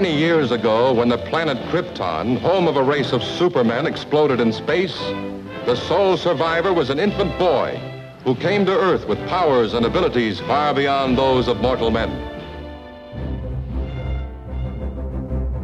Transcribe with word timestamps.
Many 0.00 0.12
years 0.12 0.50
ago, 0.50 0.92
when 0.92 1.08
the 1.08 1.18
planet 1.18 1.56
Krypton, 1.68 2.36
home 2.40 2.66
of 2.66 2.76
a 2.76 2.82
race 2.82 3.12
of 3.12 3.22
supermen, 3.22 3.86
exploded 3.86 4.40
in 4.40 4.52
space, 4.52 4.98
the 5.66 5.76
sole 5.76 6.16
survivor 6.16 6.72
was 6.72 6.90
an 6.90 6.98
infant 6.98 7.38
boy 7.38 7.80
who 8.24 8.34
came 8.34 8.66
to 8.66 8.72
Earth 8.76 9.06
with 9.06 9.24
powers 9.28 9.72
and 9.72 9.86
abilities 9.86 10.40
far 10.40 10.74
beyond 10.74 11.16
those 11.16 11.46
of 11.46 11.60
mortal 11.60 11.92
men. 11.92 12.10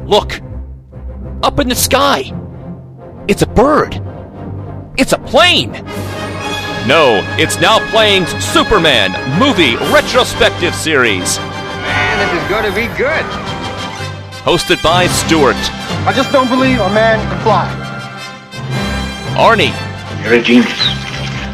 Look! 0.07 0.41
Up 1.43 1.59
in 1.59 1.69
the 1.69 1.75
sky! 1.75 2.33
It's 3.27 3.43
a 3.43 3.49
bird! 3.49 4.01
It's 4.97 5.12
a 5.12 5.19
plane! 5.19 5.73
No, 6.87 7.21
it's 7.37 7.61
now 7.61 7.81
playing 7.91 8.27
Superman 8.27 9.11
Movie 9.41 9.75
Retrospective 9.93 10.77
Series. 10.77 11.37
Man, 11.41 12.19
this 12.21 12.41
is 12.41 12.49
going 12.49 12.65
to 12.65 12.73
be 12.73 12.87
good. 12.97 13.50
Hosted 14.43 14.83
by 14.83 15.07
Stewart. 15.07 15.55
I 16.09 16.15
just 16.17 16.33
don't 16.33 16.48
believe 16.48 16.81
a 16.81 16.89
man 16.89 17.21
can 17.29 17.43
fly. 17.43 17.69
Arnie. 19.37 19.71
You're 20.25 20.41
a 20.41 20.43
genius. 20.43 20.73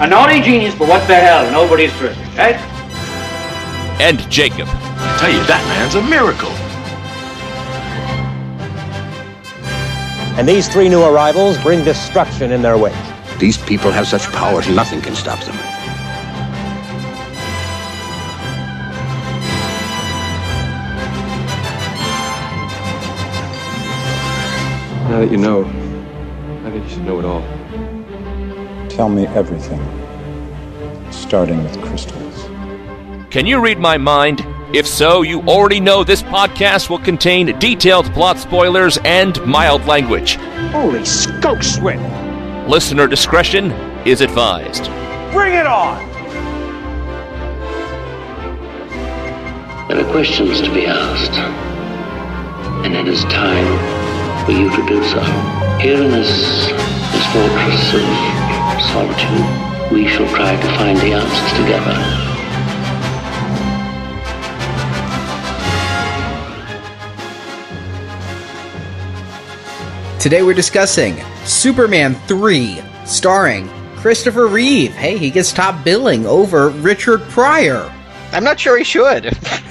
A 0.01 0.07
naughty 0.07 0.41
genius, 0.41 0.73
but 0.77 0.89
what 0.89 1.05
the 1.09 1.17
hell? 1.17 1.51
Nobody's 1.51 1.93
perfect, 1.95 2.37
right? 2.39 2.55
And 4.01 4.19
Jacob. 4.30 4.69
I 4.71 5.17
tell 5.19 5.33
you, 5.33 5.43
that 5.47 5.65
man's 5.67 5.97
a 5.97 6.03
miracle. 6.03 6.51
And 10.39 10.49
these 10.49 10.69
three 10.69 10.89
new 10.89 11.03
arrivals 11.03 11.59
bring 11.59 11.83
destruction 11.83 12.53
in 12.53 12.63
their 12.63 12.79
wake. 12.79 12.95
These 13.41 13.59
people 13.59 13.91
have 13.91 14.07
such 14.07 14.30
powers, 14.33 14.69
nothing 14.69 15.01
can 15.01 15.16
stop 15.16 15.41
them. 15.41 15.76
Now 25.17 25.23
that 25.23 25.31
you 25.31 25.39
know, 25.39 25.65
I 26.67 26.71
think 26.71 26.85
you 26.85 26.91
should 26.91 27.05
know 27.05 27.19
it 27.19 27.25
all. 27.25 27.41
Tell 28.91 29.09
me 29.09 29.27
everything, 29.29 29.81
starting 31.11 31.65
with 31.65 31.81
crystals. 31.81 32.45
Can 33.31 33.47
you 33.47 33.59
read 33.59 33.79
my 33.79 33.97
mind? 33.97 34.45
If 34.75 34.87
so, 34.87 35.23
you 35.23 35.41
already 35.45 35.81
know 35.81 36.05
this 36.05 36.23
podcast 36.23 36.91
will 36.91 36.99
contain 36.99 37.59
detailed 37.59 38.13
plot 38.13 38.37
spoilers 38.37 38.99
and 39.07 39.43
mild 39.47 39.87
language. 39.87 40.35
Holy 40.71 41.03
skunk 41.07 41.63
sweat! 41.63 42.69
Listener 42.69 43.07
discretion 43.07 43.71
is 44.05 44.21
advised. 44.21 44.85
Bring 45.33 45.55
it 45.55 45.67
on! 45.67 45.97
There 49.89 49.99
are 49.99 50.13
questions 50.13 50.61
to 50.61 50.75
be 50.75 50.85
asked, 50.85 51.33
and 52.85 52.95
it 52.95 53.09
is 53.09 53.23
time 53.25 53.96
for 54.47 54.52
you 54.52 54.71
to 54.71 54.87
do 54.87 55.02
so. 55.02 55.21
Here 55.80 56.01
in 56.01 56.09
this, 56.13 56.69
this 56.69 57.27
fortress 57.33 57.95
of 57.95 58.80
solitude, 58.93 59.93
we 59.93 60.07
shall 60.07 60.29
try 60.29 60.55
to 60.55 60.69
find 60.79 60.97
the 60.99 61.15
answers 61.15 61.53
together. 61.59 61.97
Today 70.21 70.44
we're 70.44 70.55
discussing 70.55 71.21
Superman 71.44 72.15
3, 72.28 72.81
starring 73.05 73.69
Christopher 73.97 74.47
Reeve. 74.47 74.93
Hey, 74.93 75.19
he 75.19 75.31
gets 75.31 75.53
top 75.53 75.84
billing 75.84 76.25
over 76.25 76.69
Richard 76.69 77.21
Pryor. 77.22 77.93
I'm 78.31 78.44
not 78.44 78.60
sure 78.60 78.78
he 78.78 78.84
should. 78.84 79.37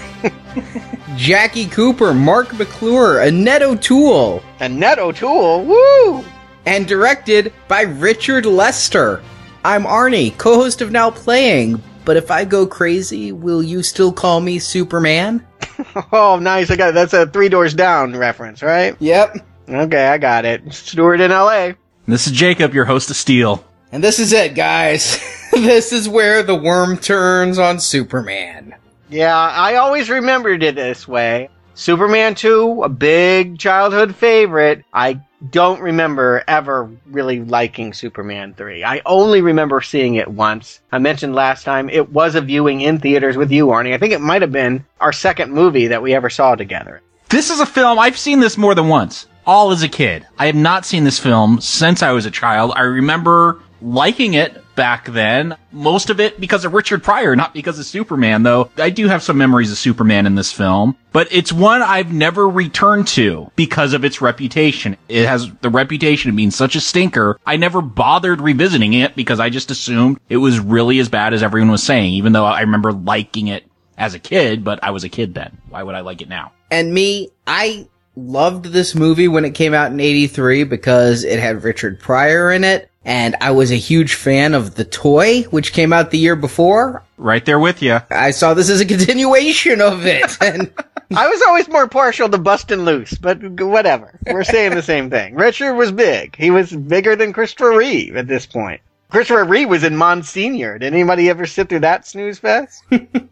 Jackie 1.15 1.67
Cooper, 1.67 2.13
Marc 2.13 2.53
McClure, 2.57 3.21
Annette 3.21 3.61
O'Toole. 3.61 4.43
Annette 4.59 4.99
O'Toole, 4.99 5.63
woo! 5.63 6.25
And 6.65 6.85
directed 6.85 7.53
by 7.69 7.81
Richard 7.81 8.45
Lester. 8.45 9.23
I'm 9.63 9.83
Arnie, 9.83 10.37
co-host 10.37 10.81
of 10.81 10.91
Now 10.91 11.09
Playing, 11.09 11.81
but 12.03 12.17
if 12.17 12.31
I 12.31 12.43
go 12.43 12.67
crazy, 12.67 13.31
will 13.31 13.63
you 13.63 13.81
still 13.81 14.11
call 14.11 14.41
me 14.41 14.59
Superman? 14.59 15.45
oh, 16.11 16.37
nice. 16.41 16.69
I 16.69 16.75
got 16.75 16.89
it. 16.89 16.95
That's 16.95 17.13
a 17.13 17.27
Three 17.27 17.49
Doors 17.49 17.73
Down 17.73 18.15
reference, 18.15 18.61
right? 18.61 18.95
Yep. 18.99 19.37
Okay, 19.69 20.07
I 20.07 20.17
got 20.17 20.43
it. 20.43 20.73
Stewart 20.73 21.21
in 21.21 21.31
LA. 21.31 21.71
This 22.07 22.27
is 22.27 22.33
Jacob, 22.33 22.73
your 22.73 22.85
host 22.85 23.09
of 23.09 23.15
Steel. 23.15 23.65
And 23.91 24.03
this 24.03 24.19
is 24.19 24.33
it, 24.33 24.53
guys. 24.53 25.17
this 25.53 25.93
is 25.93 26.09
where 26.09 26.43
the 26.43 26.55
worm 26.55 26.97
turns 26.97 27.57
on 27.57 27.79
Superman. 27.79 28.75
Yeah, 29.09 29.37
I 29.37 29.75
always 29.75 30.09
remembered 30.09 30.63
it 30.63 30.75
this 30.75 31.07
way. 31.07 31.49
Superman 31.75 32.35
2, 32.35 32.83
a 32.83 32.89
big 32.89 33.59
childhood 33.59 34.15
favorite. 34.15 34.85
I 34.93 35.19
don't 35.51 35.81
remember 35.81 36.43
ever 36.47 36.89
really 37.05 37.41
liking 37.41 37.93
Superman 37.93 38.53
3. 38.53 38.83
I 38.83 39.01
only 39.05 39.41
remember 39.41 39.81
seeing 39.81 40.15
it 40.15 40.27
once. 40.27 40.79
I 40.91 40.99
mentioned 40.99 41.35
last 41.35 41.63
time 41.63 41.89
it 41.89 42.11
was 42.11 42.35
a 42.35 42.41
viewing 42.41 42.81
in 42.81 42.99
theaters 42.99 43.37
with 43.37 43.51
you, 43.51 43.67
Arnie. 43.67 43.93
I 43.93 43.97
think 43.97 44.13
it 44.13 44.21
might 44.21 44.41
have 44.41 44.51
been 44.51 44.85
our 45.01 45.11
second 45.11 45.51
movie 45.51 45.87
that 45.87 46.01
we 46.01 46.13
ever 46.13 46.29
saw 46.29 46.55
together. 46.55 47.01
This 47.29 47.49
is 47.49 47.59
a 47.59 47.65
film, 47.65 47.99
I've 47.99 48.17
seen 48.17 48.39
this 48.39 48.57
more 48.57 48.73
than 48.73 48.87
once 48.87 49.27
all 49.45 49.71
as 49.71 49.83
a 49.83 49.89
kid. 49.89 50.25
I 50.37 50.47
have 50.47 50.55
not 50.55 50.85
seen 50.85 51.03
this 51.03 51.19
film 51.19 51.61
since 51.61 52.01
I 52.01 52.11
was 52.11 52.25
a 52.25 52.31
child. 52.31 52.73
I 52.75 52.81
remember 52.81 53.61
liking 53.81 54.33
it 54.33 54.63
back 54.75 55.05
then. 55.05 55.57
Most 55.71 56.09
of 56.09 56.19
it 56.19 56.39
because 56.39 56.65
of 56.65 56.73
Richard 56.73 57.03
Pryor, 57.03 57.35
not 57.35 57.53
because 57.53 57.79
of 57.79 57.85
Superman, 57.85 58.43
though. 58.43 58.69
I 58.77 58.89
do 58.89 59.07
have 59.07 59.23
some 59.23 59.37
memories 59.37 59.71
of 59.71 59.77
Superman 59.77 60.25
in 60.25 60.35
this 60.35 60.51
film, 60.51 60.95
but 61.11 61.27
it's 61.31 61.51
one 61.51 61.81
I've 61.81 62.13
never 62.13 62.47
returned 62.47 63.07
to 63.09 63.51
because 63.55 63.93
of 63.93 64.05
its 64.05 64.21
reputation. 64.21 64.97
It 65.09 65.25
has 65.25 65.51
the 65.61 65.69
reputation 65.69 66.29
of 66.29 66.35
being 66.35 66.51
such 66.51 66.75
a 66.75 66.81
stinker. 66.81 67.39
I 67.45 67.57
never 67.57 67.81
bothered 67.81 68.41
revisiting 68.41 68.93
it 68.93 69.15
because 69.15 69.39
I 69.39 69.49
just 69.49 69.71
assumed 69.71 70.19
it 70.29 70.37
was 70.37 70.59
really 70.59 70.99
as 70.99 71.09
bad 71.09 71.33
as 71.33 71.43
everyone 71.43 71.71
was 71.71 71.83
saying, 71.83 72.13
even 72.13 72.33
though 72.33 72.45
I 72.45 72.61
remember 72.61 72.91
liking 72.91 73.47
it 73.47 73.65
as 73.97 74.13
a 74.13 74.19
kid, 74.19 74.63
but 74.63 74.83
I 74.83 74.91
was 74.91 75.03
a 75.03 75.09
kid 75.09 75.33
then. 75.33 75.57
Why 75.69 75.83
would 75.83 75.95
I 75.95 76.01
like 76.01 76.21
it 76.21 76.29
now? 76.29 76.51
And 76.71 76.93
me, 76.93 77.29
I 77.47 77.87
loved 78.15 78.65
this 78.65 78.95
movie 78.95 79.27
when 79.27 79.45
it 79.45 79.51
came 79.51 79.73
out 79.73 79.91
in 79.91 79.99
83 79.99 80.63
because 80.63 81.23
it 81.23 81.39
had 81.39 81.63
Richard 81.63 81.99
Pryor 81.99 82.51
in 82.51 82.63
it. 82.63 82.89
And 83.05 83.35
I 83.39 83.51
was 83.51 83.71
a 83.71 83.75
huge 83.75 84.15
fan 84.15 84.55
of 84.55 84.73
The 84.73 84.83
Toy, 84.83 85.43
which 85.43 85.73
came 85.73 85.93
out 85.93 86.09
the 86.09 86.17
year 86.17 86.35
before. 86.35 87.03
Right 87.17 87.45
there 87.45 87.59
with 87.59 87.83
you. 87.83 87.99
I 88.09 88.31
saw 88.31 88.55
this 88.55 88.69
as 88.69 88.81
a 88.81 88.85
continuation 88.93 89.79
of 89.79 90.05
it. 90.05 90.37
And 90.41 90.71
I 91.15 91.27
was 91.27 91.41
always 91.43 91.69
more 91.69 91.87
partial 91.87 92.27
to 92.29 92.37
Bustin' 92.39 92.83
Loose, 92.83 93.13
but 93.13 93.37
whatever. 93.61 94.19
We're 94.25 94.43
saying 94.43 94.73
the 94.73 94.81
same 94.81 95.11
thing. 95.11 95.35
Richard 95.35 95.75
was 95.75 95.91
big. 95.91 96.35
He 96.35 96.49
was 96.49 96.71
bigger 96.71 97.15
than 97.15 97.31
Christopher 97.31 97.77
Reeve 97.77 98.15
at 98.15 98.27
this 98.27 98.47
point. 98.47 98.81
Christopher 99.09 99.43
Reeve 99.45 99.69
was 99.69 99.83
in 99.83 99.95
Monsignor. 99.95 100.79
Did 100.79 100.93
anybody 100.93 101.29
ever 101.29 101.45
sit 101.45 101.69
through 101.69 101.81
that 101.81 102.07
snooze 102.07 102.39
fest? 102.39 102.83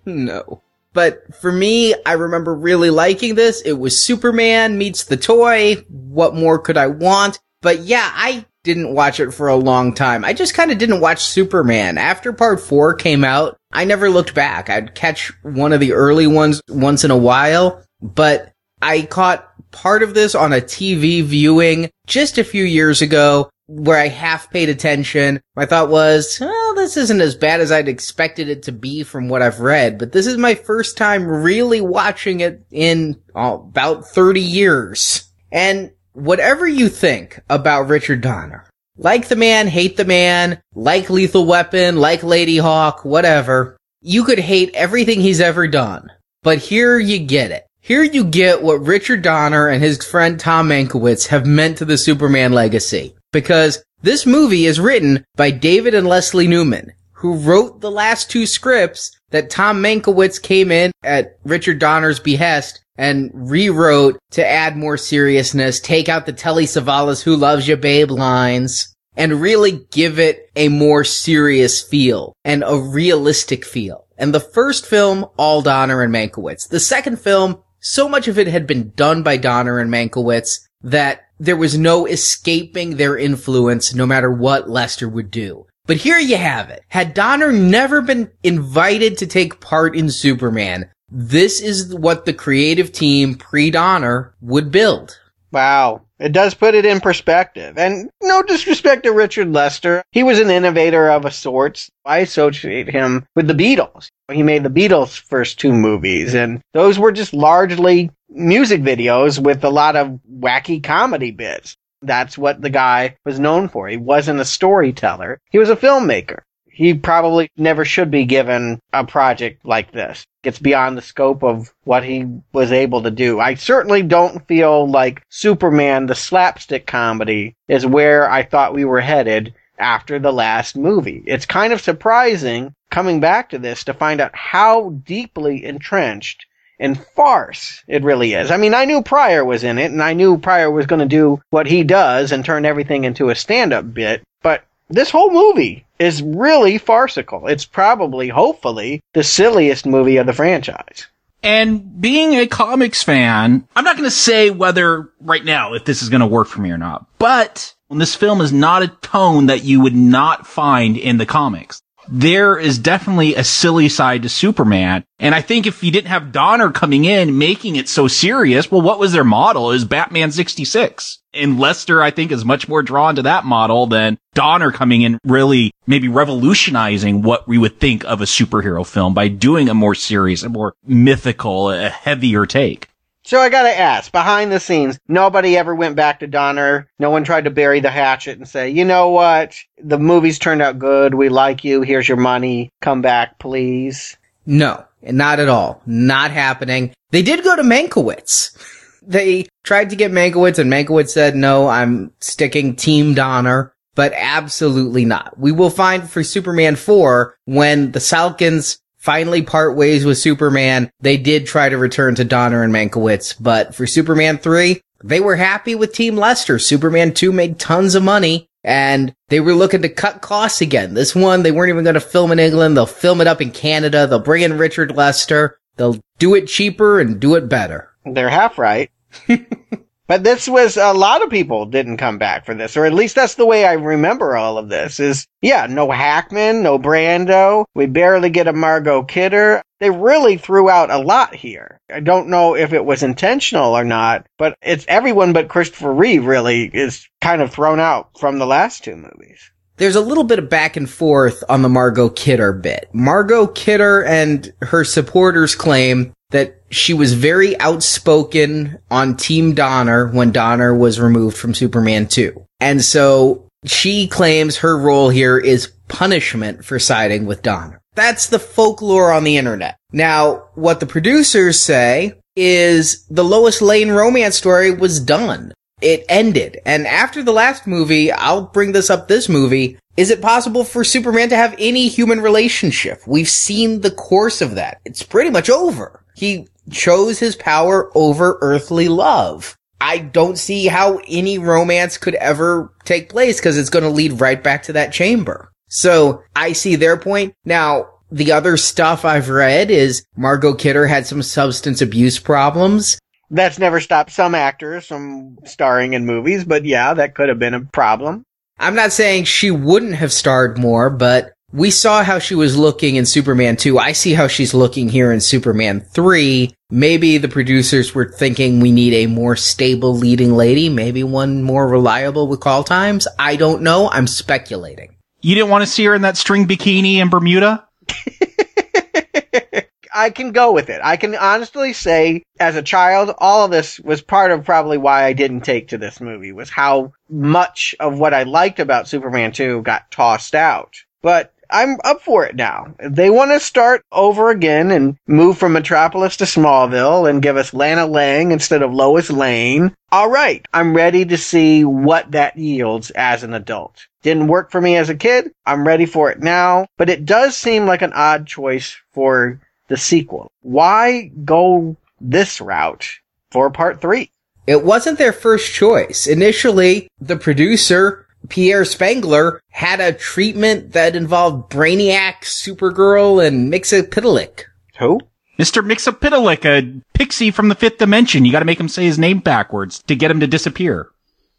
no. 0.05 0.61
But 0.93 1.35
for 1.41 1.51
me, 1.51 1.95
I 2.05 2.13
remember 2.13 2.53
really 2.53 2.91
liking 2.91 3.33
this. 3.33 3.61
It 3.61 3.73
was 3.73 3.99
Superman 3.99 4.77
meets 4.77 5.05
the 5.05 5.17
toy. 5.17 5.83
What 5.89 6.35
more 6.35 6.59
could 6.59 6.77
I 6.77 6.87
want? 6.87 7.39
But 7.61 7.79
yeah, 7.79 8.11
I 8.13 8.45
didn't 8.63 8.93
watch 8.93 9.19
it 9.19 9.31
for 9.31 9.47
a 9.47 9.55
long 9.55 9.93
time. 9.93 10.23
I 10.23 10.33
just 10.33 10.53
kind 10.53 10.71
of 10.71 10.77
didn't 10.77 11.01
watch 11.01 11.23
Superman. 11.23 11.97
After 11.97 12.33
part 12.33 12.61
four 12.61 12.93
came 12.93 13.23
out, 13.23 13.57
I 13.71 13.85
never 13.85 14.09
looked 14.09 14.33
back. 14.33 14.69
I'd 14.69 14.95
catch 14.95 15.33
one 15.43 15.73
of 15.73 15.79
the 15.79 15.93
early 15.93 16.27
ones 16.27 16.61
once 16.69 17.03
in 17.03 17.11
a 17.11 17.17
while, 17.17 17.83
but 18.01 18.53
I 18.81 19.03
caught 19.03 19.49
part 19.71 20.03
of 20.03 20.13
this 20.13 20.35
on 20.35 20.53
a 20.53 20.61
TV 20.61 21.23
viewing 21.23 21.89
just 22.07 22.37
a 22.37 22.43
few 22.43 22.63
years 22.63 23.01
ago 23.01 23.49
where 23.67 23.97
I 23.97 24.07
half 24.07 24.51
paid 24.51 24.69
attention. 24.69 25.41
My 25.55 25.65
thought 25.65 25.89
was, 25.89 26.37
well, 26.39 26.75
this 26.75 26.97
isn't 26.97 27.21
as 27.21 27.35
bad 27.35 27.59
as 27.59 27.71
I'd 27.71 27.87
expected 27.87 28.49
it 28.49 28.63
to 28.63 28.71
be 28.71 29.03
from 29.03 29.29
what 29.29 29.41
I've 29.41 29.59
read, 29.59 29.97
but 29.97 30.11
this 30.11 30.27
is 30.27 30.37
my 30.37 30.55
first 30.55 30.97
time 30.97 31.25
really 31.25 31.81
watching 31.81 32.41
it 32.41 32.65
in 32.71 33.21
oh, 33.35 33.55
about 33.55 34.07
30 34.07 34.41
years. 34.41 35.29
And 35.51 35.91
whatever 36.13 36.67
you 36.67 36.89
think 36.89 37.41
about 37.49 37.87
Richard 37.87 38.21
Donner, 38.21 38.65
like 38.97 39.27
the 39.27 39.35
man, 39.35 39.67
hate 39.67 39.97
the 39.97 40.05
man, 40.05 40.61
like 40.73 41.09
Lethal 41.09 41.45
Weapon, 41.45 41.97
like 41.97 42.21
Ladyhawke, 42.21 43.03
whatever, 43.03 43.77
you 44.01 44.23
could 44.23 44.39
hate 44.39 44.71
everything 44.73 45.19
he's 45.21 45.41
ever 45.41 45.67
done. 45.67 46.11
But 46.43 46.59
here 46.59 46.99
you 46.99 47.19
get 47.19 47.51
it. 47.51 47.65
Here 47.79 48.03
you 48.03 48.23
get 48.23 48.61
what 48.61 48.85
Richard 48.85 49.21
Donner 49.21 49.67
and 49.67 49.83
his 49.83 50.05
friend 50.05 50.39
Tom 50.39 50.69
Mankiewicz 50.69 51.27
have 51.27 51.45
meant 51.45 51.77
to 51.79 51.85
the 51.85 51.97
Superman 51.97 52.53
legacy 52.53 53.15
because 53.31 53.83
this 54.01 54.25
movie 54.25 54.65
is 54.65 54.79
written 54.79 55.25
by 55.35 55.51
David 55.51 55.93
and 55.93 56.07
Leslie 56.07 56.47
Newman, 56.47 56.93
who 57.11 57.35
wrote 57.35 57.81
the 57.81 57.91
last 57.91 58.29
two 58.29 58.45
scripts 58.45 59.11
that 59.31 59.49
Tom 59.49 59.81
Mankiewicz 59.81 60.41
came 60.41 60.71
in 60.71 60.91
at 61.03 61.37
Richard 61.43 61.79
Donner's 61.79 62.19
behest 62.19 62.82
and 62.97 63.31
rewrote 63.33 64.19
to 64.31 64.47
add 64.47 64.77
more 64.77 64.97
seriousness, 64.97 65.79
take 65.79 66.09
out 66.09 66.25
the 66.25 66.33
Telly 66.33 66.65
Savalas 66.65 67.23
who 67.23 67.35
loves 67.35 67.67
you 67.67 67.75
babe 67.75 68.11
lines, 68.11 68.93
and 69.15 69.41
really 69.41 69.85
give 69.91 70.19
it 70.19 70.49
a 70.55 70.69
more 70.69 71.03
serious 71.03 71.81
feel 71.81 72.33
and 72.43 72.63
a 72.65 72.77
realistic 72.77 73.65
feel. 73.65 74.05
And 74.17 74.33
the 74.33 74.39
first 74.39 74.85
film, 74.85 75.25
all 75.37 75.61
Donner 75.61 76.01
and 76.01 76.13
Mankiewicz. 76.13 76.69
The 76.69 76.79
second 76.79 77.19
film, 77.19 77.61
so 77.79 78.07
much 78.07 78.27
of 78.27 78.39
it 78.39 78.47
had 78.47 78.65
been 78.65 78.91
done 78.95 79.23
by 79.23 79.37
Donner 79.37 79.79
and 79.79 79.91
Mankiewicz 79.91 80.59
that 80.81 81.21
there 81.39 81.57
was 81.57 81.77
no 81.77 82.05
escaping 82.05 82.97
their 82.97 83.17
influence 83.17 83.93
no 83.93 84.05
matter 84.05 84.31
what 84.31 84.69
Lester 84.69 85.09
would 85.09 85.31
do. 85.31 85.65
But 85.85 85.97
here 85.97 86.17
you 86.17 86.37
have 86.37 86.69
it. 86.69 86.81
Had 86.87 87.13
Donner 87.13 87.51
never 87.51 88.01
been 88.01 88.31
invited 88.43 89.17
to 89.17 89.27
take 89.27 89.59
part 89.59 89.95
in 89.95 90.09
Superman, 90.09 90.89
this 91.15 91.61
is 91.61 91.93
what 91.93 92.25
the 92.25 92.33
creative 92.33 92.91
team 92.91 93.35
pre-Donner 93.35 94.33
would 94.41 94.71
build. 94.71 95.19
Wow. 95.51 96.01
It 96.17 96.31
does 96.31 96.55
put 96.55 96.73
it 96.73 96.85
in 96.85 97.01
perspective. 97.01 97.77
And 97.77 98.09
no 98.23 98.41
disrespect 98.41 99.03
to 99.03 99.11
Richard 99.11 99.53
Lester. 99.53 100.01
He 100.11 100.23
was 100.23 100.39
an 100.39 100.49
innovator 100.49 101.11
of 101.11 101.25
a 101.25 101.31
sorts. 101.31 101.89
I 102.03 102.19
associate 102.19 102.89
him 102.89 103.27
with 103.35 103.47
the 103.47 103.53
Beatles. 103.53 104.07
He 104.31 104.41
made 104.41 104.63
the 104.63 104.69
Beatles' 104.69 105.19
first 105.19 105.59
two 105.59 105.71
movies, 105.71 106.33
and 106.33 106.61
those 106.73 106.97
were 106.97 107.11
just 107.11 107.33
largely 107.33 108.09
music 108.29 108.81
videos 108.81 109.37
with 109.37 109.63
a 109.63 109.69
lot 109.69 109.95
of 109.95 110.19
wacky 110.33 110.81
comedy 110.81 111.29
bits. 111.29 111.75
That's 112.01 112.37
what 112.37 112.61
the 112.61 112.71
guy 112.71 113.17
was 113.23 113.39
known 113.39 113.67
for. 113.67 113.87
He 113.87 113.97
wasn't 113.97 114.39
a 114.39 114.45
storyteller. 114.45 115.39
He 115.51 115.59
was 115.59 115.69
a 115.69 115.75
filmmaker. 115.75 116.39
He 116.73 116.95
probably 116.95 117.51
never 117.55 117.85
should 117.85 118.09
be 118.09 118.25
given 118.25 118.79
a 118.91 119.05
project 119.05 119.63
like 119.63 119.91
this. 119.91 120.25
It's 120.43 120.57
beyond 120.57 120.97
the 120.97 121.03
scope 121.03 121.43
of 121.43 121.71
what 121.83 122.03
he 122.03 122.25
was 122.51 122.71
able 122.71 123.03
to 123.03 123.11
do. 123.11 123.39
I 123.39 123.53
certainly 123.53 124.01
don't 124.01 124.47
feel 124.47 124.89
like 124.89 125.21
Superman, 125.29 126.07
the 126.07 126.15
slapstick 126.15 126.87
comedy, 126.87 127.55
is 127.67 127.85
where 127.85 128.29
I 128.29 128.41
thought 128.41 128.73
we 128.73 128.85
were 128.85 129.01
headed 129.01 129.53
after 129.77 130.17
the 130.17 130.33
last 130.33 130.75
movie. 130.75 131.23
It's 131.27 131.45
kind 131.45 131.73
of 131.73 131.81
surprising 131.81 132.73
coming 132.89 133.19
back 133.19 133.49
to 133.49 133.59
this 133.59 133.83
to 133.83 133.93
find 133.93 134.19
out 134.19 134.35
how 134.35 134.89
deeply 135.05 135.63
entrenched 135.63 136.45
in 136.79 136.95
farce 136.95 137.83
it 137.87 138.03
really 138.03 138.33
is. 138.33 138.49
I 138.49 138.57
mean, 138.57 138.73
I 138.73 138.85
knew 138.85 139.03
Pryor 139.03 139.45
was 139.45 139.63
in 139.63 139.77
it, 139.77 139.91
and 139.91 140.01
I 140.01 140.13
knew 140.13 140.39
Pryor 140.39 140.71
was 140.71 140.87
going 140.87 140.99
to 140.99 141.05
do 141.05 141.39
what 141.51 141.67
he 141.67 141.83
does 141.83 142.31
and 142.31 142.43
turn 142.43 142.65
everything 142.65 143.03
into 143.03 143.29
a 143.29 143.35
stand-up 143.35 143.93
bit, 143.93 144.23
but 144.41 144.63
this 144.89 145.09
whole 145.09 145.31
movie 145.31 145.85
is 145.99 146.21
really 146.21 146.77
farcical. 146.77 147.47
It's 147.47 147.65
probably, 147.65 148.29
hopefully, 148.29 149.01
the 149.13 149.23
silliest 149.23 149.85
movie 149.85 150.17
of 150.17 150.25
the 150.25 150.33
franchise. 150.33 151.07
And 151.41 152.01
being 152.01 152.35
a 152.35 152.47
comics 152.47 153.03
fan, 153.03 153.67
I'm 153.75 153.83
not 153.83 153.97
going 153.97 154.07
to 154.07 154.15
say 154.15 154.49
whether 154.49 155.11
right 155.19 155.43
now 155.43 155.73
if 155.73 155.83
this 155.83 156.01
is 156.01 156.09
going 156.09 156.21
to 156.21 156.27
work 156.27 156.47
for 156.47 156.61
me 156.61 156.71
or 156.71 156.77
not, 156.77 157.05
but 157.19 157.73
this 157.89 158.15
film 158.15 158.41
is 158.41 158.53
not 158.53 158.81
a 158.81 158.87
tone 158.87 159.47
that 159.47 159.63
you 159.63 159.81
would 159.81 159.95
not 159.95 160.47
find 160.47 160.97
in 160.97 161.17
the 161.17 161.25
comics 161.25 161.82
there 162.07 162.57
is 162.57 162.77
definitely 162.77 163.35
a 163.35 163.43
silly 163.43 163.89
side 163.89 164.23
to 164.23 164.29
Superman. 164.29 165.03
And 165.19 165.33
I 165.33 165.41
think 165.41 165.65
if 165.65 165.83
you 165.83 165.91
didn't 165.91 166.09
have 166.09 166.31
Donner 166.31 166.71
coming 166.71 167.05
in 167.05 167.37
making 167.37 167.75
it 167.75 167.87
so 167.87 168.07
serious, 168.07 168.71
well, 168.71 168.81
what 168.81 168.99
was 168.99 169.13
their 169.13 169.23
model? 169.23 169.71
Is 169.71 169.85
Batman 169.85 170.31
66. 170.31 171.19
And 171.33 171.59
Lester, 171.59 172.01
I 172.01 172.11
think, 172.11 172.31
is 172.31 172.45
much 172.45 172.67
more 172.67 172.83
drawn 172.83 173.15
to 173.15 173.23
that 173.23 173.45
model 173.45 173.87
than 173.87 174.19
Donner 174.33 174.71
coming 174.71 175.01
in 175.01 175.17
really 175.23 175.71
maybe 175.87 176.07
revolutionizing 176.07 177.21
what 177.21 177.47
we 177.47 177.57
would 177.57 177.79
think 177.79 178.03
of 178.05 178.21
a 178.21 178.25
superhero 178.25 178.85
film 178.85 179.13
by 179.13 179.27
doing 179.27 179.69
a 179.69 179.73
more 179.73 179.95
serious, 179.95 180.43
a 180.43 180.49
more 180.49 180.75
mythical, 180.85 181.71
a 181.71 181.89
heavier 181.89 182.45
take. 182.45 182.89
So 183.25 183.39
I 183.39 183.49
gotta 183.49 183.77
ask, 183.77 184.11
behind 184.11 184.51
the 184.51 184.59
scenes, 184.59 184.99
nobody 185.07 185.55
ever 185.57 185.73
went 185.73 185.95
back 185.95 186.19
to 186.19 186.27
Donner. 186.27 186.89
No 186.99 187.09
one 187.09 187.23
tried 187.23 187.45
to 187.45 187.51
bury 187.51 187.79
the 187.79 187.89
hatchet 187.89 188.37
and 188.37 188.47
say, 188.47 188.69
you 188.69 188.83
know 188.83 189.09
what? 189.09 189.55
The 189.81 189.97
movies 189.97 190.39
turned 190.39 190.61
out 190.61 190.77
good. 190.77 191.13
We 191.15 191.29
like 191.29 191.63
you. 191.63 191.81
Here's 191.81 192.07
your 192.07 192.17
money. 192.17 192.69
Come 192.81 193.01
back, 193.01 193.39
please. 193.39 194.17
No, 194.45 194.83
not 195.01 195.39
at 195.39 195.47
all. 195.47 195.81
Not 195.85 196.31
happening. 196.31 196.93
They 197.11 197.21
did 197.21 197.43
go 197.43 197.55
to 197.55 197.63
Mankiewicz. 197.63 198.57
They 199.05 199.47
tried 199.65 199.89
to 199.89 199.97
get 199.97 200.13
Mankiewicz 200.13 200.59
and 200.59 200.71
Mankiewicz 200.71 201.09
said, 201.09 201.35
no, 201.35 201.67
I'm 201.67 202.13
sticking 202.21 202.77
Team 202.77 203.13
Donner, 203.13 203.75
but 203.95 204.13
absolutely 204.15 205.03
not. 205.03 205.37
We 205.37 205.51
will 205.51 205.69
find 205.69 206.09
for 206.09 206.23
Superman 206.23 206.77
4 206.77 207.35
when 207.43 207.91
the 207.91 207.99
Salkinds 207.99 208.77
finally 209.03 209.41
part 209.41 209.75
ways 209.75 210.05
with 210.05 210.17
Superman. 210.17 210.89
They 211.01 211.17
did 211.17 211.45
try 211.45 211.67
to 211.67 211.77
return 211.77 212.15
to 212.15 212.23
Donner 212.23 212.63
and 212.63 212.73
Mankiewicz, 212.73 213.35
but 213.37 213.75
for 213.75 213.85
Superman 213.85 214.37
3, 214.37 214.79
they 215.03 215.19
were 215.19 215.35
happy 215.35 215.75
with 215.75 215.93
Team 215.93 216.15
Lester. 216.15 216.57
Superman 216.57 217.13
2 217.13 217.33
made 217.33 217.59
tons 217.59 217.95
of 217.95 218.03
money 218.03 218.47
and 218.63 219.13
they 219.27 219.41
were 219.41 219.53
looking 219.53 219.81
to 219.81 219.89
cut 219.89 220.21
costs 220.21 220.61
again. 220.61 220.93
This 220.93 221.13
one, 221.13 221.43
they 221.43 221.51
weren't 221.51 221.69
even 221.69 221.83
going 221.83 221.95
to 221.95 221.99
film 221.99 222.31
in 222.31 222.39
England. 222.39 222.77
They'll 222.77 222.85
film 222.85 223.19
it 223.19 223.27
up 223.27 223.41
in 223.41 223.51
Canada. 223.51 224.07
They'll 224.07 224.19
bring 224.19 224.43
in 224.43 224.57
Richard 224.57 224.95
Lester. 224.95 225.57
They'll 225.75 225.99
do 226.17 226.33
it 226.35 226.47
cheaper 226.47 227.01
and 227.01 227.19
do 227.19 227.35
it 227.35 227.49
better. 227.49 227.89
They're 228.05 228.29
half 228.29 228.57
right. 228.57 228.89
But 230.07 230.23
this 230.23 230.49
was 230.49 230.75
a 230.75 230.93
lot 230.93 231.23
of 231.23 231.29
people 231.29 231.65
didn't 231.65 231.97
come 231.97 232.17
back 232.17 232.45
for 232.45 232.53
this, 232.53 232.75
or 232.75 232.85
at 232.85 232.93
least 232.93 233.15
that's 233.15 233.35
the 233.35 233.45
way 233.45 233.65
I 233.65 233.73
remember 233.73 234.35
all 234.35 234.57
of 234.57 234.69
this. 234.69 234.99
Is 234.99 235.27
yeah, 235.41 235.65
no 235.67 235.91
Hackman, 235.91 236.61
no 236.61 236.77
Brando. 236.77 237.65
We 237.73 237.85
barely 237.85 238.29
get 238.29 238.47
a 238.47 238.53
Margot 238.53 239.03
Kidder. 239.03 239.61
They 239.79 239.89
really 239.89 240.37
threw 240.37 240.69
out 240.69 240.91
a 240.91 240.97
lot 240.97 241.33
here. 241.33 241.79
I 241.89 242.01
don't 242.01 242.27
know 242.27 242.55
if 242.55 242.73
it 242.73 242.85
was 242.85 243.03
intentional 243.03 243.77
or 243.77 243.83
not, 243.83 244.25
but 244.37 244.57
it's 244.61 244.85
everyone 244.87 245.31
but 245.31 245.49
Christopher 245.49 245.93
Reeve 245.93 246.25
really 246.25 246.65
is 246.65 247.07
kind 247.21 247.41
of 247.41 247.51
thrown 247.51 247.79
out 247.79 248.17
from 248.19 248.39
the 248.39 248.45
last 248.45 248.83
two 248.83 248.95
movies 248.95 249.51
there's 249.77 249.95
a 249.95 250.01
little 250.01 250.23
bit 250.23 250.39
of 250.39 250.49
back 250.49 250.77
and 250.77 250.89
forth 250.89 251.43
on 251.49 251.61
the 251.61 251.69
Margot 251.69 252.09
Kidder 252.09 252.53
bit. 252.53 252.89
Margot 252.93 253.47
Kidder 253.47 254.03
and 254.03 254.53
her 254.61 254.83
supporters 254.83 255.55
claim 255.55 256.13
that 256.33 256.61
she 256.71 256.95
was 256.95 257.13
very 257.13 257.57
outspoken 257.59 258.79
on 258.89 259.15
Team 259.15 259.53
Donner 259.53 260.07
when 260.07 260.31
Donner 260.31 260.73
was 260.73 260.99
removed 260.99 261.37
from 261.37 261.53
Superman 261.53 262.07
2. 262.07 262.43
And 262.59 262.83
so 262.83 263.47
she 263.65 264.07
claims 264.07 264.57
her 264.57 264.77
role 264.77 265.09
here 265.09 265.37
is 265.37 265.71
punishment 265.87 266.65
for 266.65 266.79
siding 266.79 267.27
with 267.27 267.43
Donner. 267.43 267.79
That's 267.95 268.27
the 268.27 268.39
folklore 268.39 269.11
on 269.11 269.23
the 269.23 269.37
internet. 269.37 269.77
Now, 269.91 270.49
what 270.55 270.79
the 270.79 270.87
producers 270.87 271.61
say 271.61 272.13
is 272.35 273.05
the 273.09 273.23
Lois 273.23 273.61
Lane 273.61 273.91
romance 273.91 274.35
story 274.35 274.71
was 274.71 274.99
done. 274.99 275.53
It 275.81 276.03
ended. 276.09 276.59
And 276.65 276.87
after 276.87 277.21
the 277.21 277.31
last 277.31 277.67
movie, 277.67 278.11
I'll 278.11 278.47
bring 278.47 278.71
this 278.71 278.89
up 278.89 279.07
this 279.07 279.29
movie. 279.29 279.77
Is 279.97 280.09
it 280.09 280.21
possible 280.21 280.63
for 280.63 280.83
Superman 280.83 281.29
to 281.29 281.35
have 281.35 281.53
any 281.59 281.89
human 281.89 282.21
relationship? 282.21 283.01
We've 283.05 283.29
seen 283.29 283.81
the 283.81 283.91
course 283.91 284.41
of 284.41 284.55
that. 284.55 284.81
It's 284.83 285.03
pretty 285.03 285.29
much 285.29 285.51
over. 285.51 286.02
He 286.15 286.47
chose 286.71 287.19
his 287.19 287.35
power 287.35 287.91
over 287.95 288.37
earthly 288.41 288.87
love. 288.87 289.55
I 289.81 289.97
don't 289.97 290.37
see 290.37 290.67
how 290.67 291.01
any 291.07 291.37
romance 291.37 291.97
could 291.97 292.15
ever 292.15 292.73
take 292.85 293.09
place 293.09 293.39
because 293.39 293.57
it's 293.57 293.69
going 293.69 293.83
to 293.83 293.89
lead 293.89 294.21
right 294.21 294.41
back 294.41 294.63
to 294.63 294.73
that 294.73 294.93
chamber. 294.93 295.51
So 295.67 296.23
I 296.35 296.53
see 296.53 296.75
their 296.75 296.95
point. 296.95 297.33
Now, 297.43 297.89
the 298.11 298.31
other 298.31 298.55
stuff 298.57 299.03
I've 299.03 299.29
read 299.29 299.71
is 299.71 300.05
Margot 300.15 300.53
Kidder 300.53 300.87
had 300.87 301.07
some 301.07 301.21
substance 301.21 301.81
abuse 301.81 302.19
problems. 302.19 302.99
That's 303.29 303.57
never 303.57 303.81
stopped 303.81 304.11
some 304.11 304.35
actors 304.35 304.85
from 304.85 305.39
starring 305.45 305.93
in 305.93 306.05
movies, 306.05 306.45
but 306.45 306.63
yeah, 306.63 306.93
that 306.93 307.15
could 307.15 307.29
have 307.29 307.39
been 307.39 307.55
a 307.55 307.65
problem. 307.65 308.23
I'm 308.59 308.75
not 308.75 308.93
saying 308.93 309.25
she 309.25 309.49
wouldn't 309.49 309.95
have 309.95 310.13
starred 310.13 310.59
more, 310.59 310.89
but 310.89 311.32
we 311.53 311.69
saw 311.69 312.03
how 312.03 312.17
she 312.17 312.33
was 312.33 312.57
looking 312.57 312.95
in 312.95 313.05
Superman 313.05 313.55
2. 313.55 313.77
I 313.77 313.91
see 313.91 314.13
how 314.13 314.27
she's 314.27 314.55
looking 314.55 314.89
here 314.89 315.11
in 315.11 315.21
Superman 315.21 315.81
3. 315.81 316.51
Maybe 316.71 317.19
the 317.19 317.27
producers 317.27 317.93
were 317.93 318.11
thinking 318.11 318.59
we 318.59 318.71
need 318.71 318.93
a 318.93 319.05
more 319.05 319.35
stable 319.35 319.95
leading 319.95 320.33
lady, 320.33 320.67
maybe 320.67 321.03
one 321.03 321.43
more 321.43 321.67
reliable 321.67 322.27
with 322.27 322.39
call 322.39 322.63
times. 322.63 323.07
I 323.19 323.35
don't 323.35 323.61
know. 323.61 323.87
I'm 323.87 324.07
speculating. 324.07 324.95
You 325.21 325.35
didn't 325.35 325.51
want 325.51 325.61
to 325.61 325.69
see 325.69 325.85
her 325.85 325.93
in 325.93 326.01
that 326.01 326.17
string 326.17 326.47
bikini 326.47 326.95
in 326.95 327.09
Bermuda? 327.09 327.67
I 329.95 330.09
can 330.09 330.31
go 330.31 330.53
with 330.53 330.71
it. 330.71 330.81
I 330.83 330.97
can 330.97 331.13
honestly 331.13 331.73
say, 331.73 332.23
as 332.39 332.55
a 332.55 332.63
child, 332.63 333.13
all 333.19 333.45
of 333.45 333.51
this 333.51 333.79
was 333.79 334.01
part 334.01 334.31
of 334.31 334.43
probably 334.43 334.79
why 334.79 335.03
I 335.03 335.13
didn't 335.13 335.41
take 335.41 335.67
to 335.67 335.77
this 335.77 336.01
movie, 336.01 336.31
was 336.31 336.49
how 336.49 336.93
much 337.07 337.75
of 337.79 337.99
what 337.99 338.15
I 338.15 338.23
liked 338.23 338.59
about 338.59 338.87
Superman 338.87 339.33
2 339.33 339.61
got 339.61 339.91
tossed 339.91 340.33
out. 340.33 340.77
But 341.03 341.32
I'm 341.53 341.77
up 341.83 342.01
for 342.01 342.25
it 342.25 342.35
now. 342.35 342.73
They 342.79 343.11
want 343.11 343.29
to 343.29 343.39
start 343.39 343.85
over 343.91 344.31
again 344.31 344.71
and 344.71 344.97
move 345.07 345.37
from 345.37 345.53
Metropolis 345.53 346.17
to 346.17 346.23
Smallville 346.23 347.07
and 347.07 347.21
give 347.21 347.37
us 347.37 347.53
Lana 347.53 347.85
Lang 347.85 348.31
instead 348.31 348.63
of 348.63 348.73
Lois 348.73 349.11
Lane. 349.11 349.75
All 349.91 350.09
right. 350.09 350.43
I'm 350.51 350.75
ready 350.75 351.05
to 351.05 351.15
see 351.15 351.63
what 351.63 352.11
that 352.11 352.37
yields 352.37 352.89
as 352.91 353.21
an 353.21 353.35
adult. 353.35 353.85
Didn't 354.01 354.27
work 354.27 354.49
for 354.49 354.59
me 354.59 354.77
as 354.77 354.89
a 354.89 354.95
kid. 354.95 355.31
I'm 355.45 355.65
ready 355.65 355.85
for 355.85 356.09
it 356.09 356.21
now, 356.21 356.65
but 356.77 356.89
it 356.89 357.05
does 357.05 357.37
seem 357.37 357.67
like 357.67 357.83
an 357.83 357.93
odd 357.93 358.25
choice 358.25 358.75
for 358.91 359.39
the 359.67 359.77
sequel. 359.77 360.31
Why 360.41 361.11
go 361.23 361.77
this 362.01 362.41
route 362.41 362.89
for 363.29 363.51
part 363.51 363.79
three? 363.79 364.09
It 364.45 364.65
wasn't 364.65 364.97
their 364.97 365.13
first 365.13 365.53
choice. 365.53 366.05
Initially, 366.05 366.89
the 366.99 367.15
producer 367.15 368.02
Pierre 368.29 368.65
Spengler 368.65 369.41
had 369.49 369.79
a 369.79 369.93
treatment 369.93 370.73
that 370.73 370.95
involved 370.95 371.51
Brainiac, 371.51 372.21
Supergirl, 372.21 373.25
and 373.25 373.51
Mxyzptlk. 373.51 374.43
Who? 374.79 374.99
Mr. 375.39 375.65
Mxyzptlk, 375.65 376.45
a 376.45 376.81
pixie 376.93 377.31
from 377.31 377.49
the 377.49 377.55
fifth 377.55 377.79
dimension. 377.79 378.25
You 378.25 378.31
gotta 378.31 378.45
make 378.45 378.59
him 378.59 378.69
say 378.69 378.85
his 378.85 378.99
name 378.99 379.19
backwards 379.19 379.81
to 379.83 379.95
get 379.95 380.11
him 380.11 380.19
to 380.19 380.27
disappear. 380.27 380.89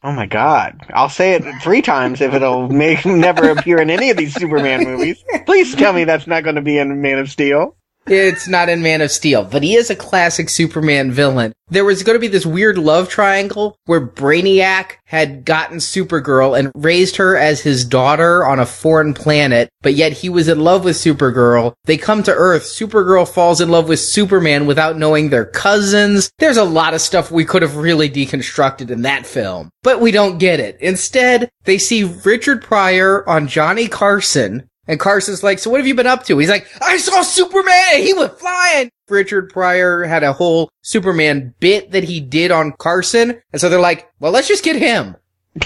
Oh 0.02 0.12
my 0.12 0.26
god. 0.26 0.80
I'll 0.92 1.08
say 1.08 1.32
it 1.32 1.44
three 1.62 1.80
times 1.80 2.20
if 2.20 2.34
it'll 2.34 2.68
make 2.68 2.98
him 2.98 3.20
never 3.20 3.50
appear 3.50 3.80
in 3.80 3.88
any 3.88 4.10
of 4.10 4.18
these 4.18 4.34
Superman 4.34 4.84
movies. 4.84 5.24
Please 5.46 5.74
tell 5.74 5.94
me 5.94 6.04
that's 6.04 6.26
not 6.26 6.44
going 6.44 6.56
to 6.56 6.62
be 6.62 6.76
in 6.76 7.00
Man 7.00 7.18
of 7.18 7.30
Steel. 7.30 7.74
It's 8.06 8.46
not 8.46 8.68
in 8.68 8.82
Man 8.82 9.00
of 9.00 9.10
Steel, 9.10 9.44
but 9.44 9.62
he 9.62 9.76
is 9.76 9.88
a 9.88 9.96
classic 9.96 10.50
Superman 10.50 11.10
villain. 11.10 11.54
There 11.68 11.86
was 11.86 12.02
going 12.02 12.16
to 12.16 12.20
be 12.20 12.28
this 12.28 12.44
weird 12.44 12.76
love 12.76 13.08
triangle 13.08 13.76
where 13.86 14.06
Brainiac 14.06 14.96
had 15.06 15.46
gotten 15.46 15.78
Supergirl 15.78 16.58
and 16.58 16.70
raised 16.74 17.16
her 17.16 17.34
as 17.36 17.62
his 17.62 17.86
daughter 17.86 18.44
on 18.44 18.58
a 18.60 18.66
foreign 18.66 19.14
planet, 19.14 19.70
but 19.80 19.94
yet 19.94 20.12
he 20.12 20.28
was 20.28 20.48
in 20.48 20.60
love 20.60 20.84
with 20.84 20.96
Supergirl. 20.96 21.72
They 21.84 21.96
come 21.96 22.22
to 22.24 22.34
Earth. 22.34 22.64
Supergirl 22.64 23.26
falls 23.26 23.62
in 23.62 23.70
love 23.70 23.88
with 23.88 24.00
Superman 24.00 24.66
without 24.66 24.98
knowing 24.98 25.30
they're 25.30 25.46
cousins. 25.46 26.30
There's 26.38 26.58
a 26.58 26.64
lot 26.64 26.92
of 26.92 27.00
stuff 27.00 27.30
we 27.30 27.46
could 27.46 27.62
have 27.62 27.76
really 27.76 28.10
deconstructed 28.10 28.90
in 28.90 29.02
that 29.02 29.24
film, 29.24 29.70
but 29.82 30.00
we 30.00 30.10
don't 30.10 30.38
get 30.38 30.60
it. 30.60 30.76
Instead, 30.80 31.48
they 31.64 31.78
see 31.78 32.04
Richard 32.04 32.60
Pryor 32.60 33.26
on 33.26 33.48
Johnny 33.48 33.88
Carson 33.88 34.68
and 34.86 35.00
Carson's 35.00 35.42
like, 35.42 35.58
so 35.58 35.70
what 35.70 35.80
have 35.80 35.86
you 35.86 35.94
been 35.94 36.06
up 36.06 36.24
to? 36.24 36.38
He's 36.38 36.50
like, 36.50 36.66
I 36.82 36.96
saw 36.98 37.22
Superman. 37.22 37.96
He 38.02 38.12
was 38.12 38.30
flying. 38.38 38.90
Richard 39.08 39.50
Pryor 39.50 40.04
had 40.04 40.22
a 40.22 40.32
whole 40.32 40.70
Superman 40.82 41.54
bit 41.60 41.90
that 41.92 42.04
he 42.04 42.20
did 42.20 42.50
on 42.50 42.72
Carson. 42.78 43.40
And 43.52 43.60
so 43.60 43.68
they're 43.68 43.80
like, 43.80 44.10
well, 44.20 44.32
let's 44.32 44.48
just 44.48 44.64
get 44.64 44.76
him. 44.76 45.16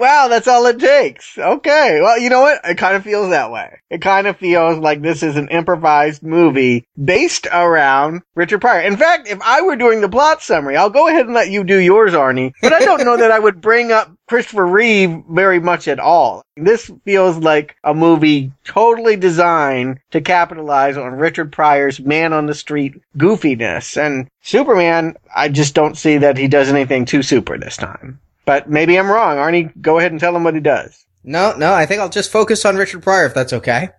Wow, 0.00 0.28
that's 0.28 0.48
all 0.48 0.64
it 0.64 0.78
takes. 0.78 1.36
Okay. 1.36 2.00
Well, 2.00 2.18
you 2.18 2.30
know 2.30 2.40
what? 2.40 2.62
It 2.64 2.78
kind 2.78 2.96
of 2.96 3.04
feels 3.04 3.28
that 3.28 3.50
way. 3.50 3.80
It 3.90 4.00
kind 4.00 4.26
of 4.26 4.38
feels 4.38 4.78
like 4.78 5.02
this 5.02 5.22
is 5.22 5.36
an 5.36 5.48
improvised 5.48 6.22
movie 6.22 6.86
based 7.04 7.46
around 7.52 8.22
Richard 8.34 8.62
Pryor. 8.62 8.80
In 8.80 8.96
fact, 8.96 9.28
if 9.28 9.38
I 9.42 9.60
were 9.60 9.76
doing 9.76 10.00
the 10.00 10.08
plot 10.08 10.40
summary, 10.40 10.78
I'll 10.78 10.88
go 10.88 11.06
ahead 11.06 11.26
and 11.26 11.34
let 11.34 11.50
you 11.50 11.64
do 11.64 11.76
yours, 11.76 12.14
Arnie, 12.14 12.54
but 12.62 12.72
I 12.72 12.78
don't 12.78 13.04
know 13.04 13.18
that 13.18 13.30
I 13.30 13.38
would 13.38 13.60
bring 13.60 13.92
up 13.92 14.10
Christopher 14.26 14.66
Reeve 14.66 15.22
very 15.28 15.60
much 15.60 15.86
at 15.86 16.00
all. 16.00 16.44
This 16.56 16.90
feels 17.04 17.36
like 17.36 17.76
a 17.84 17.92
movie 17.92 18.52
totally 18.64 19.16
designed 19.16 19.98
to 20.12 20.22
capitalize 20.22 20.96
on 20.96 21.12
Richard 21.12 21.52
Pryor's 21.52 22.00
man 22.00 22.32
on 22.32 22.46
the 22.46 22.54
street 22.54 22.94
goofiness. 23.18 24.00
And 24.00 24.30
Superman, 24.40 25.16
I 25.36 25.50
just 25.50 25.74
don't 25.74 25.98
see 25.98 26.16
that 26.16 26.38
he 26.38 26.48
does 26.48 26.70
anything 26.70 27.04
too 27.04 27.22
super 27.22 27.58
this 27.58 27.76
time. 27.76 28.18
But 28.44 28.68
maybe 28.68 28.98
I'm 28.98 29.10
wrong. 29.10 29.36
Arnie, 29.36 29.72
go 29.80 29.98
ahead 29.98 30.12
and 30.12 30.20
tell 30.20 30.34
him 30.34 30.44
what 30.44 30.54
he 30.54 30.60
does. 30.60 31.06
No, 31.22 31.54
no, 31.56 31.72
I 31.72 31.86
think 31.86 32.00
I'll 32.00 32.08
just 32.08 32.32
focus 32.32 32.64
on 32.64 32.76
Richard 32.76 33.02
Pryor 33.02 33.26
if 33.26 33.34
that's 33.34 33.52
okay. 33.52 33.90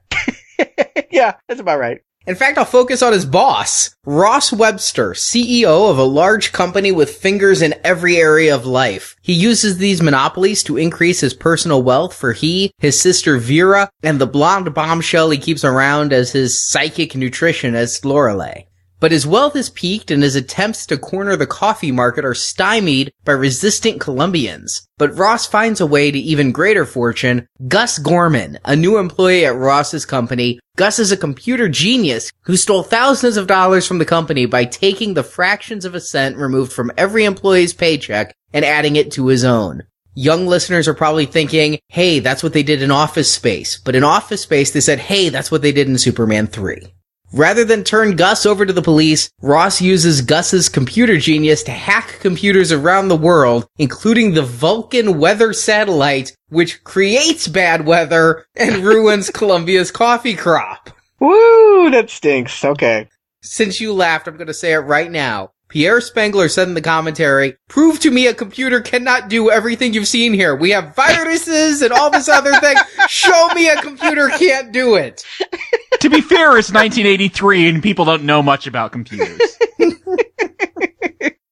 yeah, 1.12 1.36
that's 1.48 1.62
about 1.62 1.80
right. 1.80 2.02
In 2.28 2.36
fact, 2.36 2.60
I'll 2.60 2.66
focus 2.66 3.02
on 3.02 3.14
his 3.14 3.26
boss, 3.26 3.96
Ross 4.06 4.54
Webster, 4.54 5.14
CEO 5.14 5.90
of 5.90 5.98
a 5.98 6.04
large 6.04 6.52
company 6.52 6.92
with 6.92 7.18
fingers 7.18 7.64
in 7.64 7.74
every 7.84 8.18
area 8.18 8.54
of 8.54 8.68
life. 8.68 9.16
He 9.24 9.34
uses 9.34 9.78
these 9.78 10.04
monopolies 10.04 10.62
to 10.64 10.78
increase 10.78 11.20
his 11.22 11.34
personal 11.34 11.82
wealth 11.82 12.14
for 12.14 12.34
he, 12.34 12.74
his 12.78 13.00
sister 13.02 13.38
Vera, 13.38 13.90
and 14.04 14.20
the 14.20 14.28
blonde 14.28 14.72
bombshell 14.76 15.32
he 15.32 15.40
keeps 15.40 15.64
around 15.64 16.14
as 16.14 16.32
his 16.32 16.64
psychic 16.64 17.14
nutritionist 17.14 18.06
Lorelei. 18.06 18.66
But 19.02 19.12
his 19.12 19.26
wealth 19.26 19.56
is 19.56 19.72
peaked 19.72 20.12
and 20.12 20.22
his 20.22 20.36
attempts 20.36 20.86
to 20.86 20.98
corner 20.98 21.36
the 21.36 21.48
coffee 21.48 21.92
market 21.92 22.24
are 22.24 22.36
stymied 22.36 23.12
by 23.26 23.32
resistant 23.32 24.00
Colombians. 24.00 24.88
But 25.00 25.18
Ross 25.18 25.48
finds 25.48 25.82
a 25.82 25.88
way 25.88 26.12
to 26.12 26.20
even 26.20 26.52
greater 26.52 26.86
fortune. 26.86 27.48
Gus 27.68 27.98
Gorman, 27.98 28.60
a 28.64 28.76
new 28.76 29.00
employee 29.00 29.44
at 29.44 29.56
Ross's 29.56 30.06
company. 30.06 30.60
Gus 30.78 31.00
is 31.00 31.12
a 31.12 31.18
computer 31.18 31.68
genius 31.68 32.32
who 32.44 32.56
stole 32.56 32.84
thousands 32.84 33.38
of 33.38 33.48
dollars 33.48 33.88
from 33.88 33.98
the 33.98 34.06
company 34.06 34.46
by 34.46 34.66
taking 34.66 35.16
the 35.16 35.24
fractions 35.24 35.84
of 35.84 35.96
a 35.96 36.00
cent 36.00 36.38
removed 36.38 36.72
from 36.72 36.92
every 36.96 37.26
employee's 37.26 37.74
paycheck 37.74 38.36
and 38.54 38.64
adding 38.64 38.98
it 38.98 39.12
to 39.14 39.28
his 39.28 39.44
own. 39.44 39.82
Young 40.14 40.46
listeners 40.46 40.88
are 40.88 40.94
probably 40.94 41.26
thinking, 41.26 41.80
hey, 41.88 42.20
that's 42.20 42.44
what 42.44 42.54
they 42.54 42.62
did 42.62 42.84
in 42.84 42.92
Office 42.92 43.34
Space. 43.34 43.80
But 43.84 43.96
in 43.96 44.04
Office 44.04 44.44
Space, 44.44 44.70
they 44.70 44.82
said, 44.82 45.00
hey, 45.00 45.30
that's 45.30 45.50
what 45.50 45.64
they 45.64 45.72
did 45.72 45.88
in 45.88 45.98
Superman 45.98 46.46
3. 46.46 46.94
Rather 47.34 47.64
than 47.64 47.84
turn 47.84 48.18
Gus 48.18 48.46
over 48.46 48.66
to 48.66 48.74
the 48.74 48.82
police, 48.82 49.32
Ross 49.42 49.82
uses 49.82 50.22
Gus's 50.22 50.68
computer 50.68 51.18
genius 51.18 51.64
to 51.64 51.72
hack 51.72 52.20
computers 52.20 52.74
around 52.74 53.08
the 53.08 53.16
world, 53.16 53.68
including 53.78 54.34
the 54.34 54.42
Vulcan 54.42 55.18
weather 55.18 55.54
satellite, 55.54 56.36
which 56.50 56.84
creates 56.84 57.48
bad 57.48 57.86
weather 57.86 58.46
and 58.56 58.78
ruins 58.84 59.30
Colombia's 59.30 59.92
coffee 59.92 60.36
crop. 60.36 60.90
Woo, 61.20 61.90
that 61.92 62.10
stinks. 62.10 62.66
Okay. 62.66 63.08
Since 63.42 63.80
you 63.80 63.94
laughed, 63.94 64.28
I'm 64.28 64.36
going 64.36 64.48
to 64.48 64.54
say 64.54 64.74
it 64.74 64.80
right 64.80 65.10
now. 65.10 65.52
Pierre 65.70 66.02
Spengler 66.02 66.50
said 66.50 66.68
in 66.68 66.74
the 66.74 66.82
commentary, 66.82 67.56
prove 67.70 67.98
to 68.02 68.12
me 68.12 68.28
a 68.28 68.34
computer 68.34 68.82
cannot 68.82 69.30
do 69.30 69.50
everything 69.50 69.94
you've 69.94 70.08
seen 70.08 70.34
here. 70.34 70.54
We 70.54 70.72
have 70.72 70.96
viruses 70.98 71.82
and 71.82 71.94
all 71.94 72.12
this 72.12 72.28
other 72.28 72.52
thing. 72.56 72.76
Show 73.08 73.48
me 73.56 73.70
a 73.70 73.82
computer 73.82 74.28
can't 74.28 74.74
do 74.74 74.96
it. 74.96 75.26
to 76.02 76.10
be 76.10 76.22
fair, 76.22 76.58
it's 76.58 76.74
1983 76.74 77.70
and 77.70 77.84
people 77.84 78.06
don't 78.06 78.24
know 78.24 78.42
much 78.42 78.68
about 78.68 78.92
computers. 78.92 79.40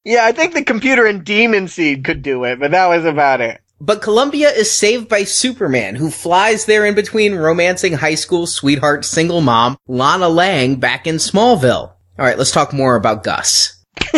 yeah, 0.04 0.26
I 0.26 0.32
think 0.32 0.54
the 0.54 0.64
computer 0.64 1.06
in 1.06 1.24
Demon 1.24 1.68
Seed 1.68 2.04
could 2.04 2.22
do 2.22 2.44
it, 2.44 2.60
but 2.60 2.72
that 2.72 2.88
was 2.88 3.06
about 3.06 3.42
it. 3.42 3.62
But 3.82 4.02
Colombia 4.02 4.50
is 4.50 4.70
saved 4.70 5.08
by 5.08 5.24
Superman, 5.24 5.96
who 5.96 6.12
flies 6.12 6.66
there 6.66 6.86
in 6.86 6.96
between 6.96 7.36
romancing 7.36 7.94
high 7.94 8.16
school 8.16 8.46
sweetheart 8.46 9.06
single 9.06 9.40
mom 9.40 9.78
Lana 9.88 10.28
Lang 10.28 10.76
back 10.76 11.08
in 11.08 11.16
Smallville. 11.16 11.94
All 11.94 12.26
right, 12.26 12.38
let's 12.38 12.52
talk 12.52 12.74
more 12.74 12.96
about 12.96 13.24
Gus. 13.24 13.82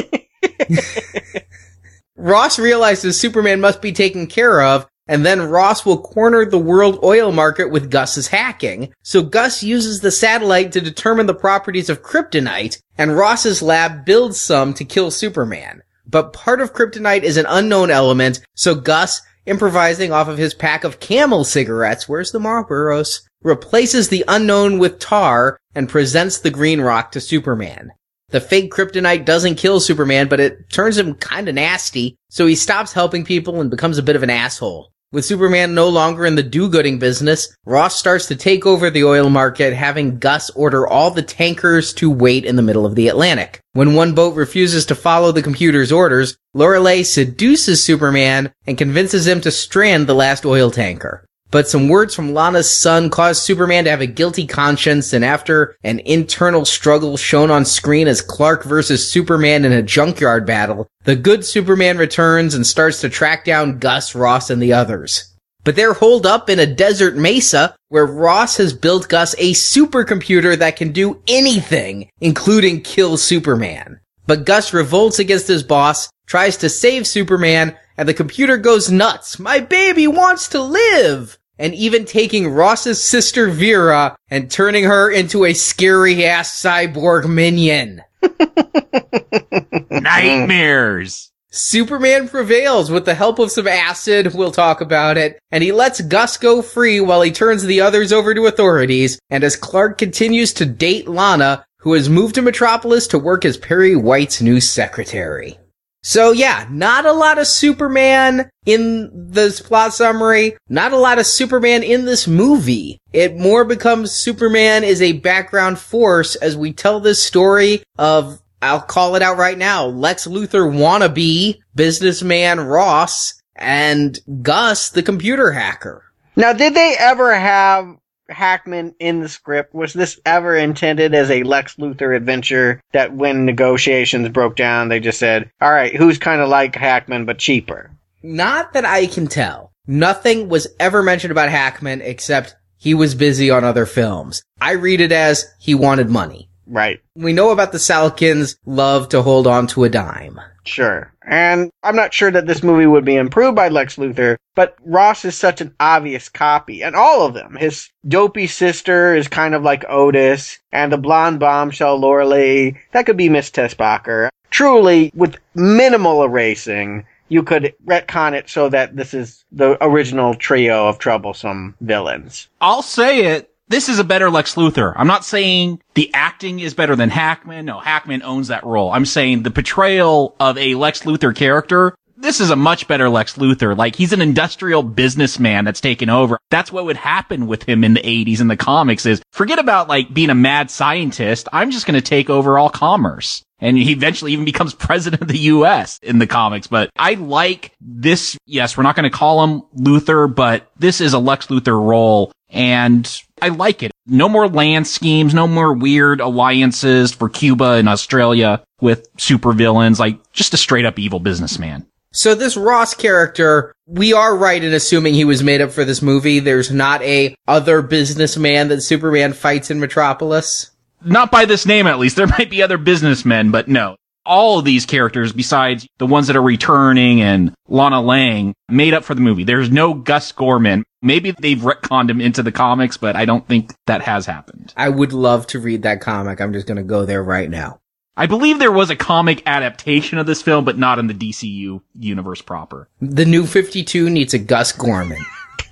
Ross 2.15 2.57
realizes 2.57 3.19
Superman 3.19 3.61
must 3.61 3.81
be 3.81 3.91
taken 3.91 4.27
care 4.27 4.61
of, 4.61 4.87
and 5.07 5.25
then 5.25 5.41
Ross 5.41 5.85
will 5.85 6.01
corner 6.01 6.45
the 6.45 6.59
world 6.59 6.99
oil 7.03 7.31
market 7.31 7.71
with 7.71 7.91
Gus's 7.91 8.27
hacking. 8.27 8.93
So 9.03 9.21
Gus 9.21 9.63
uses 9.63 9.99
the 9.99 10.11
satellite 10.11 10.71
to 10.73 10.81
determine 10.81 11.25
the 11.25 11.33
properties 11.33 11.89
of 11.89 12.03
kryptonite, 12.03 12.81
and 12.97 13.17
Ross's 13.17 13.61
lab 13.61 14.05
builds 14.05 14.39
some 14.39 14.73
to 14.75 14.85
kill 14.85 15.11
Superman. 15.11 15.81
But 16.05 16.33
part 16.33 16.61
of 16.61 16.73
kryptonite 16.73 17.23
is 17.23 17.37
an 17.37 17.45
unknown 17.47 17.89
element, 17.89 18.41
so 18.53 18.75
Gus, 18.75 19.21
improvising 19.45 20.11
off 20.11 20.27
of 20.27 20.37
his 20.37 20.53
pack 20.53 20.83
of 20.83 20.99
camel 20.99 21.43
cigarettes, 21.43 22.07
where's 22.07 22.31
the 22.31 22.39
Marlboros, 22.39 23.21
replaces 23.43 24.09
the 24.09 24.23
unknown 24.27 24.77
with 24.77 24.99
tar 24.99 25.57
and 25.73 25.89
presents 25.89 26.37
the 26.37 26.51
green 26.51 26.81
rock 26.81 27.11
to 27.11 27.19
Superman. 27.19 27.91
The 28.31 28.41
fake 28.41 28.71
kryptonite 28.71 29.25
doesn't 29.25 29.55
kill 29.55 29.79
Superman, 29.79 30.27
but 30.27 30.39
it 30.39 30.69
turns 30.69 30.97
him 30.97 31.15
kinda 31.15 31.51
nasty, 31.51 32.15
so 32.29 32.47
he 32.47 32.55
stops 32.55 32.93
helping 32.93 33.25
people 33.25 33.59
and 33.59 33.69
becomes 33.69 33.97
a 33.97 34.03
bit 34.03 34.15
of 34.15 34.23
an 34.23 34.29
asshole. 34.29 34.91
With 35.13 35.25
Superman 35.25 35.75
no 35.75 35.89
longer 35.89 36.25
in 36.25 36.35
the 36.35 36.43
do-gooding 36.43 36.97
business, 36.97 37.53
Ross 37.65 37.97
starts 37.97 38.27
to 38.27 38.35
take 38.37 38.65
over 38.65 38.89
the 38.89 39.03
oil 39.03 39.29
market, 39.29 39.73
having 39.73 40.19
Gus 40.19 40.49
order 40.51 40.87
all 40.87 41.11
the 41.11 41.21
tankers 41.21 41.91
to 41.95 42.09
wait 42.09 42.45
in 42.45 42.55
the 42.55 42.61
middle 42.61 42.85
of 42.85 42.95
the 42.95 43.09
Atlantic. 43.09 43.59
When 43.73 43.93
one 43.93 44.13
boat 44.13 44.37
refuses 44.37 44.85
to 44.85 44.95
follow 44.95 45.33
the 45.33 45.41
computer's 45.41 45.91
orders, 45.91 46.37
Lorelei 46.53 47.01
seduces 47.01 47.83
Superman 47.83 48.53
and 48.65 48.77
convinces 48.77 49.27
him 49.27 49.41
to 49.41 49.51
strand 49.51 50.07
the 50.07 50.15
last 50.15 50.45
oil 50.45 50.71
tanker. 50.71 51.25
But 51.51 51.67
some 51.67 51.89
words 51.89 52.15
from 52.15 52.33
Lana's 52.33 52.69
son 52.69 53.09
cause 53.09 53.41
Superman 53.41 53.83
to 53.83 53.89
have 53.89 53.99
a 53.99 54.07
guilty 54.07 54.47
conscience, 54.47 55.11
and 55.11 55.25
after 55.25 55.75
an 55.83 55.99
internal 55.99 56.63
struggle 56.63 57.17
shown 57.17 57.51
on 57.51 57.65
screen 57.65 58.07
as 58.07 58.21
Clark 58.21 58.63
versus 58.63 59.11
Superman 59.11 59.65
in 59.65 59.73
a 59.73 59.83
junkyard 59.83 60.45
battle, 60.45 60.87
the 61.03 61.17
good 61.17 61.43
Superman 61.43 61.97
returns 61.97 62.55
and 62.55 62.65
starts 62.65 63.01
to 63.01 63.09
track 63.09 63.43
down 63.43 63.79
Gus, 63.79 64.15
Ross, 64.15 64.49
and 64.49 64.61
the 64.61 64.71
others. 64.71 65.35
But 65.65 65.75
they're 65.75 65.93
holed 65.93 66.25
up 66.25 66.49
in 66.49 66.57
a 66.57 66.65
desert 66.65 67.17
mesa 67.17 67.75
where 67.89 68.05
Ross 68.05 68.55
has 68.55 68.71
built 68.71 69.09
Gus 69.09 69.35
a 69.37 69.51
supercomputer 69.51 70.57
that 70.57 70.77
can 70.77 70.93
do 70.93 71.21
anything, 71.27 72.09
including 72.21 72.81
kill 72.81 73.17
Superman. 73.17 73.99
But 74.25 74.45
Gus 74.45 74.73
revolts 74.73 75.19
against 75.19 75.49
his 75.49 75.63
boss, 75.63 76.09
tries 76.27 76.55
to 76.57 76.69
save 76.69 77.05
Superman, 77.05 77.77
and 77.97 78.07
the 78.07 78.13
computer 78.13 78.55
goes 78.55 78.89
nuts. 78.89 79.37
My 79.37 79.59
baby 79.59 80.07
wants 80.07 80.47
to 80.49 80.61
live! 80.61 81.37
And 81.61 81.75
even 81.75 82.05
taking 82.05 82.49
Ross's 82.49 83.01
sister 83.01 83.47
Vera 83.47 84.17
and 84.31 84.49
turning 84.49 84.85
her 84.85 85.11
into 85.11 85.45
a 85.45 85.53
scary 85.53 86.25
ass 86.25 86.59
cyborg 86.59 87.29
minion. 87.29 88.01
Nightmares. 89.91 91.31
Superman 91.51 92.27
prevails 92.29 92.89
with 92.89 93.05
the 93.05 93.13
help 93.13 93.37
of 93.37 93.51
some 93.51 93.67
acid, 93.67 94.33
we'll 94.33 94.51
talk 94.51 94.81
about 94.81 95.17
it, 95.17 95.37
and 95.51 95.63
he 95.63 95.71
lets 95.71 96.01
Gus 96.01 96.37
go 96.37 96.63
free 96.63 96.99
while 96.99 97.21
he 97.21 97.31
turns 97.31 97.63
the 97.63 97.81
others 97.81 98.11
over 98.11 98.33
to 98.33 98.47
authorities, 98.47 99.19
and 99.29 99.43
as 99.43 99.55
Clark 99.55 99.99
continues 99.99 100.53
to 100.53 100.65
date 100.65 101.07
Lana, 101.07 101.63
who 101.77 101.93
has 101.93 102.09
moved 102.09 102.35
to 102.35 102.41
Metropolis 102.41 103.05
to 103.07 103.19
work 103.19 103.45
as 103.45 103.57
Perry 103.57 103.95
White's 103.95 104.41
new 104.41 104.59
secretary. 104.59 105.59
So 106.03 106.31
yeah, 106.31 106.65
not 106.69 107.05
a 107.05 107.13
lot 107.13 107.37
of 107.37 107.47
Superman 107.47 108.49
in 108.65 109.11
this 109.13 109.61
plot 109.61 109.93
summary, 109.93 110.57
not 110.67 110.93
a 110.93 110.97
lot 110.97 111.19
of 111.19 111.27
Superman 111.27 111.83
in 111.83 112.05
this 112.05 112.27
movie. 112.27 112.99
It 113.13 113.37
more 113.37 113.65
becomes 113.65 114.11
Superman 114.11 114.83
is 114.83 115.01
a 115.01 115.13
background 115.13 115.77
force 115.77 116.35
as 116.35 116.57
we 116.57 116.73
tell 116.73 116.99
this 116.99 117.21
story 117.21 117.83
of 117.97 118.41
I'll 118.63 118.81
call 118.81 119.15
it 119.15 119.21
out 119.21 119.37
right 119.37 119.57
now. 119.57 119.85
Lex 119.85 120.27
Luthor 120.27 120.71
wannabe 120.71 121.59
businessman 121.73 122.59
Ross 122.59 123.39
and 123.55 124.19
Gus, 124.41 124.89
the 124.89 125.03
computer 125.03 125.51
hacker. 125.51 126.03
Now, 126.35 126.53
did 126.53 126.73
they 126.73 126.95
ever 126.97 127.33
have 127.37 127.97
Hackman 128.31 128.95
in 128.99 129.19
the 129.19 129.29
script? 129.29 129.73
Was 129.73 129.93
this 129.93 130.19
ever 130.25 130.55
intended 130.55 131.13
as 131.13 131.29
a 131.29 131.43
Lex 131.43 131.75
Luthor 131.75 132.15
adventure 132.15 132.81
that 132.91 133.13
when 133.13 133.45
negotiations 133.45 134.29
broke 134.29 134.55
down, 134.55 134.89
they 134.89 134.99
just 134.99 135.19
said, 135.19 135.51
all 135.61 135.71
right, 135.71 135.95
who's 135.95 136.17
kind 136.17 136.41
of 136.41 136.49
like 136.49 136.75
Hackman 136.75 137.25
but 137.25 137.37
cheaper? 137.37 137.91
Not 138.23 138.73
that 138.73 138.85
I 138.85 139.07
can 139.07 139.27
tell. 139.27 139.71
Nothing 139.87 140.47
was 140.47 140.67
ever 140.79 141.03
mentioned 141.03 141.31
about 141.31 141.49
Hackman 141.49 142.01
except 142.01 142.55
he 142.77 142.93
was 142.93 143.15
busy 143.15 143.49
on 143.49 143.63
other 143.63 143.85
films. 143.85 144.43
I 144.59 144.71
read 144.71 145.01
it 145.01 145.11
as 145.11 145.45
he 145.59 145.75
wanted 145.75 146.09
money. 146.09 146.49
Right. 146.65 147.01
We 147.15 147.33
know 147.33 147.51
about 147.51 147.71
the 147.71 147.77
Salkinds 147.77 148.55
love 148.65 149.09
to 149.09 149.21
hold 149.21 149.45
on 149.45 149.67
to 149.67 149.83
a 149.83 149.89
dime. 149.89 150.39
Sure. 150.63 151.13
And 151.31 151.71
I'm 151.81 151.95
not 151.95 152.13
sure 152.13 152.29
that 152.29 152.45
this 152.45 152.61
movie 152.61 152.85
would 152.85 153.05
be 153.05 153.15
improved 153.15 153.55
by 153.55 153.69
Lex 153.69 153.95
Luthor, 153.95 154.35
but 154.53 154.75
Ross 154.83 155.23
is 155.23 155.37
such 155.37 155.61
an 155.61 155.73
obvious 155.79 156.27
copy. 156.27 156.83
And 156.83 156.93
all 156.93 157.25
of 157.25 157.33
them. 157.33 157.55
His 157.55 157.89
dopey 158.05 158.47
sister 158.47 159.15
is 159.15 159.29
kind 159.29 159.55
of 159.55 159.63
like 159.63 159.85
Otis, 159.87 160.59
and 160.73 160.91
the 160.91 160.97
blonde 160.97 161.39
bombshell 161.39 161.97
Lorelei, 161.97 162.73
that 162.91 163.05
could 163.05 163.15
be 163.15 163.29
Miss 163.29 163.49
Teschmacher. 163.49 164.27
Truly, 164.49 165.13
with 165.15 165.37
minimal 165.55 166.21
erasing, 166.21 167.05
you 167.29 167.43
could 167.43 167.73
retcon 167.85 168.33
it 168.33 168.49
so 168.49 168.67
that 168.67 168.97
this 168.97 169.13
is 169.13 169.45
the 169.53 169.81
original 169.81 170.35
trio 170.35 170.87
of 170.87 170.99
troublesome 170.99 171.75
villains. 171.79 172.49
I'll 172.59 172.81
say 172.81 173.27
it. 173.27 173.50
This 173.71 173.87
is 173.87 173.99
a 173.99 174.03
better 174.03 174.29
Lex 174.29 174.55
Luthor. 174.55 174.91
I'm 174.97 175.07
not 175.07 175.23
saying 175.23 175.79
the 175.93 176.13
acting 176.13 176.59
is 176.59 176.73
better 176.73 176.97
than 176.97 177.09
Hackman. 177.09 177.63
No, 177.63 177.79
Hackman 177.79 178.21
owns 178.21 178.49
that 178.49 178.65
role. 178.65 178.91
I'm 178.91 179.05
saying 179.05 179.43
the 179.43 179.49
portrayal 179.49 180.35
of 180.41 180.57
a 180.57 180.75
Lex 180.75 181.03
Luthor 181.03 181.33
character 181.33 181.95
this 182.21 182.39
is 182.39 182.51
a 182.51 182.55
much 182.55 182.87
better 182.87 183.09
Lex 183.09 183.35
Luthor. 183.37 183.75
Like 183.75 183.95
he's 183.95 184.13
an 184.13 184.21
industrial 184.21 184.83
businessman 184.83 185.65
that's 185.65 185.81
taken 185.81 186.09
over. 186.09 186.37
That's 186.49 186.71
what 186.71 186.85
would 186.85 186.97
happen 186.97 187.47
with 187.47 187.63
him 187.63 187.83
in 187.83 187.93
the 187.93 188.01
80s 188.01 188.41
in 188.41 188.47
the 188.47 188.57
comics 188.57 189.05
is 189.05 189.21
forget 189.31 189.59
about 189.59 189.87
like 189.87 190.13
being 190.13 190.29
a 190.29 190.35
mad 190.35 190.69
scientist. 190.69 191.47
I'm 191.51 191.71
just 191.71 191.85
going 191.85 191.99
to 191.99 192.01
take 192.01 192.29
over 192.29 192.57
all 192.57 192.69
commerce. 192.69 193.43
And 193.59 193.77
he 193.77 193.91
eventually 193.91 194.33
even 194.33 194.45
becomes 194.45 194.73
president 194.75 195.21
of 195.21 195.27
the 195.27 195.37
US 195.37 195.99
in 196.01 196.19
the 196.19 196.27
comics. 196.27 196.67
But 196.67 196.91
I 196.95 197.15
like 197.15 197.71
this. 197.81 198.37
Yes, 198.45 198.77
we're 198.77 198.83
not 198.83 198.95
going 198.95 199.09
to 199.09 199.17
call 199.17 199.43
him 199.43 199.61
Luthor, 199.75 200.33
but 200.33 200.71
this 200.77 201.01
is 201.01 201.13
a 201.13 201.19
Lex 201.19 201.47
Luthor 201.47 201.79
role. 201.83 202.31
And 202.49 203.09
I 203.41 203.49
like 203.49 203.83
it. 203.83 203.91
No 204.05 204.29
more 204.29 204.47
land 204.47 204.87
schemes, 204.87 205.33
no 205.33 205.47
more 205.47 205.73
weird 205.73 206.21
alliances 206.21 207.11
for 207.11 207.29
Cuba 207.29 207.71
and 207.71 207.89
Australia 207.89 208.63
with 208.79 209.11
supervillains, 209.17 209.99
like 209.99 210.31
just 210.31 210.53
a 210.53 210.57
straight 210.57 210.85
up 210.85 210.99
evil 210.99 211.19
businessman. 211.19 211.85
So 212.13 212.35
this 212.35 212.57
Ross 212.57 212.93
character, 212.93 213.73
we 213.87 214.11
are 214.11 214.35
right 214.35 214.61
in 214.61 214.73
assuming 214.73 215.13
he 215.13 215.23
was 215.23 215.43
made 215.43 215.61
up 215.61 215.71
for 215.71 215.85
this 215.85 216.01
movie. 216.01 216.39
There's 216.39 216.69
not 216.69 217.01
a 217.03 217.35
other 217.47 217.81
businessman 217.81 218.67
that 218.67 218.81
Superman 218.81 219.33
fights 219.33 219.71
in 219.71 219.79
Metropolis. 219.79 220.71
Not 221.03 221.31
by 221.31 221.45
this 221.45 221.65
name, 221.65 221.87
at 221.87 221.99
least. 221.99 222.17
There 222.17 222.27
might 222.27 222.49
be 222.49 222.61
other 222.61 222.77
businessmen, 222.77 223.49
but 223.49 223.67
no. 223.67 223.95
All 224.25 224.59
of 224.59 224.65
these 224.65 224.85
characters, 224.85 225.33
besides 225.33 225.87
the 225.97 226.05
ones 226.05 226.27
that 226.27 226.35
are 226.35 226.41
returning 226.41 227.21
and 227.21 227.53
Lana 227.67 228.01
Lang, 228.01 228.53
made 228.69 228.93
up 228.93 229.03
for 229.03 229.15
the 229.15 229.21
movie. 229.21 229.43
There's 229.43 229.71
no 229.71 229.93
Gus 229.93 230.31
Gorman. 230.31 230.83
Maybe 231.01 231.31
they've 231.31 231.57
retconned 231.57 232.09
him 232.09 232.21
into 232.21 232.43
the 232.43 232.51
comics, 232.51 232.97
but 232.97 233.15
I 233.15 233.25
don't 233.25 233.47
think 233.47 233.73
that 233.87 234.03
has 234.03 234.27
happened. 234.27 234.73
I 234.77 234.89
would 234.89 235.13
love 235.13 235.47
to 235.47 235.59
read 235.59 235.83
that 235.83 236.01
comic. 236.01 236.39
I'm 236.39 236.53
just 236.53 236.67
going 236.67 236.77
to 236.77 236.83
go 236.83 237.05
there 237.05 237.23
right 237.23 237.49
now. 237.49 237.79
I 238.15 238.27
believe 238.27 238.59
there 238.59 238.71
was 238.71 238.89
a 238.89 238.95
comic 238.95 239.41
adaptation 239.45 240.19
of 240.19 240.27
this 240.27 240.41
film, 240.41 240.65
but 240.65 240.77
not 240.77 240.99
in 240.99 241.07
the 241.07 241.13
DCU 241.13 241.81
universe 241.97 242.41
proper. 242.41 242.89
The 242.99 243.25
new 243.25 243.47
52 243.47 244.09
needs 244.09 244.33
a 244.33 244.39
Gus 244.39 244.71
Gorman. 244.73 245.25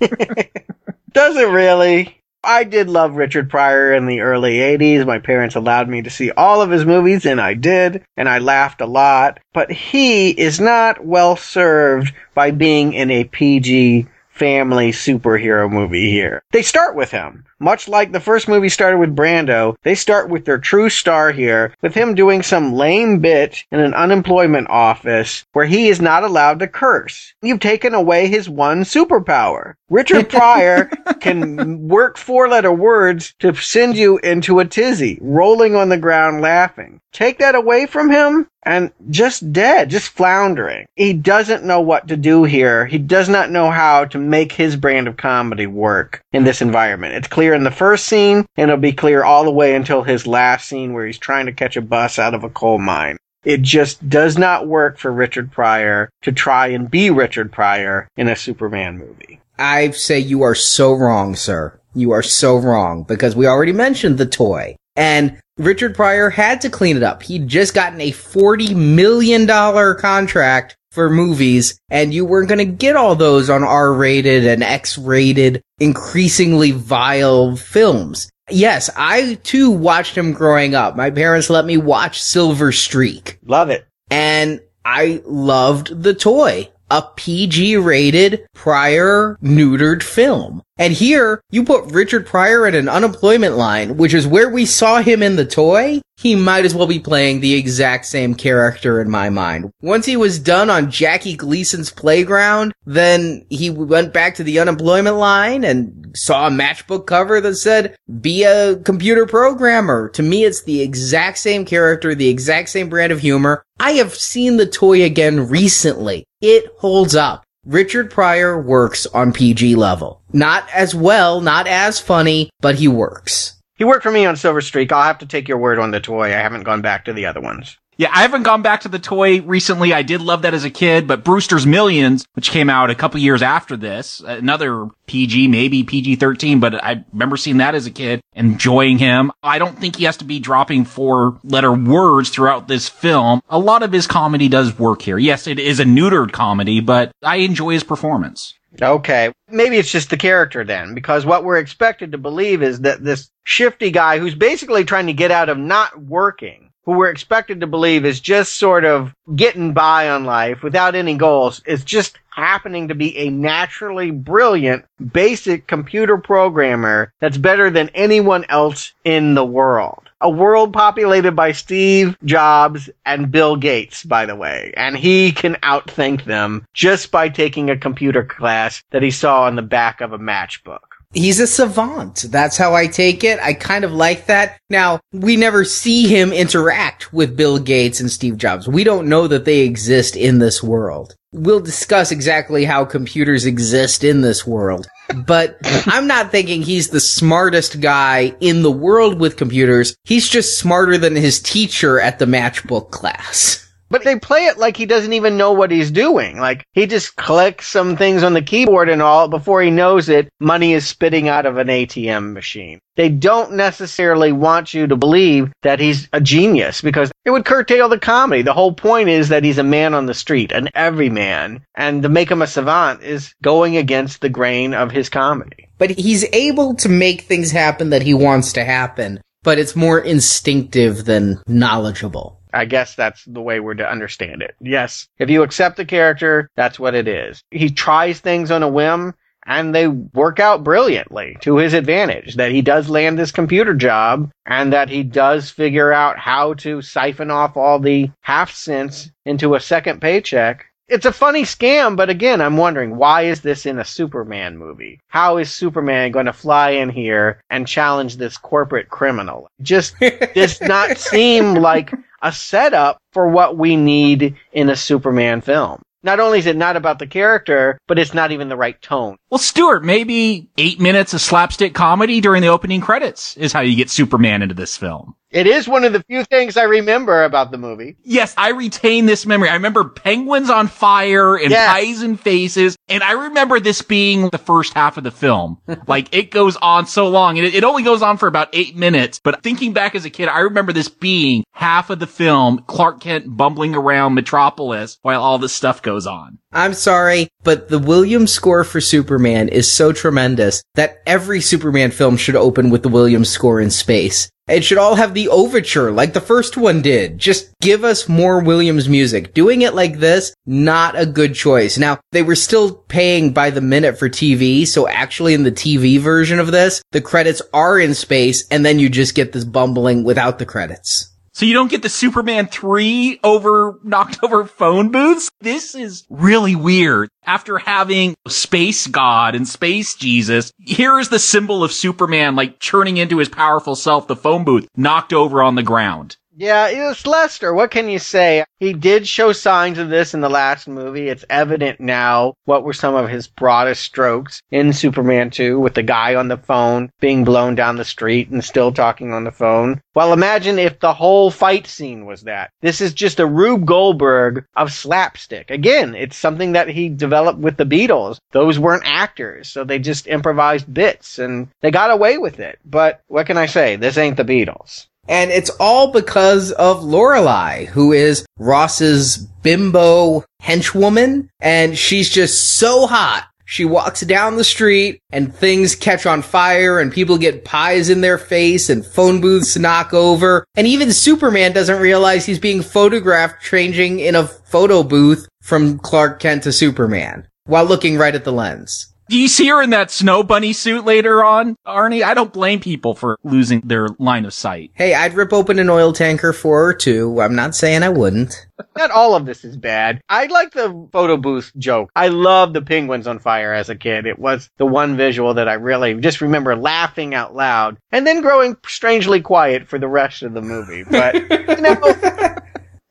Does 1.12 1.36
it 1.36 1.48
really? 1.48 2.19
I 2.42 2.64
did 2.64 2.88
love 2.88 3.16
Richard 3.16 3.50
Pryor 3.50 3.92
in 3.92 4.06
the 4.06 4.20
early 4.20 4.54
80s. 4.54 5.06
My 5.06 5.18
parents 5.18 5.56
allowed 5.56 5.88
me 5.88 6.02
to 6.02 6.10
see 6.10 6.30
all 6.30 6.62
of 6.62 6.70
his 6.70 6.86
movies, 6.86 7.26
and 7.26 7.40
I 7.40 7.54
did, 7.54 8.02
and 8.16 8.28
I 8.28 8.38
laughed 8.38 8.80
a 8.80 8.86
lot. 8.86 9.40
But 9.52 9.70
he 9.70 10.30
is 10.30 10.58
not 10.58 11.04
well 11.04 11.36
served 11.36 12.14
by 12.34 12.50
being 12.50 12.94
in 12.94 13.10
a 13.10 13.24
PG 13.24 14.06
family 14.30 14.90
superhero 14.90 15.70
movie 15.70 16.10
here. 16.10 16.42
They 16.50 16.62
start 16.62 16.96
with 16.96 17.10
him. 17.10 17.44
Much 17.60 17.88
like 17.88 18.10
the 18.10 18.20
first 18.20 18.48
movie 18.48 18.70
started 18.70 18.96
with 18.98 19.14
Brando, 19.14 19.76
they 19.82 19.94
start 19.94 20.30
with 20.30 20.46
their 20.46 20.58
true 20.58 20.88
star 20.88 21.30
here, 21.30 21.74
with 21.82 21.94
him 21.94 22.14
doing 22.14 22.42
some 22.42 22.72
lame 22.72 23.18
bit 23.18 23.64
in 23.70 23.80
an 23.80 23.92
unemployment 23.92 24.68
office 24.70 25.44
where 25.52 25.66
he 25.66 25.88
is 25.88 26.00
not 26.00 26.24
allowed 26.24 26.58
to 26.60 26.66
curse. 26.66 27.34
You've 27.42 27.60
taken 27.60 27.92
away 27.92 28.28
his 28.28 28.48
one 28.48 28.84
superpower. 28.84 29.74
Richard 29.90 30.28
Pryor 30.30 30.86
can 31.20 31.86
work 31.88 32.16
four 32.16 32.48
letter 32.48 32.72
words 32.72 33.34
to 33.40 33.54
send 33.54 33.96
you 33.96 34.18
into 34.18 34.60
a 34.60 34.64
tizzy, 34.64 35.18
rolling 35.20 35.76
on 35.76 35.90
the 35.90 35.98
ground 35.98 36.40
laughing. 36.40 37.00
Take 37.12 37.38
that 37.38 37.56
away 37.56 37.86
from 37.86 38.08
him 38.10 38.46
and 38.62 38.92
just 39.08 39.52
dead, 39.52 39.90
just 39.90 40.10
floundering. 40.10 40.86
He 40.94 41.12
doesn't 41.12 41.64
know 41.64 41.80
what 41.80 42.08
to 42.08 42.16
do 42.16 42.44
here. 42.44 42.86
He 42.86 42.98
does 42.98 43.28
not 43.28 43.50
know 43.50 43.70
how 43.70 44.04
to 44.06 44.18
make 44.18 44.52
his 44.52 44.76
brand 44.76 45.08
of 45.08 45.16
comedy 45.16 45.66
work 45.66 46.22
in 46.32 46.44
this 46.44 46.62
environment. 46.62 47.14
It's 47.14 47.26
clear 47.26 47.49
in 47.54 47.64
the 47.64 47.70
first 47.70 48.06
scene, 48.06 48.46
and 48.56 48.70
it'll 48.70 48.80
be 48.80 48.92
clear 48.92 49.24
all 49.24 49.44
the 49.44 49.50
way 49.50 49.74
until 49.74 50.02
his 50.02 50.26
last 50.26 50.68
scene 50.68 50.92
where 50.92 51.06
he's 51.06 51.18
trying 51.18 51.46
to 51.46 51.52
catch 51.52 51.76
a 51.76 51.82
bus 51.82 52.18
out 52.18 52.34
of 52.34 52.44
a 52.44 52.50
coal 52.50 52.78
mine. 52.78 53.16
It 53.44 53.62
just 53.62 54.06
does 54.08 54.36
not 54.36 54.66
work 54.66 54.98
for 54.98 55.10
Richard 55.10 55.50
Pryor 55.50 56.10
to 56.22 56.32
try 56.32 56.68
and 56.68 56.90
be 56.90 57.10
Richard 57.10 57.50
Pryor 57.50 58.08
in 58.16 58.28
a 58.28 58.36
Superman 58.36 58.98
movie. 58.98 59.40
I 59.58 59.90
say 59.90 60.18
you 60.18 60.42
are 60.42 60.54
so 60.54 60.92
wrong, 60.92 61.34
sir. 61.36 61.78
You 61.94 62.12
are 62.12 62.22
so 62.22 62.56
wrong 62.56 63.02
because 63.02 63.34
we 63.34 63.46
already 63.46 63.72
mentioned 63.72 64.18
the 64.18 64.26
toy. 64.26 64.76
And 64.96 65.40
Richard 65.56 65.94
Pryor 65.94 66.30
had 66.30 66.60
to 66.62 66.70
clean 66.70 66.96
it 66.96 67.02
up. 67.02 67.22
He'd 67.22 67.48
just 67.48 67.74
gotten 67.74 68.00
a 68.00 68.12
$40 68.12 68.74
million 68.74 69.46
contract 69.46 70.76
for 70.90 71.08
movies 71.08 71.80
and 71.88 72.12
you 72.12 72.24
weren't 72.24 72.48
going 72.48 72.58
to 72.58 72.64
get 72.64 72.96
all 72.96 73.14
those 73.14 73.48
on 73.48 73.62
R-rated 73.62 74.46
and 74.46 74.62
X-rated, 74.62 75.62
increasingly 75.78 76.72
vile 76.72 77.56
films. 77.56 78.30
Yes, 78.50 78.90
I 78.96 79.34
too 79.44 79.70
watched 79.70 80.16
him 80.16 80.32
growing 80.32 80.74
up. 80.74 80.96
My 80.96 81.10
parents 81.10 81.50
let 81.50 81.64
me 81.64 81.76
watch 81.76 82.20
Silver 82.20 82.72
Streak. 82.72 83.38
Love 83.44 83.70
it. 83.70 83.86
And 84.10 84.60
I 84.84 85.22
loved 85.24 86.02
the 86.02 86.14
toy. 86.14 86.68
A 86.90 87.02
PG 87.14 87.76
rated 87.76 88.48
Pryor 88.52 89.38
neutered 89.40 90.02
film. 90.02 90.64
And 90.80 90.94
here, 90.94 91.42
you 91.50 91.62
put 91.62 91.92
Richard 91.92 92.26
Pryor 92.26 92.66
in 92.66 92.74
an 92.74 92.88
unemployment 92.88 93.58
line, 93.58 93.98
which 93.98 94.14
is 94.14 94.26
where 94.26 94.48
we 94.48 94.64
saw 94.64 95.02
him 95.02 95.22
in 95.22 95.36
the 95.36 95.44
toy. 95.44 96.00
He 96.16 96.34
might 96.34 96.64
as 96.64 96.74
well 96.74 96.86
be 96.86 96.98
playing 96.98 97.40
the 97.40 97.52
exact 97.52 98.06
same 98.06 98.34
character 98.34 98.98
in 98.98 99.10
my 99.10 99.28
mind. 99.28 99.70
Once 99.82 100.06
he 100.06 100.16
was 100.16 100.38
done 100.38 100.70
on 100.70 100.90
Jackie 100.90 101.36
Gleason's 101.36 101.90
playground, 101.90 102.72
then 102.86 103.44
he 103.50 103.68
went 103.68 104.14
back 104.14 104.36
to 104.36 104.42
the 104.42 104.58
unemployment 104.58 105.16
line 105.16 105.64
and 105.64 106.16
saw 106.16 106.46
a 106.46 106.50
matchbook 106.50 107.06
cover 107.06 107.42
that 107.42 107.56
said, 107.56 107.94
be 108.22 108.44
a 108.44 108.76
computer 108.76 109.26
programmer. 109.26 110.08
To 110.10 110.22
me, 110.22 110.44
it's 110.44 110.62
the 110.62 110.80
exact 110.80 111.36
same 111.36 111.66
character, 111.66 112.14
the 112.14 112.30
exact 112.30 112.70
same 112.70 112.88
brand 112.88 113.12
of 113.12 113.20
humor. 113.20 113.62
I 113.78 113.92
have 113.92 114.14
seen 114.14 114.56
the 114.56 114.66
toy 114.66 115.04
again 115.04 115.46
recently. 115.48 116.24
It 116.40 116.72
holds 116.78 117.14
up. 117.14 117.44
Richard 117.66 118.10
Pryor 118.10 118.58
works 118.58 119.04
on 119.06 119.34
PG 119.34 119.74
level. 119.74 120.22
Not 120.32 120.66
as 120.72 120.94
well, 120.94 121.42
not 121.42 121.66
as 121.66 122.00
funny, 122.00 122.48
but 122.60 122.76
he 122.76 122.88
works. 122.88 123.60
He 123.76 123.84
worked 123.84 124.02
for 124.02 124.10
me 124.10 124.24
on 124.24 124.36
Silver 124.36 124.62
Streak. 124.62 124.90
I'll 124.92 125.02
have 125.02 125.18
to 125.18 125.26
take 125.26 125.46
your 125.46 125.58
word 125.58 125.78
on 125.78 125.90
the 125.90 126.00
toy. 126.00 126.28
I 126.28 126.38
haven't 126.38 126.62
gone 126.62 126.80
back 126.80 127.04
to 127.04 127.12
the 127.12 127.26
other 127.26 127.40
ones. 127.40 127.76
Yeah, 128.00 128.08
I 128.14 128.22
haven't 128.22 128.44
gone 128.44 128.62
back 128.62 128.80
to 128.80 128.88
the 128.88 128.98
toy 128.98 129.42
recently. 129.42 129.92
I 129.92 130.00
did 130.00 130.22
love 130.22 130.40
that 130.40 130.54
as 130.54 130.64
a 130.64 130.70
kid, 130.70 131.06
but 131.06 131.22
Brewster's 131.22 131.66
Millions, 131.66 132.24
which 132.32 132.50
came 132.50 132.70
out 132.70 132.88
a 132.88 132.94
couple 132.94 133.20
years 133.20 133.42
after 133.42 133.76
this, 133.76 134.20
another 134.20 134.88
PG, 135.06 135.48
maybe 135.48 135.84
PG-13, 135.84 136.60
but 136.60 136.82
I 136.82 137.04
remember 137.12 137.36
seeing 137.36 137.58
that 137.58 137.74
as 137.74 137.84
a 137.84 137.90
kid, 137.90 138.22
enjoying 138.32 138.96
him. 138.96 139.32
I 139.42 139.58
don't 139.58 139.78
think 139.78 139.96
he 139.96 140.04
has 140.04 140.16
to 140.16 140.24
be 140.24 140.40
dropping 140.40 140.86
four 140.86 141.38
letter 141.44 141.74
words 141.74 142.30
throughout 142.30 142.68
this 142.68 142.88
film. 142.88 143.42
A 143.50 143.58
lot 143.58 143.82
of 143.82 143.92
his 143.92 144.06
comedy 144.06 144.48
does 144.48 144.78
work 144.78 145.02
here. 145.02 145.18
Yes, 145.18 145.46
it 145.46 145.58
is 145.58 145.78
a 145.78 145.84
neutered 145.84 146.32
comedy, 146.32 146.80
but 146.80 147.12
I 147.22 147.36
enjoy 147.36 147.74
his 147.74 147.84
performance. 147.84 148.54
Okay. 148.80 149.30
Maybe 149.46 149.76
it's 149.76 149.92
just 149.92 150.08
the 150.08 150.16
character 150.16 150.64
then, 150.64 150.94
because 150.94 151.26
what 151.26 151.44
we're 151.44 151.58
expected 151.58 152.12
to 152.12 152.18
believe 152.18 152.62
is 152.62 152.80
that 152.80 153.04
this 153.04 153.30
shifty 153.44 153.90
guy 153.90 154.18
who's 154.18 154.34
basically 154.34 154.84
trying 154.84 155.08
to 155.08 155.12
get 155.12 155.30
out 155.30 155.50
of 155.50 155.58
not 155.58 156.00
working 156.00 156.69
who 156.90 156.98
we're 156.98 157.10
expected 157.10 157.60
to 157.60 157.68
believe 157.68 158.04
is 158.04 158.18
just 158.18 158.56
sort 158.56 158.84
of 158.84 159.14
getting 159.36 159.72
by 159.72 160.10
on 160.10 160.24
life 160.24 160.62
without 160.64 160.96
any 160.96 161.14
goals 161.14 161.62
is 161.64 161.84
just 161.84 162.18
happening 162.30 162.88
to 162.88 162.96
be 162.96 163.16
a 163.16 163.30
naturally 163.30 164.10
brilliant 164.10 164.84
basic 165.12 165.68
computer 165.68 166.18
programmer 166.18 167.12
that's 167.20 167.38
better 167.38 167.70
than 167.70 167.90
anyone 167.90 168.44
else 168.48 168.92
in 169.04 169.34
the 169.34 169.44
world. 169.44 170.10
A 170.20 170.28
world 170.28 170.72
populated 170.72 171.36
by 171.36 171.52
Steve 171.52 172.16
Jobs 172.24 172.90
and 173.06 173.30
Bill 173.30 173.54
Gates, 173.54 174.02
by 174.02 174.26
the 174.26 174.34
way. 174.36 174.72
And 174.76 174.96
he 174.96 175.30
can 175.30 175.54
outthink 175.62 176.24
them 176.24 176.66
just 176.74 177.12
by 177.12 177.28
taking 177.28 177.70
a 177.70 177.78
computer 177.78 178.24
class 178.24 178.82
that 178.90 179.02
he 179.02 179.12
saw 179.12 179.44
on 179.44 179.54
the 179.54 179.62
back 179.62 180.00
of 180.00 180.12
a 180.12 180.18
matchbook. 180.18 180.89
He's 181.12 181.40
a 181.40 181.46
savant. 181.48 182.26
That's 182.28 182.56
how 182.56 182.74
I 182.74 182.86
take 182.86 183.24
it. 183.24 183.40
I 183.40 183.52
kind 183.52 183.84
of 183.84 183.92
like 183.92 184.26
that. 184.26 184.60
Now, 184.70 185.00
we 185.12 185.36
never 185.36 185.64
see 185.64 186.06
him 186.06 186.32
interact 186.32 187.12
with 187.12 187.36
Bill 187.36 187.58
Gates 187.58 187.98
and 187.98 188.08
Steve 188.08 188.36
Jobs. 188.36 188.68
We 188.68 188.84
don't 188.84 189.08
know 189.08 189.26
that 189.26 189.44
they 189.44 189.60
exist 189.60 190.14
in 190.14 190.38
this 190.38 190.62
world. 190.62 191.16
We'll 191.32 191.60
discuss 191.60 192.12
exactly 192.12 192.64
how 192.64 192.84
computers 192.84 193.44
exist 193.44 194.04
in 194.04 194.20
this 194.20 194.46
world. 194.46 194.86
But 195.26 195.58
I'm 195.86 196.06
not 196.06 196.30
thinking 196.30 196.62
he's 196.62 196.90
the 196.90 197.00
smartest 197.00 197.80
guy 197.80 198.34
in 198.40 198.62
the 198.62 198.70
world 198.70 199.18
with 199.18 199.36
computers. 199.36 199.96
He's 200.04 200.28
just 200.28 200.58
smarter 200.58 200.96
than 200.96 201.16
his 201.16 201.40
teacher 201.40 202.00
at 202.00 202.20
the 202.20 202.26
matchbook 202.26 202.90
class. 202.90 203.68
But 203.90 204.04
they 204.04 204.18
play 204.18 204.46
it 204.46 204.56
like 204.56 204.76
he 204.76 204.86
doesn't 204.86 205.12
even 205.12 205.36
know 205.36 205.50
what 205.50 205.72
he's 205.72 205.90
doing. 205.90 206.38
Like 206.38 206.64
he 206.72 206.86
just 206.86 207.16
clicks 207.16 207.66
some 207.66 207.96
things 207.96 208.22
on 208.22 208.34
the 208.34 208.42
keyboard 208.42 208.88
and 208.88 209.02
all 209.02 209.26
before 209.26 209.60
he 209.62 209.70
knows 209.70 210.08
it, 210.08 210.28
money 210.38 210.72
is 210.72 210.86
spitting 210.86 211.28
out 211.28 211.44
of 211.44 211.56
an 211.56 211.66
ATM 211.66 212.32
machine. 212.32 212.80
They 212.94 213.08
don't 213.08 213.54
necessarily 213.54 214.30
want 214.30 214.74
you 214.74 214.86
to 214.86 214.96
believe 214.96 215.52
that 215.62 215.80
he's 215.80 216.08
a 216.12 216.20
genius 216.20 216.80
because 216.80 217.10
it 217.24 217.30
would 217.30 217.44
curtail 217.44 217.88
the 217.88 217.98
comedy. 217.98 218.42
The 218.42 218.52
whole 218.52 218.74
point 218.74 219.08
is 219.08 219.30
that 219.30 219.42
he's 219.42 219.58
a 219.58 219.64
man 219.64 219.94
on 219.94 220.06
the 220.06 220.14
street, 220.14 220.52
an 220.52 220.68
everyman, 220.74 221.62
and 221.74 222.02
to 222.02 222.08
make 222.08 222.30
him 222.30 222.42
a 222.42 222.46
savant 222.46 223.02
is 223.02 223.34
going 223.42 223.76
against 223.76 224.20
the 224.20 224.28
grain 224.28 224.72
of 224.72 224.92
his 224.92 225.08
comedy. 225.08 225.68
But 225.78 225.90
he's 225.90 226.24
able 226.32 226.74
to 226.76 226.88
make 226.88 227.22
things 227.22 227.50
happen 227.50 227.90
that 227.90 228.02
he 228.02 228.14
wants 228.14 228.52
to 228.52 228.64
happen, 228.64 229.20
but 229.42 229.58
it's 229.58 229.74
more 229.74 229.98
instinctive 229.98 231.06
than 231.06 231.40
knowledgeable. 231.48 232.39
I 232.52 232.64
guess 232.64 232.94
that's 232.94 233.24
the 233.24 233.40
way 233.40 233.60
we're 233.60 233.74
to 233.74 233.90
understand 233.90 234.42
it. 234.42 234.54
Yes. 234.60 235.08
If 235.18 235.30
you 235.30 235.42
accept 235.42 235.76
the 235.76 235.84
character, 235.84 236.50
that's 236.56 236.78
what 236.78 236.94
it 236.94 237.08
is. 237.08 237.42
He 237.50 237.70
tries 237.70 238.20
things 238.20 238.50
on 238.50 238.62
a 238.62 238.68
whim 238.68 239.14
and 239.46 239.74
they 239.74 239.88
work 239.88 240.38
out 240.38 240.62
brilliantly 240.62 241.36
to 241.40 241.56
his 241.56 241.72
advantage 241.74 242.36
that 242.36 242.52
he 242.52 242.62
does 242.62 242.88
land 242.88 243.18
this 243.18 243.32
computer 243.32 243.74
job 243.74 244.30
and 244.46 244.72
that 244.72 244.88
he 244.88 245.02
does 245.02 245.50
figure 245.50 245.92
out 245.92 246.18
how 246.18 246.54
to 246.54 246.82
siphon 246.82 247.30
off 247.30 247.56
all 247.56 247.78
the 247.78 248.10
half 248.20 248.52
cents 248.52 249.10
into 249.24 249.54
a 249.54 249.60
second 249.60 250.00
paycheck. 250.00 250.66
It's 250.90 251.06
a 251.06 251.12
funny 251.12 251.44
scam, 251.44 251.96
but 251.96 252.10
again, 252.10 252.40
I'm 252.40 252.56
wondering 252.56 252.96
why 252.96 253.22
is 253.22 253.42
this 253.42 253.64
in 253.64 253.78
a 253.78 253.84
Superman 253.84 254.58
movie? 254.58 254.98
How 255.06 255.36
is 255.36 255.48
Superman 255.48 256.10
going 256.10 256.26
to 256.26 256.32
fly 256.32 256.70
in 256.70 256.88
here 256.88 257.40
and 257.48 257.64
challenge 257.64 258.16
this 258.16 258.36
corporate 258.36 258.88
criminal? 258.88 259.48
Just 259.62 259.94
does 260.34 260.60
not 260.60 260.98
seem 260.98 261.54
like 261.54 261.92
a 262.22 262.32
setup 262.32 262.98
for 263.12 263.28
what 263.28 263.56
we 263.56 263.76
need 263.76 264.34
in 264.52 264.68
a 264.68 264.74
Superman 264.74 265.42
film. 265.42 265.80
Not 266.02 266.18
only 266.18 266.40
is 266.40 266.46
it 266.46 266.56
not 266.56 266.76
about 266.76 266.98
the 266.98 267.06
character, 267.06 267.78
but 267.86 267.98
it's 267.98 268.14
not 268.14 268.32
even 268.32 268.48
the 268.48 268.56
right 268.56 268.80
tone. 268.82 269.16
Well, 269.30 269.38
Stewart, 269.38 269.84
maybe 269.84 270.48
eight 270.58 270.80
minutes 270.80 271.14
of 271.14 271.20
slapstick 271.20 271.72
comedy 271.72 272.20
during 272.20 272.42
the 272.42 272.48
opening 272.48 272.80
credits 272.80 273.36
is 273.36 273.52
how 273.52 273.60
you 273.60 273.76
get 273.76 273.90
Superman 273.90 274.42
into 274.42 274.54
this 274.56 274.76
film. 274.76 275.14
It 275.30 275.46
is 275.46 275.68
one 275.68 275.84
of 275.84 275.92
the 275.92 276.02
few 276.02 276.24
things 276.24 276.56
I 276.56 276.64
remember 276.64 277.22
about 277.22 277.52
the 277.52 277.58
movie. 277.58 277.96
Yes, 278.02 278.34
I 278.36 278.50
retain 278.50 279.06
this 279.06 279.26
memory. 279.26 279.48
I 279.48 279.54
remember 279.54 279.84
penguins 279.84 280.50
on 280.50 280.66
fire 280.66 281.36
and 281.36 281.50
Yes. 281.52 281.72
pies 281.72 282.02
and 282.02 282.18
faces. 282.18 282.76
And 282.88 283.02
I 283.04 283.12
remember 283.12 283.60
this 283.60 283.80
being 283.80 284.28
the 284.30 284.38
first 284.38 284.74
half 284.74 284.96
of 284.96 285.04
the 285.04 285.12
film. 285.12 285.58
like 285.86 286.12
it 286.12 286.32
goes 286.32 286.56
on 286.56 286.86
so 286.86 287.06
long 287.08 287.38
and 287.38 287.46
it, 287.46 287.54
it 287.54 287.62
only 287.62 287.84
goes 287.84 288.02
on 288.02 288.16
for 288.16 288.26
about 288.26 288.48
eight 288.52 288.74
minutes. 288.76 289.20
But 289.22 289.42
thinking 289.42 289.72
back 289.72 289.94
as 289.94 290.04
a 290.04 290.10
kid, 290.10 290.28
I 290.28 290.40
remember 290.40 290.72
this 290.72 290.88
being 290.88 291.44
half 291.52 291.90
of 291.90 292.00
the 292.00 292.06
film, 292.08 292.64
Clark 292.66 293.00
Kent 293.00 293.36
bumbling 293.36 293.76
around 293.76 294.14
Metropolis 294.14 294.98
while 295.02 295.22
all 295.22 295.38
this 295.38 295.52
stuff 295.52 295.80
goes 295.80 296.06
on. 296.08 296.38
I'm 296.52 296.74
sorry, 296.74 297.28
but 297.44 297.68
the 297.68 297.78
Williams 297.78 298.32
score 298.32 298.64
for 298.64 298.80
Superman 298.80 299.48
is 299.48 299.70
so 299.70 299.92
tremendous 299.92 300.64
that 300.74 300.98
every 301.06 301.40
Superman 301.40 301.92
film 301.92 302.16
should 302.16 302.34
open 302.34 302.70
with 302.70 302.82
the 302.82 302.88
Williams 302.88 303.28
score 303.28 303.60
in 303.60 303.70
space. 303.70 304.28
It 304.50 304.64
should 304.64 304.78
all 304.78 304.96
have 304.96 305.14
the 305.14 305.28
overture 305.28 305.92
like 305.92 306.12
the 306.12 306.20
first 306.20 306.56
one 306.56 306.82
did. 306.82 307.18
Just 307.18 307.52
give 307.60 307.84
us 307.84 308.08
more 308.08 308.40
Williams 308.40 308.88
music. 308.88 309.32
Doing 309.32 309.62
it 309.62 309.74
like 309.74 309.98
this, 309.98 310.34
not 310.44 310.98
a 310.98 311.06
good 311.06 311.34
choice. 311.34 311.78
Now, 311.78 312.00
they 312.12 312.22
were 312.22 312.34
still 312.34 312.74
paying 312.74 313.32
by 313.32 313.50
the 313.50 313.60
minute 313.60 313.98
for 313.98 314.08
TV, 314.08 314.66
so 314.66 314.88
actually 314.88 315.34
in 315.34 315.44
the 315.44 315.52
TV 315.52 316.00
version 316.00 316.40
of 316.40 316.50
this, 316.50 316.82
the 316.90 317.00
credits 317.00 317.40
are 317.54 317.78
in 317.78 317.94
space 317.94 318.46
and 318.50 318.66
then 318.66 318.78
you 318.78 318.88
just 318.88 319.14
get 319.14 319.32
this 319.32 319.44
bumbling 319.44 320.02
without 320.04 320.38
the 320.38 320.46
credits. 320.46 321.09
So 321.40 321.46
you 321.46 321.54
don't 321.54 321.70
get 321.70 321.80
the 321.80 321.88
Superman 321.88 322.48
3 322.48 323.20
over 323.24 323.78
knocked 323.82 324.22
over 324.22 324.44
phone 324.44 324.90
booths? 324.90 325.30
This 325.40 325.74
is 325.74 326.04
really 326.10 326.54
weird. 326.54 327.08
After 327.24 327.56
having 327.56 328.14
Space 328.28 328.86
God 328.86 329.34
and 329.34 329.48
Space 329.48 329.94
Jesus, 329.94 330.52
here 330.58 330.98
is 330.98 331.08
the 331.08 331.18
symbol 331.18 331.64
of 331.64 331.72
Superman 331.72 332.36
like 332.36 332.60
churning 332.60 332.98
into 332.98 333.16
his 333.16 333.30
powerful 333.30 333.74
self, 333.74 334.06
the 334.06 334.16
phone 334.16 334.44
booth, 334.44 334.68
knocked 334.76 335.14
over 335.14 335.42
on 335.42 335.54
the 335.54 335.62
ground. 335.62 336.18
Yeah, 336.40 336.68
it's 336.68 337.06
Lester. 337.06 337.52
What 337.52 337.70
can 337.70 337.90
you 337.90 337.98
say? 337.98 338.46
He 338.60 338.72
did 338.72 339.06
show 339.06 339.30
signs 339.30 339.76
of 339.76 339.90
this 339.90 340.14
in 340.14 340.22
the 340.22 340.30
last 340.30 340.66
movie. 340.66 341.08
It's 341.08 341.26
evident 341.28 341.80
now 341.80 342.32
what 342.46 342.64
were 342.64 342.72
some 342.72 342.94
of 342.94 343.10
his 343.10 343.28
broadest 343.28 343.82
strokes 343.82 344.40
in 344.50 344.72
Superman 344.72 345.28
2 345.28 345.60
with 345.60 345.74
the 345.74 345.82
guy 345.82 346.14
on 346.14 346.28
the 346.28 346.38
phone 346.38 346.92
being 346.98 347.24
blown 347.24 347.56
down 347.56 347.76
the 347.76 347.84
street 347.84 348.30
and 348.30 348.42
still 348.42 348.72
talking 348.72 349.12
on 349.12 349.24
the 349.24 349.30
phone. 349.30 349.82
Well, 349.94 350.14
imagine 350.14 350.58
if 350.58 350.80
the 350.80 350.94
whole 350.94 351.30
fight 351.30 351.66
scene 351.66 352.06
was 352.06 352.22
that. 352.22 352.52
This 352.62 352.80
is 352.80 352.94
just 352.94 353.20
a 353.20 353.26
Rube 353.26 353.66
Goldberg 353.66 354.46
of 354.56 354.72
slapstick. 354.72 355.50
Again, 355.50 355.94
it's 355.94 356.16
something 356.16 356.52
that 356.52 356.68
he 356.68 356.88
developed 356.88 357.40
with 357.40 357.58
the 357.58 357.66
Beatles. 357.66 358.16
Those 358.30 358.58
weren't 358.58 358.86
actors, 358.86 359.50
so 359.50 359.62
they 359.62 359.78
just 359.78 360.06
improvised 360.06 360.72
bits 360.72 361.18
and 361.18 361.48
they 361.60 361.70
got 361.70 361.90
away 361.90 362.16
with 362.16 362.40
it. 362.40 362.60
But 362.64 363.02
what 363.08 363.26
can 363.26 363.36
I 363.36 363.44
say? 363.44 363.76
This 363.76 363.98
ain't 363.98 364.16
the 364.16 364.24
Beatles. 364.24 364.86
And 365.10 365.32
it's 365.32 365.50
all 365.58 365.90
because 365.90 366.52
of 366.52 366.84
Lorelei, 366.84 367.64
who 367.64 367.92
is 367.92 368.24
Ross's 368.38 369.18
bimbo 369.18 370.24
henchwoman, 370.40 371.28
and 371.40 371.76
she's 371.76 372.08
just 372.08 372.52
so 372.52 372.86
hot. 372.86 373.26
She 373.44 373.64
walks 373.64 374.02
down 374.02 374.36
the 374.36 374.44
street 374.44 375.00
and 375.10 375.34
things 375.34 375.74
catch 375.74 376.06
on 376.06 376.22
fire 376.22 376.78
and 376.78 376.92
people 376.92 377.18
get 377.18 377.44
pies 377.44 377.90
in 377.90 378.00
their 378.00 378.18
face 378.18 378.70
and 378.70 378.86
phone 378.86 379.20
booths 379.20 379.58
knock 379.58 379.92
over. 379.92 380.44
And 380.54 380.68
even 380.68 380.92
Superman 380.92 381.52
doesn't 381.52 381.82
realize 381.82 382.24
he's 382.24 382.38
being 382.38 382.62
photographed 382.62 383.42
changing 383.42 383.98
in 383.98 384.14
a 384.14 384.28
photo 384.28 384.84
booth 384.84 385.28
from 385.42 385.80
Clark 385.80 386.20
Kent 386.20 386.44
to 386.44 386.52
Superman 386.52 387.26
while 387.46 387.64
looking 387.64 387.98
right 387.98 388.14
at 388.14 388.22
the 388.22 388.32
lens. 388.32 388.89
Do 389.10 389.18
you 389.18 389.26
see 389.26 389.48
her 389.48 389.60
in 389.60 389.70
that 389.70 389.90
snow 389.90 390.22
bunny 390.22 390.52
suit 390.52 390.84
later 390.84 391.24
on, 391.24 391.56
Arnie? 391.66 392.04
I 392.04 392.14
don't 392.14 392.32
blame 392.32 392.60
people 392.60 392.94
for 392.94 393.18
losing 393.24 393.60
their 393.62 393.88
line 393.98 394.24
of 394.24 394.32
sight. 394.32 394.70
Hey, 394.74 394.94
I'd 394.94 395.14
rip 395.14 395.32
open 395.32 395.58
an 395.58 395.68
oil 395.68 395.92
tanker 395.92 396.32
for 396.32 396.66
her 396.66 396.74
too. 396.74 397.20
I'm 397.20 397.34
not 397.34 397.56
saying 397.56 397.82
I 397.82 397.88
wouldn't. 397.88 398.46
Not 398.76 398.92
all 398.92 399.16
of 399.16 399.26
this 399.26 399.44
is 399.44 399.56
bad. 399.56 400.00
I 400.08 400.26
like 400.26 400.52
the 400.52 400.88
photo 400.92 401.16
booth 401.16 401.50
joke. 401.58 401.90
I 401.96 402.06
love 402.06 402.52
the 402.52 402.62
penguins 402.62 403.08
on 403.08 403.18
fire 403.18 403.52
as 403.52 403.68
a 403.68 403.74
kid. 403.74 404.06
It 404.06 404.20
was 404.20 404.48
the 404.58 404.66
one 404.66 404.96
visual 404.96 405.34
that 405.34 405.48
I 405.48 405.54
really 405.54 405.94
just 405.94 406.20
remember 406.20 406.54
laughing 406.54 407.12
out 407.12 407.34
loud 407.34 407.78
and 407.90 408.06
then 408.06 408.20
growing 408.20 408.56
strangely 408.64 409.20
quiet 409.20 409.66
for 409.66 409.80
the 409.80 409.88
rest 409.88 410.22
of 410.22 410.34
the 410.34 410.42
movie. 410.42 410.84
But, 410.84 411.14
you 411.16 411.62
know, 411.62 412.36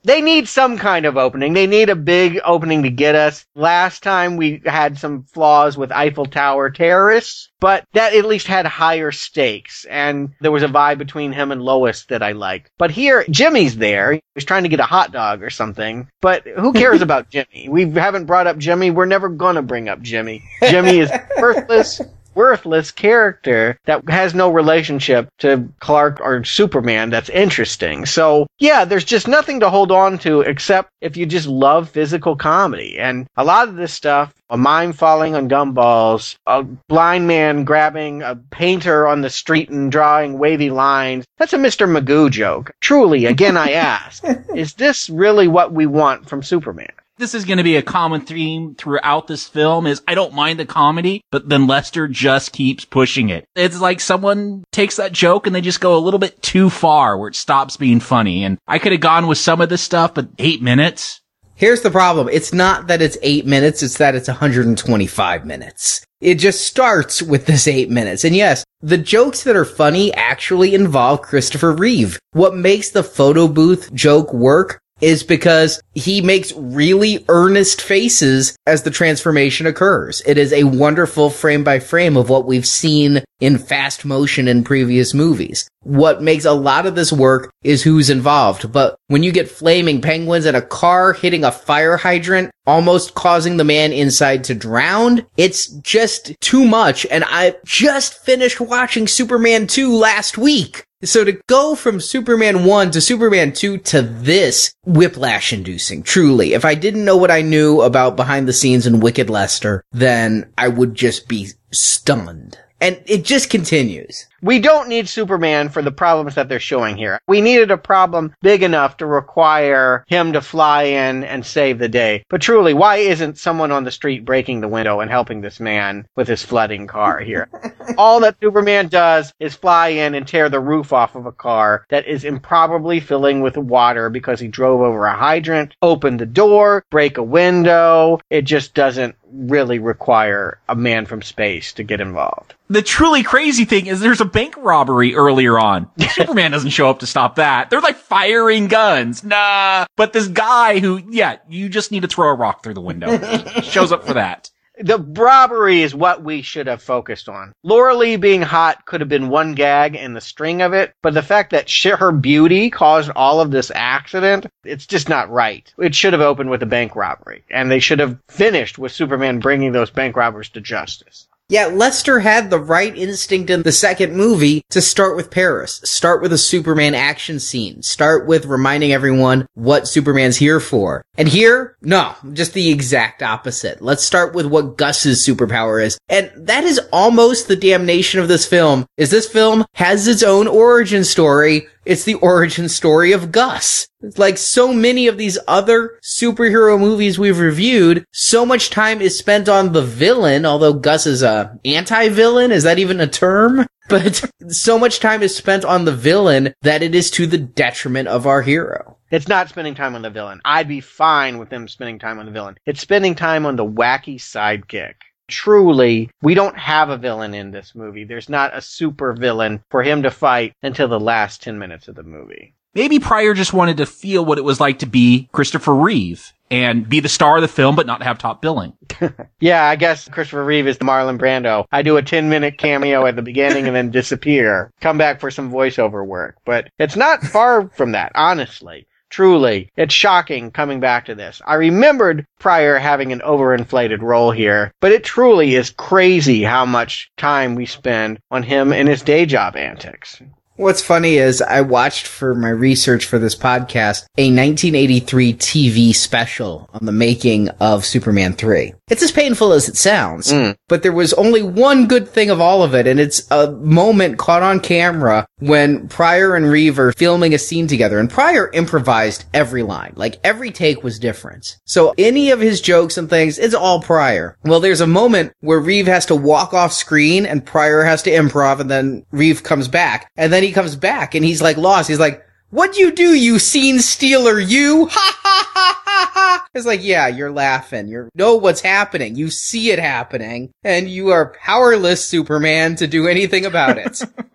they 0.03 0.21
need 0.21 0.47
some 0.47 0.77
kind 0.77 1.05
of 1.05 1.17
opening. 1.17 1.53
They 1.53 1.67
need 1.67 1.89
a 1.89 1.95
big 1.95 2.39
opening 2.43 2.83
to 2.83 2.89
get 2.89 3.15
us. 3.15 3.45
Last 3.55 4.01
time 4.03 4.38
we 4.38 4.62
had 4.65 4.97
some 4.97 5.23
flaws 5.23 5.77
with 5.77 5.91
Eiffel 5.91 6.25
Tower 6.25 6.69
terrorists, 6.69 7.49
but 7.59 7.85
that 7.93 8.13
at 8.13 8.25
least 8.25 8.47
had 8.47 8.65
higher 8.65 9.12
stakes 9.12 9.85
and 9.89 10.33
there 10.39 10.51
was 10.51 10.63
a 10.63 10.67
vibe 10.67 10.97
between 10.97 11.31
him 11.31 11.51
and 11.51 11.62
Lois 11.62 12.05
that 12.05 12.23
I 12.23 12.31
liked. 12.31 12.71
But 12.77 12.91
here, 12.91 13.25
Jimmy's 13.29 13.77
there. 13.77 14.19
He's 14.35 14.45
trying 14.45 14.63
to 14.63 14.69
get 14.69 14.79
a 14.79 14.83
hot 14.83 15.12
dog 15.12 15.43
or 15.43 15.49
something, 15.49 16.07
but 16.21 16.47
who 16.47 16.71
cares 16.73 17.01
about 17.01 17.29
Jimmy? 17.31 17.67
We 17.69 17.89
haven't 17.91 18.25
brought 18.25 18.47
up 18.47 18.57
Jimmy. 18.57 18.91
We're 18.91 19.05
never 19.05 19.29
gonna 19.29 19.62
bring 19.62 19.89
up 19.89 20.01
Jimmy. 20.01 20.43
Jimmy 20.63 20.99
is 20.99 21.12
worthless. 21.38 22.01
Worthless 22.35 22.91
character 22.91 23.77
that 23.85 24.07
has 24.09 24.33
no 24.33 24.49
relationship 24.49 25.29
to 25.39 25.67
Clark 25.79 26.19
or 26.21 26.43
Superman 26.43 27.09
that's 27.09 27.29
interesting. 27.29 28.05
So, 28.05 28.47
yeah, 28.59 28.85
there's 28.85 29.05
just 29.05 29.27
nothing 29.27 29.59
to 29.61 29.69
hold 29.69 29.91
on 29.91 30.17
to 30.19 30.41
except 30.41 30.91
if 31.01 31.17
you 31.17 31.25
just 31.25 31.47
love 31.47 31.89
physical 31.89 32.35
comedy. 32.35 32.97
And 32.97 33.27
a 33.35 33.43
lot 33.43 33.67
of 33.67 33.75
this 33.75 33.93
stuff, 33.93 34.33
a 34.49 34.57
mime 34.57 34.93
falling 34.93 35.35
on 35.35 35.49
gumballs, 35.49 36.35
a 36.45 36.63
blind 36.63 37.27
man 37.27 37.63
grabbing 37.63 38.23
a 38.23 38.35
painter 38.35 39.07
on 39.07 39.21
the 39.21 39.29
street 39.29 39.69
and 39.69 39.91
drawing 39.91 40.39
wavy 40.39 40.69
lines, 40.69 41.25
that's 41.37 41.53
a 41.53 41.57
Mr. 41.57 41.87
Magoo 41.87 42.31
joke. 42.31 42.71
Truly, 42.81 43.25
again, 43.25 43.57
I 43.57 43.71
ask, 43.73 44.23
is 44.55 44.73
this 44.73 45.09
really 45.09 45.47
what 45.47 45.71
we 45.71 45.85
want 45.85 46.27
from 46.27 46.43
Superman? 46.43 46.91
This 47.19 47.36
is 47.36 47.45
going 47.45 47.58
to 47.58 47.63
be 47.63 47.75
a 47.75 47.82
common 47.82 48.21
theme 48.21 48.75
throughout 48.75 49.27
this 49.27 49.47
film 49.47 49.86
is 49.86 50.01
I 50.08 50.15
don't 50.15 50.34
mind 50.34 50.58
the 50.58 50.65
comedy, 50.65 51.21
but 51.32 51.49
then 51.49 51.67
Lester 51.67 52.08
just 52.08 52.53
keeps 52.53 52.86
pushing 52.86 53.29
it. 53.29 53.45
It's 53.55 53.79
like 53.79 53.99
someone 53.99 54.63
takes 54.71 54.95
that 54.95 55.12
joke 55.12 55.45
and 55.45 55.53
they 55.53 55.62
just 55.62 55.82
go 55.82 55.97
a 55.97 55.99
little 55.99 56.19
bit 56.19 56.41
too 56.41 56.69
far 56.69 57.17
where 57.17 57.27
it 57.27 57.36
stops 57.36 57.77
being 57.77 57.99
funny. 57.99 58.43
And 58.45 58.58
I 58.67 58.79
could 58.79 58.93
have 58.93 59.01
gone 59.01 59.27
with 59.27 59.38
some 59.38 59.60
of 59.60 59.69
this 59.69 59.82
stuff, 59.82 60.13
but 60.13 60.29
eight 60.39 60.62
minutes. 60.62 61.21
Here's 61.55 61.82
the 61.82 61.91
problem. 61.91 62.29
It's 62.32 62.53
not 62.53 62.88
that 62.88 63.01
it's 63.01 63.17
eight 63.21 63.45
minutes. 63.45 63.84
It's 63.84 63.97
that 63.97 64.15
it's 64.15 64.29
125 64.29 65.45
minutes. 65.45 66.05
It 66.21 66.36
just 66.36 66.65
starts 66.65 67.21
with 67.21 67.47
this 67.47 67.67
eight 67.67 67.89
minutes. 67.89 68.23
And 68.23 68.34
yes, 68.34 68.63
the 68.79 68.97
jokes 68.97 69.43
that 69.43 69.58
are 69.58 69.65
funny 69.65 70.13
actually 70.13 70.73
involve 70.73 71.21
Christopher 71.21 71.73
Reeve. 71.73 72.17
What 72.32 72.55
makes 72.55 72.91
the 72.91 73.03
photo 73.03 73.49
booth 73.49 73.93
joke 73.93 74.34
work 74.34 74.79
is 75.01 75.23
because 75.23 75.81
he 75.93 76.21
makes 76.21 76.53
really 76.53 77.25
earnest 77.29 77.81
faces 77.81 78.55
as 78.65 78.83
the 78.83 78.91
transformation 78.91 79.65
occurs. 79.67 80.21
It 80.25 80.38
is 80.38 80.53
a 80.53 80.63
wonderful 80.63 81.29
frame 81.29 81.63
by 81.63 81.79
frame 81.79 82.17
of 82.17 82.29
what 82.29 82.45
we've 82.45 82.67
seen 82.67 83.23
in 83.39 83.57
fast 83.57 84.05
motion 84.05 84.47
in 84.47 84.63
previous 84.63 85.13
movies. 85.13 85.67
What 85.83 86.21
makes 86.21 86.45
a 86.45 86.53
lot 86.53 86.85
of 86.85 86.95
this 86.95 87.12
work 87.12 87.51
is 87.63 87.83
who's 87.83 88.09
involved. 88.09 88.71
But 88.71 88.95
when 89.07 89.23
you 89.23 89.31
get 89.31 89.49
flaming 89.49 90.01
penguins 90.01 90.45
and 90.45 90.57
a 90.57 90.62
car 90.62 91.13
hitting 91.13 91.43
a 91.43 91.51
fire 91.51 91.97
hydrant, 91.97 92.51
almost 92.67 93.15
causing 93.15 93.57
the 93.57 93.63
man 93.63 93.93
inside 93.93 94.43
to 94.45 94.55
drown, 94.55 95.25
it's 95.38 95.67
just 95.67 96.33
too 96.41 96.65
much. 96.65 97.05
And 97.05 97.23
I 97.25 97.55
just 97.65 98.17
finished 98.25 98.59
watching 98.59 99.07
Superman 99.07 99.67
2 99.67 99.93
last 99.93 100.38
week. 100.38 100.83
So 101.01 101.23
to 101.23 101.39
go 101.47 101.75
from 101.75 102.01
Superman 102.01 102.65
1 102.65 102.91
to 102.91 102.99
Superman 102.99 103.53
2 103.53 103.77
to 103.77 104.01
this, 104.01 104.73
whiplash 104.83 105.53
inducing, 105.53 106.03
truly. 106.03 106.53
If 106.53 106.65
I 106.65 106.75
didn't 106.75 107.05
know 107.05 107.15
what 107.15 107.31
I 107.31 107.41
knew 107.41 107.79
about 107.79 108.17
behind 108.17 108.49
the 108.49 108.53
scenes 108.53 108.85
in 108.85 108.99
Wicked 108.99 109.29
Lester, 109.29 109.81
then 109.93 110.51
I 110.57 110.67
would 110.67 110.95
just 110.95 111.29
be 111.29 111.51
stunned. 111.71 112.57
And 112.81 113.01
it 113.05 113.23
just 113.23 113.49
continues. 113.49 114.27
We 114.41 114.60
don't 114.60 114.89
need 114.89 115.10
Superman 115.10 115.69
for 115.69 115.82
the 115.82 115.91
problems 115.91 116.36
that 116.36 116.49
they're 116.49 116.60
showing 116.60 116.97
here. 116.97 117.19
We 117.28 117.41
needed 117.41 117.71
a 117.71 117.78
problem 117.78 118.34
big 118.41 118.63
enough 118.63 118.97
to 118.97 119.06
require 119.06 120.06
him 120.08 120.34
to 120.34 120.41
fly 120.41 120.84
in 120.84 121.23
and 121.23 121.45
save 121.45 121.80
the 121.80 121.89
day. 121.89 122.23
But 122.30 122.41
truly, 122.41 122.73
why 122.73 122.97
isn't 122.97 123.38
someone 123.38 123.71
on 123.71 123.84
the 123.84 123.91
street 123.91 124.25
breaking 124.25 124.62
the 124.62 124.67
window 124.67 124.99
and 124.99 125.12
helping 125.12 125.41
this 125.41 125.60
man 125.60 126.08
with 126.15 126.28
his 126.28 126.43
flooding 126.43 126.88
car 126.88 127.19
here? 127.19 127.49
All 127.97 128.19
that 128.21 128.38
Superman 128.41 128.88
does 128.88 129.34
is 129.39 129.56
fly 129.56 129.89
in 129.89 130.15
and 130.15 130.28
tear 130.28 130.49
the 130.49 130.60
roof 130.60 130.93
off 130.93 131.15
of 131.15 131.25
a 131.25 131.32
car 131.32 131.86
that 131.89 132.08
is 132.08 132.23
improbably 132.23 132.99
filling 132.99 133.41
with 133.41 133.58
water 133.58 134.10
because 134.10 134.39
he 134.39 134.47
drove 134.47 134.82
over 134.82 135.06
a 135.06 135.15
hydrant, 135.15 135.75
opened 135.82 136.19
the 136.19 136.25
door, 136.25 136.84
break 136.89 137.17
a 137.17 137.23
window. 137.23 138.19
It 138.30 138.43
just 138.43 138.73
doesn't 138.73 139.15
really 139.32 139.80
require 139.80 140.60
a 140.67 140.75
man 140.75 141.06
from 141.06 141.21
space 141.21 141.73
to 141.73 141.84
get 141.84 142.02
involved. 142.02 142.56
The 142.69 142.82
truly 142.82 143.23
crazy 143.23 143.65
thing 143.65 143.88
is 143.88 143.99
there's 143.99 144.21
a 144.21 144.25
bank 144.31 144.55
robbery 144.57 145.15
earlier 145.15 145.59
on. 145.59 145.89
Superman 146.11 146.51
doesn't 146.51 146.71
show 146.71 146.89
up 146.89 146.99
to 146.99 147.07
stop 147.07 147.35
that. 147.35 147.69
They're 147.69 147.81
like 147.81 147.97
firing 147.97 148.67
guns. 148.67 149.23
Nah. 149.23 149.85
But 149.95 150.13
this 150.13 150.27
guy 150.27 150.79
who, 150.79 151.01
yeah, 151.09 151.37
you 151.47 151.69
just 151.69 151.91
need 151.91 152.01
to 152.01 152.07
throw 152.07 152.29
a 152.29 152.33
rock 152.35 152.63
through 152.63 152.75
the 152.75 152.81
window. 152.81 153.17
shows 153.61 153.91
up 153.91 154.05
for 154.05 154.13
that. 154.13 154.49
The 154.81 154.97
robbery 154.97 155.81
is 155.81 155.93
what 155.93 156.23
we 156.23 156.41
should 156.41 156.67
have 156.67 156.81
focused 156.81 157.27
on. 157.27 157.51
Lorelei 157.63 158.15
being 158.15 158.41
hot 158.41 158.85
could 158.85 159.01
have 159.01 159.09
been 159.09 159.27
one 159.27 159.53
gag 159.53 159.95
in 159.95 160.13
the 160.13 160.21
string 160.21 160.61
of 160.61 160.71
it, 160.71 160.93
but 161.01 161.13
the 161.13 161.21
fact 161.21 161.51
that 161.51 161.67
she, 161.67 161.89
her 161.89 162.13
beauty 162.13 162.69
caused 162.69 163.11
all 163.13 163.41
of 163.41 163.51
this 163.51 163.73
accident, 163.75 164.45
it's 164.63 164.87
just 164.87 165.09
not 165.09 165.29
right. 165.29 165.73
It 165.77 165.95
should 165.95 166.13
have 166.13 166.21
opened 166.21 166.49
with 166.49 166.63
a 166.63 166.65
bank 166.65 166.95
robbery, 166.95 167.43
and 167.49 167.69
they 167.69 167.79
should 167.79 167.99
have 167.99 168.19
finished 168.29 168.77
with 168.77 168.93
Superman 168.93 169.39
bringing 169.39 169.73
those 169.73 169.89
bank 169.89 170.15
robbers 170.15 170.47
to 170.49 170.61
justice. 170.61 171.27
Yeah, 171.51 171.65
Lester 171.65 172.19
had 172.19 172.51
the 172.51 172.59
right 172.59 172.95
instinct 172.95 173.49
in 173.49 173.63
the 173.63 173.71
second 173.71 174.15
movie 174.15 174.62
to 174.69 174.83
start 174.83 175.15
with 175.15 175.31
Paris. 175.31 175.81
Start 175.83 176.21
with 176.21 176.31
a 176.31 176.38
Superman 176.38 176.93
action 176.93 177.39
scene. 177.39 177.81
Start 177.81 178.27
with 178.27 178.45
reminding 178.45 178.91
everyone 178.91 179.47
what 179.55 179.88
Superman's 179.88 180.38
here 180.38 180.59
for. 180.59 181.01
And 181.17 181.27
here, 181.27 181.75
no, 181.81 182.13
just 182.33 182.53
the 182.53 182.69
exact 182.69 183.23
opposite. 183.23 183.81
Let's 183.81 184.03
start 184.03 184.35
with 184.35 184.45
what 184.45 184.77
Gus's 184.77 185.25
superpower 185.25 185.83
is. 185.83 185.97
And 186.07 186.31
that 186.35 186.65
is 186.65 186.79
almost 186.93 187.47
the 187.47 187.55
damnation 187.55 188.19
of 188.19 188.27
this 188.27 188.45
film, 188.45 188.85
is 188.95 189.09
this 189.09 189.27
film 189.27 189.65
has 189.73 190.07
its 190.07 190.21
own 190.21 190.47
origin 190.47 191.03
story 191.03 191.67
it's 191.89 192.04
the 192.04 192.13
origin 192.15 192.69
story 192.69 193.13
of 193.13 193.32
Gus. 193.32 193.88
Like 194.15 194.38
so 194.38 194.71
many 194.71 195.08
of 195.08 195.17
these 195.17 195.39
other 195.47 195.99
superhero 196.04 196.80
movies 196.80 197.17
we've 197.17 197.39
reviewed, 197.39 198.06
so 198.12 198.45
much 198.45 198.69
time 198.69 199.02
is 199.02 199.17
spent 199.17 199.49
on 199.49 199.73
the 199.73 199.82
villain, 199.82 200.45
although 200.45 200.73
Gus 200.73 201.08
is 201.08 201.23
a 201.23 201.58
anti-villain. 201.65 202.52
Is 202.52 202.62
that 202.63 202.80
even 202.80 203.02
a 203.02 203.08
term? 203.08 203.65
But 203.89 204.23
so 204.49 204.78
much 204.78 204.99
time 204.99 205.23
is 205.23 205.36
spent 205.36 205.65
on 205.65 205.86
the 205.86 205.91
villain 205.91 206.54
that 206.62 206.84
it 206.84 206.93
is 206.93 207.10
to 207.10 207.25
the 207.25 207.39
detriment 207.39 208.08
of 208.08 208.28
our 208.28 208.43
hero. 208.43 208.99
It's 209.10 209.28
not 209.28 209.49
spending 209.49 209.73
time 209.73 209.95
on 209.95 210.04
the 210.04 210.12
villain. 210.12 210.41
I'd 210.45 210.67
be 210.67 210.80
fine 210.80 211.39
with 211.39 211.49
them 211.49 211.67
spending 211.67 211.97
time 211.97 212.19
on 212.19 212.28
the 212.28 212.32
villain. 212.32 212.60
It's 212.67 212.82
spending 212.82 213.15
time 213.15 213.47
on 213.47 213.56
the 213.56 213.65
wacky 213.65 214.17
sidekick 214.17 214.93
truly, 215.29 216.09
we 216.21 216.33
don't 216.33 216.57
have 216.57 216.89
a 216.89 216.97
villain 216.97 217.33
in 217.33 217.51
this 217.51 217.75
movie. 217.75 218.03
There's 218.03 218.29
not 218.29 218.55
a 218.55 218.61
super 218.61 219.13
villain 219.13 219.63
for 219.69 219.83
him 219.83 220.03
to 220.03 220.11
fight 220.11 220.53
until 220.61 220.87
the 220.87 220.99
last 220.99 221.41
10 221.43 221.57
minutes 221.59 221.87
of 221.87 221.95
the 221.95 222.03
movie. 222.03 222.53
Maybe 222.75 222.99
Pryor 222.99 223.33
just 223.33 223.53
wanted 223.53 223.77
to 223.77 223.85
feel 223.85 224.23
what 224.23 224.37
it 224.37 224.43
was 224.43 224.59
like 224.59 224.79
to 224.79 224.85
be 224.85 225.27
Christopher 225.31 225.73
Reeve 225.73 226.33
and 226.51 226.87
be 226.87 226.99
the 226.99 227.09
star 227.09 227.37
of 227.37 227.41
the 227.41 227.47
film, 227.47 227.75
but 227.75 227.87
not 227.87 228.03
have 228.03 228.17
top 228.17 228.41
billing. 228.41 228.73
yeah, 229.39 229.65
I 229.65 229.75
guess 229.75 230.07
Christopher 230.07 230.45
Reeve 230.45 230.67
is 230.67 230.77
the 230.77 230.85
Marlon 230.85 231.19
Brando. 231.19 231.65
I 231.71 231.81
do 231.81 231.97
a 231.97 232.01
10 232.01 232.29
minute 232.29 232.57
cameo 232.57 233.05
at 233.05 233.15
the 233.15 233.21
beginning 233.21 233.67
and 233.67 233.75
then 233.75 233.91
disappear. 233.91 234.71
Come 234.81 234.97
back 234.97 235.19
for 235.19 235.31
some 235.31 235.51
voiceover 235.51 236.05
work. 236.05 236.37
But 236.45 236.69
it's 236.77 236.95
not 236.95 237.23
far 237.23 237.69
from 237.69 237.91
that, 237.93 238.11
honestly. 238.15 238.87
Truly, 239.09 239.71
it's 239.75 239.93
shocking 239.93 240.51
coming 240.51 240.79
back 240.79 241.05
to 241.05 241.15
this. 241.15 241.41
I 241.45 241.55
remembered 241.55 242.25
Pryor 242.39 242.77
having 242.77 243.11
an 243.11 243.21
overinflated 243.21 244.01
role 244.01 244.31
here, 244.31 244.71
but 244.81 244.91
it 244.91 245.03
truly 245.03 245.55
is 245.55 245.71
crazy 245.71 246.43
how 246.43 246.65
much 246.65 247.09
time 247.17 247.55
we 247.55 247.65
spend 247.65 248.19
on 248.29 248.43
him 248.43 248.71
and 248.71 248.87
his 248.87 249.01
day 249.01 249.25
job 249.25 249.55
antics. 249.55 250.21
What's 250.59 250.81
funny 250.81 251.15
is 251.15 251.41
I 251.41 251.61
watched 251.61 252.05
for 252.05 252.35
my 252.35 252.49
research 252.49 253.05
for 253.05 253.17
this 253.17 253.33
podcast 253.33 254.07
a 254.17 254.27
1983 254.27 255.33
TV 255.35 255.95
special 255.95 256.69
on 256.73 256.85
the 256.85 256.91
making 256.91 257.47
of 257.61 257.85
Superman 257.85 258.33
3. 258.33 258.73
It's 258.89 259.04
as 259.04 259.12
painful 259.12 259.54
as 259.54 259.69
it 259.69 259.78
sounds, 259.78 260.32
mm. 260.32 260.56
but 260.67 260.84
there 260.84 260.91
was 260.91 261.13
only 261.13 261.43
one 261.43 261.88
good 261.88 262.08
thing 262.08 262.30
of 262.30 262.41
all 262.41 262.63
of 262.63 262.73
it, 262.73 262.88
and 262.88 262.99
it's 262.99 263.30
a 263.32 263.52
moment 263.52 264.17
caught 264.17 264.41
on 264.41 264.60
camera 264.60 265.28
when 265.39 265.88
Pryor 265.88 266.36
and 266.36 266.49
Reeve 266.49 266.80
are 266.80 266.91
filming 266.93 267.34
a 267.34 267.39
scene 267.39 267.67
together, 267.67 267.99
and 267.99 268.10
Pryor 268.10 268.49
improvised 268.54 269.25
every 269.34 269.63
line. 269.63 269.93
Like 269.95 270.19
every 270.23 270.52
take 270.52 270.84
was 270.84 270.99
different. 270.99 271.58
So 271.65 271.93
any 271.97 272.32
of 272.32 272.39
his 272.39 272.62
jokes 272.62 272.97
and 272.97 273.10
things, 273.10 273.38
it's 273.38 273.54
all 273.54 273.82
Pryor. 273.82 274.38
Well, 274.43 274.60
there's 274.60 274.82
a 274.82 274.88
moment 274.88 275.34
where 275.41 275.60
Reeve 275.60 275.88
has 275.88 276.06
to 276.08 276.15
walk 276.15 276.54
off 276.54 276.73
screen 276.73 277.25
and 277.25 277.45
Pryor 277.45 277.84
has 277.84 278.04
to 278.04 278.12
improv, 278.12 278.60
and 278.60 278.69
then 278.69 279.06
Reeve 279.12 279.43
comes 279.43 279.67
back, 279.67 280.10
and 280.17 280.34
then 280.34 280.43
he 280.43 280.52
comes 280.52 280.75
back 280.75 281.15
and 281.15 281.23
he's 281.23 281.41
like 281.41 281.58
lost. 281.58 281.89
He's 281.89 281.99
like, 281.99 282.25
What'd 282.51 282.77
you 282.77 282.91
do, 282.91 283.13
you 283.13 283.38
scene 283.38 283.79
stealer, 283.79 284.39
you? 284.39 284.89
Ha 284.99 285.19
ha 285.21 285.51
ha 285.53 285.81
ha 285.85 286.12
ha! 286.13 286.47
It's 286.55 286.65
like, 286.65 286.83
yeah, 286.83 287.07
you're 287.07 287.31
laughing. 287.31 287.88
You 287.88 288.09
know 288.15 288.35
what's 288.35 288.62
happening. 288.62 289.15
You 289.15 289.29
see 289.29 289.69
it 289.71 289.77
happening, 289.77 290.51
and 290.63 290.89
you 290.89 291.09
are 291.09 291.33
powerless, 291.43 292.05
Superman, 292.05 292.75
to 292.77 292.88
do 292.88 293.07
anything 293.07 293.45
about 293.45 293.77
it. 293.77 294.01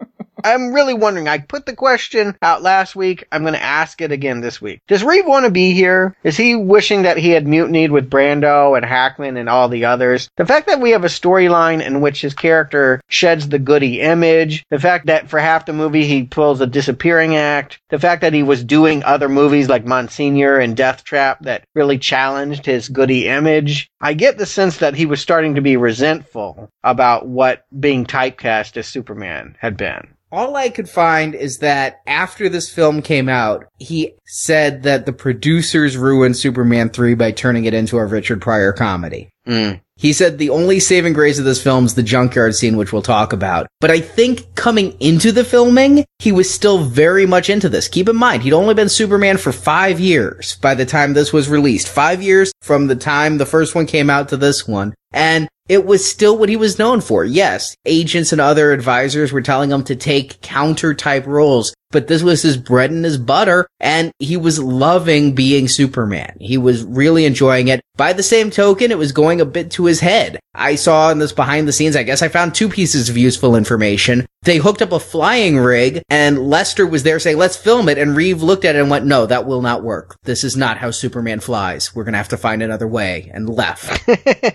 I'm 0.45 0.75
really 0.75 0.93
wondering. 0.93 1.27
I 1.27 1.39
put 1.39 1.65
the 1.65 1.75
question 1.75 2.37
out 2.43 2.63
last 2.63 2.95
week. 2.95 3.27
I'm 3.33 3.43
going 3.43 3.55
to 3.55 3.63
ask 3.63 4.03
it 4.03 4.13
again 4.13 4.43
this 4.43 4.61
week. 4.61 4.81
Does 4.87 5.03
Reeve 5.03 5.27
want 5.27 5.47
to 5.47 5.51
be 5.51 5.73
here? 5.73 6.15
Is 6.23 6.37
he 6.37 6.55
wishing 6.55 7.03
that 7.03 7.17
he 7.17 7.31
had 7.31 7.47
mutinied 7.47 7.91
with 7.91 8.11
Brando 8.11 8.77
and 8.77 8.85
Hackman 8.85 9.39
and 9.39 9.49
all 9.49 9.71
the 9.71 9.87
others? 9.87 10.29
The 10.37 10.45
fact 10.45 10.67
that 10.67 10.81
we 10.81 10.91
have 10.91 11.05
a 11.05 11.09
storyline 11.09 11.83
in 11.85 12.03
which 12.03 12.21
his 12.21 12.35
character 12.35 13.01
sheds 13.09 13.49
the 13.49 13.59
goody 13.59 14.03
image, 14.03 14.65
the 14.69 14.79
fact 14.79 15.07
that 15.07 15.31
for 15.31 15.41
half 15.41 15.65
the 15.65 15.73
movie 15.73 16.05
he 16.05 16.25
pulls 16.25 16.61
a 16.61 16.67
disappearing 16.67 17.37
act, 17.37 17.81
the 17.89 17.99
fact 17.99 18.21
that 18.21 18.35
he 18.35 18.43
was 18.43 18.63
doing 18.63 19.03
other 19.03 19.31
movies 19.31 19.71
like 19.71 19.87
Monsignor 19.87 20.59
and 20.59 20.77
Deathtrap 20.77 21.39
that 21.41 21.65
really 21.75 21.97
challenged 21.97 22.67
his 22.67 22.91
goody 22.91 23.29
image. 23.29 23.89
I 24.01 24.13
get 24.13 24.37
the 24.37 24.47
sense 24.47 24.77
that 24.79 24.95
he 24.95 25.07
was 25.07 25.23
starting 25.23 25.55
to 25.55 25.63
be 25.63 25.79
resentful 25.79 26.69
about 26.83 27.27
what 27.27 27.65
being 27.81 28.05
typecast 28.05 28.77
as 28.77 28.87
Superman 28.87 29.57
had 29.59 29.79
been. 29.79 30.14
All 30.35 30.57
I 30.57 30.69
could 30.69 30.89
find 30.89 31.33
is 31.33 31.59
that 31.59 32.01
after 32.09 32.49
this 32.49 32.69
film 32.69 33.03
came 33.03 33.29
out, 33.29 33.67
he 33.79 34.15
said 34.27 34.83
that 34.83 35.07
the 35.07 35.13
producers 35.13 35.97
ruined 35.97 36.37
Superman 36.37 36.91
3 36.91 37.15
by 37.15 37.31
turning 37.31 37.67
it 37.67 37.73
into 37.73 37.99
a 37.99 38.05
Richard 38.05 38.43
Pryor 38.43 38.73
comedy. 38.73 39.31
Mm. 39.47 39.81
He 39.95 40.13
said 40.13 40.39
the 40.39 40.51
only 40.51 40.81
saving 40.81 41.13
grace 41.13 41.39
of 41.39 41.45
this 41.45 41.63
film 41.63 41.85
is 41.85 41.95
the 41.95 42.03
junkyard 42.03 42.57
scene, 42.57 42.77
which 42.77 42.93
we'll 42.93 43.01
talk 43.01 43.33
about. 43.33 43.69
But 43.81 43.93
I 43.93 44.01
think 44.01 44.57
coming 44.57 44.97
into 44.99 45.31
the 45.31 45.45
filming, 45.45 46.05
he 46.19 46.33
was 46.33 46.53
still 46.53 46.79
very 46.79 47.27
much 47.27 47.49
into 47.49 47.69
this. 47.69 47.87
Keep 47.87 48.09
in 48.09 48.17
mind, 48.17 48.43
he'd 48.43 48.55
only 48.55 48.75
been 48.75 48.89
Superman 48.89 49.37
for 49.37 49.53
five 49.53 50.01
years 50.01 50.57
by 50.57 50.75
the 50.75 50.85
time 50.85 51.13
this 51.13 51.33
was 51.33 51.49
released. 51.49 51.87
Five 51.89 52.21
years 52.21 52.51
from 52.61 52.89
the 52.89 52.97
time 52.97 53.39
the 53.39 53.47
first 53.47 53.77
one 53.77 53.87
came 53.87 54.11
out 54.11 54.31
to 54.31 54.37
this 54.37 54.67
one. 54.67 54.95
And 55.13 55.49
it 55.69 55.87
was 55.87 56.09
still 56.09 56.37
what 56.37 56.49
he 56.49 56.57
was 56.57 56.79
known 56.79 57.01
for. 57.01 57.25
Yes, 57.25 57.77
agents 57.85 58.33
and 58.33 58.41
other 58.41 58.73
advisors 58.73 59.33
were 59.33 59.41
telling 59.41 59.71
him 59.71 59.85
to 59.85 59.97
take 59.97 60.41
counter 60.43 60.95
type 60.95 61.27
roles, 61.27 61.75
but 61.91 62.07
this 62.07 62.23
was 62.23 62.43
his 62.43 62.57
bread 62.57 62.91
and 62.91 63.05
his 63.05 63.17
butter, 63.17 63.67
and 63.81 64.13
he 64.19 64.37
was 64.37 64.59
loving 64.59 65.35
being 65.35 65.69
Superman. 65.69 66.37
He 66.41 66.59
was 66.59 66.85
really 66.85 67.25
enjoying 67.25 67.69
it. 67.69 67.81
By 67.97 68.13
the 68.13 68.23
same 68.23 68.51
token, 68.51 68.91
it 68.91 68.99
was 68.99 69.13
going 69.13 69.41
a 69.41 69.47
bit 69.47 69.71
to 69.73 69.87
his 69.87 70.01
head. 70.01 70.39
I 70.55 70.75
saw 70.75 71.11
in 71.11 71.19
this 71.19 71.33
behind 71.33 71.67
the 71.67 71.73
scenes, 71.73 71.97
I 71.97 72.03
guess 72.03 72.21
I 72.21 72.29
found 72.29 72.55
two 72.55 72.69
pieces 72.69 73.09
of 73.09 73.17
useful 73.17 73.57
information. 73.57 74.27
They 74.45 74.59
hooked 74.59 74.83
up 74.83 74.93
a 74.93 75.01
flying 75.01 75.57
rig, 75.57 76.03
and 76.11 76.39
Lester 76.39 76.87
was 76.87 77.03
there 77.03 77.19
saying, 77.19 77.39
let's 77.39 77.57
film 77.57 77.89
it, 77.89 77.97
and 77.97 78.15
Reeve 78.15 78.43
looked 78.43 78.67
at 78.67 78.77
it 78.77 78.81
and 78.81 78.91
went, 78.91 79.07
no, 79.07 79.25
that 79.25 79.47
will 79.47 79.63
not 79.63 79.83
work. 79.83 80.19
This 80.25 80.45
is 80.45 80.55
not 80.55 80.77
how 80.77 80.91
Superman 80.91 81.41
flies. 81.41 81.95
We're 81.95 82.05
gonna 82.05 82.19
have 82.19 82.29
to 82.29 82.37
find 82.37 82.63
another 82.63 82.87
way, 82.87 83.31
and 83.33 83.49
left. 83.49 84.07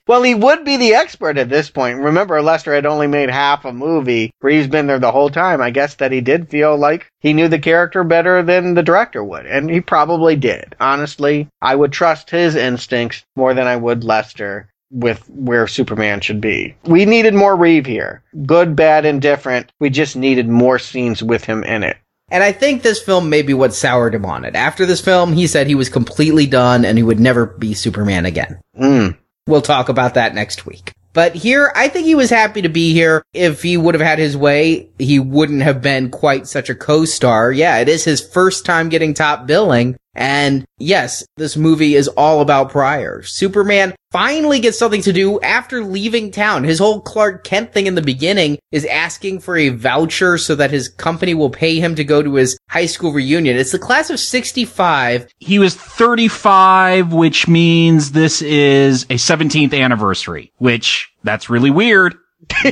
well, 0.07 0.21
he 0.21 0.35
would 0.35 0.63
be 0.63 0.77
the 0.77 0.93
expert 0.93 1.39
at 1.39 1.49
this 1.49 1.71
point. 1.71 1.97
Remember, 1.97 2.39
Lester 2.39 2.75
had 2.75 2.85
only 2.85 3.07
made 3.07 3.31
half 3.31 3.65
a 3.65 3.73
movie. 3.73 4.31
Reeve's 4.41 4.67
been 4.67 4.85
there 4.85 4.99
the 4.99 5.11
whole 5.11 5.31
time. 5.31 5.59
I 5.59 5.71
guess 5.71 5.95
that 5.95 6.11
he 6.11 6.21
did 6.21 6.49
feel 6.49 6.77
like 6.77 7.07
he 7.19 7.33
knew 7.33 7.47
the 7.47 7.57
character 7.57 8.03
better 8.03 8.43
than 8.43 8.75
the 8.75 8.83
director 8.83 9.23
would, 9.23 9.47
and 9.47 9.71
he 9.71 9.81
probably 9.81 10.35
did. 10.35 10.75
Honestly, 10.79 11.47
I 11.63 11.75
would 11.75 11.91
trust 11.91 12.29
his 12.29 12.55
instincts 12.55 13.23
more 13.35 13.55
than 13.55 13.65
I 13.65 13.75
would 13.75 14.03
Lester 14.03 14.69
with 14.91 15.27
where 15.29 15.67
Superman 15.67 16.21
should 16.21 16.41
be. 16.41 16.75
We 16.85 17.05
needed 17.05 17.33
more 17.33 17.55
Reeve 17.55 17.85
here. 17.85 18.23
Good, 18.45 18.75
bad, 18.75 19.05
indifferent. 19.05 19.71
We 19.79 19.89
just 19.89 20.15
needed 20.15 20.47
more 20.47 20.79
scenes 20.79 21.21
with 21.21 21.45
him 21.45 21.63
in 21.63 21.83
it. 21.83 21.97
And 22.31 22.43
I 22.43 22.51
think 22.51 22.81
this 22.81 23.01
film 23.01 23.29
may 23.29 23.41
be 23.41 23.53
what 23.53 23.73
soured 23.73 24.13
him 24.13 24.25
on 24.25 24.45
it. 24.45 24.55
After 24.55 24.85
this 24.85 25.01
film, 25.01 25.33
he 25.33 25.47
said 25.47 25.67
he 25.67 25.75
was 25.75 25.89
completely 25.89 26.45
done 26.45 26.85
and 26.85 26.97
he 26.97 27.03
would 27.03 27.19
never 27.19 27.45
be 27.45 27.73
Superman 27.73 28.25
again. 28.25 28.59
Mm. 28.79 29.17
We'll 29.47 29.61
talk 29.61 29.89
about 29.89 30.13
that 30.13 30.35
next 30.35 30.65
week. 30.65 30.93
But 31.11 31.33
here, 31.33 31.71
I 31.75 31.87
think 31.87 32.05
he 32.05 32.13
was 32.13 32.29
happy 32.29 32.61
to 32.61 32.69
be 32.69 32.93
here. 32.93 33.23
If 33.33 33.63
he 33.63 33.77
would 33.77 33.95
have 33.95 34.07
had 34.07 34.19
his 34.19 34.37
way, 34.37 34.89
he 34.99 35.19
wouldn't 35.19 35.63
have 35.63 35.81
been 35.81 36.11
quite 36.11 36.47
such 36.47 36.69
a 36.69 36.75
co-star. 36.75 37.51
Yeah, 37.51 37.79
it 37.79 37.89
is 37.89 38.03
his 38.03 38.21
first 38.21 38.63
time 38.63 38.89
getting 38.89 39.15
top 39.15 39.47
billing. 39.47 39.97
And 40.19 40.65
yes, 40.77 41.25
this 41.37 41.55
movie 41.55 41.95
is 41.95 42.09
all 42.09 42.41
about 42.41 42.71
Pryor. 42.71 43.23
Superman 43.23 43.95
finally 44.11 44.59
gets 44.59 44.77
something 44.77 45.01
to 45.03 45.13
do 45.13 45.39
after 45.39 45.81
leaving 45.81 46.29
town. 46.29 46.65
His 46.65 46.77
whole 46.77 46.99
Clark 46.99 47.45
Kent 47.45 47.71
thing 47.71 47.87
in 47.87 47.95
the 47.95 48.01
beginning 48.01 48.59
is 48.73 48.83
asking 48.85 49.39
for 49.39 49.55
a 49.55 49.69
voucher 49.69 50.37
so 50.37 50.55
that 50.55 50.71
his 50.71 50.89
company 50.89 51.33
will 51.33 51.49
pay 51.49 51.79
him 51.79 51.95
to 51.95 52.03
go 52.03 52.21
to 52.21 52.35
his 52.35 52.59
high 52.69 52.85
school 52.85 53.13
reunion. 53.13 53.55
It's 53.55 53.71
the 53.71 53.79
class 53.79 54.09
of 54.09 54.19
65. 54.19 55.31
He 55.37 55.57
was 55.57 55.73
35, 55.73 57.13
which 57.13 57.47
means 57.47 58.11
this 58.11 58.41
is 58.41 59.03
a 59.03 59.15
17th 59.15 59.73
anniversary, 59.73 60.51
which 60.57 61.09
that's 61.23 61.49
really 61.49 61.71
weird. 61.71 62.13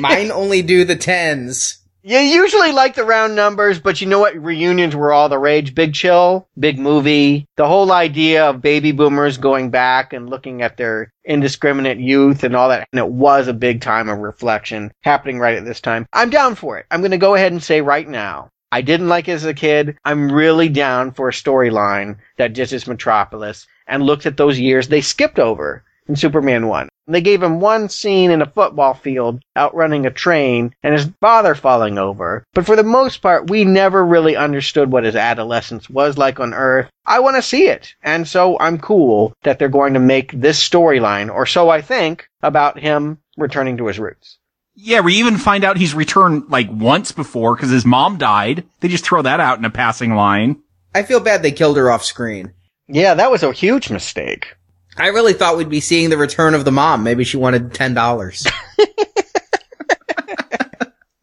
Mine 0.01 0.31
only 0.31 0.61
do 0.63 0.83
the 0.83 0.97
tens. 0.97 1.79
You 2.07 2.19
usually 2.19 2.71
like 2.71 2.95
the 2.95 3.03
round 3.03 3.35
numbers, 3.35 3.81
but 3.81 3.99
you 3.99 4.07
know 4.07 4.19
what? 4.19 4.41
Reunions 4.41 4.95
were 4.95 5.11
all 5.11 5.27
the 5.27 5.37
rage. 5.37 5.75
Big 5.75 5.93
chill, 5.93 6.47
big 6.57 6.79
movie. 6.79 7.49
The 7.57 7.67
whole 7.67 7.91
idea 7.91 8.45
of 8.45 8.61
baby 8.61 8.93
boomers 8.93 9.37
going 9.37 9.71
back 9.71 10.13
and 10.13 10.29
looking 10.29 10.61
at 10.61 10.77
their 10.77 11.11
indiscriminate 11.25 11.99
youth 11.99 12.45
and 12.45 12.55
all 12.55 12.69
that. 12.69 12.87
And 12.93 12.99
it 12.99 13.09
was 13.09 13.49
a 13.49 13.53
big 13.53 13.81
time 13.81 14.07
of 14.07 14.19
reflection 14.19 14.93
happening 15.01 15.37
right 15.37 15.57
at 15.57 15.65
this 15.65 15.81
time. 15.81 16.05
I'm 16.13 16.29
down 16.29 16.55
for 16.55 16.77
it. 16.77 16.85
I'm 16.89 17.01
going 17.01 17.11
to 17.11 17.17
go 17.17 17.35
ahead 17.35 17.51
and 17.51 17.61
say 17.61 17.81
right 17.81 18.07
now. 18.07 18.51
I 18.71 18.79
didn't 18.83 19.09
like 19.09 19.27
it 19.27 19.33
as 19.33 19.43
a 19.43 19.53
kid. 19.53 19.97
I'm 20.05 20.31
really 20.31 20.69
down 20.69 21.11
for 21.11 21.27
a 21.27 21.33
storyline 21.33 22.19
that 22.37 22.53
dishes 22.53 22.87
Metropolis 22.87 23.67
and 23.85 24.03
looks 24.03 24.25
at 24.25 24.37
those 24.37 24.57
years 24.57 24.87
they 24.87 25.01
skipped 25.01 25.39
over 25.39 25.83
in 26.07 26.15
Superman 26.15 26.67
1. 26.67 26.89
They 27.09 27.21
gave 27.21 27.41
him 27.41 27.61
one 27.61 27.87
scene 27.87 28.31
in 28.31 28.41
a 28.41 28.49
football 28.49 28.93
field 28.93 29.41
outrunning 29.55 30.05
a 30.05 30.11
train 30.11 30.73
and 30.83 30.93
his 30.93 31.09
father 31.21 31.55
falling 31.55 31.97
over. 31.97 32.43
But 32.53 32.65
for 32.65 32.75
the 32.75 32.83
most 32.83 33.21
part, 33.21 33.49
we 33.49 33.63
never 33.63 34.05
really 34.05 34.35
understood 34.35 34.91
what 34.91 35.05
his 35.05 35.15
adolescence 35.15 35.89
was 35.89 36.17
like 36.17 36.39
on 36.39 36.53
Earth. 36.53 36.89
I 37.05 37.19
want 37.19 37.37
to 37.37 37.41
see 37.41 37.67
it. 37.67 37.95
And 38.03 38.27
so 38.27 38.59
I'm 38.59 38.77
cool 38.77 39.33
that 39.43 39.57
they're 39.57 39.69
going 39.69 39.93
to 39.93 39.99
make 39.99 40.33
this 40.33 40.67
storyline, 40.67 41.33
or 41.33 41.45
so 41.45 41.69
I 41.69 41.81
think, 41.81 42.27
about 42.41 42.77
him 42.77 43.19
returning 43.37 43.77
to 43.77 43.87
his 43.87 43.99
roots. 43.99 44.37
Yeah, 44.75 44.99
we 44.99 45.15
even 45.15 45.37
find 45.37 45.63
out 45.63 45.77
he's 45.77 45.95
returned 45.95 46.49
like 46.49 46.67
once 46.69 47.11
before 47.11 47.55
because 47.55 47.71
his 47.71 47.85
mom 47.85 48.17
died. 48.17 48.65
They 48.81 48.89
just 48.89 49.05
throw 49.05 49.21
that 49.21 49.39
out 49.39 49.57
in 49.57 49.65
a 49.65 49.71
passing 49.71 50.13
line. 50.13 50.61
I 50.93 51.03
feel 51.03 51.19
bad 51.19 51.41
they 51.41 51.51
killed 51.51 51.77
her 51.77 51.89
off 51.89 52.03
screen. 52.03 52.53
Yeah, 52.87 53.13
that 53.15 53.31
was 53.31 53.43
a 53.43 53.51
huge 53.51 53.89
mistake. 53.89 54.56
I 54.99 55.07
really 55.07 55.33
thought 55.33 55.57
we'd 55.57 55.69
be 55.69 55.79
seeing 55.79 56.09
the 56.09 56.17
return 56.17 56.53
of 56.53 56.65
the 56.65 56.71
mom. 56.71 57.03
Maybe 57.03 57.23
she 57.23 57.37
wanted 57.37 57.73
ten 57.73 57.93
dollars. 57.93 58.47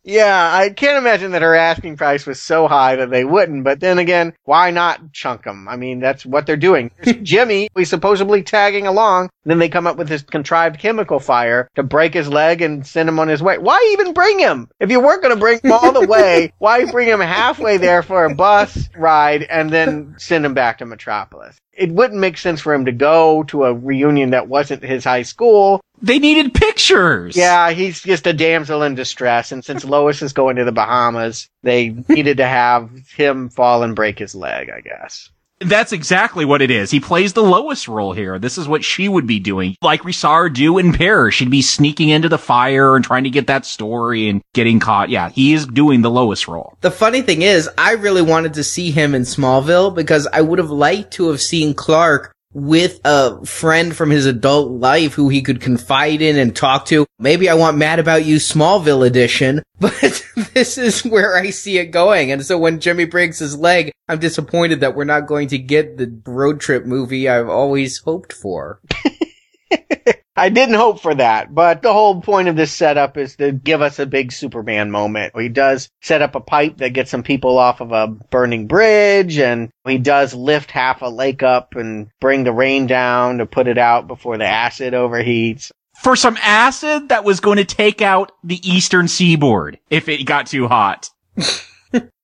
yeah, 0.04 0.50
I 0.52 0.70
can't 0.70 0.98
imagine 0.98 1.32
that 1.32 1.42
her 1.42 1.56
asking 1.56 1.96
price 1.96 2.24
was 2.24 2.40
so 2.40 2.68
high 2.68 2.96
that 2.96 3.10
they 3.10 3.24
wouldn't. 3.24 3.64
But 3.64 3.80
then 3.80 3.98
again, 3.98 4.34
why 4.44 4.70
not 4.70 5.12
chunk 5.12 5.42
them? 5.42 5.66
I 5.66 5.76
mean, 5.76 5.98
that's 5.98 6.24
what 6.24 6.46
they're 6.46 6.56
doing. 6.56 6.92
Jimmy, 7.22 7.68
we 7.74 7.84
supposedly 7.84 8.42
tagging 8.44 8.86
along. 8.86 9.30
Then 9.44 9.58
they 9.58 9.68
come 9.68 9.86
up 9.86 9.96
with 9.96 10.08
this 10.08 10.22
contrived 10.22 10.78
chemical 10.78 11.18
fire 11.18 11.68
to 11.74 11.82
break 11.82 12.14
his 12.14 12.28
leg 12.28 12.62
and 12.62 12.86
send 12.86 13.08
him 13.08 13.18
on 13.18 13.28
his 13.28 13.42
way. 13.42 13.58
Why 13.58 13.96
even 13.98 14.12
bring 14.12 14.38
him? 14.38 14.68
If 14.78 14.90
you 14.90 15.00
weren't 15.00 15.22
going 15.22 15.34
to 15.34 15.40
bring 15.40 15.58
him 15.58 15.72
all 15.72 15.92
the 15.92 16.06
way, 16.06 16.52
why 16.58 16.88
bring 16.90 17.08
him 17.08 17.20
halfway 17.20 17.78
there 17.78 18.02
for 18.02 18.24
a 18.24 18.34
bus 18.34 18.88
ride 18.96 19.42
and 19.42 19.70
then 19.70 20.14
send 20.18 20.46
him 20.46 20.54
back 20.54 20.78
to 20.78 20.86
Metropolis? 20.86 21.56
It 21.76 21.90
wouldn't 21.90 22.20
make 22.20 22.38
sense 22.38 22.60
for 22.60 22.72
him 22.72 22.84
to 22.84 22.92
go 22.92 23.42
to 23.44 23.64
a 23.64 23.74
reunion 23.74 24.30
that 24.30 24.48
wasn't 24.48 24.82
his 24.82 25.04
high 25.04 25.22
school. 25.22 25.80
They 26.00 26.18
needed 26.18 26.54
pictures. 26.54 27.36
Yeah, 27.36 27.70
he's 27.70 28.02
just 28.02 28.26
a 28.26 28.32
damsel 28.32 28.82
in 28.82 28.94
distress. 28.94 29.52
And 29.52 29.64
since 29.64 29.84
Lois 29.84 30.22
is 30.22 30.32
going 30.32 30.56
to 30.56 30.64
the 30.64 30.72
Bahamas, 30.72 31.48
they 31.62 31.90
needed 32.08 32.36
to 32.38 32.46
have 32.46 32.90
him 33.16 33.48
fall 33.48 33.82
and 33.82 33.96
break 33.96 34.18
his 34.18 34.34
leg, 34.34 34.70
I 34.70 34.80
guess. 34.80 35.30
That's 35.60 35.92
exactly 35.92 36.44
what 36.44 36.62
it 36.62 36.70
is. 36.70 36.90
He 36.90 37.00
plays 37.00 37.32
the 37.32 37.42
lowest 37.42 37.86
role 37.88 38.12
here. 38.12 38.38
This 38.38 38.58
is 38.58 38.66
what 38.66 38.84
she 38.84 39.08
would 39.08 39.26
be 39.26 39.38
doing. 39.38 39.76
Like 39.80 40.02
her 40.02 40.48
do 40.48 40.78
in 40.78 40.92
Paris. 40.92 41.34
She'd 41.34 41.50
be 41.50 41.62
sneaking 41.62 42.08
into 42.08 42.28
the 42.28 42.38
fire 42.38 42.96
and 42.96 43.04
trying 43.04 43.24
to 43.24 43.30
get 43.30 43.46
that 43.46 43.64
story 43.64 44.28
and 44.28 44.42
getting 44.52 44.80
caught. 44.80 45.10
Yeah, 45.10 45.30
he 45.30 45.52
is 45.52 45.66
doing 45.66 46.02
the 46.02 46.10
lowest 46.10 46.48
role. 46.48 46.76
The 46.80 46.90
funny 46.90 47.22
thing 47.22 47.42
is, 47.42 47.68
I 47.78 47.92
really 47.92 48.22
wanted 48.22 48.54
to 48.54 48.64
see 48.64 48.90
him 48.90 49.14
in 49.14 49.22
Smallville 49.22 49.94
because 49.94 50.26
I 50.32 50.40
would 50.40 50.58
have 50.58 50.70
liked 50.70 51.12
to 51.14 51.28
have 51.28 51.40
seen 51.40 51.74
Clark 51.74 52.33
with 52.54 53.00
a 53.04 53.44
friend 53.44 53.94
from 53.94 54.10
his 54.10 54.26
adult 54.26 54.70
life 54.70 55.12
who 55.12 55.28
he 55.28 55.42
could 55.42 55.60
confide 55.60 56.22
in 56.22 56.38
and 56.38 56.54
talk 56.54 56.86
to. 56.86 57.04
Maybe 57.18 57.48
I 57.50 57.54
want 57.54 57.76
Mad 57.76 57.98
About 57.98 58.24
You 58.24 58.36
Smallville 58.36 59.06
edition, 59.06 59.62
but 59.80 60.24
this 60.54 60.78
is 60.78 61.04
where 61.04 61.36
I 61.36 61.50
see 61.50 61.78
it 61.78 61.86
going. 61.86 62.30
And 62.30 62.46
so 62.46 62.56
when 62.56 62.80
Jimmy 62.80 63.04
breaks 63.04 63.40
his 63.40 63.58
leg, 63.58 63.92
I'm 64.08 64.20
disappointed 64.20 64.80
that 64.80 64.94
we're 64.94 65.04
not 65.04 65.26
going 65.26 65.48
to 65.48 65.58
get 65.58 65.98
the 65.98 66.20
road 66.24 66.60
trip 66.60 66.86
movie 66.86 67.28
I've 67.28 67.48
always 67.48 67.98
hoped 67.98 68.32
for. 68.32 68.80
I 70.36 70.48
didn't 70.48 70.74
hope 70.74 71.00
for 71.00 71.14
that, 71.14 71.54
but 71.54 71.82
the 71.82 71.92
whole 71.92 72.20
point 72.20 72.48
of 72.48 72.56
this 72.56 72.72
setup 72.72 73.16
is 73.16 73.36
to 73.36 73.52
give 73.52 73.80
us 73.80 74.00
a 74.00 74.06
big 74.06 74.32
Superman 74.32 74.90
moment. 74.90 75.32
He 75.38 75.48
does 75.48 75.90
set 76.02 76.22
up 76.22 76.34
a 76.34 76.40
pipe 76.40 76.78
that 76.78 76.90
gets 76.90 77.10
some 77.12 77.22
people 77.22 77.56
off 77.56 77.80
of 77.80 77.92
a 77.92 78.08
burning 78.08 78.66
bridge, 78.66 79.38
and 79.38 79.70
he 79.86 79.98
does 79.98 80.34
lift 80.34 80.72
half 80.72 81.02
a 81.02 81.06
lake 81.06 81.44
up 81.44 81.76
and 81.76 82.08
bring 82.20 82.42
the 82.42 82.52
rain 82.52 82.88
down 82.88 83.38
to 83.38 83.46
put 83.46 83.68
it 83.68 83.78
out 83.78 84.08
before 84.08 84.36
the 84.36 84.46
acid 84.46 84.92
overheats. 84.92 85.70
For 86.02 86.16
some 86.16 86.36
acid 86.42 87.10
that 87.10 87.24
was 87.24 87.38
going 87.38 87.58
to 87.58 87.64
take 87.64 88.02
out 88.02 88.32
the 88.42 88.60
eastern 88.68 89.06
seaboard 89.06 89.78
if 89.88 90.08
it 90.08 90.24
got 90.24 90.48
too 90.48 90.66
hot. 90.66 91.10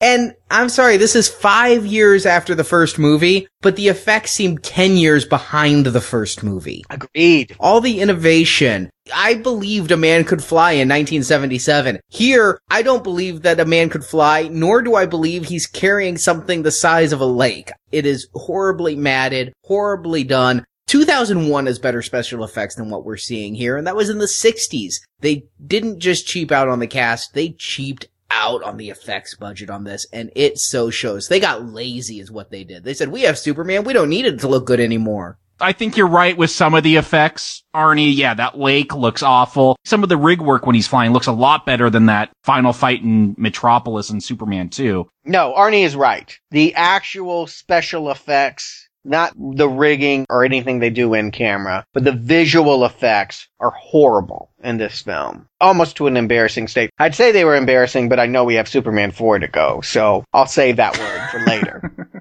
and 0.00 0.34
I'm 0.50 0.68
sorry, 0.68 0.96
this 0.96 1.14
is 1.14 1.28
five 1.28 1.86
years 1.86 2.26
after 2.26 2.54
the 2.54 2.64
first 2.64 2.98
movie, 2.98 3.48
but 3.60 3.76
the 3.76 3.88
effects 3.88 4.32
seem 4.32 4.58
10 4.58 4.96
years 4.96 5.24
behind 5.24 5.86
the 5.86 6.00
first 6.00 6.42
movie. 6.42 6.84
Agreed. 6.90 7.56
All 7.60 7.80
the 7.80 8.00
innovation. 8.00 8.90
I 9.14 9.34
believed 9.34 9.90
a 9.90 9.96
man 9.96 10.24
could 10.24 10.42
fly 10.42 10.72
in 10.72 10.88
1977. 10.88 12.00
Here, 12.08 12.60
I 12.70 12.82
don't 12.82 13.04
believe 13.04 13.42
that 13.42 13.60
a 13.60 13.64
man 13.64 13.88
could 13.88 14.04
fly, 14.04 14.48
nor 14.50 14.82
do 14.82 14.94
I 14.94 15.06
believe 15.06 15.46
he's 15.46 15.66
carrying 15.66 16.16
something 16.16 16.62
the 16.62 16.70
size 16.70 17.12
of 17.12 17.20
a 17.20 17.26
lake. 17.26 17.72
It 17.92 18.06
is 18.06 18.28
horribly 18.34 18.96
matted, 18.96 19.52
horribly 19.64 20.24
done. 20.24 20.64
2001 20.90 21.66
has 21.66 21.78
better 21.78 22.02
special 22.02 22.42
effects 22.42 22.74
than 22.74 22.90
what 22.90 23.04
we're 23.04 23.16
seeing 23.16 23.54
here, 23.54 23.76
and 23.76 23.86
that 23.86 23.94
was 23.94 24.10
in 24.10 24.18
the 24.18 24.24
60s. 24.24 24.96
They 25.20 25.44
didn't 25.64 26.00
just 26.00 26.26
cheap 26.26 26.50
out 26.50 26.68
on 26.68 26.80
the 26.80 26.88
cast, 26.88 27.32
they 27.32 27.50
cheaped 27.50 28.08
out 28.30 28.62
on 28.62 28.76
the 28.76 28.90
effects 28.90 29.34
budget 29.34 29.70
on 29.70 29.84
this, 29.84 30.06
and 30.12 30.30
it 30.34 30.58
so 30.58 30.90
shows. 30.90 31.28
They 31.28 31.40
got 31.40 31.64
lazy 31.64 32.20
is 32.20 32.30
what 32.30 32.50
they 32.50 32.64
did. 32.64 32.84
They 32.84 32.94
said, 32.94 33.08
we 33.08 33.22
have 33.22 33.38
Superman, 33.38 33.84
we 33.84 33.92
don't 33.92 34.08
need 34.08 34.26
it 34.26 34.40
to 34.40 34.48
look 34.48 34.66
good 34.66 34.80
anymore. 34.80 35.38
I 35.62 35.72
think 35.72 35.96
you're 35.96 36.08
right 36.08 36.36
with 36.36 36.50
some 36.50 36.74
of 36.74 36.82
the 36.82 36.96
effects. 36.96 37.62
Arnie, 37.74 38.16
yeah, 38.16 38.32
that 38.34 38.58
lake 38.58 38.94
looks 38.94 39.22
awful. 39.22 39.76
Some 39.84 40.02
of 40.02 40.08
the 40.08 40.16
rig 40.16 40.40
work 40.40 40.64
when 40.64 40.74
he's 40.74 40.88
flying 40.88 41.12
looks 41.12 41.26
a 41.26 41.32
lot 41.32 41.66
better 41.66 41.90
than 41.90 42.06
that 42.06 42.30
final 42.42 42.72
fight 42.72 43.02
in 43.02 43.34
Metropolis 43.36 44.08
and 44.08 44.22
Superman 44.22 44.70
2. 44.70 45.06
No, 45.24 45.52
Arnie 45.56 45.84
is 45.84 45.94
right. 45.94 46.38
The 46.50 46.74
actual 46.74 47.46
special 47.46 48.10
effects 48.10 48.88
not 49.04 49.32
the 49.36 49.68
rigging 49.68 50.26
or 50.28 50.44
anything 50.44 50.78
they 50.78 50.90
do 50.90 51.14
in 51.14 51.30
camera, 51.30 51.84
but 51.92 52.04
the 52.04 52.12
visual 52.12 52.84
effects 52.84 53.48
are 53.60 53.70
horrible 53.70 54.50
in 54.62 54.78
this 54.78 55.02
film. 55.02 55.48
Almost 55.60 55.96
to 55.96 56.06
an 56.06 56.16
embarrassing 56.16 56.68
state. 56.68 56.90
I'd 56.98 57.14
say 57.14 57.32
they 57.32 57.44
were 57.44 57.56
embarrassing, 57.56 58.08
but 58.08 58.20
I 58.20 58.26
know 58.26 58.44
we 58.44 58.54
have 58.54 58.68
Superman 58.68 59.10
4 59.10 59.40
to 59.40 59.48
go, 59.48 59.80
so 59.80 60.24
I'll 60.32 60.46
save 60.46 60.76
that 60.76 60.98
word 60.98 61.30
for 61.30 61.40
later. 61.46 62.14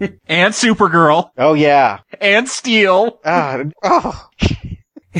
and 0.26 0.54
Supergirl. 0.54 1.30
Oh 1.36 1.54
yeah. 1.54 2.00
And 2.20 2.48
Steel. 2.48 3.20
Uh, 3.24 3.64
oh. 3.82 4.28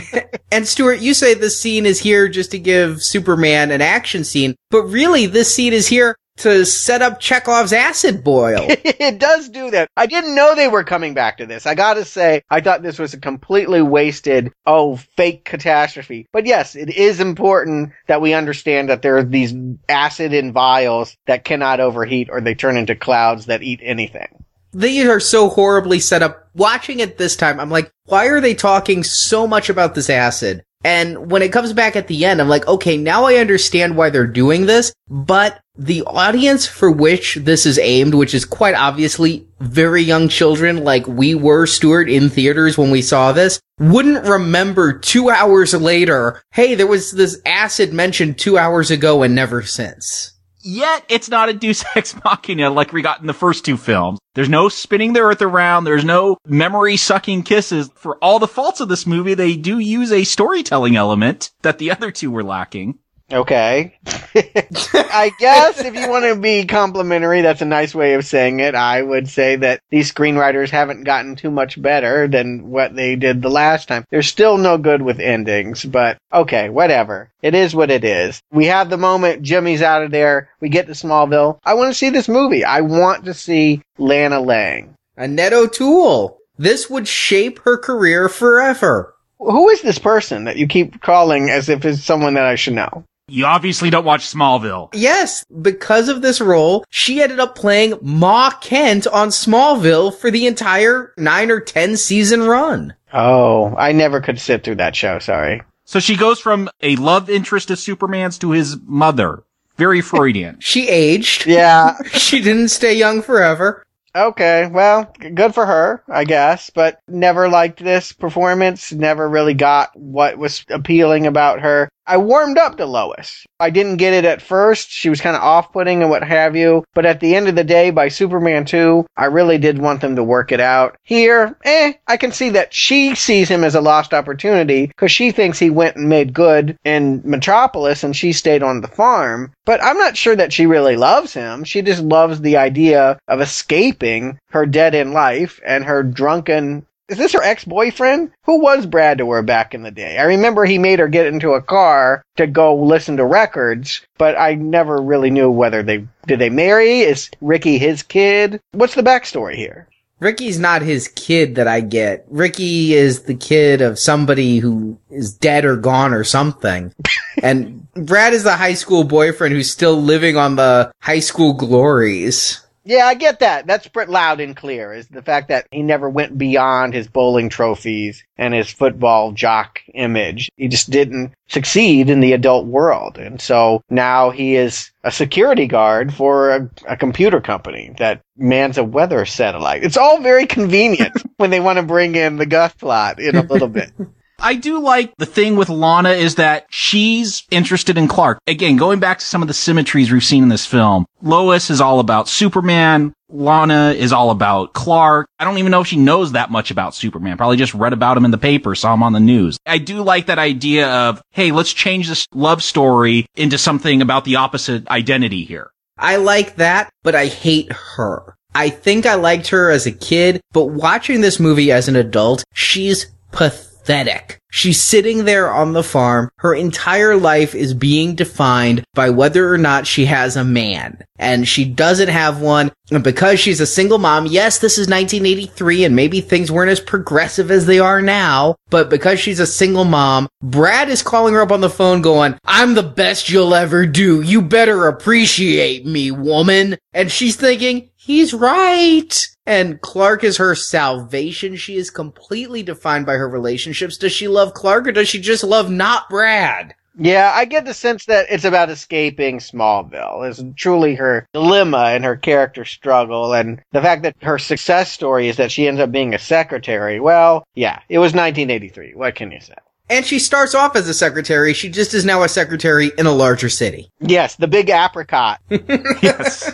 and 0.53 0.67
Stewart, 0.67 1.01
you 1.01 1.15
say 1.15 1.35
this 1.35 1.61
scene 1.61 1.87
is 1.87 2.01
here 2.01 2.29
just 2.29 2.51
to 2.53 2.59
give 2.59 3.03
Superman 3.03 3.71
an 3.71 3.81
action 3.81 4.25
scene, 4.25 4.55
but 4.71 4.83
really 4.85 5.27
this 5.27 5.53
scene 5.53 5.73
is 5.73 5.89
here 5.89 6.17
to 6.39 6.65
set 6.65 7.03
up 7.03 7.21
Chekhov's 7.21 7.73
acid 7.73 8.25
boil. 8.25 8.67
it 8.69 9.19
does 9.19 9.49
do 9.49 9.71
that. 9.71 9.89
I 9.97 10.07
didn't 10.07 10.35
know 10.35 10.55
they 10.55 10.69
were 10.69 10.85
coming 10.85 11.15
back 11.15 11.39
to 11.39 11.47
this. 11.47 11.67
I 11.67 11.75
gotta 11.75 12.05
say, 12.05 12.43
I 12.51 12.61
thought 12.61 12.83
this 12.83 12.99
was 12.99 13.15
a 13.15 13.21
completely 13.21 13.83
wasted, 13.83 14.53
oh, 14.67 14.97
fake 14.97 15.45
catastrophe. 15.45 16.27
But 16.33 16.47
yes, 16.47 16.75
it 16.75 16.91
is 16.91 17.21
important 17.21 17.93
that 18.07 18.21
we 18.21 18.35
understand 18.35 18.89
that 18.89 19.03
there 19.03 19.17
are 19.17 19.25
these 19.25 19.55
acid 19.89 20.33
in 20.33 20.53
vials 20.53 21.17
that 21.27 21.45
cannot 21.45 21.81
overheat 21.81 22.29
or 22.31 22.41
they 22.41 22.55
turn 22.55 22.77
into 22.77 22.95
clouds 22.95 23.47
that 23.47 23.63
eat 23.63 23.81
anything. 23.83 24.45
These 24.73 25.07
are 25.07 25.21
so 25.21 25.49
horribly 25.49 25.99
set 25.99 26.23
up. 26.23 26.49
Watching 26.55 27.01
it 27.01 27.17
this 27.17 27.37
time, 27.37 27.59
I'm 27.59 27.71
like, 27.71 27.91
why 28.05 28.27
are 28.27 28.41
they 28.41 28.55
talking 28.55 29.03
so 29.03 29.47
much 29.47 29.71
about 29.71 29.95
this 29.95 30.11
acid? 30.11 30.63
And 30.85 31.31
when 31.31 31.43
it 31.43 31.53
comes 31.53 31.73
back 31.73 31.97
at 31.97 32.07
the 32.07 32.25
end, 32.25 32.41
I'm 32.41 32.49
like, 32.49 32.67
okay, 32.69 32.97
now 32.97 33.25
I 33.25 33.37
understand 33.37 33.97
why 33.97 34.11
they're 34.11 34.27
doing 34.27 34.67
this, 34.67 34.93
but 35.09 35.61
the 35.77 36.03
audience 36.03 36.67
for 36.67 36.91
which 36.91 37.35
this 37.37 37.67
is 37.67 37.79
aimed, 37.79 38.15
which 38.15 38.35
is 38.35 38.45
quite 38.45 38.75
obviously 38.75 39.47
very 39.61 40.03
young 40.03 40.29
children 40.29 40.85
like 40.85 41.07
we 41.07 41.35
were, 41.35 41.67
Stewart, 41.67 42.09
in 42.09 42.31
theaters 42.31 42.79
when 42.79 42.91
we 42.91 43.03
saw 43.03 43.33
this, 43.33 43.61
wouldn't 43.81 44.27
remember 44.27 44.93
two 44.93 45.31
hours 45.31 45.75
later, 45.75 46.43
hey, 46.53 46.75
there 46.75 46.87
was 46.87 47.13
this 47.13 47.41
acid 47.45 47.93
mentioned 47.93 48.39
two 48.39 48.57
hours 48.57 48.91
ago 48.91 49.23
and 49.23 49.35
never 49.35 49.63
since. 49.63 50.38
Yet 50.61 51.05
it's 51.09 51.29
not 51.29 51.49
a 51.49 51.53
Deus 51.53 51.85
Ex 51.95 52.15
Machina 52.25 52.71
like 52.71 52.93
we 52.93 53.03
got 53.03 53.21
in 53.21 53.27
the 53.27 53.33
first 53.33 53.65
two 53.65 53.77
films. 53.77 54.19
There's 54.35 54.49
no 54.49 54.69
spinning 54.69 55.13
the 55.13 55.21
earth 55.21 55.43
around. 55.43 55.85
There's 55.85 56.05
no 56.05 56.37
memory 56.47 56.97
sucking 56.97 57.43
kisses. 57.43 57.91
For 57.95 58.17
all 58.19 58.39
the 58.39 58.49
faults 58.49 58.81
of 58.81 58.89
this 58.89 59.07
movie, 59.07 59.35
they 59.35 59.57
do 59.57 59.79
use 59.79 60.13
a 60.13 60.25
storytelling 60.25 60.97
element 60.97 61.51
that 61.63 61.79
the 61.79 61.91
other 61.93 62.11
two 62.11 62.31
were 62.31 62.45
lacking. 62.45 62.99
Okay. 63.31 63.99
I 64.07 65.31
guess 65.39 65.85
if 65.85 65.95
you 65.95 66.09
want 66.09 66.25
to 66.25 66.35
be 66.35 66.65
complimentary, 66.65 67.43
that's 67.43 67.61
a 67.61 67.67
nice 67.67 67.95
way 67.95 68.15
of 68.15 68.25
saying 68.25 68.61
it. 68.61 68.75
I 68.75 69.03
would 69.03 69.29
say 69.29 69.57
that 69.57 69.81
these 69.91 70.11
screenwriters 70.11 70.71
haven't 70.71 71.05
gotten 71.05 71.37
too 71.37 71.51
much 71.51 71.81
better 71.81 72.27
than 72.27 72.71
what 72.71 72.97
they 72.97 73.17
did 73.17 73.43
the 73.43 73.51
last 73.51 73.87
time. 73.87 74.05
They're 74.09 74.23
still 74.23 74.57
no 74.57 74.79
good 74.79 75.03
with 75.03 75.21
endings, 75.21 75.85
but 75.85 76.17
okay, 76.33 76.71
whatever. 76.71 77.31
It 77.43 77.55
is 77.55 77.75
what 77.75 77.91
it 77.91 78.03
is. 78.03 78.41
We 78.51 78.65
have 78.67 78.89
the 78.89 78.97
moment 78.97 79.43
Jimmy's 79.43 79.83
out 79.83 80.03
of 80.03 80.11
there. 80.11 80.49
We 80.61 80.71
get 80.71 80.87
to 80.87 80.93
Smallville. 80.93 81.59
I 81.65 81.75
want 81.75 81.91
to 81.91 81.99
see 81.99 82.09
this 82.09 82.29
movie. 82.29 82.65
I 82.65 82.81
want 82.81 83.27
to 83.27 83.35
see 83.35 83.83
Lana 83.99 84.41
Lang. 84.41 84.95
Annette 85.19 85.53
O'Toole. 85.53 86.39
This 86.57 86.89
would 86.89 87.07
shape 87.07 87.59
her 87.61 87.77
career 87.77 88.31
forever. 88.31 89.15
Who 89.39 89.69
is 89.69 89.83
this 89.83 89.99
person 89.99 90.45
that 90.45 90.57
you 90.57 90.67
keep 90.67 91.03
calling 91.03 91.51
as 91.51 91.69
if 91.69 91.85
it's 91.85 92.03
someone 92.03 92.35
that 92.35 92.47
I 92.47 92.55
should 92.55 92.73
know? 92.73 93.05
You 93.29 93.45
obviously 93.45 93.91
don't 93.91 94.07
watch 94.07 94.27
Smallville. 94.27 94.89
Yes, 94.95 95.45
because 95.61 96.09
of 96.09 96.23
this 96.23 96.41
role, 96.41 96.85
she 96.89 97.21
ended 97.21 97.41
up 97.41 97.55
playing 97.55 97.99
Ma 98.01 98.51
Kent 98.51 99.07
on 99.07 99.29
Smallville 99.29 100.15
for 100.15 100.31
the 100.31 100.47
entire 100.47 101.13
nine 101.19 101.51
or 101.51 101.61
ten 101.61 101.97
season 101.97 102.45
run. 102.45 102.95
Oh, 103.13 103.75
I 103.77 103.93
never 103.93 104.21
could 104.21 104.41
sit 104.41 104.65
through 104.65 104.77
that 104.77 104.97
show, 104.97 105.19
sorry. 105.19 105.63
So 105.85 106.01
she 106.01 106.17
goes 106.17 106.41
from 106.41 106.69
a 106.83 106.97
love 106.97 107.31
interest 107.31 107.71
of 107.71 107.79
Superman's 107.79 108.39
to 108.39 108.51
his 108.51 108.77
mother. 108.83 109.43
Very 109.77 110.01
Freudian. 110.01 110.59
she 110.61 110.89
aged. 110.89 111.47
Yeah. 111.47 111.97
she 112.13 112.41
didn't 112.41 112.69
stay 112.69 112.95
young 112.95 113.23
forever. 113.23 113.85
Okay, 114.15 114.67
well, 114.73 115.15
good 115.35 115.55
for 115.55 115.67
her, 115.67 116.03
I 116.09 116.25
guess, 116.25 116.71
but 116.71 117.01
never 117.07 117.49
liked 117.49 117.79
this 117.79 118.13
performance, 118.13 118.91
never 118.91 119.29
really 119.29 119.55
got 119.55 119.95
what 119.95 120.39
was 120.39 120.65
appealing 120.71 121.27
about 121.27 121.61
her. 121.61 121.89
I 122.09 122.17
warmed 122.17 122.57
up 122.57 122.79
to 122.79 122.87
Lois. 122.87 123.47
I 123.61 123.69
didn't 123.69 123.99
get 123.99 124.15
it 124.15 124.25
at 124.25 124.41
first. 124.41 124.91
She 124.91 125.11
was 125.11 125.21
kind 125.21 125.37
of 125.37 125.43
off 125.43 125.73
putting 125.75 126.01
and 126.01 126.11
what 126.11 126.25
have 126.25 126.57
you. 126.57 126.85
But 126.95 127.05
at 127.05 127.21
the 127.21 127.37
end 127.37 127.49
of 127.49 127.55
the 127.55 127.65
day, 127.65 127.91
by 127.91 128.09
Superman 128.09 128.65
2, 128.65 129.05
I 129.15 129.27
really 129.27 129.59
did 129.59 129.79
want 129.79 130.01
them 130.01 130.17
to 130.17 130.25
work 130.25 130.51
it 130.51 130.59
out. 130.59 130.97
Here, 131.03 131.55
eh, 131.65 131.93
I 132.07 132.17
can 132.17 132.33
see 132.33 132.49
that 132.51 132.73
she 132.73 133.15
sees 133.15 133.51
him 133.51 133.63
as 133.63 133.75
a 133.75 133.83
lost 133.83 134.15
opportunity 134.15 134.87
because 134.87 135.13
she 135.13 135.33
thinks 135.33 135.59
he 135.59 135.69
went 135.69 135.97
and 135.97 136.09
made 136.09 136.33
good 136.33 136.79
in 136.83 137.21
Metropolis 137.27 138.03
and 138.03 138.17
she 138.17 138.33
stayed 138.33 138.63
on 138.63 138.81
the 138.81 138.89
farm. 138.89 139.53
But 139.67 139.85
I'm 139.85 139.99
not 139.99 140.17
sure 140.17 140.35
that 140.35 140.55
she 140.55 140.65
really 140.65 140.97
loves 140.97 141.35
him. 141.35 141.63
She 141.65 141.83
just 141.83 142.03
loves 142.03 142.41
the 142.41 142.57
idea 142.57 143.19
of 143.29 143.43
escaping 143.43 144.39
her 144.53 144.65
dead 144.65 144.95
end 144.95 145.13
life 145.13 145.61
and 145.63 145.85
her 145.85 146.03
drunken 146.03 146.87
is 147.09 147.19
this 147.19 147.33
her 147.33 147.43
ex-boyfriend? 147.43 148.33
Who 148.45 148.61
was 148.61 148.87
Brad 148.87 149.19
to 149.19 149.31
her 149.31 149.43
back 149.43 149.75
in 149.75 149.83
the 149.83 149.91
day? 149.91 150.19
I 150.19 150.25
remember 150.25 150.65
he 150.65 150.79
made 150.79 150.99
her 150.99 151.09
get 151.09 151.27
into 151.27 151.53
a 151.53 151.63
car 151.63 152.23
to 152.37 152.47
go 152.47 152.77
listen 152.77 153.17
to 153.17 153.25
records, 153.25 154.03
but 154.19 154.39
I 154.39 154.55
never 154.55 155.01
really 155.01 155.31
knew 155.31 155.51
whether 155.51 155.83
they 155.83 156.07
did 156.27 156.39
they 156.39 156.51
marry? 156.51 157.01
Is 157.01 157.31
Ricky 157.41 157.79
his 157.79 158.03
kid? 158.03 158.61
What's 158.73 158.95
the 158.95 159.03
backstory 159.03 159.55
here? 159.55 159.89
Ricky's 160.21 160.59
not 160.59 160.83
his 160.83 161.09
kid 161.09 161.55
that 161.55 161.69
I 161.69 161.81
get. 161.81 162.27
Ricky 162.29 162.93
is 162.93 163.23
the 163.23 163.35
kid 163.35 163.81
of 163.81 163.99
somebody 163.99 164.59
who 164.59 164.99
is 165.11 165.33
dead 165.33 165.65
or 165.65 165.77
gone 165.77 166.13
or 166.13 166.25
something. 166.25 166.93
and 167.43 167.91
Brad 167.93 168.35
is 168.35 168.43
the 168.43 168.57
high 168.57 168.75
school 168.75 169.05
boyfriend 169.05 169.55
who's 169.55 169.71
still 169.71 170.01
living 170.03 170.37
on 170.37 170.57
the 170.57 170.93
high 171.01 171.21
school 171.21 171.53
glories. 171.53 172.61
Yeah, 172.89 173.05
I 173.05 173.13
get 173.13 173.41
that. 173.41 173.67
That's 173.67 173.87
pretty 173.87 174.11
loud 174.11 174.41
and 174.41 174.57
clear. 174.57 174.95
Is 174.95 175.09
the 175.09 175.21
fact 175.21 175.49
that 175.49 175.67
he 175.71 175.83
never 175.83 176.09
went 176.09 176.39
beyond 176.39 176.95
his 176.95 177.07
bowling 177.07 177.51
trophies 177.51 178.25
and 178.39 178.55
his 178.55 178.71
football 178.71 179.33
jock 179.33 179.83
image. 179.93 180.51
He 180.57 180.69
just 180.69 180.89
didn't 180.89 181.35
succeed 181.49 182.09
in 182.09 182.21
the 182.21 182.33
adult 182.33 182.65
world. 182.65 183.19
And 183.19 183.43
so 183.43 183.83
now 183.91 184.31
he 184.31 184.57
is 184.57 184.91
a 185.05 185.13
security 185.13 185.67
guard 185.67 186.15
for 186.15 186.51
a, 186.51 186.71
a 186.89 186.97
computer 186.97 187.43
company 187.43 187.93
that 187.99 188.23
mans 188.39 188.79
a 188.79 188.85
weather 188.85 189.27
satellite. 189.27 189.85
It's 189.85 189.99
all 189.99 190.23
very 190.23 190.47
convenient 190.47 191.13
when 191.37 191.51
they 191.51 191.61
want 191.61 191.77
to 191.77 191.83
bring 191.83 192.15
in 192.15 192.37
the 192.37 192.47
Gus 192.47 192.73
plot 192.73 193.21
in 193.21 193.37
a 193.37 193.43
little 193.43 193.69
bit. 193.69 193.93
I 194.41 194.55
do 194.55 194.79
like 194.79 195.13
the 195.17 195.27
thing 195.27 195.57
with 195.57 195.69
Lana 195.69 196.11
is 196.11 196.37
that 196.37 196.67
she's 196.71 197.45
interested 197.51 197.99
in 197.99 198.07
Clark. 198.07 198.39
Again, 198.47 198.77
going 198.77 199.01
back 199.01 199.19
to 199.19 199.25
some 199.25 199.43
of 199.43 199.49
the 199.49 199.55
symmetries 199.55 200.13
we've 200.13 200.23
seen 200.23 200.45
in 200.45 200.49
this 200.49 200.65
film. 200.65 201.07
Lois 201.21 201.71
is 201.71 201.81
all 201.81 201.99
about 201.99 202.29
Superman. 202.29 203.13
Lana 203.31 203.91
is 203.91 204.13
all 204.13 204.31
about 204.31 204.75
Clark. 204.75 205.27
I 205.41 205.45
don't 205.45 205.59
even 205.59 205.73
know 205.73 205.81
if 205.81 205.89
she 205.89 205.97
knows 205.97 206.33
that 206.33 206.53
much 206.53 206.71
about 206.71 206.95
Superman. 206.95 207.37
Probably 207.37 207.57
just 207.57 207.75
read 207.75 207.93
about 207.93 208.17
him 208.17 208.25
in 208.25 208.31
the 208.31 208.39
paper, 208.39 208.77
saw 208.77 208.95
him 208.95 209.03
on 209.03 209.13
the 209.13 209.21
news. 209.21 209.59
I 209.67 209.79
do 209.79 210.03
like 210.03 210.27
that 210.27 210.39
idea 210.39 210.89
of, 210.89 211.21
hey, 211.33 211.51
let's 211.51 211.73
change 211.73 212.09
this 212.09 212.27
love 212.33 212.63
story 212.63 213.27
into 213.35 213.59
something 213.59 214.01
about 214.01 214.25
the 214.25 214.37
opposite 214.37 214.87
identity 214.89 215.45
here. 215.45 215.73
I 215.99 216.17
like 216.17 216.57
that, 216.57 216.91
but 217.03 217.17
I 217.17 217.27
hate 217.27 217.73
her. 217.73 218.37
I 218.55 218.71
think 218.71 219.05
I 219.05 219.17
liked 219.17 219.49
her 219.49 219.69
as 219.69 219.85
a 219.87 219.93
kid, 219.93 220.41
but 220.53 220.67
watching 220.67 221.21
this 221.21 221.41
movie 221.41 221.73
as 221.73 221.89
an 221.89 221.97
adult, 221.97 222.45
she's 222.55 223.07
pathetic 223.33 223.68
pathetic. 223.89 224.39
She's 224.51 224.81
sitting 224.81 225.25
there 225.25 225.51
on 225.51 225.73
the 225.73 225.83
farm. 225.83 226.31
Her 226.39 226.55
entire 226.55 227.17
life 227.17 227.55
is 227.55 227.73
being 227.73 228.15
defined 228.15 228.85
by 228.95 229.11
whether 229.11 229.53
or 229.53 229.59
not 229.59 229.87
she 229.87 230.05
has 230.07 230.37
a 230.37 230.45
man. 230.45 231.03
And 231.19 231.49
she 231.49 231.65
doesn't 231.65 232.09
have 232.09 232.41
one. 232.41 232.71
And 232.91 233.05
because 233.05 233.41
she's 233.41 233.61
a 233.61 233.67
single 233.67 233.99
mom, 233.99 234.27
yes, 234.27 234.59
this 234.59 234.79
is 234.79 234.89
1983 234.89 235.85
and 235.85 235.97
maybe 235.97 236.21
things 236.21 236.53
weren't 236.53 236.71
as 236.71 236.81
progressive 236.81 237.51
as 237.51 237.67
they 237.67 237.79
are 237.79 238.01
now. 238.01 238.57
But 238.71 238.91
because 238.91 239.21
she's 239.21 239.41
a 239.41 239.47
single 239.47 239.85
mom, 239.85 240.29
Brad 240.43 240.89
is 240.89 241.03
calling 241.03 241.35
her 241.35 241.43
up 241.43 241.53
on 241.53 241.61
the 241.61 241.71
phone 241.71 242.03
going, 242.03 242.39
I'm 242.45 242.75
the 242.75 242.83
best 242.83 243.29
you'll 243.29 243.55
ever 243.55 243.87
do. 243.87 244.23
You 244.23 244.43
better 244.43 244.87
appreciate 244.87 245.85
me, 245.87 246.11
woman. 246.11 246.77
And 246.93 247.11
she's 247.11 247.37
thinking, 247.37 247.91
he's 248.09 248.33
right. 248.33 249.29
And 249.47 249.81
Clark 249.81 250.25
is 250.25 250.39
her 250.39 250.55
salvation. 250.55 251.57
She 251.57 251.77
is 251.77 251.91
completely 251.91 252.63
defined 252.63 253.07
by 253.07 253.15
her 253.15 253.29
relationships. 253.29 253.99
Does 253.99 254.13
she 254.13 254.27
love 254.27 254.55
Clark 254.55 254.89
or 254.89 254.93
does 254.93 255.09
she 255.09 255.21
just 255.21 255.45
love 255.45 255.71
not 255.71 256.09
Brad? 256.09 256.75
Yeah, 257.01 257.31
I 257.33 257.45
get 257.45 257.65
the 257.65 257.75
sense 257.75 258.07
that 258.07 258.27
it's 258.29 258.45
about 258.45 258.71
escaping 258.71 259.39
Smallville. 259.39 260.29
It's 260.29 260.43
truly 260.57 260.97
her 260.97 261.29
dilemma 261.33 261.91
and 261.93 262.05
her 262.05 262.17
character 262.17 262.65
struggle. 262.65 263.35
And 263.35 263.61
the 263.73 263.83
fact 263.83 264.03
that 264.03 264.17
her 264.23 264.39
success 264.39 264.91
story 264.91 265.29
is 265.29 265.37
that 265.37 265.53
she 265.53 265.69
ends 265.69 265.81
up 265.81 265.93
being 265.93 266.15
a 266.15 266.19
secretary. 266.19 266.99
Well, 266.99 267.47
yeah, 267.55 267.81
it 267.89 267.99
was 267.99 268.15
1983. 268.15 268.95
What 268.95 269.15
can 269.15 269.31
you 269.31 269.41
say? 269.41 269.55
And 269.91 270.05
she 270.05 270.19
starts 270.19 270.55
off 270.55 270.77
as 270.77 270.89
a 270.89 270.95
secretary. 270.95 271.55
She 271.55 271.69
just 271.69 271.95
is 271.95 272.05
now 272.05 272.23
a 272.23 272.29
secretary 272.29 272.93
in 272.99 273.07
a 273.07 273.13
larger 273.13 273.49
city. 273.49 273.91
Yes, 274.01 274.37
the 274.37 274.49
big 274.49 274.69
apricot. 274.69 275.41
yes. 275.51 276.51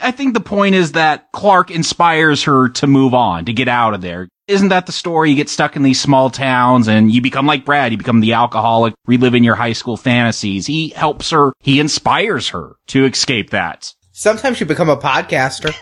I 0.00 0.10
think 0.10 0.34
the 0.34 0.40
point 0.40 0.74
is 0.74 0.92
that 0.92 1.30
Clark 1.32 1.70
inspires 1.70 2.42
her 2.44 2.68
to 2.70 2.86
move 2.86 3.14
on, 3.14 3.44
to 3.44 3.52
get 3.52 3.68
out 3.68 3.94
of 3.94 4.00
there. 4.00 4.28
Isn't 4.48 4.70
that 4.70 4.86
the 4.86 4.92
story? 4.92 5.30
You 5.30 5.36
get 5.36 5.48
stuck 5.48 5.76
in 5.76 5.84
these 5.84 6.00
small 6.00 6.28
towns 6.28 6.88
and 6.88 7.12
you 7.12 7.22
become 7.22 7.46
like 7.46 7.64
Brad. 7.64 7.92
You 7.92 7.98
become 7.98 8.20
the 8.20 8.32
alcoholic, 8.32 8.94
reliving 9.06 9.44
your 9.44 9.54
high 9.54 9.72
school 9.72 9.96
fantasies. 9.96 10.66
He 10.66 10.88
helps 10.90 11.30
her. 11.30 11.52
He 11.60 11.78
inspires 11.78 12.48
her 12.48 12.76
to 12.88 13.04
escape 13.04 13.50
that. 13.50 13.94
Sometimes 14.22 14.60
you 14.60 14.66
become 14.66 14.88
a 14.88 14.96
podcaster. 14.96 15.74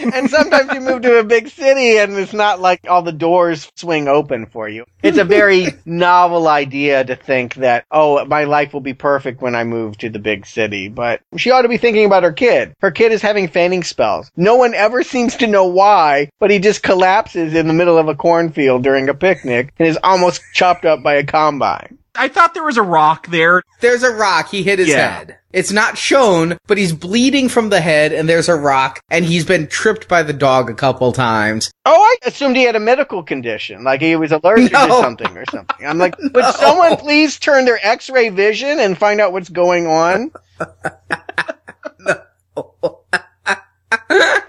and 0.12 0.28
sometimes 0.28 0.74
you 0.74 0.80
move 0.80 1.02
to 1.02 1.20
a 1.20 1.22
big 1.22 1.46
city 1.48 1.96
and 1.96 2.14
it's 2.14 2.32
not 2.32 2.60
like 2.60 2.80
all 2.90 3.00
the 3.00 3.12
doors 3.12 3.70
swing 3.76 4.08
open 4.08 4.46
for 4.46 4.68
you. 4.68 4.84
It's 5.04 5.18
a 5.18 5.24
very 5.24 5.68
novel 5.84 6.48
idea 6.48 7.04
to 7.04 7.14
think 7.14 7.54
that, 7.54 7.84
oh, 7.92 8.24
my 8.24 8.42
life 8.42 8.72
will 8.72 8.80
be 8.80 8.92
perfect 8.92 9.40
when 9.40 9.54
I 9.54 9.62
move 9.62 9.96
to 9.98 10.10
the 10.10 10.18
big 10.18 10.46
city. 10.46 10.88
But 10.88 11.20
she 11.36 11.52
ought 11.52 11.62
to 11.62 11.68
be 11.68 11.78
thinking 11.78 12.06
about 12.06 12.24
her 12.24 12.32
kid. 12.32 12.74
Her 12.80 12.90
kid 12.90 13.12
is 13.12 13.22
having 13.22 13.46
fainting 13.46 13.84
spells. 13.84 14.32
No 14.36 14.56
one 14.56 14.74
ever 14.74 15.04
seems 15.04 15.36
to 15.36 15.46
know 15.46 15.64
why, 15.64 16.30
but 16.40 16.50
he 16.50 16.58
just 16.58 16.82
collapses 16.82 17.54
in 17.54 17.68
the 17.68 17.72
middle 17.72 17.98
of 17.98 18.08
a 18.08 18.16
cornfield 18.16 18.82
during 18.82 19.08
a 19.08 19.14
picnic 19.14 19.72
and 19.78 19.86
is 19.86 19.98
almost 20.02 20.42
chopped 20.54 20.84
up 20.84 21.04
by 21.04 21.14
a 21.14 21.22
combine. 21.22 21.98
I 22.18 22.28
thought 22.28 22.52
there 22.54 22.64
was 22.64 22.76
a 22.76 22.82
rock 22.82 23.28
there. 23.28 23.62
There's 23.80 24.02
a 24.02 24.10
rock. 24.10 24.50
He 24.50 24.62
hit 24.62 24.78
his 24.78 24.88
Yeah. 24.88 25.08
head. 25.18 25.38
It's 25.52 25.72
not 25.72 25.96
shown, 25.96 26.58
but 26.66 26.76
he's 26.76 26.92
bleeding 26.92 27.48
from 27.48 27.70
the 27.70 27.80
head 27.80 28.12
and 28.12 28.28
there's 28.28 28.48
a 28.50 28.54
rock 28.54 29.00
and 29.10 29.24
he's 29.24 29.46
been 29.46 29.66
tripped 29.66 30.06
by 30.08 30.22
the 30.22 30.32
dog 30.34 30.68
a 30.68 30.74
couple 30.74 31.10
times. 31.12 31.70
Oh, 31.86 31.94
I 32.02 32.16
assumed 32.28 32.56
he 32.56 32.64
had 32.64 32.76
a 32.76 32.80
medical 32.80 33.22
condition, 33.22 33.82
like 33.84 34.02
he 34.02 34.14
was 34.16 34.30
allergic 34.32 34.72
to 34.72 34.88
something 35.00 35.34
or 35.36 35.44
something. 35.50 35.86
I'm 35.86 35.96
like, 35.98 36.18
would 36.18 36.44
someone 36.56 36.96
please 36.98 37.38
turn 37.38 37.64
their 37.64 37.78
X-ray 37.82 38.28
vision 38.28 38.78
and 38.78 38.98
find 38.98 39.20
out 39.20 39.32
what's 39.32 39.48
going 39.48 39.86
on? 39.86 40.32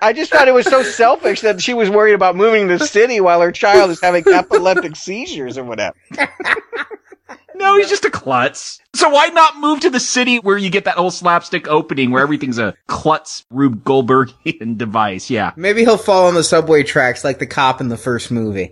I 0.02 0.14
just 0.14 0.32
thought 0.32 0.48
it 0.48 0.54
was 0.54 0.66
so 0.66 0.84
selfish 0.84 1.42
that 1.42 1.62
she 1.62 1.74
was 1.74 1.90
worried 1.90 2.14
about 2.14 2.36
moving 2.36 2.68
to 2.68 2.78
the 2.78 2.86
city 2.88 3.20
while 3.22 3.42
her 3.42 3.52
child 3.52 3.90
is 3.92 4.02
having 4.02 4.28
epileptic 4.28 4.96
seizures 4.96 5.58
or 5.58 5.64
whatever. 5.64 5.96
No, 7.60 7.78
he's 7.78 7.90
just 7.90 8.06
a 8.06 8.10
klutz. 8.10 8.80
So 8.96 9.10
why 9.10 9.28
not 9.28 9.60
move 9.60 9.82
to 9.82 9.90
the 9.90 10.00
city 10.00 10.38
where 10.38 10.58
you 10.58 10.70
get 10.70 10.86
that 10.86 10.96
whole 10.96 11.12
slapstick 11.12 11.68
opening 11.68 12.10
where 12.12 12.24
everything's 12.24 12.58
a 12.58 12.74
klutz 12.88 13.46
Rube 13.50 13.84
Goldbergian 13.84 14.78
device? 14.78 15.30
Yeah. 15.30 15.52
Maybe 15.56 15.82
he'll 15.82 15.98
fall 15.98 16.28
on 16.28 16.36
the 16.36 16.44
subway 16.44 16.84
tracks 16.84 17.24
like 17.24 17.40
the 17.40 17.48
cop 17.48 17.82
in 17.82 17.90
the 17.90 17.98
first 17.98 18.32
movie. 18.32 18.72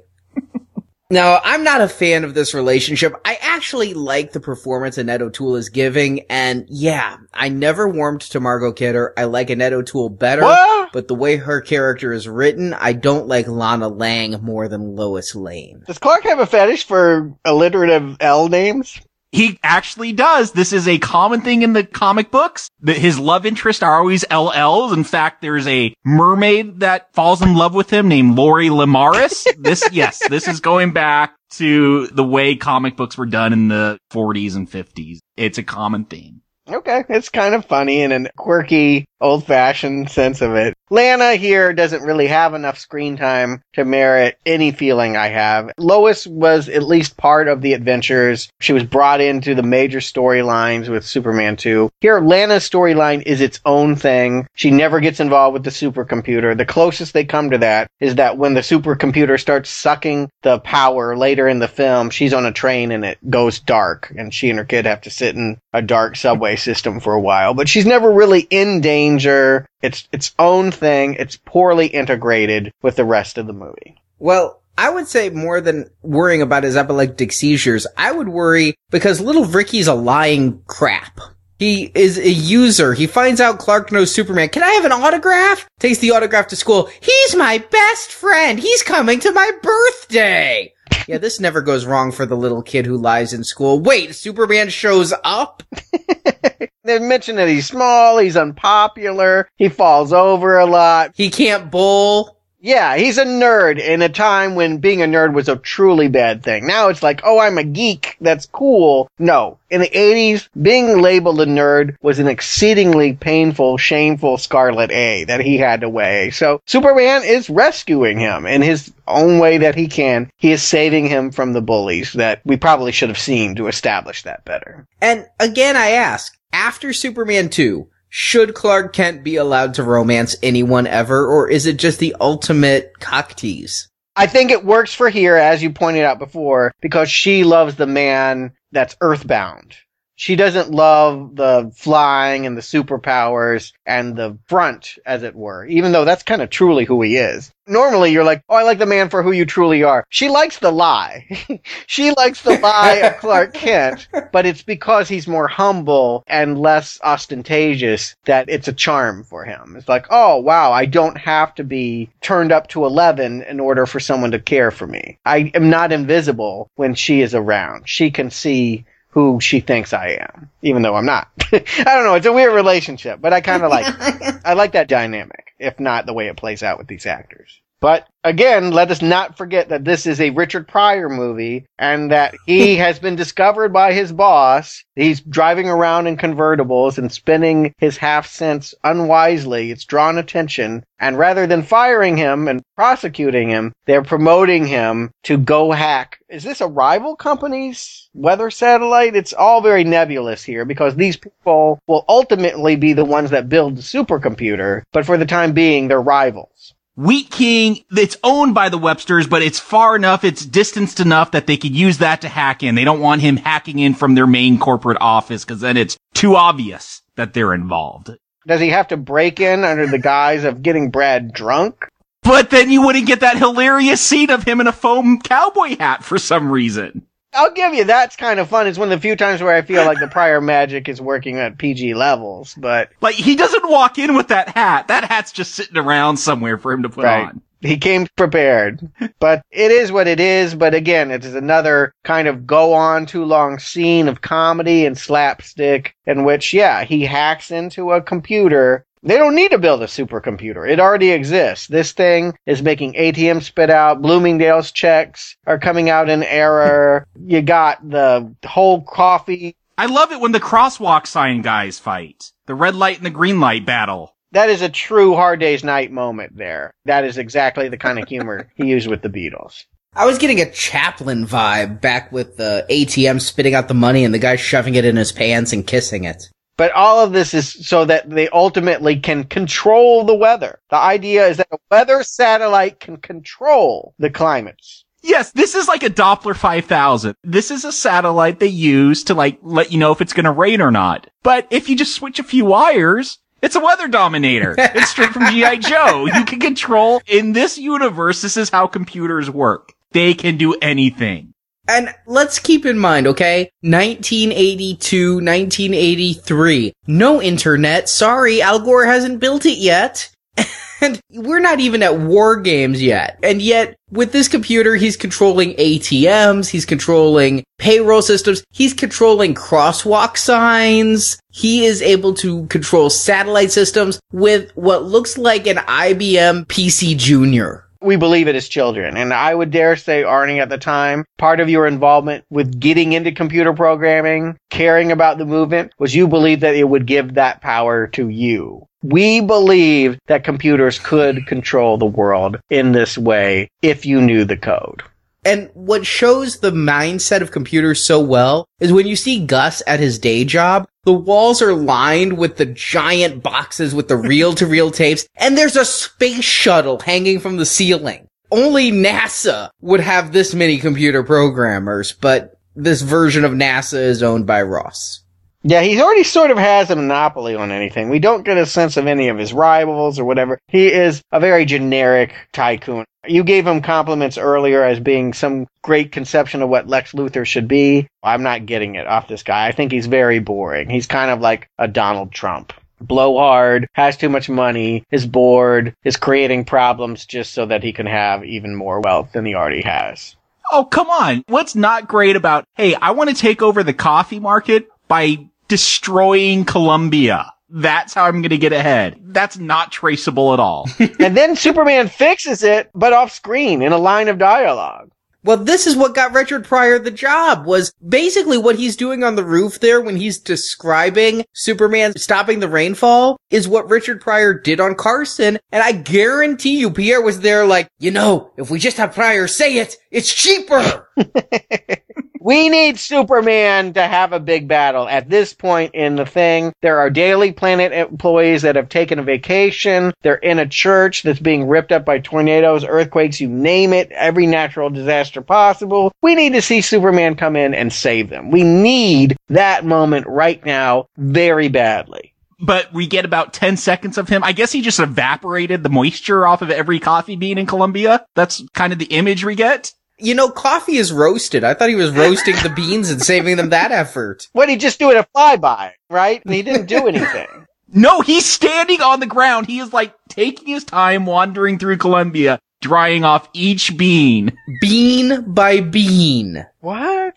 Now, 1.09 1.39
I'm 1.43 1.63
not 1.63 1.81
a 1.81 1.87
fan 1.87 2.23
of 2.23 2.33
this 2.33 2.53
relationship. 2.53 3.13
I 3.23 3.37
actually 3.41 3.93
like 3.93 4.33
the 4.33 4.39
performance 4.41 4.97
Annette 4.97 5.21
O'Toole 5.21 5.55
is 5.55 5.69
giving, 5.69 6.21
and 6.29 6.65
yeah, 6.67 7.17
I 7.33 7.47
never 7.49 7.87
warmed 7.87 8.21
to 8.21 8.39
Margot 8.39 8.73
Kidder. 8.73 9.13
I 9.17 9.23
like 9.23 9.49
Annette 9.49 9.73
O'Toole 9.73 10.09
better, 10.09 10.41
What? 10.41 10.91
but 10.91 11.07
the 11.07 11.15
way 11.15 11.37
her 11.37 11.61
character 11.61 12.11
is 12.11 12.27
written, 12.27 12.73
I 12.73 12.93
don't 12.93 13.27
like 13.27 13.47
Lana 13.47 13.87
Lang 13.87 14.31
more 14.43 14.67
than 14.67 14.95
Lois 14.95 15.33
Lane. 15.33 15.83
Does 15.87 15.97
Clark 15.97 16.23
have 16.23 16.39
a 16.39 16.45
fetish 16.45 16.85
for 16.85 17.33
alliterative 17.45 18.17
L 18.19 18.49
names? 18.49 18.99
He 19.31 19.59
actually 19.61 20.13
does. 20.13 20.53
This 20.53 20.71
is 20.71 20.87
a 20.87 20.99
common 20.99 21.41
thing 21.41 21.61
in 21.61 21.73
the 21.73 21.83
comic 21.83 22.31
books. 22.31 22.69
That 22.81 22.97
his 22.97 23.19
love 23.19 23.45
interests 23.45 23.83
are 23.83 23.97
always 23.97 24.23
LLs. 24.25 24.93
In 24.93 25.03
fact, 25.03 25.41
there's 25.41 25.67
a 25.67 25.93
mermaid 26.05 26.79
that 26.79 27.13
falls 27.13 27.41
in 27.41 27.55
love 27.55 27.73
with 27.73 27.89
him 27.89 28.07
named 28.07 28.37
Lori 28.37 28.69
Lemaris. 28.69 29.45
this, 29.57 29.87
yes, 29.91 30.21
this 30.29 30.47
is 30.47 30.59
going 30.59 30.93
back 30.93 31.35
to 31.51 32.07
the 32.07 32.23
way 32.23 32.55
comic 32.55 32.95
books 32.95 33.17
were 33.17 33.25
done 33.25 33.53
in 33.53 33.67
the 33.67 33.97
40s 34.11 34.55
and 34.55 34.69
50s. 34.69 35.19
It's 35.35 35.57
a 35.57 35.63
common 35.63 36.05
theme. 36.05 36.41
Okay, 36.69 37.05
it's 37.09 37.29
kind 37.29 37.55
of 37.55 37.65
funny 37.65 38.01
in 38.01 38.11
a 38.11 38.29
quirky, 38.33 39.05
old-fashioned 39.21 40.09
sense 40.09 40.41
of 40.41 40.55
it. 40.55 40.73
Lana 40.89 41.35
here 41.35 41.73
doesn't 41.73 42.03
really 42.03 42.27
have 42.27 42.53
enough 42.53 42.79
screen 42.79 43.17
time 43.17 43.61
to 43.73 43.83
merit 43.83 44.39
any 44.45 44.71
feeling 44.71 45.17
I 45.17 45.27
have. 45.27 45.71
Lois 45.77 46.25
was 46.25 46.69
at 46.69 46.83
least 46.83 47.17
part 47.17 47.49
of 47.49 47.61
the 47.61 47.73
adventures. 47.73 48.49
She 48.61 48.71
was 48.71 48.83
brought 48.83 49.19
into 49.19 49.53
the 49.53 49.63
major 49.63 49.99
storylines 49.99 50.87
with 50.87 51.05
Superman 51.05 51.57
2. 51.57 51.89
Here, 51.99 52.21
Lana's 52.21 52.69
storyline 52.69 53.21
is 53.23 53.41
its 53.41 53.59
own 53.65 53.97
thing. 53.97 54.47
She 54.55 54.71
never 54.71 55.01
gets 55.01 55.19
involved 55.19 55.53
with 55.53 55.63
the 55.65 55.71
supercomputer. 55.71 56.57
The 56.57 56.65
closest 56.65 57.13
they 57.13 57.25
come 57.25 57.49
to 57.49 57.57
that 57.57 57.91
is 57.99 58.15
that 58.15 58.37
when 58.37 58.53
the 58.53 58.61
supercomputer 58.61 59.39
starts 59.39 59.69
sucking 59.69 60.29
the 60.43 60.59
power 60.59 61.17
later 61.17 61.49
in 61.49 61.59
the 61.59 61.67
film, 61.67 62.09
she's 62.09 62.33
on 62.33 62.45
a 62.45 62.51
train 62.53 62.91
and 62.93 63.03
it 63.03 63.17
goes 63.29 63.59
dark 63.59 64.13
and 64.17 64.33
she 64.33 64.49
and 64.49 64.57
her 64.57 64.65
kid 64.65 64.85
have 64.85 65.01
to 65.01 65.09
sit 65.09 65.35
in 65.35 65.57
a 65.73 65.81
dark 65.81 66.15
subway 66.15 66.55
system 66.55 67.01
for 67.01 67.13
a 67.13 67.21
while. 67.21 67.53
But 67.53 67.67
she's 67.67 67.85
never 67.85 68.11
really 68.11 68.47
in 68.49 68.79
danger. 68.79 69.65
It's 69.81 70.07
its 70.11 70.33
own 70.39 70.71
thing. 70.71 71.15
It's 71.15 71.37
poorly 71.37 71.87
integrated 71.87 72.71
with 72.81 72.95
the 72.95 73.05
rest 73.05 73.37
of 73.37 73.47
the 73.47 73.53
movie. 73.53 74.01
Well, 74.19 74.61
I 74.77 74.89
would 74.89 75.07
say 75.07 75.29
more 75.29 75.61
than 75.61 75.89
worrying 76.01 76.41
about 76.41 76.63
his 76.63 76.77
epileptic 76.77 77.31
seizures, 77.31 77.87
I 77.97 78.11
would 78.11 78.29
worry 78.29 78.75
because 78.91 79.19
little 79.21 79.45
Ricky's 79.45 79.87
a 79.87 79.93
lying 79.93 80.61
crap. 80.67 81.19
He 81.59 81.91
is 81.95 82.19
a 82.19 82.29
user. 82.29 82.93
He 82.93 83.07
finds 83.07 83.41
out 83.41 83.57
Clark 83.57 83.91
knows 83.91 84.13
Superman. 84.13 84.49
Can 84.49 84.61
I 84.61 84.69
have 84.73 84.85
an 84.85 84.91
autograph? 84.91 85.67
Takes 85.79 85.97
the 85.97 86.11
autograph 86.11 86.47
to 86.49 86.55
school. 86.55 86.89
He's 87.01 87.35
my 87.35 87.57
best 87.57 88.11
friend. 88.11 88.59
He's 88.59 88.83
coming 88.83 89.19
to 89.21 89.31
my 89.31 89.51
birthday. 89.63 90.73
Yeah, 91.07 91.17
this 91.17 91.39
never 91.39 91.61
goes 91.61 91.85
wrong 91.85 92.11
for 92.11 92.27
the 92.27 92.37
little 92.37 92.61
kid 92.61 92.85
who 92.85 92.97
lies 92.97 93.33
in 93.33 93.43
school. 93.43 93.79
Wait, 93.79 94.13
Superman 94.13 94.69
shows 94.69 95.13
up? 95.23 95.63
They 96.87 96.99
mention 96.99 97.35
that 97.35 97.49
he's 97.49 97.67
small, 97.67 98.17
he's 98.17 98.37
unpopular, 98.37 99.49
he 99.57 99.67
falls 99.67 100.13
over 100.13 100.57
a 100.57 100.65
lot. 100.65 101.11
He 101.15 101.29
can't 101.29 101.69
bowl. 101.69 102.37
Yeah, 102.59 102.97
he's 102.97 103.19
a 103.19 103.25
nerd 103.25 103.77
in 103.77 104.01
a 104.01 104.09
time 104.09 104.55
when 104.55 104.79
being 104.79 105.01
a 105.01 105.05
nerd 105.05 105.33
was 105.33 105.47
a 105.47 105.57
truly 105.57 106.07
bad 106.07 106.43
thing. 106.43 106.65
Now 106.65 106.87
it's 106.87 107.03
like, 107.03 107.21
oh, 107.23 107.39
I'm 107.39 107.57
a 107.57 107.63
geek. 107.63 108.17
That's 108.19 108.47
cool. 108.47 109.09
No. 109.19 109.59
In 109.69 109.81
the 109.81 109.89
80s, 109.89 110.47
being 110.59 111.01
labeled 111.01 111.39
a 111.39 111.45
nerd 111.45 111.95
was 112.01 112.17
an 112.19 112.27
exceedingly 112.27 113.13
painful, 113.13 113.77
shameful 113.77 114.37
scarlet 114.37 114.91
A 114.91 115.25
that 115.25 115.41
he 115.41 115.57
had 115.57 115.81
to 115.81 115.89
weigh. 115.89 116.31
So 116.31 116.61
Superman 116.65 117.23
is 117.23 117.49
rescuing 117.49 118.19
him 118.19 118.45
in 118.45 118.61
his 118.63 118.91
own 119.07 119.39
way 119.39 119.59
that 119.59 119.75
he 119.75 119.87
can. 119.87 120.29
He 120.37 120.51
is 120.51 120.63
saving 120.63 121.07
him 121.07 121.31
from 121.31 121.53
the 121.53 121.61
bullies 121.61 122.13
that 122.13 122.41
we 122.43 122.57
probably 122.57 122.91
should 122.91 123.09
have 123.09 123.19
seen 123.19 123.55
to 123.55 123.67
establish 123.67 124.23
that 124.23 124.45
better. 124.45 124.87
And 124.99 125.27
again, 125.39 125.75
I 125.75 125.91
ask, 125.91 126.36
after 126.51 126.93
Superman 126.93 127.49
2, 127.49 127.89
should 128.09 128.53
Clark 128.53 128.93
Kent 128.93 129.23
be 129.23 129.35
allowed 129.35 129.73
to 129.75 129.83
romance 129.83 130.35
anyone 130.41 130.87
ever, 130.87 131.25
or 131.27 131.49
is 131.49 131.65
it 131.65 131.77
just 131.77 131.99
the 131.99 132.15
ultimate 132.19 132.99
cock 132.99 133.35
tease? 133.35 133.89
I 134.15 134.27
think 134.27 134.49
it 134.51 134.65
works 134.65 134.93
for 134.93 135.09
here, 135.09 135.35
as 135.35 135.61
you 135.61 135.71
pointed 135.71 136.03
out 136.03 136.17
before, 136.17 136.73
because 136.81 137.11
she 137.11 137.43
loves 137.43 137.75
the 137.75 137.85
man 137.85 138.53
that's 138.71 138.97
earthbound. 139.01 139.75
She 140.19 140.35
doesn't 140.35 140.71
love 140.71 141.35
the 141.35 141.71
flying 141.75 142.47
and 142.47 142.57
the 142.57 142.61
superpowers 142.61 143.71
and 143.85 144.15
the 144.15 144.35
front, 144.47 144.97
as 145.05 145.21
it 145.21 145.35
were, 145.35 145.63
even 145.67 145.91
though 145.91 146.05
that's 146.05 146.23
kind 146.23 146.41
of 146.41 146.49
truly 146.49 146.85
who 146.85 147.03
he 147.03 147.17
is. 147.17 147.51
Normally 147.67 148.11
you're 148.11 148.23
like, 148.23 148.41
oh, 148.49 148.55
I 148.55 148.63
like 148.63 148.79
the 148.79 148.87
man 148.87 149.09
for 149.09 149.21
who 149.21 149.31
you 149.31 149.45
truly 149.45 149.83
are. 149.83 150.05
She 150.09 150.27
likes 150.29 150.57
the 150.57 150.71
lie. 150.71 151.27
she 151.85 152.11
likes 152.11 152.41
the 152.41 152.57
lie 152.57 152.95
of 152.95 153.17
Clark 153.17 153.53
Kent, 153.53 154.07
but 154.31 154.47
it's 154.47 154.63
because 154.63 155.07
he's 155.07 155.27
more 155.27 155.47
humble 155.47 156.23
and 156.25 156.59
less 156.59 156.99
ostentatious 157.03 158.15
that 158.25 158.49
it's 158.49 158.67
a 158.67 158.73
charm 158.73 159.23
for 159.23 159.43
him. 159.43 159.75
It's 159.77 159.89
like, 159.89 160.07
oh, 160.09 160.37
wow, 160.37 160.71
I 160.71 160.85
don't 160.85 161.17
have 161.19 161.53
to 161.55 161.63
be 161.63 162.09
turned 162.21 162.51
up 162.51 162.69
to 162.69 162.85
11 162.85 163.43
in 163.43 163.59
order 163.59 163.85
for 163.85 163.99
someone 163.99 164.31
to 164.31 164.39
care 164.39 164.71
for 164.71 164.87
me. 164.87 165.19
I 165.25 165.51
am 165.53 165.69
not 165.69 165.91
invisible 165.91 166.71
when 166.75 166.95
she 166.95 167.21
is 167.21 167.35
around. 167.35 167.87
She 167.87 168.09
can 168.09 168.31
see 168.31 168.83
who 169.17 169.41
she 169.41 169.61
thinks 169.61 169.93
I 169.93 170.19
am, 170.21 170.51
even 170.61 170.83
though 170.83 170.95
I'm 170.95 171.07
not. 171.07 171.27
I 171.51 171.83
don't 171.83 172.03
know. 172.03 172.13
It's 172.13 172.27
a 172.27 172.31
weird 172.31 172.53
relationship, 172.53 173.19
but 173.19 173.33
I 173.33 173.41
kind 173.41 173.63
of 173.63 173.71
like, 173.71 173.87
I 174.45 174.53
like 174.53 174.73
that 174.73 174.87
dynamic, 174.87 175.55
if 175.57 175.79
not 175.79 176.05
the 176.05 176.13
way 176.13 176.27
it 176.27 176.37
plays 176.37 176.61
out 176.61 176.77
with 176.77 176.85
these 176.85 177.07
actors. 177.07 177.59
But 177.79 178.07
again, 178.23 178.71
let 178.71 178.89
us 178.89 179.03
not 179.03 179.37
forget 179.37 179.69
that 179.69 179.85
this 179.85 180.07
is 180.07 180.19
a 180.19 180.31
Richard 180.31 180.67
Pryor 180.67 181.09
movie 181.09 181.67
and 181.77 182.11
that 182.11 182.33
he 182.47 182.75
has 182.77 182.97
been 182.97 183.15
discovered 183.15 183.71
by 183.71 183.93
his 183.93 184.11
boss. 184.11 184.83
He's 184.95 185.21
driving 185.21 185.69
around 185.69 186.07
in 186.07 186.17
convertibles 186.17 186.97
and 186.97 187.11
spending 187.11 187.75
his 187.77 187.97
half 187.97 188.25
cents 188.25 188.73
unwisely. 188.83 189.69
It's 189.69 189.85
drawn 189.85 190.17
attention. 190.17 190.83
And 190.99 191.19
rather 191.19 191.45
than 191.45 191.61
firing 191.61 192.17
him 192.17 192.47
and 192.47 192.63
prosecuting 192.75 193.49
him, 193.49 193.73
they're 193.85 194.01
promoting 194.01 194.65
him 194.65 195.11
to 195.23 195.37
go 195.37 195.71
hack. 195.71 196.17
Is 196.29 196.43
this 196.43 196.61
a 196.61 196.67
rival 196.67 197.15
company's 197.15 198.09
weather 198.15 198.49
satellite? 198.49 199.15
It's 199.15 199.33
all 199.33 199.61
very 199.61 199.83
nebulous 199.83 200.43
here 200.43 200.65
because 200.65 200.95
these 200.95 201.17
people 201.17 201.77
will 201.85 202.05
ultimately 202.09 202.75
be 202.75 202.93
the 202.93 203.05
ones 203.05 203.29
that 203.29 203.49
build 203.49 203.75
the 203.77 203.83
supercomputer, 203.83 204.81
but 204.91 205.05
for 205.05 205.17
the 205.17 205.25
time 205.27 205.53
being, 205.53 205.87
they're 205.87 206.01
rivals. 206.01 206.73
Wheat 206.97 207.29
King, 207.29 207.85
it's 207.91 208.17
owned 208.23 208.55
by 208.55 208.69
the 208.69 208.79
Websters, 208.79 209.29
but 209.29 209.43
it's 209.43 209.59
far 209.59 209.95
enough, 209.95 210.23
it's 210.23 210.43
distanced 210.43 210.99
enough 210.99 211.29
that 211.29 211.45
they 211.45 211.55
could 211.55 211.75
use 211.75 211.99
that 211.99 212.21
to 212.21 212.27
hack 212.27 212.63
in. 212.63 212.73
They 212.73 212.85
don't 212.85 212.99
want 212.99 213.21
him 213.21 213.37
hacking 213.37 213.77
in 213.77 213.93
from 213.93 214.15
their 214.15 214.25
main 214.25 214.57
corporate 214.57 214.97
office 214.99 215.45
because 215.45 215.61
then 215.61 215.77
it's 215.77 215.95
too 216.15 216.35
obvious 216.35 217.03
that 217.15 217.35
they're 217.35 217.53
involved. 217.53 218.09
Does 218.47 218.61
he 218.61 218.69
have 218.69 218.87
to 218.87 218.97
break 218.97 219.39
in 219.39 219.63
under 219.63 219.85
the 219.85 219.99
guise 219.99 220.43
of 220.43 220.63
getting 220.63 220.89
Brad 220.89 221.33
drunk? 221.33 221.87
But 222.23 222.49
then 222.49 222.71
you 222.71 222.81
wouldn't 222.81 223.05
get 223.05 223.19
that 223.19 223.37
hilarious 223.37 224.01
scene 224.01 224.31
of 224.31 224.41
him 224.41 224.59
in 224.59 224.65
a 224.65 224.73
foam 224.73 225.21
cowboy 225.21 225.77
hat 225.77 226.03
for 226.03 226.17
some 226.17 226.51
reason. 226.51 227.06
I'll 227.37 227.51
give 227.51 227.73
you 227.73 227.83
that's 227.83 228.15
kind 228.15 228.39
of 228.39 228.49
fun. 228.49 228.67
It's 228.67 228.79
one 228.79 228.91
of 228.91 228.97
the 228.97 229.01
few 229.01 229.15
times 229.15 229.41
where 229.41 229.53
I 229.53 229.61
feel 229.61 229.85
like 229.85 229.99
the 229.99 230.07
Pryor 230.07 230.41
magic 230.41 230.89
is 230.89 230.99
working 230.99 231.37
at 231.37 231.57
PG 231.57 231.93
levels, 231.93 232.55
but 232.55 232.89
like 232.99 233.15
he 233.15 233.35
doesn't 233.35 233.69
walk 233.69 233.99
in 233.99 234.15
with 234.15 234.29
that 234.29 234.49
hat. 234.49 234.87
That 234.87 235.03
hat's 235.05 235.31
just 235.31 235.53
sitting 235.53 235.77
around 235.77 236.17
somewhere 236.17 236.57
for 236.57 236.73
him 236.73 236.81
to 236.83 236.89
put 236.89 237.03
right. 237.03 237.27
on. 237.27 237.41
He 237.61 237.77
came 237.77 238.07
prepared, 238.15 238.87
but 239.19 239.43
it 239.51 239.71
is 239.71 239.91
what 239.91 240.07
it 240.07 240.19
is. 240.19 240.55
But 240.55 240.73
again, 240.73 241.11
it 241.11 241.25
is 241.25 241.35
another 241.35 241.93
kind 242.03 242.27
of 242.27 242.47
go 242.47 242.73
on 242.73 243.05
too 243.05 243.23
long 243.23 243.59
scene 243.59 244.07
of 244.07 244.21
comedy 244.21 244.85
and 244.85 244.97
slapstick 244.97 245.95
in 246.05 246.23
which, 246.23 246.53
yeah, 246.53 246.83
he 246.83 247.03
hacks 247.03 247.51
into 247.51 247.91
a 247.91 248.01
computer 248.01 248.85
they 249.03 249.17
don't 249.17 249.35
need 249.35 249.51
to 249.51 249.57
build 249.57 249.81
a 249.81 249.87
supercomputer. 249.87 250.69
It 250.69 250.79
already 250.79 251.11
exists. 251.11 251.67
This 251.67 251.91
thing 251.91 252.37
is 252.45 252.61
making 252.61 252.93
ATM 252.93 253.43
spit 253.43 253.69
out. 253.69 254.01
Bloomingdale's 254.01 254.71
checks 254.71 255.35
are 255.45 255.59
coming 255.59 255.89
out 255.89 256.09
in 256.09 256.23
error. 256.23 257.05
you 257.25 257.41
got 257.41 257.87
the 257.87 258.33
whole 258.45 258.81
coffee. 258.81 259.55
I 259.77 259.85
love 259.85 260.11
it 260.11 260.19
when 260.19 260.31
the 260.31 260.39
crosswalk 260.39 261.05
sign 261.05 261.41
guys 261.41 261.79
fight. 261.79 262.31
The 262.47 262.55
red 262.55 262.75
light 262.75 262.97
and 262.97 263.05
the 263.05 263.11
green 263.11 263.39
light 263.39 263.65
battle. 263.65 264.15
That 264.31 264.49
is 264.49 264.61
a 264.61 264.69
true 264.69 265.15
Hard 265.15 265.39
Day's 265.39 265.63
Night 265.63 265.91
moment 265.91 266.35
there. 266.35 266.73
That 266.85 267.05
is 267.05 267.17
exactly 267.17 267.69
the 267.69 267.77
kind 267.77 267.99
of 267.99 268.07
humor 268.07 268.51
he 268.55 268.65
used 268.65 268.87
with 268.87 269.01
the 269.01 269.09
Beatles. 269.09 269.63
I 269.95 270.05
was 270.05 270.17
getting 270.17 270.41
a 270.41 270.51
Chaplin 270.51 271.25
vibe 271.25 271.81
back 271.81 272.11
with 272.11 272.37
the 272.37 272.65
ATM 272.69 273.21
spitting 273.21 273.55
out 273.55 273.67
the 273.67 273.73
money 273.73 274.03
and 274.03 274.13
the 274.13 274.19
guy 274.19 274.35
shoving 274.35 274.75
it 274.75 274.85
in 274.85 274.95
his 274.95 275.11
pants 275.11 275.53
and 275.53 275.65
kissing 275.65 276.03
it. 276.03 276.29
But 276.57 276.71
all 276.71 276.99
of 276.99 277.13
this 277.13 277.33
is 277.33 277.67
so 277.67 277.85
that 277.85 278.09
they 278.09 278.27
ultimately 278.29 278.99
can 278.99 279.23
control 279.23 280.03
the 280.03 280.15
weather. 280.15 280.59
The 280.69 280.77
idea 280.77 281.27
is 281.27 281.37
that 281.37 281.47
a 281.51 281.59
weather 281.69 282.03
satellite 282.03 282.79
can 282.79 282.97
control 282.97 283.93
the 283.99 284.09
climates. 284.09 284.83
Yes, 285.03 285.31
this 285.31 285.53
is 285.53 285.67
like 285.67 285.83
a 285.83 285.89
Doppler 285.89 286.35
5000. 286.35 287.15
This 287.23 287.51
is 287.51 287.63
a 287.63 287.71
satellite 287.71 288.39
they 288.39 288.47
use 288.47 289.03
to 289.05 289.13
like 289.13 289.37
let 289.41 289.71
you 289.71 289.77
know 289.77 289.91
if 289.91 290.01
it's 290.01 290.13
going 290.13 290.25
to 290.25 290.31
rain 290.31 290.59
or 290.59 290.71
not. 290.71 291.07
But 291.23 291.47
if 291.51 291.69
you 291.69 291.77
just 291.77 291.95
switch 291.95 292.19
a 292.19 292.23
few 292.23 292.45
wires, 292.45 293.19
it's 293.41 293.55
a 293.55 293.59
weather 293.59 293.87
dominator. 293.87 294.55
it's 294.57 294.89
straight 294.89 295.11
from 295.11 295.27
G.I. 295.27 295.57
Joe. 295.57 296.07
You 296.07 296.25
can 296.25 296.39
control 296.39 297.01
in 297.05 297.33
this 297.33 297.57
universe. 297.57 298.21
This 298.21 298.35
is 298.35 298.49
how 298.49 298.65
computers 298.65 299.29
work. 299.29 299.73
They 299.91 300.15
can 300.15 300.37
do 300.37 300.55
anything. 300.55 301.33
And 301.67 301.93
let's 302.05 302.39
keep 302.39 302.65
in 302.65 302.79
mind, 302.79 303.07
okay? 303.07 303.49
1982, 303.61 305.15
1983. 305.15 306.73
No 306.87 307.21
internet. 307.21 307.89
Sorry, 307.89 308.41
Al 308.41 308.59
Gore 308.59 308.85
hasn't 308.85 309.19
built 309.19 309.45
it 309.45 309.57
yet. 309.57 310.09
and 310.81 310.99
we're 311.11 311.39
not 311.39 311.59
even 311.59 311.83
at 311.83 311.99
war 311.99 312.39
games 312.39 312.81
yet. 312.81 313.19
And 313.23 313.41
yet, 313.41 313.75
with 313.91 314.11
this 314.11 314.27
computer, 314.27 314.75
he's 314.75 314.97
controlling 314.97 315.53
ATMs, 315.55 316.49
he's 316.49 316.65
controlling 316.65 317.43
payroll 317.57 318.01
systems, 318.01 318.43
he's 318.51 318.73
controlling 318.73 319.33
crosswalk 319.33 320.17
signs, 320.17 321.19
he 321.29 321.65
is 321.65 321.81
able 321.81 322.13
to 322.15 322.45
control 322.47 322.89
satellite 322.89 323.51
systems 323.51 323.99
with 324.11 324.51
what 324.55 324.83
looks 324.83 325.17
like 325.17 325.47
an 325.47 325.57
IBM 325.57 326.45
PC 326.45 326.97
Junior 326.97 327.66
we 327.81 327.95
believe 327.95 328.27
it 328.27 328.35
as 328.35 328.47
children. 328.47 328.97
And 328.97 329.13
I 329.13 329.33
would 329.33 329.51
dare 329.51 329.75
say, 329.75 330.03
Arnie, 330.03 330.41
at 330.41 330.49
the 330.49 330.57
time, 330.57 331.05
part 331.17 331.39
of 331.39 331.49
your 331.49 331.67
involvement 331.67 332.25
with 332.29 332.59
getting 332.59 332.93
into 332.93 333.11
computer 333.11 333.53
programming, 333.53 334.37
caring 334.49 334.91
about 334.91 335.17
the 335.17 335.25
movement, 335.25 335.71
was 335.79 335.95
you 335.95 336.07
believed 336.07 336.41
that 336.41 336.55
it 336.55 336.65
would 336.65 336.85
give 336.85 337.15
that 337.15 337.41
power 337.41 337.87
to 337.87 338.09
you. 338.09 338.67
We 338.83 339.21
believed 339.21 339.99
that 340.07 340.23
computers 340.23 340.79
could 340.79 341.25
control 341.25 341.77
the 341.77 341.85
world 341.85 342.37
in 342.49 342.71
this 342.71 342.97
way 342.97 343.49
if 343.61 343.85
you 343.85 344.01
knew 344.01 344.23
the 344.23 344.37
code. 344.37 344.83
And 345.27 345.49
what 345.53 345.85
shows 345.85 346.39
the 346.39 346.51
mindset 346.51 347.19
of 347.19 347.31
computers 347.31 347.83
so 347.83 347.99
well 347.99 348.47
is 348.61 348.71
when 348.71 348.87
you 348.87 348.95
see 348.95 349.25
Gus 349.25 349.61
at 349.67 349.81
his 349.81 349.99
day 349.99 350.23
job, 350.23 350.69
the 350.85 350.93
walls 350.93 351.41
are 351.41 351.53
lined 351.53 352.17
with 352.17 352.37
the 352.37 352.45
giant 352.45 353.23
boxes 353.23 353.75
with 353.75 353.89
the 353.89 353.97
reel 354.11 354.33
to 354.35 354.47
reel 354.47 354.71
tapes, 354.71 355.05
and 355.17 355.37
there's 355.37 355.57
a 355.57 355.65
space 355.65 356.23
shuttle 356.23 356.79
hanging 356.79 357.19
from 357.19 357.35
the 357.35 357.45
ceiling. 357.45 358.07
Only 358.31 358.71
NASA 358.71 359.49
would 359.59 359.81
have 359.81 360.13
this 360.13 360.33
many 360.33 360.59
computer 360.59 361.03
programmers, 361.03 361.91
but 361.91 362.39
this 362.55 362.81
version 362.81 363.25
of 363.25 363.33
NASA 363.33 363.79
is 363.79 364.01
owned 364.01 364.27
by 364.27 364.41
Ross. 364.43 365.03
Yeah, 365.43 365.61
he 365.61 365.79
already 365.81 366.03
sort 366.03 366.31
of 366.31 366.37
has 366.37 366.71
a 366.71 366.75
monopoly 366.77 367.35
on 367.35 367.51
anything. 367.51 367.89
We 367.89 367.99
don't 367.99 368.23
get 368.23 368.37
a 368.37 368.45
sense 368.45 368.77
of 368.77 368.87
any 368.87 369.09
of 369.09 369.17
his 369.17 369.33
rivals 369.33 369.99
or 369.99 370.05
whatever. 370.05 370.39
He 370.47 370.67
is 370.67 371.01
a 371.11 371.19
very 371.19 371.45
generic 371.45 372.13
tycoon. 372.31 372.85
You 373.07 373.23
gave 373.23 373.47
him 373.47 373.61
compliments 373.61 374.17
earlier 374.17 374.63
as 374.63 374.79
being 374.79 375.13
some 375.13 375.47
great 375.61 375.91
conception 375.91 376.41
of 376.41 376.49
what 376.49 376.67
Lex 376.67 376.93
Luthor 376.93 377.25
should 377.25 377.47
be. 377.47 377.87
I'm 378.03 378.23
not 378.23 378.45
getting 378.45 378.75
it 378.75 378.87
off 378.87 379.07
this 379.07 379.23
guy. 379.23 379.47
I 379.47 379.51
think 379.51 379.71
he's 379.71 379.87
very 379.87 380.19
boring. 380.19 380.69
He's 380.69 380.87
kind 380.87 381.11
of 381.11 381.21
like 381.21 381.49
a 381.57 381.67
Donald 381.67 382.11
Trump. 382.11 382.53
Blowhard, 382.81 383.67
has 383.73 383.97
too 383.97 384.09
much 384.09 384.29
money, 384.29 384.83
is 384.91 385.07
bored, 385.07 385.73
is 385.83 385.97
creating 385.97 386.45
problems 386.45 387.05
just 387.05 387.33
so 387.33 387.45
that 387.47 387.63
he 387.63 387.73
can 387.73 387.87
have 387.87 388.23
even 388.23 388.55
more 388.55 388.81
wealth 388.81 389.11
than 389.13 389.25
he 389.25 389.33
already 389.33 389.61
has. 389.61 390.15
Oh, 390.51 390.63
come 390.63 390.89
on. 390.89 391.23
What's 391.27 391.55
not 391.55 391.87
great 391.87 392.15
about, 392.15 392.45
hey, 392.55 392.75
I 392.75 392.91
want 392.91 393.09
to 393.09 393.15
take 393.15 393.41
over 393.41 393.63
the 393.63 393.73
coffee 393.73 394.19
market 394.19 394.67
by 394.87 395.27
destroying 395.47 396.45
Colombia. 396.45 397.33
That's 397.49 397.93
how 397.93 398.05
I'm 398.05 398.21
going 398.21 398.29
to 398.29 398.37
get 398.37 398.53
ahead. 398.53 398.99
That's 399.01 399.37
not 399.37 399.71
traceable 399.71 400.33
at 400.33 400.39
all. 400.39 400.69
and 400.79 401.15
then 401.15 401.35
Superman 401.35 401.87
fixes 401.87 402.43
it, 402.43 402.69
but 402.73 402.93
off 402.93 403.11
screen 403.11 403.61
in 403.61 403.71
a 403.71 403.77
line 403.77 404.07
of 404.07 404.17
dialogue. 404.17 404.91
Well, 405.23 405.37
this 405.37 405.67
is 405.67 405.75
what 405.75 405.95
got 405.95 406.13
Richard 406.13 406.45
Pryor 406.45 406.79
the 406.79 406.89
job 406.89 407.45
was 407.45 407.73
basically 407.85 408.37
what 408.37 408.55
he's 408.55 408.77
doing 408.77 409.03
on 409.03 409.15
the 409.15 409.25
roof 409.25 409.59
there 409.59 409.81
when 409.81 409.97
he's 409.97 410.19
describing 410.19 411.25
Superman 411.33 411.97
stopping 411.97 412.39
the 412.39 412.47
rainfall 412.47 413.17
is 413.29 413.45
what 413.45 413.69
Richard 413.69 413.99
Pryor 413.99 414.33
did 414.33 414.61
on 414.61 414.75
Carson. 414.75 415.37
And 415.51 415.61
I 415.61 415.73
guarantee 415.73 416.59
you 416.59 416.71
Pierre 416.71 417.01
was 417.01 417.19
there 417.19 417.45
like, 417.45 417.67
you 417.77 417.91
know, 417.91 418.31
if 418.37 418.49
we 418.49 418.57
just 418.57 418.77
have 418.77 418.93
Pryor 418.93 419.27
say 419.27 419.57
it, 419.57 419.75
it's 419.91 420.13
cheaper. 420.13 420.87
We 422.19 422.49
need 422.49 422.79
Superman 422.79 423.73
to 423.73 423.83
have 423.83 424.13
a 424.13 424.19
big 424.19 424.47
battle. 424.47 424.87
At 424.87 425.09
this 425.09 425.33
point 425.33 425.75
in 425.75 425.95
the 425.95 426.05
thing, 426.05 426.53
there 426.61 426.79
are 426.79 426.89
Daily 426.89 427.31
Planet 427.31 427.71
employees 427.71 428.41
that 428.41 428.55
have 428.55 428.69
taken 428.69 428.99
a 428.99 429.03
vacation. 429.03 429.93
They're 430.01 430.15
in 430.15 430.39
a 430.39 430.47
church 430.47 431.03
that's 431.03 431.19
being 431.19 431.47
ripped 431.47 431.71
up 431.71 431.85
by 431.85 431.99
tornadoes, 431.99 432.65
earthquakes, 432.65 433.21
you 433.21 433.29
name 433.29 433.73
it, 433.73 433.91
every 433.91 434.25
natural 434.25 434.69
disaster 434.69 435.21
possible. 435.21 435.91
We 436.01 436.15
need 436.15 436.33
to 436.33 436.41
see 436.41 436.61
Superman 436.61 437.15
come 437.15 437.35
in 437.35 437.53
and 437.53 437.71
save 437.71 438.09
them. 438.09 438.31
We 438.31 438.43
need 438.43 439.17
that 439.29 439.65
moment 439.65 440.07
right 440.07 440.43
now 440.45 440.87
very 440.97 441.47
badly 441.47 442.13
but 442.39 442.71
we 442.71 442.87
get 442.87 443.05
about 443.05 443.33
10 443.33 443.57
seconds 443.57 443.97
of 443.97 444.07
him. 444.07 444.23
I 444.23 444.31
guess 444.31 444.51
he 444.51 444.61
just 444.61 444.79
evaporated 444.79 445.63
the 445.63 445.69
moisture 445.69 446.27
off 446.27 446.41
of 446.41 446.51
every 446.51 446.79
coffee 446.79 447.15
bean 447.15 447.37
in 447.37 447.45
Colombia. 447.45 448.05
That's 448.15 448.43
kind 448.53 448.71
of 448.71 448.79
the 448.79 448.85
image 448.85 449.25
we 449.25 449.35
get. 449.35 449.73
You 449.99 450.13
know, 450.13 450.29
coffee 450.29 450.77
is 450.77 450.93
roasted. 450.93 451.43
I 451.43 451.53
thought 451.53 451.69
he 451.69 451.75
was 451.75 451.91
roasting 451.91 452.35
the 452.35 452.53
beans 452.55 452.91
and 452.91 453.01
saving 453.01 453.37
them 453.37 453.49
that 453.49 453.71
effort. 453.71 454.27
What, 454.33 454.45
did 454.45 454.53
he 454.53 454.57
just 454.57 454.79
doing 454.79 454.97
a 454.97 455.07
flyby, 455.15 455.71
right? 455.89 456.23
And 456.23 456.33
he 456.33 456.43
didn't 456.43 456.67
do 456.67 456.87
anything. 456.87 457.27
no, 457.69 458.01
he's 458.01 458.25
standing 458.25 458.81
on 458.81 458.99
the 458.99 459.07
ground. 459.07 459.47
He 459.47 459.59
is 459.59 459.73
like 459.73 459.95
taking 460.09 460.47
his 460.47 460.63
time 460.63 461.05
wandering 461.05 461.57
through 461.57 461.77
Colombia, 461.77 462.39
drying 462.61 463.03
off 463.03 463.27
each 463.33 463.75
bean. 463.75 464.37
Bean 464.61 465.33
by 465.33 465.61
bean. 465.61 466.45
What? 466.59 467.15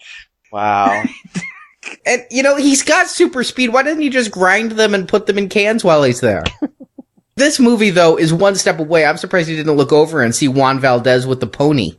Wow. 0.52 1.02
And 2.06 2.24
you 2.30 2.42
know, 2.42 2.56
he's 2.56 2.82
got 2.82 3.08
super 3.08 3.42
speed. 3.42 3.72
Why 3.72 3.82
doesn't 3.82 4.02
he 4.02 4.10
just 4.10 4.30
grind 4.30 4.72
them 4.72 4.94
and 4.94 5.08
put 5.08 5.26
them 5.26 5.38
in 5.38 5.48
cans 5.48 5.82
while 5.82 6.02
he's 6.02 6.20
there? 6.20 6.44
this 7.36 7.58
movie 7.58 7.90
though 7.90 8.16
is 8.16 8.32
one 8.32 8.54
step 8.54 8.78
away. 8.78 9.04
I'm 9.04 9.16
surprised 9.16 9.48
he 9.48 9.56
didn't 9.56 9.76
look 9.76 9.92
over 9.92 10.22
and 10.22 10.34
see 10.34 10.46
Juan 10.46 10.78
Valdez 10.78 11.26
with 11.26 11.40
the 11.40 11.46
pony. 11.46 11.96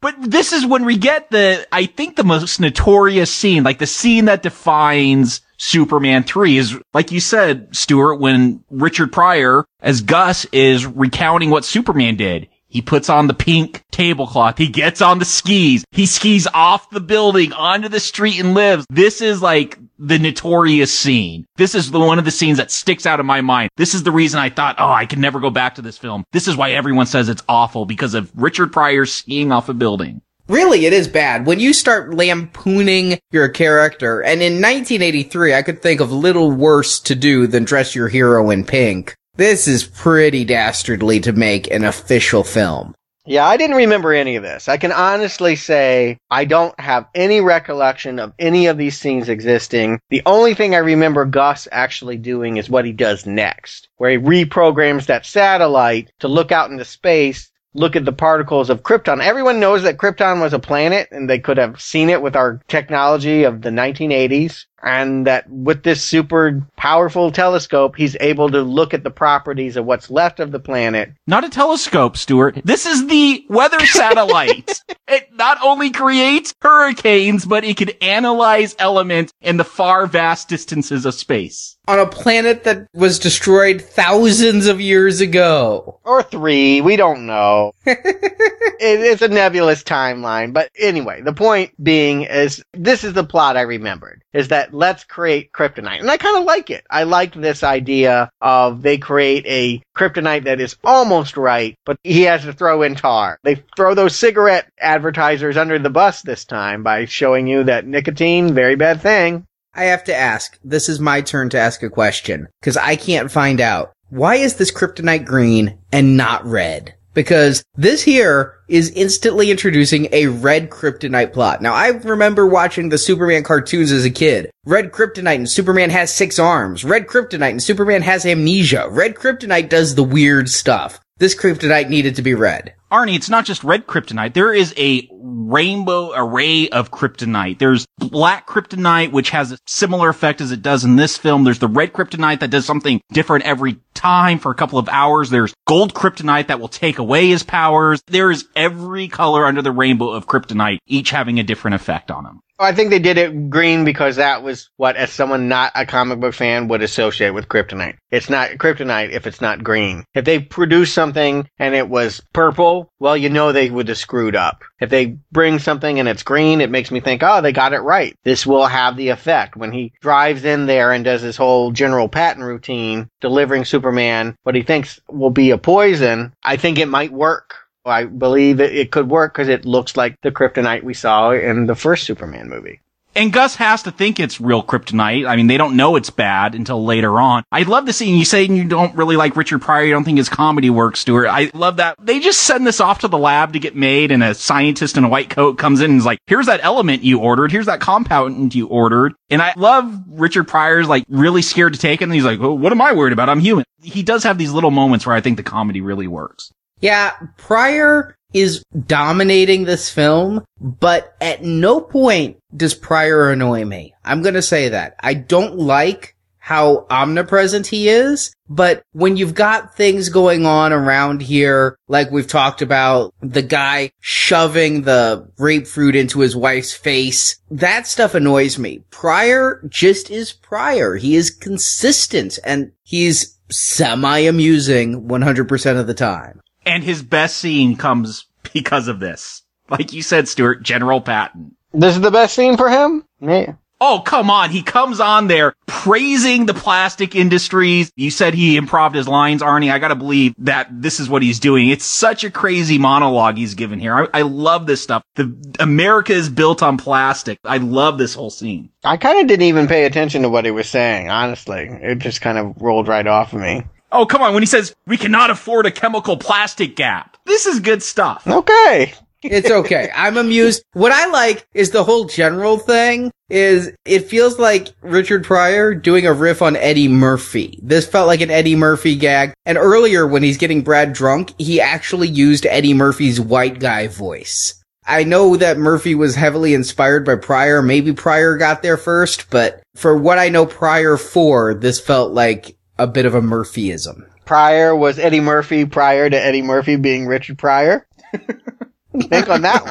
But 0.00 0.14
this 0.18 0.52
is 0.52 0.64
when 0.64 0.84
we 0.84 0.96
get 0.96 1.30
the, 1.30 1.66
I 1.72 1.86
think 1.86 2.16
the 2.16 2.24
most 2.24 2.58
notorious 2.58 3.32
scene, 3.32 3.64
like 3.64 3.78
the 3.78 3.86
scene 3.86 4.24
that 4.26 4.42
defines 4.42 5.42
Superman 5.58 6.22
3 6.24 6.56
is, 6.56 6.78
like 6.94 7.12
you 7.12 7.20
said, 7.20 7.74
Stewart, 7.76 8.18
when 8.18 8.64
Richard 8.70 9.12
Pryor 9.12 9.66
as 9.80 10.00
Gus 10.00 10.46
is 10.52 10.86
recounting 10.86 11.50
what 11.50 11.66
Superman 11.66 12.16
did. 12.16 12.48
He 12.70 12.80
puts 12.80 13.10
on 13.10 13.26
the 13.26 13.34
pink 13.34 13.84
tablecloth. 13.90 14.56
He 14.56 14.68
gets 14.68 15.02
on 15.02 15.18
the 15.18 15.24
skis. 15.24 15.84
He 15.90 16.06
skis 16.06 16.46
off 16.54 16.88
the 16.90 17.00
building 17.00 17.52
onto 17.52 17.88
the 17.88 17.98
street 17.98 18.38
and 18.38 18.54
lives. 18.54 18.86
This 18.88 19.20
is 19.20 19.42
like 19.42 19.76
the 20.00 20.18
notorious 20.18 20.92
scene. 20.92 21.46
This 21.56 21.74
is 21.74 21.90
the 21.90 22.00
one 22.00 22.18
of 22.18 22.24
the 22.24 22.30
scenes 22.30 22.56
that 22.56 22.70
sticks 22.70 23.04
out 23.04 23.20
in 23.20 23.26
my 23.26 23.42
mind. 23.42 23.70
This 23.76 23.94
is 23.94 24.02
the 24.02 24.10
reason 24.10 24.40
I 24.40 24.48
thought, 24.48 24.76
oh, 24.78 24.90
I 24.90 25.04
can 25.04 25.20
never 25.20 25.38
go 25.40 25.50
back 25.50 25.74
to 25.74 25.82
this 25.82 25.98
film. 25.98 26.24
This 26.32 26.48
is 26.48 26.56
why 26.56 26.70
everyone 26.70 27.06
says 27.06 27.28
it's 27.28 27.42
awful 27.48 27.84
because 27.84 28.14
of 28.14 28.32
Richard 28.34 28.72
Pryor 28.72 29.04
skiing 29.04 29.52
off 29.52 29.68
a 29.68 29.74
building. 29.74 30.22
Really, 30.48 30.86
it 30.86 30.92
is 30.92 31.06
bad. 31.06 31.46
When 31.46 31.60
you 31.60 31.72
start 31.72 32.14
lampooning 32.14 33.20
your 33.30 33.48
character, 33.48 34.20
and 34.20 34.42
in 34.42 34.54
1983, 34.54 35.54
I 35.54 35.62
could 35.62 35.80
think 35.80 36.00
of 36.00 36.10
little 36.10 36.50
worse 36.50 36.98
to 37.00 37.14
do 37.14 37.46
than 37.46 37.64
dress 37.64 37.94
your 37.94 38.08
hero 38.08 38.50
in 38.50 38.64
pink. 38.64 39.14
This 39.36 39.68
is 39.68 39.84
pretty 39.84 40.44
dastardly 40.44 41.20
to 41.20 41.32
make 41.32 41.70
an 41.70 41.84
official 41.84 42.42
film. 42.42 42.94
Yeah, 43.30 43.46
I 43.46 43.58
didn't 43.58 43.76
remember 43.76 44.12
any 44.12 44.34
of 44.34 44.42
this. 44.42 44.68
I 44.68 44.76
can 44.76 44.90
honestly 44.90 45.54
say 45.54 46.18
I 46.32 46.44
don't 46.44 46.78
have 46.80 47.06
any 47.14 47.40
recollection 47.40 48.18
of 48.18 48.32
any 48.40 48.66
of 48.66 48.76
these 48.76 48.98
scenes 48.98 49.28
existing. 49.28 50.00
The 50.08 50.22
only 50.26 50.54
thing 50.54 50.74
I 50.74 50.78
remember 50.78 51.24
Gus 51.24 51.68
actually 51.70 52.16
doing 52.16 52.56
is 52.56 52.68
what 52.68 52.84
he 52.84 52.90
does 52.90 53.26
next, 53.26 53.88
where 53.98 54.10
he 54.10 54.18
reprograms 54.18 55.06
that 55.06 55.24
satellite 55.24 56.10
to 56.18 56.26
look 56.26 56.50
out 56.50 56.72
into 56.72 56.84
space, 56.84 57.52
look 57.72 57.94
at 57.94 58.04
the 58.04 58.12
particles 58.12 58.68
of 58.68 58.82
Krypton. 58.82 59.22
Everyone 59.22 59.60
knows 59.60 59.84
that 59.84 59.96
Krypton 59.96 60.40
was 60.40 60.52
a 60.52 60.58
planet 60.58 61.06
and 61.12 61.30
they 61.30 61.38
could 61.38 61.56
have 61.56 61.80
seen 61.80 62.10
it 62.10 62.22
with 62.22 62.34
our 62.34 62.60
technology 62.66 63.44
of 63.44 63.62
the 63.62 63.70
1980s 63.70 64.64
and 64.82 65.26
that 65.26 65.48
with 65.50 65.82
this 65.82 66.02
super 66.02 66.62
powerful 66.76 67.30
telescope, 67.30 67.96
he's 67.96 68.16
able 68.20 68.50
to 68.50 68.62
look 68.62 68.94
at 68.94 69.04
the 69.04 69.10
properties 69.10 69.76
of 69.76 69.84
what's 69.84 70.10
left 70.10 70.40
of 70.40 70.52
the 70.52 70.60
planet. 70.60 71.12
Not 71.26 71.44
a 71.44 71.48
telescope, 71.48 72.16
Stewart. 72.16 72.60
This 72.64 72.86
is 72.86 73.06
the 73.06 73.44
weather 73.48 73.80
satellite. 73.86 74.80
it 75.08 75.28
not 75.34 75.58
only 75.62 75.90
creates 75.90 76.54
hurricanes, 76.60 77.44
but 77.44 77.64
it 77.64 77.76
can 77.76 77.90
analyze 78.00 78.74
elements 78.78 79.32
in 79.40 79.56
the 79.56 79.64
far 79.64 80.06
vast 80.06 80.48
distances 80.48 81.06
of 81.06 81.14
space. 81.14 81.76
On 81.88 81.98
a 81.98 82.06
planet 82.06 82.64
that 82.64 82.86
was 82.94 83.18
destroyed 83.18 83.82
thousands 83.82 84.66
of 84.66 84.80
years 84.80 85.20
ago. 85.20 85.98
Or 86.04 86.22
three, 86.22 86.80
we 86.80 86.96
don't 86.96 87.26
know. 87.26 87.72
it's 87.84 89.22
a 89.22 89.28
nebulous 89.28 89.82
timeline, 89.82 90.52
but 90.52 90.70
anyway, 90.78 91.20
the 91.22 91.32
point 91.32 91.72
being 91.82 92.22
is 92.22 92.62
this 92.72 93.04
is 93.04 93.12
the 93.12 93.24
plot 93.24 93.56
I 93.56 93.62
remembered, 93.62 94.22
is 94.32 94.48
that 94.48 94.69
let's 94.72 95.04
create 95.04 95.52
kryptonite. 95.52 96.00
And 96.00 96.10
I 96.10 96.16
kind 96.16 96.38
of 96.38 96.44
like 96.44 96.70
it. 96.70 96.84
I 96.90 97.04
like 97.04 97.34
this 97.34 97.62
idea 97.62 98.30
of 98.40 98.82
they 98.82 98.98
create 98.98 99.44
a 99.46 99.82
kryptonite 99.96 100.44
that 100.44 100.60
is 100.60 100.76
almost 100.84 101.36
right, 101.36 101.74
but 101.84 101.98
he 102.02 102.22
has 102.22 102.42
to 102.44 102.52
throw 102.52 102.82
in 102.82 102.94
tar. 102.94 103.38
They 103.42 103.62
throw 103.76 103.94
those 103.94 104.16
cigarette 104.16 104.70
advertisers 104.80 105.56
under 105.56 105.78
the 105.78 105.90
bus 105.90 106.22
this 106.22 106.44
time 106.44 106.82
by 106.82 107.04
showing 107.04 107.46
you 107.46 107.64
that 107.64 107.86
nicotine, 107.86 108.54
very 108.54 108.76
bad 108.76 109.00
thing. 109.00 109.46
I 109.74 109.84
have 109.84 110.04
to 110.04 110.14
ask, 110.14 110.58
this 110.64 110.88
is 110.88 110.98
my 110.98 111.20
turn 111.20 111.48
to 111.50 111.58
ask 111.58 111.82
a 111.82 111.90
question, 111.90 112.48
because 112.60 112.76
I 112.76 112.96
can't 112.96 113.30
find 113.30 113.60
out. 113.60 113.92
Why 114.08 114.34
is 114.34 114.56
this 114.56 114.72
kryptonite 114.72 115.24
green 115.24 115.78
and 115.92 116.16
not 116.16 116.44
red? 116.44 116.94
Because 117.14 117.64
this 117.74 118.02
here 118.02 118.54
is 118.68 118.90
instantly 118.90 119.50
introducing 119.50 120.08
a 120.12 120.26
red 120.26 120.70
kryptonite 120.70 121.32
plot. 121.32 121.60
Now, 121.60 121.74
I 121.74 121.88
remember 121.88 122.46
watching 122.46 122.88
the 122.88 122.98
Superman 122.98 123.42
cartoons 123.42 123.92
as 123.92 124.04
a 124.04 124.10
kid. 124.10 124.50
Red 124.64 124.92
kryptonite 124.92 125.36
and 125.36 125.50
Superman 125.50 125.90
has 125.90 126.14
six 126.14 126.38
arms. 126.38 126.84
Red 126.84 127.06
kryptonite 127.06 127.50
and 127.50 127.62
Superman 127.62 128.02
has 128.02 128.24
amnesia. 128.24 128.88
Red 128.88 129.14
kryptonite 129.14 129.68
does 129.68 129.94
the 129.94 130.04
weird 130.04 130.48
stuff. 130.48 131.00
This 131.18 131.34
kryptonite 131.34 131.88
needed 131.88 132.16
to 132.16 132.22
be 132.22 132.34
red. 132.34 132.74
Arnie, 132.90 133.14
it's 133.14 133.30
not 133.30 133.44
just 133.44 133.62
red 133.62 133.86
kryptonite. 133.86 134.34
There 134.34 134.52
is 134.52 134.74
a 134.76 135.08
rainbow 135.12 136.12
array 136.12 136.68
of 136.70 136.90
kryptonite. 136.90 137.58
There's 137.60 137.86
black 137.98 138.48
kryptonite, 138.48 139.12
which 139.12 139.30
has 139.30 139.52
a 139.52 139.58
similar 139.66 140.08
effect 140.08 140.40
as 140.40 140.50
it 140.50 140.62
does 140.62 140.84
in 140.84 140.96
this 140.96 141.16
film. 141.16 141.44
There's 141.44 141.60
the 141.60 141.68
red 141.68 141.92
kryptonite 141.92 142.40
that 142.40 142.50
does 142.50 142.66
something 142.66 143.00
different 143.12 143.44
every 143.44 143.78
time 143.94 144.40
for 144.40 144.50
a 144.50 144.56
couple 144.56 144.78
of 144.78 144.88
hours. 144.88 145.30
There's 145.30 145.54
gold 145.68 145.94
kryptonite 145.94 146.48
that 146.48 146.58
will 146.58 146.68
take 146.68 146.98
away 146.98 147.28
his 147.28 147.44
powers. 147.44 148.02
There 148.08 148.30
is 148.30 148.48
every 148.56 149.06
color 149.06 149.46
under 149.46 149.62
the 149.62 149.72
rainbow 149.72 150.10
of 150.10 150.26
kryptonite, 150.26 150.78
each 150.86 151.10
having 151.10 151.38
a 151.38 151.44
different 151.44 151.76
effect 151.76 152.10
on 152.10 152.26
him. 152.26 152.40
I 152.60 152.72
think 152.72 152.90
they 152.90 152.98
did 152.98 153.16
it 153.16 153.48
green 153.48 153.86
because 153.86 154.16
that 154.16 154.42
was 154.42 154.68
what, 154.76 154.96
as 154.96 155.10
someone 155.10 155.48
not 155.48 155.72
a 155.74 155.86
comic 155.86 156.20
book 156.20 156.34
fan, 156.34 156.68
would 156.68 156.82
associate 156.82 157.30
with 157.30 157.48
kryptonite. 157.48 157.96
It's 158.10 158.28
not 158.28 158.50
kryptonite 158.50 159.12
if 159.12 159.26
it's 159.26 159.40
not 159.40 159.64
green. 159.64 160.04
If 160.14 160.26
they 160.26 160.40
produced 160.40 160.92
something 160.92 161.48
and 161.58 161.74
it 161.74 161.88
was 161.88 162.20
purple, 162.34 162.79
well, 162.98 163.16
you 163.16 163.28
know 163.28 163.52
they 163.52 163.70
would 163.70 163.88
have 163.88 163.98
screwed 163.98 164.36
up. 164.36 164.62
If 164.80 164.90
they 164.90 165.18
bring 165.32 165.58
something 165.58 165.98
and 165.98 166.08
it's 166.08 166.22
green, 166.22 166.60
it 166.60 166.70
makes 166.70 166.90
me 166.90 167.00
think, 167.00 167.22
oh, 167.22 167.40
they 167.40 167.52
got 167.52 167.72
it 167.72 167.80
right. 167.80 168.16
This 168.24 168.46
will 168.46 168.66
have 168.66 168.96
the 168.96 169.08
effect. 169.08 169.56
When 169.56 169.72
he 169.72 169.92
drives 170.00 170.44
in 170.44 170.66
there 170.66 170.92
and 170.92 171.04
does 171.04 171.22
his 171.22 171.36
whole 171.36 171.72
General 171.72 172.08
Patton 172.08 172.42
routine, 172.42 173.08
delivering 173.20 173.64
Superman 173.64 174.36
what 174.42 174.54
he 174.54 174.62
thinks 174.62 175.00
will 175.08 175.30
be 175.30 175.50
a 175.50 175.58
poison, 175.58 176.32
I 176.42 176.56
think 176.56 176.78
it 176.78 176.88
might 176.88 177.12
work. 177.12 177.56
I 177.84 178.04
believe 178.04 178.60
it, 178.60 178.74
it 178.74 178.90
could 178.90 179.08
work 179.08 179.32
because 179.32 179.48
it 179.48 179.64
looks 179.64 179.96
like 179.96 180.20
the 180.20 180.30
kryptonite 180.30 180.82
we 180.82 180.94
saw 180.94 181.32
in 181.32 181.66
the 181.66 181.74
first 181.74 182.04
Superman 182.04 182.48
movie. 182.48 182.80
And 183.14 183.32
Gus 183.32 183.56
has 183.56 183.82
to 183.82 183.90
think 183.90 184.20
it's 184.20 184.40
real 184.40 184.62
kryptonite. 184.62 185.28
I 185.28 185.34
mean, 185.34 185.48
they 185.48 185.56
don't 185.56 185.76
know 185.76 185.96
it's 185.96 186.10
bad 186.10 186.54
until 186.54 186.84
later 186.84 187.20
on. 187.20 187.42
I 187.50 187.62
love 187.62 187.86
the 187.86 187.92
scene. 187.92 188.16
You 188.16 188.24
say 188.24 188.44
you 188.44 188.64
don't 188.64 188.94
really 188.94 189.16
like 189.16 189.36
Richard 189.36 189.60
Pryor. 189.60 189.84
You 189.84 189.92
don't 189.92 190.04
think 190.04 190.18
his 190.18 190.28
comedy 190.28 190.70
works, 190.70 191.00
Stewart. 191.00 191.26
I 191.26 191.50
love 191.52 191.78
that. 191.78 191.96
They 192.00 192.20
just 192.20 192.42
send 192.42 192.66
this 192.66 192.80
off 192.80 193.00
to 193.00 193.08
the 193.08 193.18
lab 193.18 193.54
to 193.54 193.58
get 193.58 193.74
made 193.74 194.12
and 194.12 194.22
a 194.22 194.34
scientist 194.34 194.96
in 194.96 195.04
a 195.04 195.08
white 195.08 195.28
coat 195.28 195.58
comes 195.58 195.80
in 195.80 195.90
and 195.90 195.98
is 195.98 196.06
like, 196.06 196.18
here's 196.26 196.46
that 196.46 196.60
element 196.62 197.02
you 197.02 197.18
ordered. 197.18 197.50
Here's 197.50 197.66
that 197.66 197.80
compound 197.80 198.54
you 198.54 198.68
ordered. 198.68 199.14
And 199.28 199.42
I 199.42 199.54
love 199.56 199.92
Richard 200.08 200.46
Pryor's 200.46 200.88
like 200.88 201.04
really 201.08 201.42
scared 201.42 201.72
to 201.72 201.80
take 201.80 202.00
it. 202.00 202.04
And 202.04 202.14
he's 202.14 202.24
like, 202.24 202.38
well, 202.38 202.56
what 202.56 202.72
am 202.72 202.80
I 202.80 202.92
worried 202.92 203.12
about? 203.12 203.28
I'm 203.28 203.40
human. 203.40 203.64
He 203.82 204.02
does 204.02 204.22
have 204.22 204.38
these 204.38 204.52
little 204.52 204.70
moments 204.70 205.04
where 205.04 205.16
I 205.16 205.20
think 205.20 205.36
the 205.36 205.42
comedy 205.42 205.80
really 205.80 206.06
works. 206.06 206.52
Yeah, 206.80 207.12
Pryor 207.36 208.16
is 208.32 208.62
dominating 208.86 209.64
this 209.64 209.90
film, 209.90 210.44
but 210.60 211.14
at 211.20 211.42
no 211.42 211.80
point 211.80 212.38
does 212.56 212.74
Pryor 212.74 213.30
annoy 213.30 213.64
me. 213.64 213.94
I'm 214.04 214.22
gonna 214.22 214.42
say 214.42 214.68
that. 214.70 214.96
I 215.00 215.14
don't 215.14 215.56
like 215.58 216.16
how 216.42 216.86
omnipresent 216.90 217.66
he 217.66 217.88
is, 217.88 218.32
but 218.48 218.82
when 218.92 219.16
you've 219.16 219.34
got 219.34 219.76
things 219.76 220.08
going 220.08 220.46
on 220.46 220.72
around 220.72 221.22
here, 221.22 221.76
like 221.86 222.10
we've 222.10 222.26
talked 222.26 222.60
about, 222.62 223.14
the 223.20 223.42
guy 223.42 223.92
shoving 224.00 224.82
the 224.82 225.28
grapefruit 225.36 225.94
into 225.94 226.20
his 226.20 226.34
wife's 226.34 226.72
face, 226.72 227.38
that 227.50 227.86
stuff 227.86 228.14
annoys 228.14 228.58
me. 228.58 228.82
Pryor 228.90 229.62
just 229.68 230.10
is 230.10 230.32
Pryor. 230.32 230.96
He 230.96 231.14
is 231.14 231.30
consistent 231.30 232.38
and 232.42 232.72
he's 232.82 233.38
semi-amusing 233.50 235.08
100% 235.08 235.78
of 235.78 235.86
the 235.86 235.94
time. 235.94 236.40
And 236.70 236.84
his 236.84 237.02
best 237.02 237.38
scene 237.38 237.76
comes 237.76 238.26
because 238.52 238.86
of 238.86 239.00
this. 239.00 239.42
Like 239.68 239.92
you 239.92 240.02
said, 240.02 240.28
Stewart, 240.28 240.62
General 240.62 241.00
Patton. 241.00 241.56
This 241.72 241.96
is 241.96 242.00
the 242.00 242.10
best 242.10 242.34
scene 242.34 242.56
for 242.56 242.68
him? 242.68 243.04
Yeah. 243.20 243.54
Oh, 243.80 244.02
come 244.04 244.30
on. 244.30 244.50
He 244.50 244.62
comes 244.62 245.00
on 245.00 245.26
there 245.26 245.54
praising 245.66 246.44
the 246.46 246.54
plastic 246.54 247.16
industries. 247.16 247.90
You 247.96 248.10
said 248.10 248.34
he 248.34 248.56
improved 248.56 248.94
his 248.94 249.08
lines, 249.08 249.42
Arnie. 249.42 249.72
I 249.72 249.78
gotta 249.78 249.96
believe 249.96 250.34
that 250.38 250.68
this 250.70 251.00
is 251.00 251.08
what 251.08 251.22
he's 251.22 251.40
doing. 251.40 251.70
It's 251.70 251.86
such 251.86 252.22
a 252.22 252.30
crazy 252.30 252.78
monologue 252.78 253.36
he's 253.38 253.54
given 253.54 253.80
here. 253.80 253.96
I, 253.96 254.18
I 254.18 254.22
love 254.22 254.66
this 254.66 254.82
stuff. 254.82 255.02
The 255.14 255.34
America 255.58 256.12
is 256.12 256.28
built 256.28 256.62
on 256.62 256.76
plastic. 256.76 257.38
I 257.44 257.56
love 257.56 257.96
this 257.96 258.14
whole 258.14 258.30
scene. 258.30 258.70
I 258.84 258.96
kind 258.98 259.18
of 259.18 259.26
didn't 259.26 259.46
even 259.46 259.66
pay 259.66 259.86
attention 259.86 260.22
to 260.22 260.28
what 260.28 260.44
he 260.44 260.50
was 260.50 260.68
saying, 260.68 261.08
honestly. 261.08 261.68
It 261.70 261.98
just 261.98 262.20
kind 262.20 262.38
of 262.38 262.60
rolled 262.60 262.86
right 262.86 263.06
off 263.06 263.32
of 263.32 263.40
me. 263.40 263.64
Oh, 263.92 264.06
come 264.06 264.22
on. 264.22 264.34
When 264.34 264.42
he 264.42 264.46
says, 264.46 264.74
we 264.86 264.96
cannot 264.96 265.30
afford 265.30 265.66
a 265.66 265.70
chemical 265.70 266.16
plastic 266.16 266.76
gap. 266.76 267.16
This 267.26 267.46
is 267.46 267.60
good 267.60 267.82
stuff. 267.82 268.26
Okay. 268.26 268.94
it's 269.22 269.50
okay. 269.50 269.90
I'm 269.94 270.16
amused. 270.16 270.62
What 270.72 270.92
I 270.92 271.06
like 271.06 271.46
is 271.52 271.70
the 271.70 271.84
whole 271.84 272.04
general 272.06 272.58
thing 272.58 273.10
is 273.28 273.70
it 273.84 274.08
feels 274.08 274.38
like 274.38 274.68
Richard 274.80 275.24
Pryor 275.24 275.74
doing 275.74 276.06
a 276.06 276.12
riff 276.12 276.42
on 276.42 276.56
Eddie 276.56 276.88
Murphy. 276.88 277.58
This 277.62 277.86
felt 277.86 278.06
like 278.06 278.20
an 278.20 278.30
Eddie 278.30 278.56
Murphy 278.56 278.96
gag. 278.96 279.32
And 279.44 279.58
earlier 279.58 280.06
when 280.06 280.22
he's 280.22 280.38
getting 280.38 280.62
Brad 280.62 280.92
drunk, 280.92 281.34
he 281.38 281.60
actually 281.60 282.08
used 282.08 282.46
Eddie 282.46 282.74
Murphy's 282.74 283.20
white 283.20 283.60
guy 283.60 283.88
voice. 283.88 284.54
I 284.86 285.04
know 285.04 285.36
that 285.36 285.58
Murphy 285.58 285.94
was 285.94 286.16
heavily 286.16 286.54
inspired 286.54 287.04
by 287.04 287.16
Pryor. 287.16 287.62
Maybe 287.62 287.92
Pryor 287.92 288.36
got 288.36 288.62
there 288.62 288.76
first, 288.76 289.30
but 289.30 289.62
for 289.76 289.96
what 289.96 290.18
I 290.18 290.30
know 290.30 290.46
Pryor 290.46 290.96
for, 290.96 291.54
this 291.54 291.78
felt 291.78 292.12
like 292.12 292.56
a 292.80 292.86
bit 292.86 293.04
of 293.04 293.14
a 293.14 293.20
Murphyism. 293.20 294.06
Pryor 294.24 294.74
was 294.74 294.98
Eddie 294.98 295.20
Murphy 295.20 295.66
prior 295.66 296.08
to 296.08 296.16
Eddie 296.16 296.40
Murphy 296.40 296.76
being 296.76 297.06
Richard 297.06 297.36
Pryor. 297.36 297.86
Think 298.12 299.28
on 299.28 299.42
that 299.42 299.64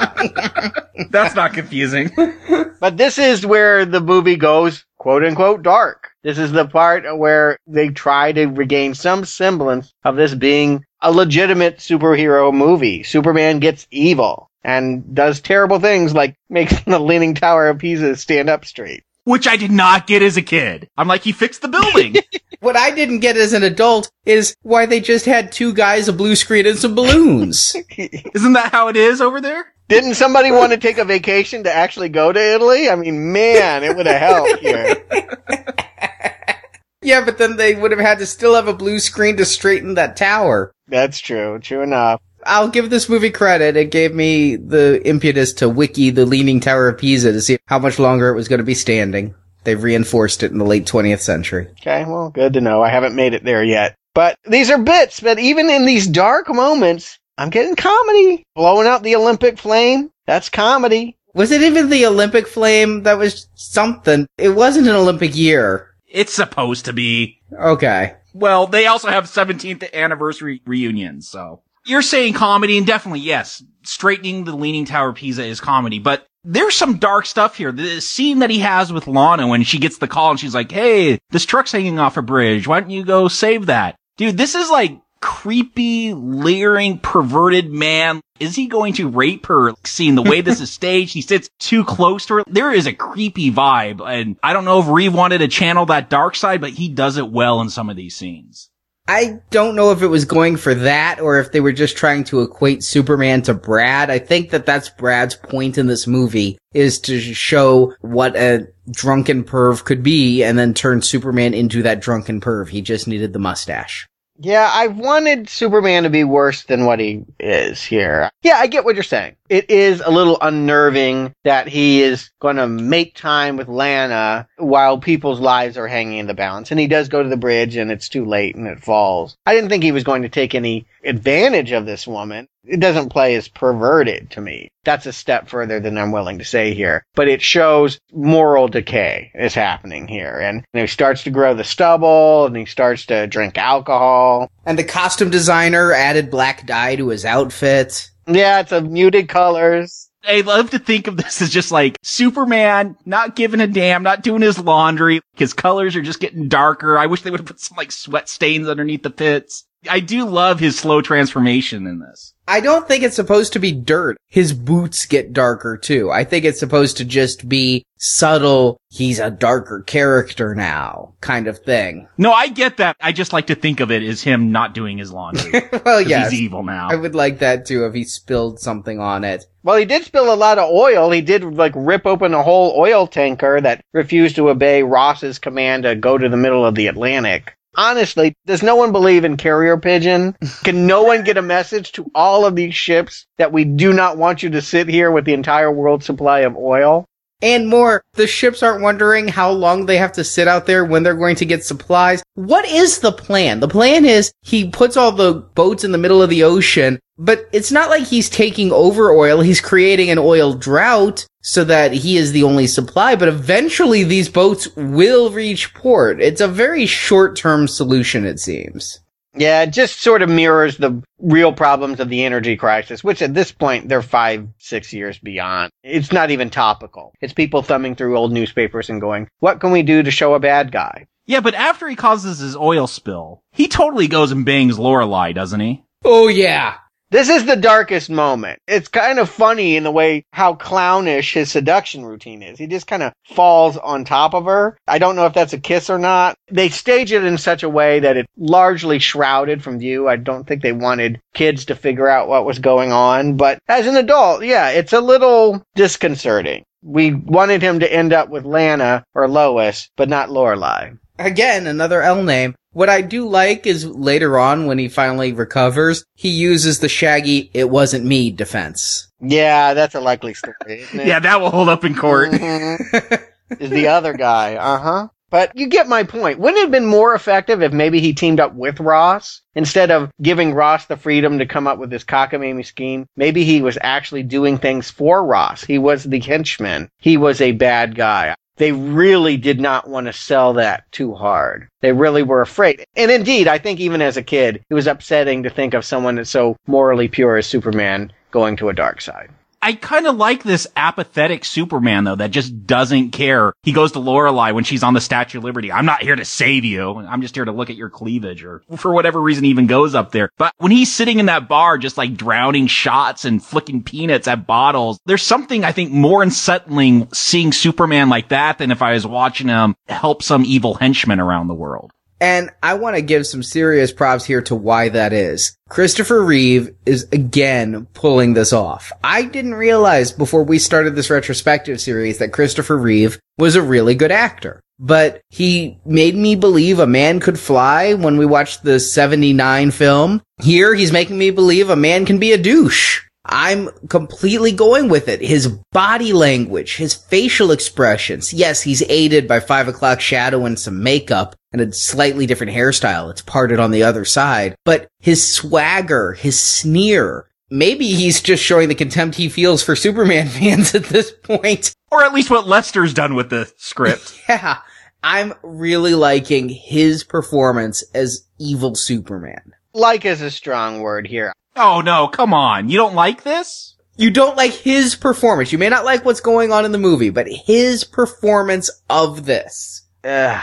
one. 0.96 1.08
That's 1.10 1.36
not 1.36 1.54
confusing. 1.54 2.12
But 2.82 2.96
this 2.96 3.18
is 3.18 3.46
where 3.46 3.84
the 3.84 4.00
movie 4.00 4.38
goes 4.38 4.86
quote 4.98 5.26
unquote 5.26 5.64
dark. 5.64 6.12
This 6.24 6.38
is 6.38 6.54
the 6.54 6.66
part 6.66 7.04
where 7.18 7.58
they 7.68 7.90
try 7.90 8.32
to 8.32 8.46
regain 8.46 8.94
some 8.94 9.26
semblance 9.26 9.94
of 10.06 10.16
this 10.16 10.34
being 10.34 10.86
a 11.02 11.12
legitimate 11.12 11.80
superhero 11.80 12.54
movie. 12.54 13.04
Superman 13.04 13.60
gets 13.60 13.86
evil 13.92 14.50
and 14.64 15.14
does 15.14 15.42
terrible 15.42 15.82
things 15.82 16.14
like 16.14 16.36
makes 16.50 16.80
the 16.88 17.00
Leaning 17.00 17.36
Tower 17.36 17.68
of 17.68 17.80
Pisa 17.80 18.16
stand 18.16 18.50
up 18.50 18.64
straight. 18.64 19.04
Which 19.30 19.48
I 19.48 19.58
did 19.58 19.70
not 19.70 20.08
get 20.08 20.24
as 20.24 20.38
a 20.38 20.42
kid. 20.42 20.90
I'm 20.98 21.08
like, 21.08 21.22
he 21.22 21.34
fixed 21.34 21.62
the 21.62 21.68
building. 21.68 22.16
What 22.62 22.76
I 22.76 22.92
didn't 22.92 23.20
get 23.20 23.38
as 23.38 23.54
an 23.54 23.64
adult 23.64 24.12
is 24.26 24.54
why 24.64 24.86
they 24.86 25.00
just 25.00 25.26
had 25.26 25.50
two 25.50 25.74
guys, 25.74 26.10
a 26.10 26.14
blue 26.14 26.36
screen, 26.36 26.66
and 26.66 26.78
some 26.78 26.94
balloons. 26.94 27.74
Isn't 27.98 28.52
that 28.52 28.74
how 28.74 28.90
it 28.90 28.98
is 28.98 29.22
over 29.22 29.40
there? 29.40 29.74
Didn't 29.88 30.16
somebody 30.16 30.52
want 30.52 30.74
to 30.74 30.78
take 30.78 30.98
a 30.98 31.06
vacation 31.06 31.64
to 31.64 31.74
actually 31.74 32.10
go 32.10 32.34
to 32.34 32.54
Italy? 32.56 32.90
I 32.90 32.96
mean, 32.96 33.32
man, 33.32 33.86
it 33.86 33.96
would 33.96 34.08
have 34.08 34.20
helped 34.20 34.60
here. 34.60 34.94
yeah, 37.02 37.24
but 37.24 37.38
then 37.38 37.56
they 37.56 37.76
would 37.76 37.92
have 37.92 38.00
had 38.02 38.20
to 38.20 38.26
still 38.26 38.56
have 38.56 38.68
a 38.68 38.74
blue 38.74 39.00
screen 39.00 39.38
to 39.38 39.46
straighten 39.46 39.94
that 39.94 40.18
tower. 40.18 40.74
That's 40.90 41.20
true. 41.20 41.60
True 41.60 41.82
enough. 41.82 42.20
I'll 42.46 42.70
give 42.70 42.90
this 42.90 43.10
movie 43.10 43.32
credit. 43.32 43.76
It 43.76 43.92
gave 43.92 44.14
me 44.14 44.56
the 44.56 45.02
impetus 45.06 45.54
to 45.54 45.70
wiki 45.70 46.10
the 46.10 46.26
Leaning 46.26 46.60
Tower 46.60 46.90
of 46.90 46.98
Pisa 46.98 47.32
to 47.32 47.42
see 47.42 47.58
how 47.66 47.80
much 47.80 48.00
longer 48.00 48.30
it 48.30 48.36
was 48.36 48.48
going 48.48 48.60
to 48.60 48.66
be 48.66 48.74
standing. 48.74 49.36
They've 49.64 49.82
reinforced 49.82 50.44
it 50.44 50.52
in 50.52 50.58
the 50.58 50.66
late 50.66 50.86
20th 50.86 51.20
century. 51.20 51.68
Okay, 51.82 52.06
well, 52.06 52.30
good 52.30 52.54
to 52.54 52.62
know. 52.62 52.82
I 52.82 52.90
haven't 52.90 53.16
made 53.16 53.34
it 53.34 53.44
there 53.44 53.64
yet. 53.64 53.96
But 54.14 54.38
these 54.46 54.70
are 54.70 54.82
bits, 54.82 55.20
but 55.20 55.38
even 55.40 55.70
in 55.70 55.86
these 55.86 56.08
dark 56.08 56.50
moments, 56.50 57.20
I'm 57.38 57.50
getting 57.50 57.76
comedy. 57.76 58.44
Blowing 58.56 58.88
out 58.88 59.04
the 59.04 59.16
Olympic 59.16 59.58
flame, 59.58 60.12
that's 60.26 60.50
comedy. 60.50 61.18
Was 61.34 61.52
it 61.52 61.62
even 61.62 61.90
the 61.90 62.06
Olympic 62.06 62.48
flame? 62.48 63.04
That 63.04 63.18
was 63.18 63.48
something. 63.56 64.28
It 64.38 64.50
wasn't 64.50 64.88
an 64.88 64.96
Olympic 64.96 65.36
year. 65.36 65.96
It's 66.08 66.34
supposed 66.34 66.86
to 66.86 66.94
be. 66.94 67.40
Okay. 67.54 68.16
Well, 68.34 68.68
they 68.68 68.88
also 68.88 69.10
have 69.10 69.26
17th 69.26 69.94
anniversary 69.94 70.62
reunions, 70.66 71.30
so. 71.30 71.62
You're 71.86 72.02
saying 72.02 72.34
comedy, 72.34 72.78
and 72.78 72.86
definitely, 72.86 73.22
yes, 73.22 73.64
straightening 73.84 74.44
the 74.44 74.56
Leaning 74.56 74.86
Tower 74.86 75.10
of 75.10 75.16
Pisa 75.16 75.44
is 75.44 75.60
comedy, 75.60 76.00
but 76.00 76.26
there's 76.44 76.76
some 76.76 76.98
dark 76.98 77.26
stuff 77.26 77.58
here. 77.58 77.72
The 77.72 78.00
scene 78.00 78.40
that 78.40 78.50
he 78.50 78.60
has 78.60 78.94
with 78.94 79.08
Lana 79.08 79.48
when 79.48 79.64
she 79.64 79.80
gets 79.80 79.98
the 79.98 80.08
call 80.08 80.32
and 80.32 80.40
she's 80.40 80.56
like, 80.56 80.72
hey, 80.72 81.20
this 81.32 81.46
truck's 81.46 81.72
hanging 81.72 82.00
off 82.00 82.18
a 82.18 82.22
bridge. 82.22 82.68
Why 82.68 82.80
don't 82.80 82.92
you 82.92 83.04
go 83.04 83.28
save 83.28 83.66
that? 83.66 83.96
Dude, 84.18 84.38
this 84.38 84.56
is 84.56 84.70
like 84.70 85.00
creepy, 85.22 86.14
leering, 86.14 87.00
perverted 87.00 87.70
man. 87.70 88.22
Is 88.40 88.56
he 88.56 88.68
going 88.68 88.94
to 88.94 89.10
rape 89.10 89.48
her? 89.48 89.74
Seeing 89.86 90.16
the 90.16 90.22
way 90.22 90.40
this 90.40 90.62
is 90.62 90.72
staged, 90.72 91.14
he 91.14 91.22
sits 91.22 91.50
too 91.60 91.84
close 91.84 92.26
to 92.28 92.36
her. 92.36 92.44
There 92.48 92.72
is 92.72 92.88
a 92.88 92.94
creepy 92.94 93.52
vibe, 93.52 94.00
and 94.08 94.38
I 94.42 94.54
don't 94.54 94.64
know 94.64 94.80
if 94.80 94.88
Reeve 94.88 95.14
wanted 95.14 95.40
to 95.40 95.50
channel 95.50 95.86
that 95.88 96.10
dark 96.10 96.38
side, 96.38 96.62
but 96.62 96.70
he 96.70 96.88
does 96.88 97.18
it 97.18 97.30
well 97.30 97.60
in 97.60 97.70
some 97.70 97.90
of 97.90 97.98
these 97.98 98.16
scenes. 98.16 98.70
I 99.10 99.40
don't 99.50 99.76
know 99.76 99.92
if 99.92 100.04
it 100.04 100.08
was 100.08 100.24
going 100.24 100.56
for 100.56 100.76
that 100.76 101.20
or 101.20 101.40
if 101.40 101.52
they 101.52 101.62
were 101.62 101.72
just 101.72 101.98
trying 101.98 102.26
to 102.26 102.42
equate 102.42 102.84
Superman 102.84 103.42
to 103.42 103.56
Brad. 103.56 104.12
I 104.12 104.20
think 104.20 104.52
that 104.52 104.68
that's 104.68 104.88
Brad's 104.90 105.34
point 105.34 105.80
in 105.80 105.88
this 105.88 106.06
movie 106.06 106.60
is 106.76 107.00
to 107.02 107.20
show 107.20 107.96
what 108.02 108.36
a 108.36 108.68
drunken 108.92 109.44
perv 109.44 109.84
could 109.84 110.04
be 110.04 110.44
and 110.44 110.60
then 110.60 110.76
turn 110.76 111.02
Superman 111.02 111.56
into 111.56 111.82
that 111.82 112.02
drunken 112.02 112.40
perv. 112.40 112.70
He 112.70 112.84
just 112.84 113.08
needed 113.08 113.34
the 113.34 113.40
mustache. 113.40 114.08
Yeah, 114.38 114.70
I 114.72 114.86
wanted 114.86 115.50
Superman 115.50 116.04
to 116.04 116.12
be 116.12 116.24
worse 116.24 116.66
than 116.66 116.86
what 116.86 117.00
he 117.00 117.26
is 117.40 117.84
here. 117.84 118.30
Yeah, 118.44 118.58
I 118.58 118.68
get 118.68 118.86
what 118.86 118.94
you're 118.94 119.04
saying. 119.04 119.36
It 119.50 119.72
is 119.72 120.00
a 120.00 120.12
little 120.12 120.38
unnerving 120.40 121.34
that 121.44 121.68
he 121.68 122.04
is 122.04 122.30
going 122.40 122.58
to 122.58 122.68
make 122.68 123.16
time 123.16 123.58
with 123.58 123.68
Lana 123.68 124.48
while 124.58 125.00
people's 125.00 125.40
lives 125.40 125.76
are 125.76 125.88
hanging 125.88 126.20
in 126.20 126.28
the 126.28 126.36
balance. 126.36 126.70
And 126.70 126.80
he 126.80 126.86
does 126.86 127.10
go 127.10 127.24
to 127.24 127.30
the 127.30 127.36
bridge 127.36 127.76
and 127.76 127.92
it's 127.92 128.10
too 128.10 128.26
late 128.26 128.56
and 128.56 128.68
it 128.68 128.84
falls. 128.84 129.36
I 129.48 129.56
didn't 129.56 129.70
think 129.70 129.84
he 129.84 129.92
was 129.92 130.04
going 130.04 130.22
to 130.22 130.30
take 130.30 130.54
any 130.54 130.86
advantage 131.04 131.72
of 131.72 131.88
this 131.88 132.06
woman. 132.08 132.48
It 132.64 132.80
doesn't 132.80 133.10
play 133.10 133.36
as 133.36 133.48
perverted 133.48 134.30
to 134.32 134.42
me. 134.42 134.70
That's 134.84 135.08
a 135.08 135.14
step 135.14 135.48
further 135.48 135.80
than 135.80 135.98
I'm 135.98 136.12
willing 136.12 136.38
to 136.38 136.46
say 136.46 136.76
here. 136.76 137.04
But 137.16 137.28
it 137.28 137.42
shows 137.42 138.00
moral 138.14 138.68
decay 138.68 139.32
is 139.34 139.56
happening 139.56 140.08
here. 140.08 140.38
And 140.40 140.58
you 140.58 140.64
know, 140.76 140.82
he 140.82 140.88
starts 140.88 141.24
to 141.24 141.32
grow 141.32 141.56
the 141.56 141.64
stubble 141.64 142.46
and 142.46 142.56
he 142.56 142.66
starts 142.66 143.08
to 143.08 143.26
drink 143.26 143.58
alcohol. 143.58 144.52
And 144.66 144.78
the 144.78 144.84
costume 144.84 145.32
designer 145.32 145.92
added 145.92 146.30
black 146.30 146.68
dye 146.68 146.96
to 146.98 147.10
his 147.10 147.26
outfit. 147.26 148.12
Yeah, 148.30 148.60
it's 148.60 148.72
a 148.72 148.82
muted 148.82 149.28
colors. 149.28 150.10
I 150.24 150.42
love 150.42 150.72
to 150.72 150.80
think 150.80 151.08
of 151.08 151.18
this 151.18 151.42
as 151.42 151.50
just 151.50 151.72
like 151.72 151.98
Superman 152.04 152.98
not 153.06 153.36
giving 153.36 153.62
a 153.62 153.68
damn, 153.68 154.04
not 154.04 154.22
doing 154.22 154.42
his 154.42 154.60
laundry. 154.60 155.22
His 155.36 155.54
colors 155.54 155.96
are 155.96 156.02
just 156.02 156.20
getting 156.20 156.50
darker. 156.50 156.98
I 156.98 157.06
wish 157.06 157.22
they 157.22 157.32
would 157.32 157.40
have 157.40 157.48
put 157.48 157.60
some 157.60 157.78
like 157.78 157.92
sweat 157.92 158.28
stains 158.28 158.68
underneath 158.68 159.04
the 159.04 159.10
pits. 159.10 159.66
I 159.88 160.00
do 160.00 160.26
love 160.26 160.60
his 160.60 160.78
slow 160.78 161.02
transformation 161.02 161.88
in 161.88 162.00
this. 162.00 162.34
I 162.48 162.62
don't 162.62 162.88
think 162.88 163.04
it's 163.04 163.16
supposed 163.16 163.54
to 163.54 163.60
be 163.60 163.72
dirt. 163.72 164.18
His 164.28 164.54
boots 164.54 165.06
get 165.06 165.34
darker 165.34 165.78
too. 165.78 166.12
I 166.12 166.24
think 166.24 166.46
it's 166.46 166.60
supposed 166.60 166.98
to 166.98 167.06
just 167.06 167.48
be 167.48 167.86
subtle. 167.98 168.78
He's 168.90 169.20
a 169.20 169.30
darker 169.30 169.82
character 169.82 170.56
now 170.56 171.14
kind 171.22 171.48
of 171.48 171.60
thing. 171.60 172.08
No, 172.18 172.34
I 172.34 172.48
get 172.48 172.78
that. 172.78 172.98
I 173.00 173.12
just 173.12 173.34
like 173.34 173.48
to 173.48 173.56
think 173.56 173.80
of 173.80 173.92
it 173.92 174.02
as 174.02 174.24
him 174.24 174.52
not 174.52 174.74
doing 174.74 174.98
his 174.98 175.12
laundry. 175.12 175.62
well, 175.86 176.02
yes. 176.02 176.32
He's 176.32 176.42
evil 176.42 176.64
now. 176.64 176.88
I 176.90 176.96
would 176.96 177.14
like 177.14 177.40
that 177.40 177.68
too 177.68 177.86
if 177.86 177.94
he 177.94 178.04
spilled 178.04 178.60
something 178.60 179.00
on 179.00 179.24
it. 179.24 179.46
Well, 179.62 179.78
he 179.78 179.86
did 179.86 180.04
spill 180.04 180.34
a 180.34 180.36
lot 180.36 180.58
of 180.58 180.72
oil. 180.72 181.12
He 181.12 181.22
did 181.22 181.44
like 181.44 181.74
rip 181.76 182.08
open 182.08 182.34
a 182.34 182.42
whole 182.42 182.74
oil 182.80 183.06
tanker 183.06 183.62
that 183.62 183.82
refused 183.94 184.38
to 184.38 184.50
obey 184.50 184.82
Ross's 184.82 185.38
command 185.38 185.84
to 185.84 185.96
go 185.96 186.18
to 186.18 186.30
the 186.30 186.38
middle 186.38 186.66
of 186.66 186.76
the 186.76 186.88
Atlantic. 186.88 187.56
Honestly, 187.76 188.36
does 188.46 188.64
no 188.64 188.76
one 188.76 188.92
believe 188.92 189.24
in 189.24 189.38
carrier 189.38 189.78
pigeon? 189.78 190.36
Can 190.64 190.88
no 190.88 191.04
one 191.04 191.24
get 191.24 191.38
a 191.38 191.42
message 191.42 191.92
to 191.94 192.10
all 192.16 192.46
of 192.46 192.56
these 192.56 192.76
ships 192.76 193.26
that 193.38 193.54
we 193.54 193.64
do 193.64 193.94
not 193.94 194.18
want 194.18 194.44
you 194.44 194.50
to 194.52 194.62
sit 194.62 194.88
here 194.88 195.12
with 195.12 195.26
the 195.26 195.34
entire 195.34 195.72
world 195.72 196.04
supply 196.04 196.40
of 196.40 196.58
oil? 196.58 197.06
And 197.42 197.70
more, 197.70 198.04
the 198.14 198.28
ships 198.28 198.62
aren't 198.62 198.82
wondering 198.82 199.30
how 199.30 199.52
long 199.52 199.86
they 199.86 199.98
have 199.98 200.12
to 200.14 200.24
sit 200.26 200.48
out 200.48 200.66
there 200.66 200.84
when 200.84 201.04
they're 201.04 201.16
going 201.16 201.38
to 201.38 201.46
get 201.46 201.64
supplies. 201.64 202.22
What 202.36 202.68
is 202.68 203.00
the 203.00 203.14
plan? 203.14 203.62
The 203.62 203.68
plan 203.68 204.04
is 204.04 204.34
he 204.42 204.70
puts 204.70 204.98
all 204.98 205.14
the 205.14 205.34
boats 205.34 205.86
in 205.86 205.94
the 205.94 205.98
middle 205.98 206.22
of 206.22 206.30
the 206.30 206.44
ocean, 206.44 207.00
but 207.18 207.48
it's 207.54 207.72
not 207.72 207.90
like 207.90 208.04
he's 208.04 208.30
taking 208.30 208.74
over 208.74 209.12
oil. 209.12 209.40
He's 209.40 209.62
creating 209.62 210.10
an 210.10 210.18
oil 210.18 210.54
drought 210.54 211.26
so 211.42 211.64
that 211.64 211.94
he 211.94 212.18
is 212.18 212.34
the 212.34 212.44
only 212.44 212.68
supply, 212.68 213.16
but 213.16 213.30
eventually 213.30 214.04
these 214.04 214.28
boats 214.28 214.68
will 214.76 215.32
reach 215.32 215.74
port. 215.74 216.22
It's 216.22 216.42
a 216.42 216.48
very 216.48 216.86
short-term 216.86 217.70
solution, 217.70 218.26
it 218.26 218.40
seems. 218.40 219.00
Yeah, 219.36 219.62
it 219.62 219.68
just 219.68 220.02
sort 220.02 220.22
of 220.22 220.30
mirrors 220.30 220.78
the 220.78 221.04
real 221.20 221.54
problems 221.54 222.00
of 222.00 222.10
the 222.10 222.24
energy 222.24 222.58
crisis, 222.58 223.04
which 223.04 223.22
at 223.22 223.34
this 223.34 223.52
point 223.52 223.88
they're 223.88 224.02
five, 224.02 224.48
six 224.58 224.92
years 224.92 225.20
beyond. 225.20 225.72
It's 225.84 226.12
not 226.12 226.32
even 226.32 226.50
topical. 226.50 227.14
It's 227.22 227.34
people 227.34 227.62
thumbing 227.62 227.96
through 227.96 228.18
old 228.18 228.32
newspapers 228.32 228.90
and 228.90 229.00
going, 229.00 229.28
what 229.40 229.60
can 229.60 229.72
we 229.72 229.84
do 229.84 230.02
to 230.02 230.12
show 230.12 230.34
a 230.34 230.40
bad 230.40 230.72
guy? 230.72 231.06
Yeah, 231.28 231.42
but 231.42 231.54
after 231.54 231.88
he 231.88 231.96
causes 231.96 232.40
his 232.40 232.56
oil 232.56 232.88
spill, 232.88 233.44
he 233.52 233.68
totally 233.68 234.08
goes 234.08 234.32
and 234.32 234.46
bangs 234.46 234.80
Lorelei, 234.80 235.32
doesn't 235.34 235.60
he? 235.60 235.84
Oh 236.04 236.28
yeah. 236.28 236.78
This 237.12 237.30
is 237.30 237.46
the 237.46 237.56
darkest 237.56 238.12
moment. 238.12 238.60
It's 238.68 238.88
kind 238.88 239.18
of 239.18 239.32
funny 239.32 239.76
in 239.76 239.84
the 239.84 239.90
way 239.90 240.26
how 240.32 240.54
clownish 240.54 241.34
his 241.34 241.50
seduction 241.52 242.06
routine 242.06 242.44
is. 242.44 242.60
He 242.60 242.68
just 242.68 242.86
kind 242.86 243.02
of 243.02 243.14
falls 243.26 243.78
on 243.78 244.06
top 244.06 244.36
of 244.36 244.46
her. 244.46 244.78
I 244.88 245.00
don't 245.00 245.16
know 245.16 245.26
if 245.26 245.34
that's 245.34 245.54
a 245.54 245.60
kiss 245.60 245.90
or 245.90 245.98
not. 245.98 246.36
They 246.52 246.70
stage 246.70 247.12
it 247.12 247.24
in 247.24 247.40
such 247.40 247.64
a 247.64 247.70
way 247.70 248.00
that 248.02 248.16
it's 248.16 248.30
largely 248.38 249.00
shrouded 249.00 249.64
from 249.64 249.80
view. 249.80 250.08
I 250.08 250.18
don't 250.18 250.46
think 250.46 250.62
they 250.62 250.72
wanted 250.72 251.20
kids 251.34 251.66
to 251.66 251.76
figure 251.76 252.08
out 252.08 252.28
what 252.28 252.46
was 252.46 252.60
going 252.60 252.92
on, 252.92 253.38
but 253.38 253.58
as 253.68 253.88
an 253.88 253.96
adult, 253.96 254.46
yeah, 254.46 254.70
it's 254.70 254.94
a 254.94 255.02
little 255.02 255.64
disconcerting. 255.74 256.64
We 256.84 257.16
wanted 257.16 257.64
him 257.64 257.80
to 257.80 257.92
end 257.92 258.14
up 258.14 258.30
with 258.30 258.46
Lana 258.46 259.04
or 259.16 259.28
Lois, 259.28 259.90
but 259.98 260.10
not 260.10 260.30
Lorelei. 260.30 260.92
Again, 261.20 261.68
another 261.68 262.02
L 262.02 262.24
name. 262.24 262.56
What 262.72 262.90
I 262.90 263.02
do 263.02 263.28
like 263.28 263.66
is 263.68 263.86
later 263.86 264.38
on 264.40 264.66
when 264.68 264.78
he 264.78 264.88
finally 264.88 265.34
recovers, 265.34 266.04
he 266.16 266.30
uses 266.30 266.80
the 266.80 266.90
shaggy 266.90 267.50
"it 267.54 267.70
wasn't 267.70 268.06
me" 268.06 268.32
defense. 268.32 269.08
Yeah, 269.20 269.74
that's 269.74 269.96
a 269.96 270.00
likely 270.02 270.34
story. 270.34 270.56
Isn't 270.68 271.00
it? 271.02 271.08
Yeah, 271.08 271.20
that 271.20 271.42
will 271.42 271.50
hold 271.52 271.68
up 271.70 271.84
in 271.84 271.94
court. 271.96 272.32
Mhm. 272.32 273.22
is 273.60 273.70
the 273.70 273.88
other 273.88 274.14
guy. 274.14 274.56
Uh 274.56 274.78
huh. 274.78 275.08
But 275.32 275.56
you 275.56 275.68
get 275.68 275.88
my 275.88 276.04
point. 276.04 276.40
Wouldn't 276.40 276.58
it 276.58 276.62
have 276.62 276.72
been 276.72 276.86
more 276.88 277.14
effective 277.14 277.62
if 277.62 277.72
maybe 277.72 278.00
he 278.00 278.14
teamed 278.14 278.40
up 278.40 278.56
with 278.56 278.80
Ross 278.80 279.42
instead 279.54 279.92
of 279.92 280.10
giving 280.24 280.56
Ross 280.56 280.88
the 280.88 280.98
freedom 280.98 281.38
to 281.38 281.46
come 281.46 281.68
up 281.68 281.78
with 281.78 281.92
this 281.92 282.04
cockamamie 282.04 282.66
scheme? 282.66 283.06
Maybe 283.16 283.44
he 283.44 283.62
was 283.62 283.78
actually 283.82 284.24
doing 284.24 284.58
things 284.58 284.90
for 284.90 285.24
Ross. 285.24 285.64
He 285.64 285.78
was 285.78 286.04
the 286.04 286.20
henchman. 286.20 286.90
He 286.98 287.16
was 287.18 287.42
a 287.42 287.52
bad 287.52 287.96
guy. 287.96 288.34
They 288.60 288.74
really 288.74 289.38
did 289.38 289.62
not 289.62 289.90
want 289.90 290.08
to 290.08 290.14
sell 290.14 290.52
that 290.54 290.84
too 290.92 291.16
hard. 291.16 291.70
They 291.80 291.94
really 291.94 292.24
were 292.24 292.42
afraid. 292.42 292.84
And 292.98 293.10
indeed, 293.10 293.48
I 293.48 293.58
think 293.58 293.80
even 293.80 294.02
as 294.02 294.18
a 294.18 294.22
kid, 294.22 294.62
it 294.70 294.74
was 294.74 294.86
upsetting 294.86 295.44
to 295.44 295.50
think 295.50 295.74
of 295.74 295.86
someone 295.86 296.16
that's 296.16 296.30
so 296.30 296.58
morally 296.68 297.08
pure 297.08 297.38
as 297.38 297.48
Superman 297.48 298.12
going 298.32 298.58
to 298.58 298.68
a 298.68 298.74
dark 298.74 299.00
side. 299.00 299.30
I 299.62 299.74
kind 299.74 300.08
of 300.08 300.16
like 300.16 300.44
this 300.44 300.68
apathetic 300.76 301.44
Superman 301.44 302.06
though 302.06 302.16
that 302.16 302.32
just 302.32 302.66
doesn't 302.66 303.12
care. 303.12 303.54
He 303.64 303.72
goes 303.72 303.92
to 303.94 304.00
Lorelei 304.00 304.52
when 304.52 304.64
she's 304.64 304.84
on 304.84 304.94
the 304.94 305.02
Statue 305.02 305.40
of 305.40 305.44
Liberty. 305.44 305.72
I'm 305.72 305.86
not 305.86 306.02
here 306.02 306.16
to 306.16 306.26
save 306.26 306.64
you. 306.64 306.98
I'm 306.98 307.22
just 307.22 307.36
here 307.36 307.46
to 307.46 307.52
look 307.52 307.70
at 307.70 307.76
your 307.76 307.90
cleavage 307.90 308.44
or 308.44 308.64
for 308.78 308.94
whatever 308.94 309.20
reason 309.20 309.46
even 309.46 309.68
goes 309.68 309.96
up 309.96 310.12
there. 310.12 310.30
But 310.38 310.54
when 310.58 310.72
he's 310.72 310.92
sitting 310.92 311.20
in 311.20 311.26
that 311.26 311.50
bar 311.50 311.78
just 311.78 311.98
like 311.98 312.16
drowning 312.16 312.68
shots 312.68 313.26
and 313.26 313.44
flicking 313.44 313.84
peanuts 313.84 314.28
at 314.28 314.48
bottles, 314.48 315.00
there's 315.06 315.24
something 315.24 315.64
I 315.64 315.72
think 315.72 315.92
more 315.92 316.24
unsettling 316.24 317.10
seeing 317.14 317.52
Superman 317.52 318.10
like 318.10 318.30
that 318.30 318.60
than 318.60 318.72
if 318.72 318.82
I 318.82 318.94
was 318.94 319.06
watching 319.06 319.50
him 319.50 319.76
help 319.88 320.24
some 320.24 320.46
evil 320.46 320.76
henchman 320.76 321.20
around 321.20 321.48
the 321.48 321.54
world. 321.54 321.92
And 322.22 322.50
I 322.62 322.74
want 322.74 322.96
to 322.96 323.02
give 323.02 323.26
some 323.26 323.44
serious 323.44 323.92
props 323.92 324.26
here 324.26 324.42
to 324.44 324.56
why 324.56 324.90
that 324.90 325.14
is. 325.14 325.56
Christopher 325.70 326.22
Reeve 326.22 326.76
is 326.86 327.08
again 327.12 327.88
pulling 327.94 328.34
this 328.34 328.52
off. 328.52 328.92
I 329.04 329.24
didn't 329.24 329.56
realize 329.56 330.12
before 330.12 330.44
we 330.44 330.60
started 330.60 330.96
this 330.96 331.10
retrospective 331.10 331.80
series 331.80 332.18
that 332.18 332.34
Christopher 332.34 332.78
Reeve 332.78 333.20
was 333.38 333.56
a 333.56 333.62
really 333.62 333.96
good 333.96 334.12
actor. 334.12 334.62
But 334.82 335.22
he 335.30 335.78
made 335.86 336.16
me 336.16 336.36
believe 336.36 336.80
a 336.80 336.88
man 336.88 337.20
could 337.20 337.38
fly 337.38 337.94
when 337.94 338.18
we 338.18 338.26
watched 338.26 338.64
the 338.64 338.80
79 338.80 339.72
film. 339.72 340.22
Here 340.42 340.74
he's 340.74 340.94
making 340.94 341.18
me 341.18 341.32
believe 341.32 341.70
a 341.70 341.76
man 341.76 342.06
can 342.06 342.18
be 342.18 342.32
a 342.32 342.38
douche. 342.38 343.04
I'm 343.26 343.70
completely 343.90 344.52
going 344.52 344.90
with 344.90 345.08
it. 345.08 345.22
His 345.22 345.48
body 345.72 346.14
language, 346.14 346.78
his 346.78 346.94
facial 346.94 347.52
expressions. 347.52 348.34
Yes, 348.34 348.62
he's 348.62 348.84
aided 348.84 349.28
by 349.28 349.40
five 349.40 349.68
o'clock 349.68 350.00
shadow 350.02 350.46
and 350.46 350.58
some 350.58 350.82
makeup 350.82 351.36
and 351.52 351.62
a 351.62 351.72
slightly 351.74 352.26
different 352.26 352.54
hairstyle. 352.54 353.12
It's 353.12 353.22
parted 353.22 353.60
on 353.60 353.72
the 353.72 353.84
other 353.84 354.06
side, 354.06 354.56
but 354.66 354.88
his 355.00 355.26
swagger, 355.28 356.14
his 356.14 356.40
sneer, 356.40 357.28
maybe 357.50 357.90
he's 357.90 358.22
just 358.22 358.44
showing 358.44 358.70
the 358.70 358.76
contempt 358.76 359.18
he 359.18 359.30
feels 359.30 359.64
for 359.64 359.76
Superman 359.76 360.28
fans 360.30 360.74
at 360.74 360.86
this 360.86 361.12
point. 361.12 361.74
Or 361.92 362.04
at 362.04 362.14
least 362.14 362.30
what 362.30 362.48
Lester's 362.48 362.94
done 362.94 363.16
with 363.16 363.30
the 363.30 363.52
script. 363.58 364.16
Yeah. 364.30 364.60
I'm 365.02 365.34
really 365.44 365.96
liking 365.96 366.50
his 366.50 367.06
performance 367.06 367.84
as 367.94 368.28
evil 368.38 368.76
Superman. 368.76 369.54
Like 369.74 370.04
is 370.04 370.22
a 370.22 370.30
strong 370.30 370.82
word 370.82 371.08
here. 371.08 371.32
Oh 371.60 371.82
no, 371.82 372.08
come 372.08 372.34
on. 372.34 372.70
You 372.70 372.78
don't 372.78 372.96
like 372.96 373.24
this? 373.24 373.76
You 373.98 374.10
don't 374.12 374.38
like 374.38 374.54
his 374.54 374.96
performance. 374.96 375.52
You 375.52 375.58
may 375.58 375.70
not 375.70 375.84
like 375.86 376.06
what's 376.06 376.22
going 376.22 376.54
on 376.54 376.66
in 376.66 376.72
the 376.72 376.78
movie, 376.78 377.10
but 377.10 377.28
his 377.28 377.84
performance 377.84 378.70
of 378.90 379.26
this. 379.26 379.84
Ugh, 380.06 380.42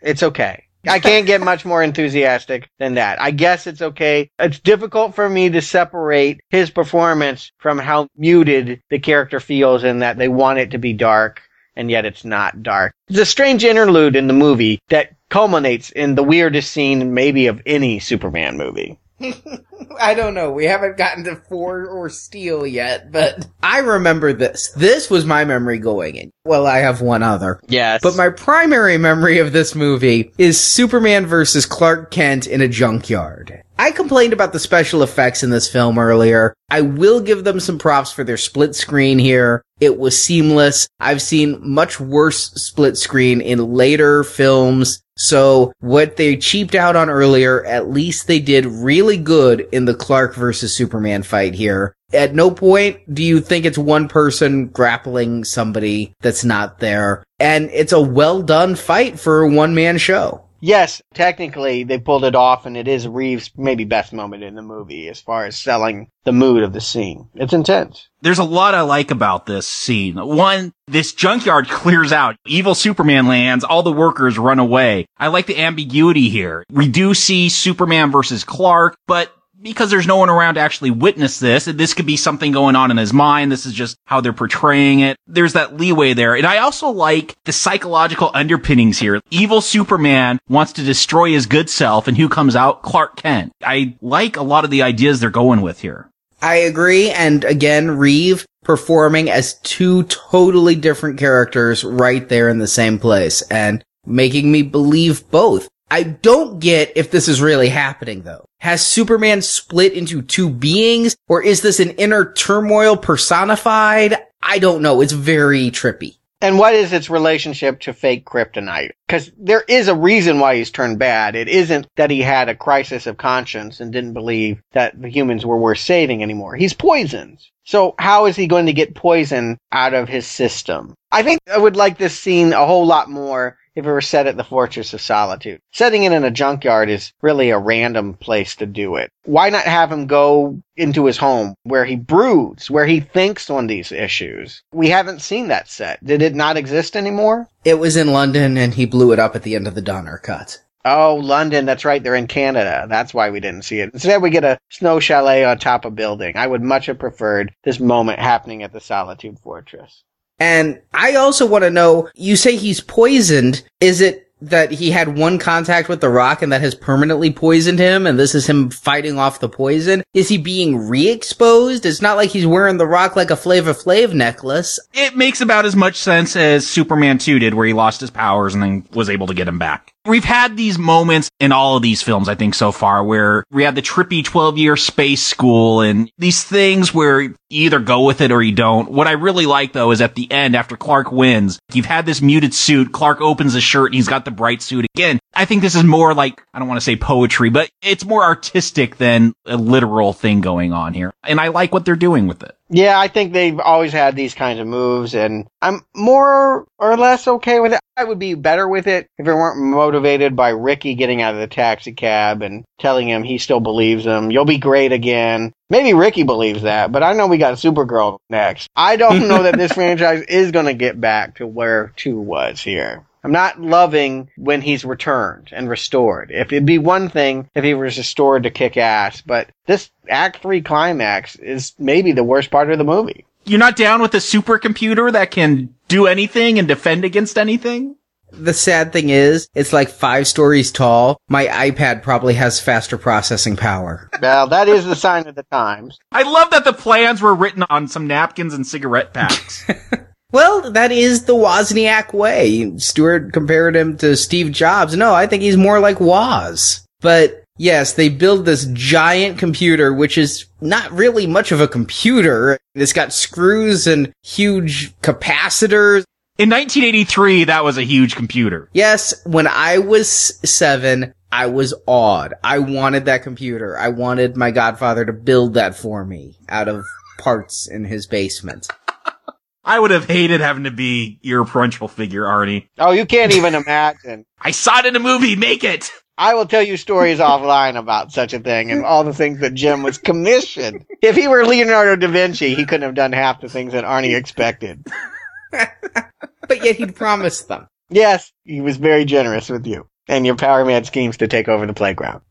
it's 0.00 0.22
okay. 0.22 0.64
I 0.88 1.00
can't 1.00 1.26
get 1.26 1.40
much 1.40 1.64
more 1.64 1.82
enthusiastic 1.82 2.70
than 2.78 2.94
that. 2.94 3.20
I 3.20 3.32
guess 3.32 3.66
it's 3.66 3.82
okay. 3.82 4.30
It's 4.38 4.60
difficult 4.60 5.14
for 5.14 5.28
me 5.28 5.50
to 5.50 5.60
separate 5.60 6.40
his 6.50 6.70
performance 6.70 7.50
from 7.58 7.78
how 7.78 8.08
muted 8.16 8.80
the 8.88 9.00
character 9.00 9.40
feels 9.40 9.84
in 9.84 9.98
that 9.98 10.16
they 10.16 10.28
want 10.28 10.60
it 10.60 10.70
to 10.70 10.78
be 10.78 10.92
dark 10.92 11.42
and 11.74 11.90
yet 11.90 12.06
it's 12.06 12.24
not 12.24 12.62
dark. 12.62 12.94
It's 13.08 13.18
a 13.18 13.26
strange 13.26 13.64
interlude 13.64 14.16
in 14.16 14.28
the 14.28 14.32
movie 14.32 14.78
that 14.88 15.16
culminates 15.28 15.90
in 15.90 16.14
the 16.14 16.22
weirdest 16.22 16.72
scene 16.72 17.12
maybe 17.12 17.48
of 17.48 17.60
any 17.66 17.98
Superman 17.98 18.56
movie. 18.56 18.98
I 20.00 20.14
don't 20.14 20.34
know. 20.34 20.50
We 20.50 20.64
haven't 20.64 20.96
gotten 20.96 21.24
to 21.24 21.36
four 21.36 21.86
or 21.86 22.08
steel 22.08 22.66
yet, 22.66 23.12
but 23.12 23.46
I 23.62 23.78
remember 23.78 24.32
this. 24.32 24.68
This 24.70 25.10
was 25.10 25.24
my 25.24 25.44
memory 25.44 25.78
going 25.78 26.16
in. 26.16 26.30
Well, 26.44 26.66
I 26.66 26.78
have 26.78 27.00
one 27.00 27.22
other. 27.22 27.60
Yes. 27.68 28.00
But 28.02 28.16
my 28.16 28.30
primary 28.30 28.98
memory 28.98 29.38
of 29.38 29.52
this 29.52 29.74
movie 29.74 30.32
is 30.38 30.60
Superman 30.60 31.26
versus 31.26 31.66
Clark 31.66 32.10
Kent 32.10 32.46
in 32.46 32.60
a 32.60 32.68
junkyard. 32.68 33.62
I 33.78 33.90
complained 33.90 34.32
about 34.32 34.52
the 34.52 34.58
special 34.58 35.02
effects 35.02 35.42
in 35.42 35.50
this 35.50 35.70
film 35.70 35.98
earlier. 35.98 36.54
I 36.70 36.80
will 36.80 37.20
give 37.20 37.44
them 37.44 37.60
some 37.60 37.78
props 37.78 38.10
for 38.10 38.24
their 38.24 38.38
split 38.38 38.74
screen 38.74 39.18
here. 39.18 39.62
It 39.80 39.98
was 39.98 40.20
seamless. 40.20 40.88
I've 40.98 41.20
seen 41.20 41.58
much 41.62 42.00
worse 42.00 42.52
split 42.52 42.96
screen 42.96 43.42
in 43.42 43.74
later 43.74 44.24
films. 44.24 45.02
So 45.16 45.72
what 45.80 46.16
they 46.16 46.36
cheaped 46.36 46.74
out 46.74 46.94
on 46.94 47.08
earlier, 47.08 47.64
at 47.64 47.88
least 47.90 48.26
they 48.26 48.38
did 48.38 48.66
really 48.66 49.16
good 49.16 49.66
in 49.72 49.86
the 49.86 49.94
Clark 49.94 50.34
versus 50.34 50.76
Superman 50.76 51.22
fight 51.22 51.54
here. 51.54 51.94
At 52.12 52.34
no 52.34 52.50
point 52.50 53.12
do 53.12 53.22
you 53.22 53.40
think 53.40 53.64
it's 53.64 53.78
one 53.78 54.08
person 54.08 54.68
grappling 54.68 55.44
somebody 55.44 56.14
that's 56.20 56.44
not 56.44 56.78
there. 56.78 57.24
And 57.40 57.70
it's 57.72 57.92
a 57.92 58.00
well 58.00 58.42
done 58.42 58.76
fight 58.76 59.18
for 59.18 59.42
a 59.42 59.50
one 59.50 59.74
man 59.74 59.98
show. 59.98 60.45
Yes, 60.60 61.02
technically 61.14 61.84
they 61.84 61.98
pulled 61.98 62.24
it 62.24 62.34
off, 62.34 62.66
and 62.66 62.76
it 62.76 62.88
is 62.88 63.06
Reeves' 63.06 63.50
maybe 63.56 63.84
best 63.84 64.12
moment 64.12 64.42
in 64.42 64.54
the 64.54 64.62
movie 64.62 65.08
as 65.08 65.20
far 65.20 65.44
as 65.44 65.58
selling 65.58 66.08
the 66.24 66.32
mood 66.32 66.62
of 66.62 66.72
the 66.72 66.80
scene. 66.80 67.28
It's 67.34 67.52
intense. 67.52 68.08
There's 68.22 68.38
a 68.38 68.44
lot 68.44 68.74
I 68.74 68.80
like 68.80 69.10
about 69.10 69.46
this 69.46 69.68
scene. 69.68 70.16
One, 70.16 70.72
this 70.86 71.12
junkyard 71.12 71.68
clears 71.70 72.12
out. 72.12 72.36
Evil 72.46 72.74
Superman 72.74 73.26
lands. 73.26 73.64
All 73.64 73.82
the 73.82 73.92
workers 73.92 74.38
run 74.38 74.58
away. 74.58 75.06
I 75.18 75.28
like 75.28 75.46
the 75.46 75.58
ambiguity 75.58 76.28
here. 76.28 76.64
We 76.70 76.88
do 76.88 77.14
see 77.14 77.48
Superman 77.48 78.10
versus 78.10 78.44
Clark, 78.44 78.96
but 79.06 79.32
because 79.60 79.90
there's 79.90 80.06
no 80.06 80.16
one 80.16 80.30
around 80.30 80.54
to 80.54 80.60
actually 80.60 80.90
witness 80.90 81.40
this, 81.40 81.64
this 81.64 81.94
could 81.94 82.06
be 82.06 82.16
something 82.16 82.52
going 82.52 82.76
on 82.76 82.90
in 82.90 82.96
his 82.96 83.12
mind. 83.12 83.50
This 83.50 83.66
is 83.66 83.72
just 83.72 83.96
how 84.04 84.20
they're 84.20 84.32
portraying 84.32 85.00
it. 85.00 85.16
There's 85.26 85.54
that 85.54 85.76
leeway 85.76 86.14
there. 86.14 86.34
And 86.34 86.46
I 86.46 86.58
also 86.58 86.88
like 86.88 87.34
the 87.44 87.52
psychological 87.52 88.30
underpinnings 88.34 88.98
here. 88.98 89.20
Evil 89.30 89.60
Superman 89.60 90.38
wants 90.48 90.72
to 90.74 90.82
destroy 90.82 91.30
his 91.30 91.46
good 91.46 91.70
self 91.70 92.08
and 92.08 92.16
who 92.16 92.28
comes 92.28 92.56
out? 92.56 92.82
Clark 92.82 93.16
Kent. 93.16 93.52
I 93.62 93.96
like 94.00 94.36
a 94.36 94.42
lot 94.42 94.64
of 94.64 94.70
the 94.70 94.82
ideas 94.82 95.20
they're 95.20 95.30
going 95.30 95.62
with 95.62 95.80
here. 95.80 96.10
I 96.42 96.56
agree. 96.56 97.10
And 97.10 97.44
again, 97.44 97.90
Reeve 97.90 98.46
performing 98.62 99.30
as 99.30 99.54
two 99.60 100.02
totally 100.04 100.74
different 100.74 101.18
characters 101.18 101.84
right 101.84 102.28
there 102.28 102.48
in 102.48 102.58
the 102.58 102.66
same 102.66 102.98
place 102.98 103.42
and 103.42 103.82
making 104.04 104.50
me 104.50 104.62
believe 104.62 105.28
both. 105.30 105.68
I 105.90 106.02
don't 106.02 106.58
get 106.58 106.92
if 106.96 107.10
this 107.10 107.28
is 107.28 107.40
really 107.40 107.68
happening 107.68 108.22
though. 108.22 108.46
Has 108.58 108.84
Superman 108.84 109.42
split 109.42 109.92
into 109.92 110.22
two 110.22 110.50
beings 110.50 111.16
or 111.28 111.42
is 111.42 111.62
this 111.62 111.80
an 111.80 111.90
inner 111.90 112.32
turmoil 112.32 112.96
personified? 112.96 114.16
I 114.42 114.58
don't 114.58 114.82
know. 114.82 115.00
It's 115.00 115.12
very 115.12 115.70
trippy. 115.70 116.16
And 116.42 116.58
what 116.58 116.74
is 116.74 116.92
its 116.92 117.08
relationship 117.08 117.80
to 117.80 117.94
fake 117.94 118.26
kryptonite? 118.26 118.90
Because 119.06 119.32
there 119.38 119.64
is 119.66 119.88
a 119.88 119.94
reason 119.94 120.38
why 120.38 120.56
he's 120.56 120.70
turned 120.70 120.98
bad. 120.98 121.34
It 121.34 121.48
isn't 121.48 121.86
that 121.96 122.10
he 122.10 122.20
had 122.20 122.48
a 122.48 122.54
crisis 122.54 123.06
of 123.06 123.16
conscience 123.16 123.80
and 123.80 123.90
didn't 123.90 124.12
believe 124.12 124.60
that 124.72 125.00
the 125.00 125.08
humans 125.08 125.46
were 125.46 125.56
worth 125.56 125.78
saving 125.78 126.22
anymore. 126.22 126.54
He's 126.54 126.74
poisoned. 126.74 127.38
So 127.64 127.94
how 127.98 128.26
is 128.26 128.36
he 128.36 128.46
going 128.46 128.66
to 128.66 128.74
get 128.74 128.94
poison 128.94 129.58
out 129.72 129.94
of 129.94 130.08
his 130.08 130.26
system? 130.26 130.94
I 131.10 131.22
think 131.22 131.40
I 131.50 131.56
would 131.56 131.76
like 131.76 131.96
this 131.96 132.18
scene 132.18 132.52
a 132.52 132.66
whole 132.66 132.86
lot 132.86 133.08
more 133.08 133.56
if 133.76 133.84
it 133.86 133.90
were 133.90 134.00
set 134.00 134.26
at 134.26 134.36
the 134.36 134.44
Fortress 134.44 134.92
of 134.94 135.00
Solitude. 135.00 135.60
Setting 135.72 136.04
it 136.04 136.12
in 136.12 136.24
a 136.24 136.30
junkyard 136.30 136.88
is 136.88 137.12
really 137.22 137.50
a 137.50 137.58
random 137.58 138.14
place 138.14 138.56
to 138.56 138.66
do 138.66 138.96
it. 138.96 139.10
Why 139.24 139.50
not 139.50 139.64
have 139.64 139.92
him 139.92 140.06
go 140.06 140.60
into 140.76 141.04
his 141.06 141.18
home 141.18 141.54
where 141.62 141.84
he 141.84 141.94
broods, 141.94 142.70
where 142.70 142.86
he 142.86 143.00
thinks 143.00 143.50
on 143.50 143.66
these 143.66 143.92
issues? 143.92 144.62
We 144.72 144.88
haven't 144.88 145.22
seen 145.22 145.48
that 145.48 145.68
set. 145.68 146.02
Did 146.04 146.22
it 146.22 146.34
not 146.34 146.56
exist 146.56 146.96
anymore? 146.96 147.48
It 147.64 147.78
was 147.78 147.96
in 147.96 148.12
London 148.12 148.56
and 148.56 148.74
he 148.74 148.86
blew 148.86 149.12
it 149.12 149.18
up 149.18 149.36
at 149.36 149.42
the 149.42 149.54
end 149.54 149.68
of 149.68 149.74
the 149.74 149.82
Donner 149.82 150.18
cut. 150.18 150.60
Oh, 150.88 151.16
London. 151.16 151.66
That's 151.66 151.84
right. 151.84 152.00
They're 152.00 152.14
in 152.14 152.28
Canada. 152.28 152.86
That's 152.88 153.12
why 153.12 153.30
we 153.30 153.40
didn't 153.40 153.64
see 153.64 153.80
it. 153.80 153.90
Instead, 153.92 154.22
we 154.22 154.30
get 154.30 154.44
a 154.44 154.58
snow 154.70 155.00
chalet 155.00 155.44
on 155.44 155.58
top 155.58 155.84
of 155.84 155.92
a 155.92 155.96
building. 155.96 156.36
I 156.36 156.46
would 156.46 156.62
much 156.62 156.86
have 156.86 157.00
preferred 157.00 157.52
this 157.64 157.80
moment 157.80 158.20
happening 158.20 158.62
at 158.62 158.72
the 158.72 158.80
Solitude 158.80 159.40
Fortress. 159.40 160.04
And 160.38 160.80
I 160.92 161.14
also 161.14 161.46
want 161.46 161.64
to 161.64 161.70
know, 161.70 162.08
you 162.14 162.36
say 162.36 162.56
he's 162.56 162.80
poisoned. 162.80 163.62
Is 163.80 164.00
it 164.00 164.26
that 164.42 164.70
he 164.70 164.90
had 164.90 165.16
one 165.16 165.38
contact 165.38 165.88
with 165.88 166.00
the 166.00 166.10
rock 166.10 166.42
and 166.42 166.52
that 166.52 166.60
has 166.60 166.74
permanently 166.74 167.32
poisoned 167.32 167.78
him 167.78 168.06
and 168.06 168.18
this 168.18 168.34
is 168.34 168.46
him 168.46 168.68
fighting 168.70 169.18
off 169.18 169.40
the 169.40 169.48
poison? 169.48 170.02
Is 170.12 170.28
he 170.28 170.36
being 170.36 170.88
re-exposed? 170.88 171.86
It's 171.86 172.02
not 172.02 172.16
like 172.16 172.30
he's 172.30 172.46
wearing 172.46 172.76
the 172.76 172.86
rock 172.86 173.16
like 173.16 173.30
a 173.30 173.36
Flavor 173.36 173.72
Flav 173.72 174.12
necklace. 174.12 174.78
It 174.92 175.16
makes 175.16 175.40
about 175.40 175.64
as 175.64 175.74
much 175.74 175.96
sense 175.96 176.36
as 176.36 176.66
Superman 176.66 177.18
2 177.18 177.38
did 177.38 177.54
where 177.54 177.66
he 177.66 177.72
lost 177.72 178.00
his 178.00 178.10
powers 178.10 178.52
and 178.52 178.62
then 178.62 178.86
was 178.92 179.08
able 179.08 179.26
to 179.28 179.34
get 179.34 179.48
him 179.48 179.58
back. 179.58 179.94
We've 180.06 180.24
had 180.24 180.56
these 180.56 180.78
moments 180.78 181.30
in 181.40 181.52
all 181.52 181.76
of 181.76 181.82
these 181.82 182.02
films, 182.02 182.28
I 182.28 182.34
think, 182.34 182.54
so 182.54 182.70
far, 182.70 183.02
where 183.02 183.44
we 183.50 183.64
had 183.64 183.74
the 183.74 183.82
trippy 183.82 184.24
12 184.24 184.56
year 184.58 184.76
space 184.76 185.22
school 185.22 185.80
and 185.80 186.10
these 186.18 186.44
things 186.44 186.94
where 186.94 187.20
you 187.20 187.34
either 187.50 187.80
go 187.80 188.04
with 188.04 188.20
it 188.20 188.30
or 188.30 188.42
you 188.42 188.52
don't. 188.52 188.90
What 188.90 189.06
I 189.06 189.12
really 189.12 189.46
like, 189.46 189.72
though, 189.72 189.90
is 189.90 190.00
at 190.00 190.14
the 190.14 190.30
end, 190.30 190.54
after 190.54 190.76
Clark 190.76 191.10
wins, 191.12 191.58
you've 191.72 191.86
had 191.86 192.06
this 192.06 192.22
muted 192.22 192.54
suit. 192.54 192.92
Clark 192.92 193.20
opens 193.20 193.54
the 193.54 193.60
shirt 193.60 193.86
and 193.86 193.94
he's 193.94 194.08
got 194.08 194.24
the 194.24 194.30
bright 194.30 194.62
suit 194.62 194.86
again. 194.94 195.18
I 195.34 195.44
think 195.44 195.62
this 195.62 195.74
is 195.74 195.84
more 195.84 196.14
like, 196.14 196.42
I 196.54 196.58
don't 196.58 196.68
want 196.68 196.78
to 196.78 196.84
say 196.84 196.96
poetry, 196.96 197.50
but 197.50 197.68
it's 197.82 198.04
more 198.04 198.22
artistic 198.22 198.96
than 198.96 199.32
a 199.44 199.56
literal 199.56 200.12
thing 200.12 200.40
going 200.40 200.72
on 200.72 200.94
here. 200.94 201.12
And 201.24 201.40
I 201.40 201.48
like 201.48 201.72
what 201.72 201.84
they're 201.84 201.96
doing 201.96 202.26
with 202.26 202.42
it. 202.42 202.55
Yeah, 202.68 202.98
I 202.98 203.08
think 203.08 203.32
they've 203.32 203.60
always 203.60 203.92
had 203.92 204.16
these 204.16 204.34
kinds 204.34 204.58
of 204.58 204.66
moves, 204.66 205.14
and 205.14 205.46
I'm 205.62 205.82
more 205.94 206.66
or 206.78 206.96
less 206.96 207.28
okay 207.28 207.60
with 207.60 207.72
it. 207.72 207.80
I 207.96 208.04
would 208.04 208.18
be 208.18 208.34
better 208.34 208.68
with 208.68 208.88
it 208.88 209.08
if 209.18 209.26
it 209.26 209.34
weren't 209.34 209.60
motivated 209.60 210.34
by 210.34 210.50
Ricky 210.50 210.94
getting 210.94 211.22
out 211.22 211.34
of 211.34 211.40
the 211.40 211.46
taxi 211.46 211.92
cab 211.92 212.42
and 212.42 212.64
telling 212.78 213.08
him 213.08 213.22
he 213.22 213.38
still 213.38 213.60
believes 213.60 214.04
him. 214.04 214.30
You'll 214.30 214.44
be 214.44 214.58
great 214.58 214.92
again. 214.92 215.52
Maybe 215.70 215.94
Ricky 215.94 216.24
believes 216.24 216.62
that, 216.62 216.90
but 216.90 217.02
I 217.02 217.12
know 217.12 217.28
we 217.28 217.38
got 217.38 217.54
Supergirl 217.54 218.18
next. 218.28 218.68
I 218.74 218.96
don't 218.96 219.28
know 219.28 219.44
that 219.44 219.56
this 219.56 219.72
franchise 219.74 220.22
is 220.22 220.50
going 220.50 220.66
to 220.66 220.74
get 220.74 221.00
back 221.00 221.36
to 221.36 221.46
where 221.46 221.92
2 221.96 222.18
was 222.18 222.60
here. 222.60 223.06
I'm 223.26 223.32
not 223.32 223.60
loving 223.60 224.30
when 224.36 224.60
he's 224.60 224.84
returned 224.84 225.48
and 225.50 225.68
restored. 225.68 226.30
If 226.30 226.52
it'd 226.52 226.64
be 226.64 226.78
one 226.78 227.08
thing 227.08 227.48
if 227.56 227.64
he 227.64 227.74
was 227.74 227.98
restored 227.98 228.44
to 228.44 228.50
kick 228.50 228.76
ass, 228.76 229.20
but 229.20 229.48
this 229.66 229.90
Act 230.08 230.42
3 230.42 230.62
climax 230.62 231.36
is 231.36 231.72
maybe 231.78 232.12
the 232.12 232.24
worst 232.24 232.50
part 232.50 232.70
of 232.70 232.78
the 232.78 232.84
movie. 232.84 233.24
You're 233.44 233.58
not 233.58 233.76
down 233.76 234.02
with 234.02 234.14
a 234.14 234.18
supercomputer 234.18 235.12
that 235.12 235.30
can 235.30 235.74
do 235.88 236.06
anything 236.06 236.58
and 236.58 236.66
defend 236.66 237.04
against 237.04 237.38
anything? 237.38 237.96
The 238.32 238.52
sad 238.52 238.92
thing 238.92 239.08
is, 239.08 239.48
it's 239.54 239.72
like 239.72 239.88
five 239.88 240.26
stories 240.26 240.72
tall. 240.72 241.16
My 241.28 241.46
iPad 241.46 242.02
probably 242.02 242.34
has 242.34 242.60
faster 242.60 242.98
processing 242.98 243.56
power. 243.56 244.10
Well, 244.20 244.48
that 244.48 244.66
is 244.68 244.84
the 244.84 244.96
sign 244.96 245.28
of 245.28 245.36
the 245.36 245.44
times. 245.44 245.96
I 246.10 246.22
love 246.22 246.50
that 246.50 246.64
the 246.64 246.72
plans 246.72 247.22
were 247.22 247.34
written 247.34 247.64
on 247.70 247.86
some 247.86 248.08
napkins 248.08 248.52
and 248.52 248.66
cigarette 248.66 249.14
packs. 249.14 249.64
Well, 250.32 250.72
that 250.72 250.92
is 250.92 251.24
the 251.24 251.34
Wozniak 251.34 252.12
way. 252.12 252.76
Stewart 252.78 253.32
compared 253.32 253.76
him 253.76 253.96
to 253.98 254.16
Steve 254.16 254.50
Jobs. 254.52 254.96
No, 254.96 255.14
I 255.14 255.26
think 255.26 255.42
he's 255.42 255.56
more 255.56 255.78
like 255.78 256.00
Woz. 256.00 256.84
But 257.00 257.44
yes, 257.56 257.92
they 257.92 258.08
build 258.08 258.44
this 258.44 258.66
giant 258.72 259.38
computer, 259.38 259.92
which 259.92 260.18
is 260.18 260.46
not 260.60 260.90
really 260.92 261.26
much 261.26 261.52
of 261.52 261.60
a 261.60 261.68
computer. 261.68 262.58
It's 262.74 262.92
got 262.92 263.12
screws 263.12 263.86
and 263.86 264.12
huge 264.22 264.94
capacitors. 265.00 266.04
In 266.38 266.50
1983, 266.50 267.44
that 267.44 267.64
was 267.64 267.78
a 267.78 267.82
huge 267.82 268.14
computer. 268.14 268.68
Yes, 268.74 269.24
when 269.24 269.46
I 269.46 269.78
was 269.78 270.38
seven, 270.48 271.14
I 271.32 271.46
was 271.46 271.74
awed. 271.86 272.34
I 272.44 272.58
wanted 272.58 273.06
that 273.06 273.22
computer. 273.22 273.78
I 273.78 273.88
wanted 273.88 274.36
my 274.36 274.50
godfather 274.50 275.04
to 275.04 275.12
build 275.12 275.54
that 275.54 275.74
for 275.74 276.04
me 276.04 276.36
out 276.48 276.68
of 276.68 276.84
parts 277.18 277.66
in 277.66 277.84
his 277.84 278.06
basement. 278.06 278.68
I 279.64 279.80
would 279.80 279.90
have 279.90 280.06
hated 280.06 280.40
having 280.40 280.64
to 280.64 280.70
be 280.70 281.18
your 281.22 281.44
parental 281.44 281.88
figure, 281.88 282.22
Arnie. 282.22 282.68
Oh, 282.78 282.92
you 282.92 283.04
can't 283.04 283.34
even 283.34 283.54
imagine. 283.54 284.24
I 284.40 284.52
saw 284.52 284.78
it 284.78 284.86
in 284.86 284.94
a 284.94 285.00
movie. 285.00 285.34
Make 285.34 285.64
it. 285.64 285.90
I 286.18 286.34
will 286.34 286.46
tell 286.46 286.62
you 286.62 286.76
stories 286.76 287.18
offline 287.20 287.76
about 287.76 288.12
such 288.12 288.32
a 288.32 288.40
thing 288.40 288.70
and 288.70 288.84
all 288.84 289.04
the 289.04 289.14
things 289.14 289.40
that 289.40 289.54
Jim 289.54 289.82
was 289.82 289.98
commissioned. 289.98 290.86
If 291.02 291.16
he 291.16 291.28
were 291.28 291.44
Leonardo 291.44 291.96
da 291.96 292.08
Vinci, 292.08 292.54
he 292.54 292.64
couldn't 292.64 292.82
have 292.82 292.94
done 292.94 293.12
half 293.12 293.40
the 293.40 293.48
things 293.48 293.72
that 293.72 293.84
Arnie 293.84 294.16
expected. 294.16 294.86
but 295.50 296.64
yet 296.64 296.76
he'd 296.76 296.96
promised 296.96 297.48
them. 297.48 297.68
Yes, 297.88 298.32
he 298.44 298.60
was 298.60 298.76
very 298.76 299.04
generous 299.04 299.48
with 299.48 299.66
you 299.66 299.88
and 300.08 300.26
your 300.26 300.36
Power 300.36 300.64
Mad 300.64 300.86
schemes 300.86 301.16
to 301.18 301.28
take 301.28 301.48
over 301.48 301.66
the 301.66 301.74
playground. 301.74 302.22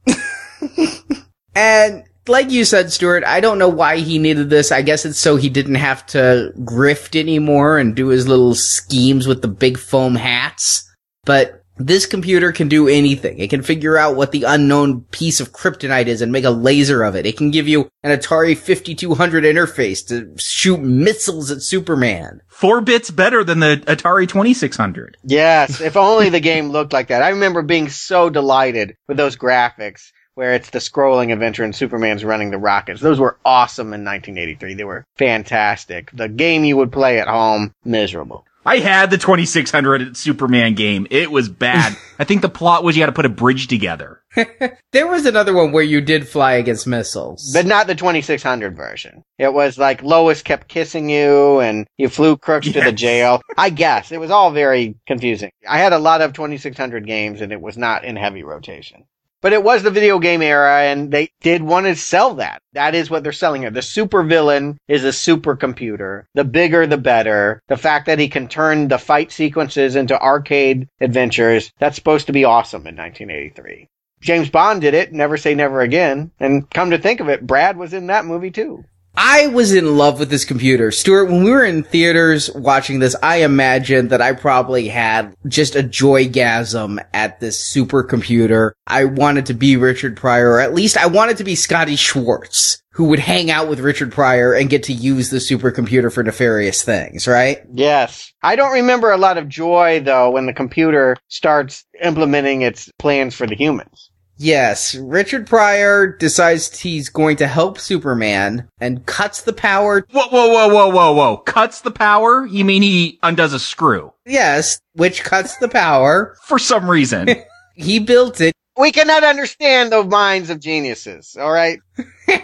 and 1.55 2.03
like 2.27 2.51
you 2.51 2.65
said, 2.65 2.91
Stuart, 2.91 3.23
I 3.23 3.39
don't 3.39 3.59
know 3.59 3.69
why 3.69 3.97
he 3.97 4.17
needed 4.19 4.49
this. 4.49 4.71
I 4.71 4.81
guess 4.81 5.05
it's 5.05 5.19
so 5.19 5.35
he 5.35 5.49
didn't 5.49 5.75
have 5.75 6.05
to 6.07 6.51
grift 6.59 7.19
anymore 7.19 7.77
and 7.77 7.95
do 7.95 8.07
his 8.07 8.27
little 8.27 8.55
schemes 8.55 9.27
with 9.27 9.41
the 9.41 9.47
big 9.47 9.77
foam 9.77 10.15
hats. 10.15 10.91
But 11.23 11.61
this 11.77 12.05
computer 12.05 12.51
can 12.51 12.67
do 12.67 12.87
anything. 12.87 13.39
It 13.39 13.49
can 13.49 13.61
figure 13.61 13.97
out 13.97 14.15
what 14.15 14.31
the 14.31 14.43
unknown 14.43 15.01
piece 15.01 15.39
of 15.39 15.51
kryptonite 15.51 16.07
is 16.07 16.21
and 16.21 16.31
make 16.31 16.45
a 16.45 16.49
laser 16.49 17.03
of 17.03 17.15
it. 17.15 17.25
It 17.25 17.37
can 17.37 17.51
give 17.51 17.67
you 17.67 17.89
an 18.03 18.17
Atari 18.17 18.57
5200 18.57 19.43
interface 19.43 20.05
to 20.07 20.33
shoot 20.37 20.79
missiles 20.79 21.51
at 21.51 21.61
Superman. 21.61 22.41
Four 22.47 22.81
bits 22.81 23.11
better 23.11 23.43
than 23.43 23.59
the 23.59 23.83
Atari 23.87 24.27
2600. 24.27 25.17
Yes, 25.23 25.81
if 25.81 25.97
only 25.97 26.29
the 26.29 26.39
game 26.39 26.69
looked 26.69 26.93
like 26.93 27.07
that. 27.07 27.21
I 27.21 27.29
remember 27.29 27.61
being 27.61 27.89
so 27.89 28.29
delighted 28.29 28.95
with 29.07 29.17
those 29.17 29.35
graphics 29.35 30.11
where 30.35 30.53
it's 30.53 30.69
the 30.69 30.79
scrolling 30.79 31.31
adventure 31.31 31.63
and 31.63 31.75
Superman's 31.75 32.25
running 32.25 32.51
the 32.51 32.57
rockets. 32.57 33.01
Those 33.01 33.19
were 33.19 33.37
awesome 33.45 33.87
in 33.87 34.03
1983. 34.03 34.73
They 34.73 34.83
were 34.83 35.05
fantastic. 35.17 36.11
The 36.11 36.27
game 36.27 36.65
you 36.65 36.77
would 36.77 36.91
play 36.91 37.19
at 37.19 37.27
home, 37.29 37.73
miserable. 37.85 38.45
I 38.65 38.79
had 38.79 39.11
the 39.11 39.17
2600 39.17 40.17
Superman 40.17 40.73
game. 40.73 41.05
It 41.11 41.31
was 41.31 41.49
bad. 41.49 41.95
I 42.19 42.23
think 42.23 42.41
the 42.41 42.49
plot 42.49 42.83
was 42.83 42.95
you 42.95 43.03
had 43.03 43.07
to 43.07 43.11
put 43.13 43.25
a 43.25 43.29
bridge 43.29 43.67
together. 43.67 44.23
there 44.91 45.07
was 45.07 45.27
another 45.27 45.53
one 45.53 45.71
where 45.71 45.83
you 45.83 46.01
did 46.01 46.27
fly 46.27 46.53
against 46.53 46.87
missiles. 46.87 47.51
But 47.53 47.67
not 47.67 47.85
the 47.85 47.93
2600 47.93 48.75
version. 48.75 49.21
It 49.37 49.53
was 49.53 49.77
like 49.77 50.01
Lois 50.01 50.41
kept 50.41 50.67
kissing 50.67 51.09
you 51.09 51.59
and 51.59 51.85
you 51.97 52.09
flew 52.09 52.37
crooks 52.37 52.65
yes. 52.65 52.75
to 52.75 52.81
the 52.81 52.91
jail. 52.91 53.41
I 53.55 53.69
guess. 53.69 54.11
It 54.11 54.19
was 54.19 54.31
all 54.31 54.51
very 54.51 54.95
confusing. 55.05 55.51
I 55.67 55.77
had 55.77 55.93
a 55.93 55.99
lot 55.99 56.21
of 56.21 56.33
2600 56.33 57.05
games 57.05 57.41
and 57.41 57.51
it 57.51 57.61
was 57.61 57.77
not 57.77 58.03
in 58.03 58.15
heavy 58.15 58.43
rotation. 58.43 59.05
But 59.45 59.53
it 59.53 59.63
was 59.63 59.83
the 59.83 59.91
video 59.91 60.17
game 60.17 60.41
era 60.41 60.81
and 60.81 61.11
they 61.11 61.29
did 61.39 61.61
want 61.61 61.85
to 61.85 61.95
sell 61.95 62.33
that. 62.33 62.63
That 62.73 62.95
is 62.95 63.11
what 63.11 63.21
they're 63.21 63.31
selling 63.31 63.61
here. 63.61 63.69
The 63.69 63.83
super 63.83 64.23
villain 64.23 64.79
is 64.87 65.05
a 65.05 65.09
supercomputer. 65.09 66.23
The 66.33 66.43
bigger, 66.43 66.87
the 66.87 66.97
better. 66.97 67.61
The 67.67 67.77
fact 67.77 68.07
that 68.07 68.17
he 68.17 68.27
can 68.27 68.47
turn 68.47 68.87
the 68.87 68.97
fight 68.97 69.31
sequences 69.31 69.95
into 69.95 70.19
arcade 70.19 70.87
adventures, 70.99 71.71
that's 71.77 71.95
supposed 71.95 72.25
to 72.25 72.33
be 72.33 72.43
awesome 72.43 72.87
in 72.87 72.95
1983. 72.95 73.87
James 74.19 74.49
Bond 74.49 74.81
did 74.81 74.95
it, 74.95 75.13
Never 75.13 75.37
Say 75.37 75.53
Never 75.53 75.81
Again. 75.81 76.31
And 76.39 76.67
come 76.67 76.89
to 76.89 76.97
think 76.97 77.19
of 77.19 77.29
it, 77.29 77.45
Brad 77.45 77.77
was 77.77 77.93
in 77.93 78.07
that 78.07 78.25
movie 78.25 78.49
too. 78.49 78.83
I 79.17 79.47
was 79.47 79.73
in 79.73 79.97
love 79.97 80.19
with 80.19 80.29
this 80.29 80.45
computer. 80.45 80.91
Stuart, 80.91 81.25
when 81.25 81.43
we 81.43 81.51
were 81.51 81.63
in 81.63 81.83
theaters 81.83 82.49
watching 82.53 82.99
this, 82.99 83.15
I 83.23 83.37
imagined 83.37 84.09
that 84.09 84.21
I 84.21 84.33
probably 84.33 84.87
had 84.87 85.35
just 85.47 85.75
a 85.75 85.83
joygasm 85.83 87.03
at 87.13 87.39
this 87.39 87.61
supercomputer. 87.61 88.71
I 88.87 89.05
wanted 89.05 89.45
to 89.47 89.53
be 89.53 89.77
Richard 89.77 90.17
Pryor, 90.17 90.51
or 90.51 90.59
at 90.59 90.73
least 90.73 90.97
I 90.97 91.07
wanted 91.07 91.37
to 91.37 91.43
be 91.43 91.55
Scotty 91.55 91.95
Schwartz, 91.95 92.81
who 92.91 93.05
would 93.05 93.19
hang 93.19 93.49
out 93.49 93.69
with 93.69 93.79
Richard 93.79 94.11
Pryor 94.11 94.53
and 94.53 94.69
get 94.69 94.83
to 94.83 94.93
use 94.93 95.29
the 95.29 95.37
supercomputer 95.37 96.11
for 96.11 96.23
nefarious 96.23 96.83
things, 96.83 97.27
right? 97.27 97.59
Yes. 97.73 98.33
I 98.43 98.55
don't 98.55 98.73
remember 98.73 99.11
a 99.11 99.17
lot 99.17 99.37
of 99.37 99.47
joy, 99.47 100.01
though, 100.03 100.31
when 100.31 100.45
the 100.45 100.53
computer 100.53 101.15
starts 101.29 101.85
implementing 102.03 102.61
its 102.61 102.91
plans 102.99 103.33
for 103.33 103.47
the 103.47 103.55
humans. 103.55 104.11
Yes, 104.37 104.95
Richard 104.95 105.47
Pryor 105.47 106.07
decides 106.07 106.77
he's 106.77 107.09
going 107.09 107.37
to 107.37 107.47
help 107.47 107.79
Superman 107.79 108.67
and 108.79 109.05
cuts 109.05 109.41
the 109.41 109.53
power. 109.53 110.05
Whoa, 110.11 110.27
whoa, 110.27 110.49
whoa, 110.49 110.67
whoa, 110.67 110.89
whoa, 110.89 111.13
whoa. 111.13 111.37
Cuts 111.37 111.81
the 111.81 111.91
power? 111.91 112.45
You 112.45 112.65
mean 112.65 112.81
he 112.81 113.19
undoes 113.23 113.53
a 113.53 113.59
screw? 113.59 114.11
Yes, 114.25 114.79
which 114.93 115.23
cuts 115.23 115.57
the 115.57 115.69
power. 115.69 116.35
For 116.43 116.59
some 116.59 116.89
reason. 116.89 117.29
he 117.75 117.99
built 117.99 118.41
it. 118.41 118.53
We 118.77 118.91
cannot 118.91 119.23
understand 119.23 119.93
the 119.93 120.03
minds 120.03 120.49
of 120.49 120.59
geniuses, 120.59 121.37
alright? 121.39 121.79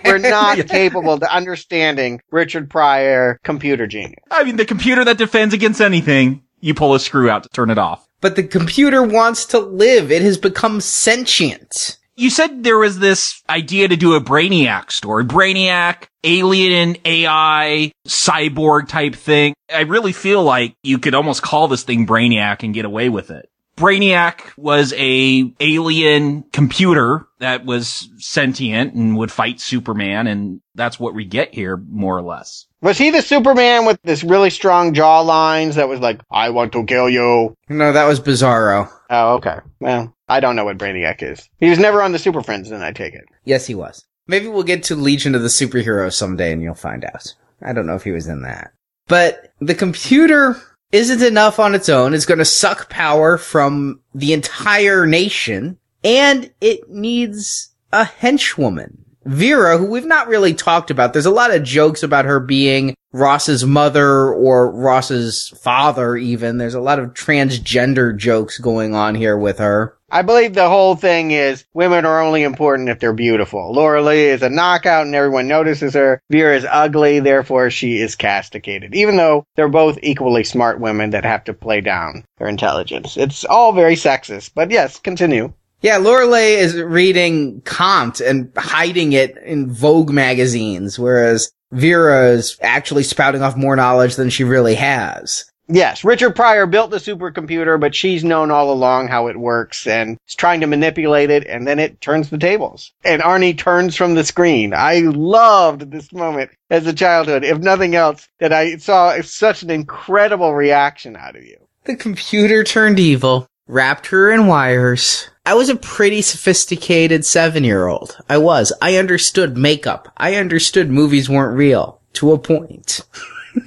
We're 0.05 0.17
not 0.17 0.57
yeah. 0.57 0.63
capable 0.63 1.11
of 1.11 1.23
understanding 1.23 2.21
Richard 2.31 2.69
Pryor 2.69 3.37
computer 3.43 3.85
genius. 3.85 4.23
I 4.31 4.45
mean, 4.45 4.55
the 4.55 4.65
computer 4.65 5.03
that 5.03 5.17
defends 5.17 5.53
against 5.53 5.81
anything, 5.81 6.43
you 6.61 6.73
pull 6.73 6.95
a 6.95 7.01
screw 7.01 7.29
out 7.29 7.43
to 7.43 7.49
turn 7.49 7.69
it 7.69 7.77
off 7.77 8.07
but 8.21 8.35
the 8.35 8.43
computer 8.43 9.03
wants 9.03 9.45
to 9.47 9.59
live. 9.59 10.11
It 10.11 10.21
has 10.21 10.37
become 10.37 10.79
sentient. 10.79 11.97
You 12.15 12.29
said 12.29 12.63
there 12.63 12.77
was 12.77 12.99
this 12.99 13.41
idea 13.49 13.87
to 13.87 13.95
do 13.95 14.13
a 14.13 14.21
Brainiac 14.21 14.91
story. 14.91 15.25
Brainiac, 15.25 16.03
alien 16.23 16.97
AI, 17.03 17.91
cyborg 18.07 18.87
type 18.87 19.15
thing. 19.15 19.55
I 19.73 19.81
really 19.81 20.11
feel 20.11 20.43
like 20.43 20.75
you 20.83 20.99
could 20.99 21.15
almost 21.15 21.41
call 21.41 21.67
this 21.67 21.83
thing 21.83 22.05
Brainiac 22.05 22.63
and 22.63 22.73
get 22.73 22.85
away 22.85 23.09
with 23.09 23.31
it. 23.31 23.49
Brainiac 23.77 24.55
was 24.57 24.93
a 24.97 25.53
alien 25.59 26.43
computer 26.51 27.25
that 27.39 27.65
was 27.65 28.09
sentient 28.17 28.93
and 28.93 29.17
would 29.17 29.31
fight 29.31 29.59
Superman, 29.59 30.27
and 30.27 30.61
that's 30.75 30.99
what 30.99 31.15
we 31.15 31.25
get 31.25 31.53
here, 31.53 31.77
more 31.77 32.17
or 32.17 32.21
less. 32.21 32.67
Was 32.81 32.97
he 32.97 33.11
the 33.11 33.21
Superman 33.21 33.85
with 33.85 33.99
this 34.03 34.23
really 34.23 34.49
strong 34.49 34.93
jaw 34.93 35.21
lines 35.21 35.75
that 35.75 35.87
was 35.87 35.99
like, 35.99 36.21
I 36.31 36.49
want 36.49 36.73
to 36.73 36.85
kill 36.85 37.09
you? 37.09 37.55
No, 37.69 37.91
that 37.91 38.05
was 38.05 38.19
Bizarro. 38.19 38.89
Oh, 39.09 39.35
okay. 39.35 39.57
Well, 39.79 40.15
I 40.27 40.39
don't 40.39 40.55
know 40.55 40.65
what 40.65 40.77
Brainiac 40.77 41.23
is. 41.23 41.49
He 41.59 41.69
was 41.69 41.79
never 41.79 42.01
on 42.01 42.11
the 42.11 42.19
Super 42.19 42.41
Friends, 42.41 42.69
then 42.69 42.81
I 42.81 42.91
take 42.91 43.13
it. 43.13 43.25
Yes, 43.45 43.67
he 43.67 43.75
was. 43.75 44.05
Maybe 44.27 44.47
we'll 44.47 44.63
get 44.63 44.83
to 44.83 44.95
Legion 44.95 45.35
of 45.35 45.41
the 45.41 45.47
Superheroes 45.47 46.13
someday 46.13 46.51
and 46.51 46.61
you'll 46.61 46.73
find 46.75 47.03
out. 47.03 47.33
I 47.61 47.73
don't 47.73 47.85
know 47.85 47.95
if 47.95 48.03
he 48.03 48.11
was 48.11 48.27
in 48.27 48.43
that. 48.43 48.71
But 49.07 49.53
the 49.59 49.75
computer 49.75 50.61
isn't 50.91 51.21
enough 51.21 51.59
on 51.59 51.75
its 51.75 51.89
own. 51.89 52.13
It's 52.13 52.25
going 52.25 52.39
to 52.39 52.45
suck 52.45 52.89
power 52.89 53.37
from 53.37 54.01
the 54.13 54.33
entire 54.33 55.05
nation 55.05 55.77
and 56.03 56.51
it 56.61 56.89
needs 56.89 57.69
a 57.91 58.03
henchwoman. 58.05 58.97
Vera, 59.25 59.77
who 59.77 59.85
we've 59.85 60.05
not 60.05 60.27
really 60.27 60.53
talked 60.53 60.89
about, 60.89 61.13
there's 61.13 61.25
a 61.27 61.31
lot 61.31 61.53
of 61.53 61.63
jokes 61.63 62.01
about 62.01 62.25
her 62.25 62.39
being 62.39 62.95
Ross's 63.13 63.65
mother 63.65 64.33
or 64.33 64.71
Ross's 64.71 65.53
father 65.61 66.15
even. 66.15 66.57
There's 66.57 66.73
a 66.73 66.81
lot 66.81 66.97
of 66.97 67.13
transgender 67.13 68.15
jokes 68.15 68.57
going 68.57 68.95
on 68.95 69.15
here 69.15 69.37
with 69.37 69.59
her. 69.59 69.97
I 70.09 70.23
believe 70.23 70.53
the 70.53 70.67
whole 70.67 70.95
thing 70.95 71.31
is 71.31 71.65
women 71.73 72.05
are 72.05 72.21
only 72.21 72.43
important 72.43 72.89
if 72.89 72.99
they're 72.99 73.13
beautiful. 73.13 73.71
Lorelei 73.73 74.31
is 74.31 74.41
a 74.41 74.49
knockout 74.49 75.05
and 75.05 75.15
everyone 75.15 75.47
notices 75.47 75.93
her. 75.93 76.21
Vera 76.29 76.55
is 76.55 76.65
ugly, 76.69 77.19
therefore 77.19 77.69
she 77.69 78.01
is 78.01 78.15
castigated. 78.15 78.93
Even 78.93 79.15
though 79.15 79.45
they're 79.55 79.69
both 79.69 79.99
equally 80.01 80.43
smart 80.43 80.79
women 80.79 81.11
that 81.11 81.23
have 81.23 81.45
to 81.45 81.53
play 81.53 81.79
down 81.79 82.25
their 82.37 82.49
intelligence. 82.49 83.15
It's 83.15 83.45
all 83.45 83.71
very 83.71 83.95
sexist, 83.95 84.51
but 84.53 84.71
yes, 84.71 84.99
continue. 84.99 85.53
Yeah, 85.81 85.97
Lorelei 85.97 86.57
is 86.59 86.79
reading 86.79 87.61
Kant 87.61 88.21
and 88.21 88.51
hiding 88.55 89.13
it 89.13 89.35
in 89.37 89.71
Vogue 89.71 90.11
magazines, 90.11 90.99
whereas 90.99 91.51
Vera 91.71 92.29
is 92.29 92.57
actually 92.61 93.03
spouting 93.03 93.41
off 93.41 93.57
more 93.57 93.75
knowledge 93.75 94.15
than 94.15 94.29
she 94.29 94.43
really 94.43 94.75
has. 94.75 95.45
Yes, 95.67 96.03
Richard 96.03 96.35
Pryor 96.35 96.65
built 96.67 96.91
the 96.91 96.97
supercomputer, 96.97 97.79
but 97.79 97.95
she's 97.95 98.23
known 98.23 98.51
all 98.51 98.71
along 98.71 99.07
how 99.07 99.27
it 99.27 99.39
works 99.39 99.87
and 99.87 100.17
is 100.27 100.35
trying 100.35 100.59
to 100.59 100.67
manipulate 100.67 101.29
it, 101.29 101.47
and 101.47 101.65
then 101.65 101.79
it 101.79 102.01
turns 102.01 102.29
the 102.29 102.37
tables. 102.37 102.91
And 103.05 103.21
Arnie 103.21 103.57
turns 103.57 103.95
from 103.95 104.13
the 104.13 104.25
screen. 104.25 104.73
I 104.73 104.99
loved 104.99 105.89
this 105.89 106.11
moment 106.11 106.51
as 106.69 106.85
a 106.85 106.93
childhood, 106.93 107.43
if 107.43 107.57
nothing 107.57 107.95
else, 107.95 108.27
that 108.39 108.51
I 108.51 108.77
saw 108.77 109.19
such 109.21 109.63
an 109.63 109.71
incredible 109.71 110.53
reaction 110.53 111.15
out 111.15 111.37
of 111.37 111.43
you. 111.43 111.57
The 111.85 111.95
computer 111.95 112.63
turned 112.63 112.99
evil, 112.99 113.47
wrapped 113.65 114.07
her 114.07 114.29
in 114.29 114.45
wires. 114.45 115.29
I 115.45 115.55
was 115.55 115.69
a 115.69 115.75
pretty 115.75 116.21
sophisticated 116.21 117.25
seven 117.25 117.63
year 117.63 117.87
old. 117.87 118.17
I 118.29 118.37
was. 118.37 118.71
I 118.81 118.97
understood 118.97 119.57
makeup. 119.57 120.11
I 120.17 120.35
understood 120.35 120.89
movies 120.89 121.29
weren't 121.29 121.57
real. 121.57 121.99
To 122.13 122.33
a 122.33 122.37
point. 122.37 123.01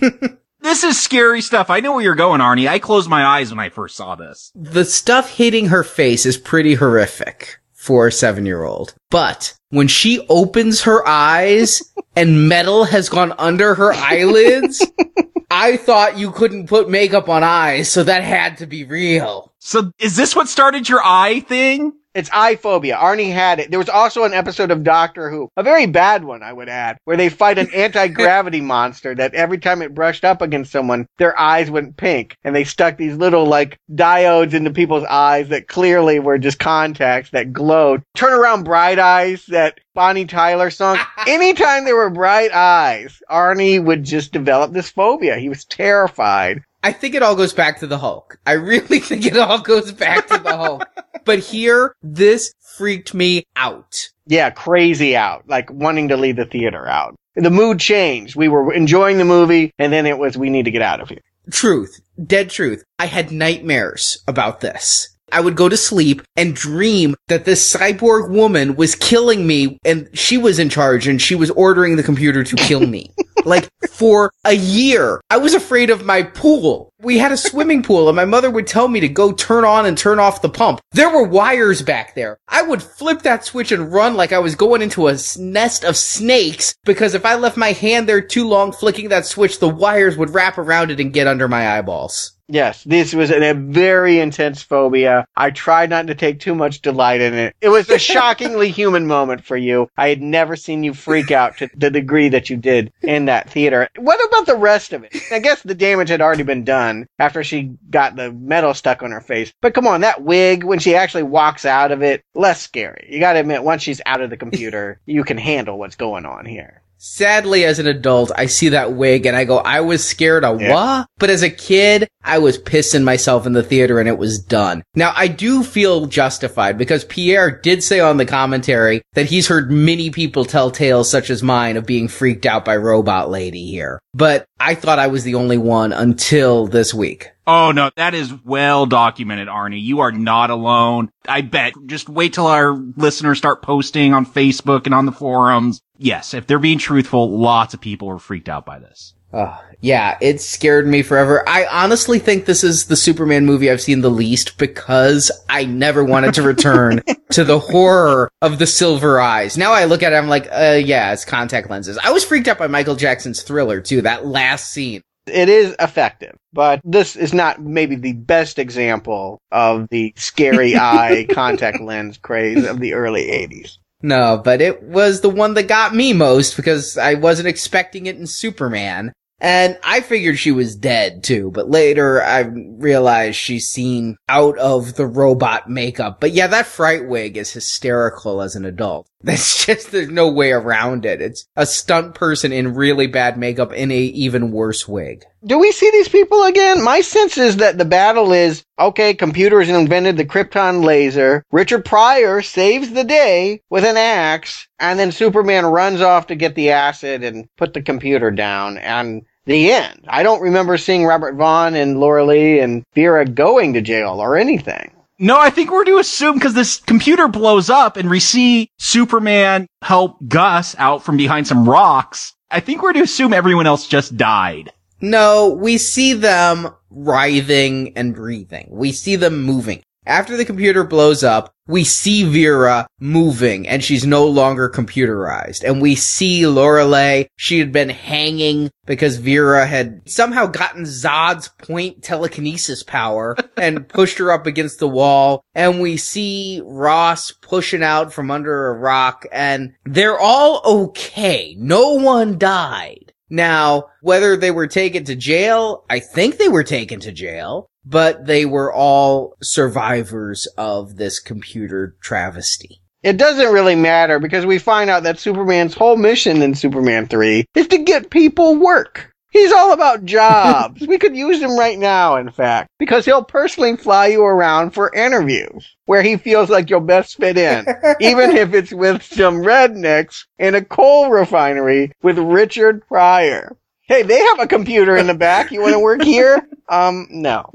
This 0.64 0.82
is 0.82 0.98
scary 0.98 1.42
stuff. 1.42 1.68
I 1.68 1.80
know 1.80 1.92
where 1.92 2.02
you're 2.02 2.14
going, 2.14 2.40
Arnie. 2.40 2.66
I 2.66 2.78
closed 2.78 3.06
my 3.06 3.22
eyes 3.22 3.51
when 3.51 3.59
I 3.59 3.68
first 3.68 3.96
saw 3.96 4.14
this. 4.14 4.51
The 4.55 4.86
stuff 4.86 5.28
hitting 5.28 5.66
her 5.66 5.84
face 5.84 6.24
is 6.24 6.38
pretty 6.38 6.72
horrific 6.72 7.59
for 7.74 8.06
a 8.06 8.12
seven 8.12 8.46
year 8.46 8.64
old. 8.64 8.94
But 9.10 9.55
when 9.68 9.88
she 9.88 10.24
opens 10.30 10.80
her 10.84 11.06
eyes 11.06 11.82
and 12.16 12.48
metal 12.48 12.84
has 12.84 13.10
gone 13.10 13.34
under 13.36 13.74
her 13.74 13.92
eyelids, 13.92 14.82
I 15.56 15.76
thought 15.76 16.18
you 16.18 16.32
couldn't 16.32 16.66
put 16.66 16.90
makeup 16.90 17.28
on 17.28 17.44
eyes, 17.44 17.89
so 17.89 18.02
that 18.02 18.24
had 18.24 18.59
to 18.59 18.66
be 18.66 18.82
real. 18.82 19.52
So 19.60 19.93
is 20.01 20.16
this 20.16 20.35
what 20.35 20.48
started 20.48 20.89
your 20.89 21.01
eye 21.05 21.40
thing? 21.40 21.93
It's 22.15 22.31
eye 22.32 22.55
phobia. 22.55 22.97
Arnie 22.97 23.32
had 23.32 23.59
it. 23.59 23.70
There 23.70 23.78
was 23.78 23.89
also 23.89 24.23
an 24.23 24.32
episode 24.32 24.70
of 24.70 24.85
Doctor 24.85 25.31
Who, 25.31 25.49
a 25.57 25.65
very 25.65 25.86
bad 25.86 26.24
one, 26.24 26.45
I 26.45 26.53
would 26.53 26.69
add, 26.69 26.97
where 27.05 27.16
they 27.16 27.28
fight 27.28 27.59
an 27.59 27.74
anti-gravity 27.74 28.61
monster 28.74 29.15
that 29.16 29.35
every 29.35 29.59
time 29.59 29.82
it 29.82 29.95
brushed 29.95 30.24
up 30.24 30.41
against 30.41 30.70
someone, 30.70 31.07
their 31.19 31.39
eyes 31.39 31.70
went 31.70 31.97
pink. 31.97 32.36
And 32.45 32.55
they 32.55 32.62
stuck 32.65 32.97
these 32.97 33.16
little, 33.16 33.47
like, 33.47 33.78
diodes 33.93 34.55
into 34.55 34.70
people's 34.70 35.05
eyes 35.05 35.49
that 35.49 35.66
clearly 35.66 36.20
were 36.20 36.39
just 36.39 36.61
contacts 36.61 37.31
that 37.31 37.53
glowed. 37.53 38.03
Turn 38.15 38.32
around 38.32 38.62
bright 38.62 39.01
eyes 39.01 39.45
that 39.47 39.81
Bonnie 39.95 40.27
Tyler 40.27 40.70
song. 40.70 40.99
Anytime 41.27 41.85
there 41.85 41.97
were 41.97 42.11
bright 42.11 42.53
eyes, 42.53 43.23
Arnie 43.31 43.82
would 43.82 44.05
just 44.05 44.32
develop 44.32 44.73
this 44.73 44.91
phobia. 44.91 45.36
He 45.36 45.49
was 45.49 45.65
terrified. 45.65 46.62
I 46.85 46.93
think 46.93 47.15
it 47.15 47.23
all 47.23 47.35
goes 47.35 47.55
back 47.55 47.81
to 47.81 47.86
the 47.86 47.97
Hulk. 47.97 48.39
I 48.44 48.52
really 48.52 48.98
think 49.01 49.24
it 49.24 49.39
all 49.39 49.59
goes 49.59 49.90
back 49.90 50.28
to 50.28 50.39
the 50.39 50.56
Hulk. 50.56 50.86
But 51.24 51.39
here, 51.39 51.97
this 52.02 52.52
freaked 52.77 53.15
me 53.15 53.47
out. 53.56 54.11
Yeah, 54.27 54.51
crazy 54.51 55.16
out. 55.16 55.48
Like 55.48 55.73
wanting 55.73 56.09
to 56.09 56.19
leave 56.19 56.36
the 56.36 56.44
theater 56.44 56.86
out. 56.86 57.16
The 57.35 57.48
mood 57.48 57.81
changed. 57.81 58.36
We 58.36 58.48
were 58.48 58.74
enjoying 58.74 59.16
the 59.16 59.24
movie 59.24 59.73
and 59.78 59.90
then 59.90 60.05
it 60.05 60.19
was, 60.19 60.36
we 60.36 60.51
need 60.51 60.66
to 60.66 60.70
get 60.70 60.82
out 60.82 61.01
of 61.01 61.09
here. 61.09 61.23
Truth. 61.51 61.98
Dead 62.23 62.51
truth. 62.51 62.85
I 62.98 63.06
had 63.06 63.32
nightmares 63.32 64.23
about 64.28 64.61
this. 64.61 65.14
I 65.35 65.40
would 65.40 65.56
go 65.56 65.69
to 65.69 65.77
sleep 65.77 66.23
and 66.36 66.55
dream 66.55 67.16
that 67.27 67.44
this 67.44 67.74
cyborg 67.74 68.31
woman 68.31 68.77
was 68.77 68.94
killing 68.94 69.47
me 69.47 69.78
and 69.85 70.09
she 70.16 70.39
was 70.39 70.61
in 70.61 70.69
charge 70.69 71.09
and 71.09 71.20
she 71.20 71.35
was 71.35 71.51
ordering 71.51 71.97
the 71.97 72.05
computer 72.05 72.44
to 72.44 72.56
kill 72.56 72.86
me. 72.86 73.11
like 73.44 73.69
for 73.90 74.31
a 74.44 74.55
year, 74.55 75.20
I 75.31 75.39
was 75.39 75.52
afraid 75.52 75.90
of 75.90 76.05
my 76.05 76.23
pool. 76.23 76.93
We 77.05 77.18
had 77.18 77.32
a 77.32 77.36
swimming 77.36 77.82
pool 77.82 78.09
and 78.09 78.16
my 78.16 78.24
mother 78.24 78.51
would 78.51 78.66
tell 78.66 78.89
me 78.89 78.98
to 79.01 79.09
go 79.09 79.31
turn 79.31 79.62
on 79.62 79.85
and 79.85 79.97
turn 79.97 80.18
off 80.18 80.40
the 80.40 80.48
pump. 80.48 80.81
There 80.93 81.10
were 81.10 81.22
wires 81.22 81.82
back 81.82 82.14
there. 82.14 82.39
I 82.48 82.62
would 82.62 82.82
flip 82.82 83.20
that 83.22 83.44
switch 83.44 83.72
and 83.72 83.93
run 83.93 84.14
like 84.14 84.32
I 84.32 84.39
was 84.39 84.55
going 84.55 84.81
into 84.81 85.09
a 85.09 85.18
nest 85.39 85.85
of 85.85 85.98
snakes 85.98 86.74
because 86.85 87.12
if 87.12 87.26
I 87.26 87.35
left 87.35 87.59
my 87.59 87.72
hand 87.72 88.09
there 88.09 88.22
too 88.22 88.48
long 88.48 88.72
flicking 88.72 89.10
that 89.10 89.26
switch, 89.26 89.59
the 89.59 89.68
wires 89.68 90.16
would 90.16 90.31
wrap 90.31 90.56
around 90.56 90.90
it 90.90 90.98
and 90.98 91.12
get 91.12 91.26
under 91.26 91.47
my 91.47 91.76
eyeballs. 91.76 92.35
Yes, 92.48 92.85
this 92.85 93.14
was 93.14 93.31
a 93.31 93.55
very 93.55 94.18
intense 94.18 94.62
phobia. 94.62 95.26
I 95.35 95.51
tried 95.51 95.89
not 95.89 96.09
to 96.09 96.14
take 96.14 96.40
too 96.40 96.55
much 96.55 96.82
delight 96.82 97.22
in 97.22 97.32
it. 97.32 97.56
It 97.62 97.70
was 97.70 97.89
a 97.89 97.98
shockingly 98.12 98.70
human 98.70 99.06
moment 99.06 99.44
for 99.44 99.56
you. 99.56 99.89
I 99.97 100.10
had 100.10 100.20
never 100.20 100.55
seen 100.55 100.85
you 100.85 100.93
freak 100.93 101.31
out 101.31 101.56
to 101.59 101.70
the 101.74 101.90
degree 101.90 102.28
that 102.28 102.51
you 102.51 102.59
did 102.59 102.93
in 103.01 103.24
that 103.26 103.48
theater. 103.48 103.89
What 103.97 104.22
about 104.28 104.47
the 104.47 104.56
rest 104.56 104.93
of 104.93 105.05
it? 105.05 105.16
I 105.31 105.39
guess 105.39 105.62
the 105.62 105.74
damage 105.74 106.10
had 106.10 106.20
already 106.20 106.43
been 106.43 106.64
done 106.64 106.93
after 107.18 107.42
she 107.42 107.74
got 107.90 108.16
the 108.16 108.32
metal 108.32 108.74
stuck 108.74 109.02
on 109.02 109.10
her 109.10 109.20
face. 109.20 109.52
But 109.60 109.74
come 109.74 109.86
on, 109.86 110.02
that 110.02 110.22
wig, 110.22 110.64
when 110.64 110.78
she 110.78 110.94
actually 110.94 111.24
walks 111.24 111.64
out 111.64 111.92
of 111.92 112.02
it, 112.02 112.22
less 112.34 112.62
scary. 112.62 113.08
You 113.10 113.20
gotta 113.20 113.40
admit, 113.40 113.64
once 113.64 113.82
she's 113.82 114.00
out 114.06 114.20
of 114.20 114.30
the 114.30 114.36
computer, 114.36 115.00
you 115.06 115.24
can 115.24 115.38
handle 115.38 115.78
what's 115.78 115.96
going 115.96 116.26
on 116.26 116.46
here. 116.46 116.84
Sadly, 117.06 117.66
as 117.66 117.78
an 117.78 117.86
adult, 117.86 118.32
I 118.35 118.47
see 118.47 118.70
that 118.70 118.94
wig 118.94 119.26
and 119.26 119.36
I 119.36 119.44
go, 119.44 119.59
I 119.59 119.82
was 119.82 120.02
scared 120.02 120.43
of 120.43 120.59
Yeah. 120.59 120.72
what? 120.72 121.06
But 121.18 121.28
as 121.28 121.43
a 121.43 121.51
kid, 121.51 122.09
I 122.24 122.39
was 122.39 122.56
pissing 122.56 123.05
myself 123.05 123.44
in 123.44 123.52
the 123.52 123.62
theater 123.62 124.01
and 124.01 124.09
it 124.09 124.16
was 124.16 124.39
done. 124.39 124.82
Now, 124.94 125.12
I 125.14 125.28
do 125.28 125.62
feel 125.62 126.06
justified 126.06 126.78
because 126.78 127.05
Pierre 127.05 127.51
did 127.51 127.85
say 127.85 128.01
on 128.01 128.16
the 128.16 128.24
commentary 128.24 129.02
that 129.12 129.26
he's 129.26 129.48
heard 129.48 129.70
many 129.70 130.09
people 130.09 130.47
tell 130.47 130.70
tales 130.70 131.10
such 131.10 131.28
as 131.28 131.43
mine 131.43 131.76
of 131.76 131.85
being 131.85 132.09
freaked 132.09 132.47
out 132.47 132.64
by 132.64 132.74
Robot 132.78 133.31
Lady 133.31 133.66
here. 133.66 134.01
But 134.14 134.47
I 134.59 134.74
thought 134.74 134.98
I 134.98 135.09
was 135.09 135.24
the 135.24 135.35
only 135.35 135.59
one 135.59 135.93
until 135.93 136.66
this 136.66 136.94
week. 136.94 137.32
Oh 137.46 137.72
no, 137.72 137.90
that 137.96 138.14
is 138.14 138.32
well 138.44 138.86
documented, 138.86 139.48
Arnie. 139.48 139.82
You 139.82 140.00
are 140.00 140.12
not 140.12 140.50
alone. 140.50 141.10
I 141.28 141.42
bet. 141.42 141.74
Just 141.86 142.08
wait 142.08 142.32
till 142.32 142.46
our 142.46 142.72
listeners 142.72 143.38
start 143.38 143.62
posting 143.62 144.14
on 144.14 144.24
Facebook 144.24 144.86
and 144.86 144.94
on 144.94 145.06
the 145.06 145.12
forums. 145.12 145.82
Yes, 145.98 146.34
if 146.34 146.46
they're 146.46 146.58
being 146.58 146.78
truthful, 146.78 147.38
lots 147.38 147.74
of 147.74 147.80
people 147.80 148.08
are 148.08 148.18
freaked 148.18 148.48
out 148.48 148.64
by 148.64 148.78
this. 148.78 149.14
Oh, 149.36 149.60
yeah, 149.80 150.16
it 150.20 150.40
scared 150.40 150.86
me 150.86 151.02
forever. 151.02 151.42
I 151.48 151.66
honestly 151.66 152.20
think 152.20 152.44
this 152.44 152.62
is 152.62 152.86
the 152.86 152.94
Superman 152.94 153.44
movie 153.44 153.68
I've 153.68 153.80
seen 153.80 154.00
the 154.00 154.08
least 154.08 154.58
because 154.58 155.32
I 155.48 155.64
never 155.64 156.04
wanted 156.04 156.34
to 156.34 156.42
return 156.42 157.02
to 157.32 157.42
the 157.42 157.58
horror 157.58 158.30
of 158.40 158.60
the 158.60 158.66
silver 158.66 159.20
eyes. 159.20 159.58
Now 159.58 159.72
I 159.72 159.86
look 159.86 160.04
at 160.04 160.12
it, 160.12 160.16
I'm 160.16 160.28
like, 160.28 160.46
uh, 160.52 160.80
yeah, 160.84 161.12
it's 161.12 161.24
contact 161.24 161.68
lenses. 161.68 161.98
I 161.98 162.12
was 162.12 162.24
freaked 162.24 162.46
out 162.46 162.58
by 162.58 162.68
Michael 162.68 162.94
Jackson's 162.94 163.42
thriller 163.42 163.80
too, 163.80 164.02
that 164.02 164.24
last 164.24 164.70
scene. 164.70 165.02
It 165.26 165.48
is 165.48 165.74
effective, 165.78 166.36
but 166.52 166.80
this 166.84 167.16
is 167.16 167.32
not 167.32 167.62
maybe 167.62 167.96
the 167.96 168.12
best 168.12 168.59
example 168.59 169.38
of 169.51 169.88
the 169.90 170.12
scary 170.16 170.76
eye 170.76 171.26
contact 171.30 171.80
lens 171.80 172.18
craze 172.18 172.66
of 172.66 172.80
the 172.80 172.94
early 172.94 173.24
80s. 173.26 173.78
No, 174.02 174.40
but 174.44 174.60
it 174.60 174.82
was 174.82 175.22
the 175.22 175.30
one 175.30 175.55
that 175.55 175.62
got 175.62 175.94
me 175.94 176.12
most 176.12 176.56
because 176.56 176.98
I 176.98 177.14
wasn't 177.14 177.48
expecting 177.48 178.05
it 178.05 178.16
in 178.16 178.26
Superman. 178.26 179.12
And 179.40 179.78
I 179.82 180.01
figured 180.01 180.38
she 180.38 180.52
was 180.52 180.76
dead 180.76 181.24
too, 181.24 181.51
but 181.51 181.70
later 181.70 182.22
I 182.22 182.40
realized 182.40 183.36
she's 183.36 183.68
seen 183.68 184.16
out 184.28 184.56
of 184.59 184.94
the 184.94 185.06
robot 185.06 185.68
makeup. 185.68 186.20
But 186.20 186.32
yeah, 186.32 186.46
that 186.46 186.66
fright 186.66 187.09
wig 187.09 187.36
is 187.36 187.52
hysterical 187.52 188.40
as 188.40 188.56
an 188.56 188.64
adult. 188.64 189.09
That's 189.24 189.64
just, 189.66 189.90
there's 189.90 190.10
no 190.10 190.30
way 190.30 190.52
around 190.52 191.06
it. 191.06 191.20
It's 191.20 191.46
a 191.56 191.66
stunt 191.66 192.14
person 192.14 192.52
in 192.52 192.74
really 192.74 193.06
bad 193.06 193.38
makeup 193.38 193.72
in 193.72 193.90
a 193.90 193.98
even 193.98 194.52
worse 194.52 194.86
wig. 194.86 195.24
Do 195.44 195.59
we 195.59 195.72
see 195.72 195.90
these 195.90 196.09
people 196.09 196.44
again? 196.44 196.82
My 196.82 197.01
sense 197.01 197.36
is 197.38 197.56
that 197.56 197.78
the 197.78 197.84
battle 197.84 198.32
is 198.32 198.64
okay, 198.78 199.14
computers 199.14 199.68
invented 199.68 200.16
the 200.16 200.24
Krypton 200.24 200.84
laser. 200.84 201.42
Richard 201.51 201.84
Pryor 201.84 202.42
saves 202.42 202.90
the 202.90 203.05
day 203.05 203.60
with 203.70 203.84
an 203.84 203.96
axe, 203.96 204.66
and 204.78 204.98
then 204.98 205.12
Superman 205.12 205.66
runs 205.66 206.01
off 206.01 206.26
to 206.28 206.34
get 206.34 206.55
the 206.55 206.70
acid 206.70 207.22
and 207.22 207.46
put 207.56 207.74
the 207.74 207.82
computer 207.82 208.30
down. 208.30 208.78
And 208.78 209.22
the 209.46 209.72
end. 209.72 210.05
I 210.09 210.22
don't 210.22 210.40
remember 210.40 210.78
seeing 210.78 211.05
Robert 211.05 211.34
Vaughn 211.34 211.74
and 211.74 212.01
Lorelei 212.01 212.62
and 212.62 212.82
Vera 212.94 213.26
going 213.26 213.74
to 213.74 213.82
jail 213.82 214.20
or 214.20 214.36
anything. 214.36 214.90
No, 215.19 215.39
I 215.39 215.51
think 215.51 215.70
we're 215.70 215.85
to 215.85 215.99
assume 215.99 216.35
because 216.35 216.55
this 216.55 216.78
computer 216.78 217.28
blows 217.28 217.70
up 217.70 217.97
and 217.97 218.11
we 218.11 218.19
see 218.19 218.69
Superman 218.78 219.69
help 219.82 220.16
Gus 220.27 220.74
out 220.77 221.05
from 221.05 221.16
behind 221.16 221.47
some 221.47 221.69
rocks. 221.69 222.35
I 222.51 222.59
think 222.61 222.82
we're 222.82 222.93
to 222.95 223.03
assume 223.03 223.32
everyone 223.32 223.66
else 223.66 223.86
just 223.86 224.16
died. 224.16 224.73
No, 225.01 225.51
we 225.51 225.78
see 225.78 226.15
them 226.15 226.69
writhing 226.91 227.97
and 227.97 228.15
breathing. 228.15 228.69
We 228.70 228.91
see 228.91 229.15
them 229.16 229.43
moving. 229.43 229.82
After 230.06 230.36
the 230.36 230.44
computer 230.44 230.85
blows 230.85 231.24
up, 231.24 231.55
we 231.66 231.82
see 231.82 232.24
Vera 232.24 232.86
moving 233.01 233.66
and 233.66 233.82
she's 233.82 234.06
no 234.06 234.26
longer 234.26 234.68
computerized. 234.68 235.64
And 235.64 235.81
we 235.81 235.94
see 235.94 236.47
Lorelei, 236.47 237.24
she 237.36 237.59
had 237.59 237.72
been 237.72 237.89
hanging 237.89 238.70
because 238.85 239.16
Vera 239.16 239.64
had 239.64 240.02
somehow 240.06 240.47
gotten 240.47 240.85
Zod's 240.85 241.48
point 241.48 242.02
telekinesis 242.02 242.82
power 242.82 243.35
and 243.56 243.89
pushed 243.89 244.18
her 244.18 244.31
up 244.31 244.47
against 244.47 244.78
the 244.78 244.89
wall. 244.89 245.43
And 245.55 245.81
we 245.81 245.97
see 245.97 246.60
Ross 246.64 247.32
pushing 247.32 247.82
out 247.82 248.12
from 248.12 248.31
under 248.31 248.68
a 248.68 248.78
rock 248.78 249.24
and 249.32 249.72
they're 249.86 250.20
all 250.20 250.60
okay. 250.64 251.56
No 251.59 251.94
one 251.94 252.36
died. 252.36 253.12
Now, 253.31 253.86
whether 254.02 254.36
they 254.36 254.51
were 254.51 254.66
taken 254.66 255.05
to 255.05 255.16
jail, 255.16 255.86
I 255.89 255.98
think 255.98 256.36
they 256.36 256.48
were 256.48 256.62
taken 256.62 257.01
to 257.01 257.10
jail 257.10 257.70
but 257.85 258.27
they 258.27 258.44
were 258.44 258.73
all 258.73 259.35
survivors 259.43 260.47
of 260.59 260.97
this 260.97 261.19
computer 261.19 261.97
travesty. 262.01 262.81
It 263.02 263.19
doesn't 263.19 263.52
really 263.52 263.74
matter 263.74 264.19
because 264.19 264.47
we 264.47 264.59
find 264.59 264.89
out 264.89 265.02
that 265.02 265.19
Superman's 265.19 265.74
whole 265.74 265.97
mission 265.97 266.40
in 266.40 266.55
Superman 266.55 267.06
3 267.06 267.44
is 267.55 267.69
to 267.69 267.78
get 267.78 268.11
people 268.11 268.56
work. 268.56 269.11
He's 269.31 269.52
all 269.52 269.73
about 269.73 270.05
jobs. 270.05 270.81
we 270.86 270.97
could 270.97 271.16
use 271.16 271.43
him 271.43 271.59
right 271.59 271.78
now, 271.78 272.16
in 272.16 272.31
fact, 272.31 272.70
because 272.78 273.05
he'll 273.05 273.24
personally 273.24 273.77
fly 273.77 274.06
you 274.06 274.23
around 274.23 274.70
for 274.70 274.94
interviews 274.94 275.74
where 275.86 276.02
he 276.02 276.16
feels 276.16 276.48
like 276.48 276.70
you'll 276.70 276.81
best 276.81 277.16
fit 277.16 277.36
in, 277.36 277.66
even 278.01 278.31
if 278.36 278.55
it's 278.55 278.73
with 278.73 279.02
some 279.02 279.39
rednecks 279.39 280.24
in 280.39 280.55
a 280.55 280.65
coal 280.65 281.11
refinery 281.11 281.93
with 282.02 282.16
Richard 282.16 282.86
Pryor. 282.86 283.56
Hey, 283.82 284.02
they 284.02 284.19
have 284.19 284.39
a 284.40 284.47
computer 284.47 284.97
in 284.97 285.09
the 285.09 285.15
back. 285.15 285.51
You 285.51 285.61
want 285.61 285.74
to 285.74 285.81
work 285.81 286.02
here? 286.02 286.48
Um, 286.66 287.09
no. 287.11 287.52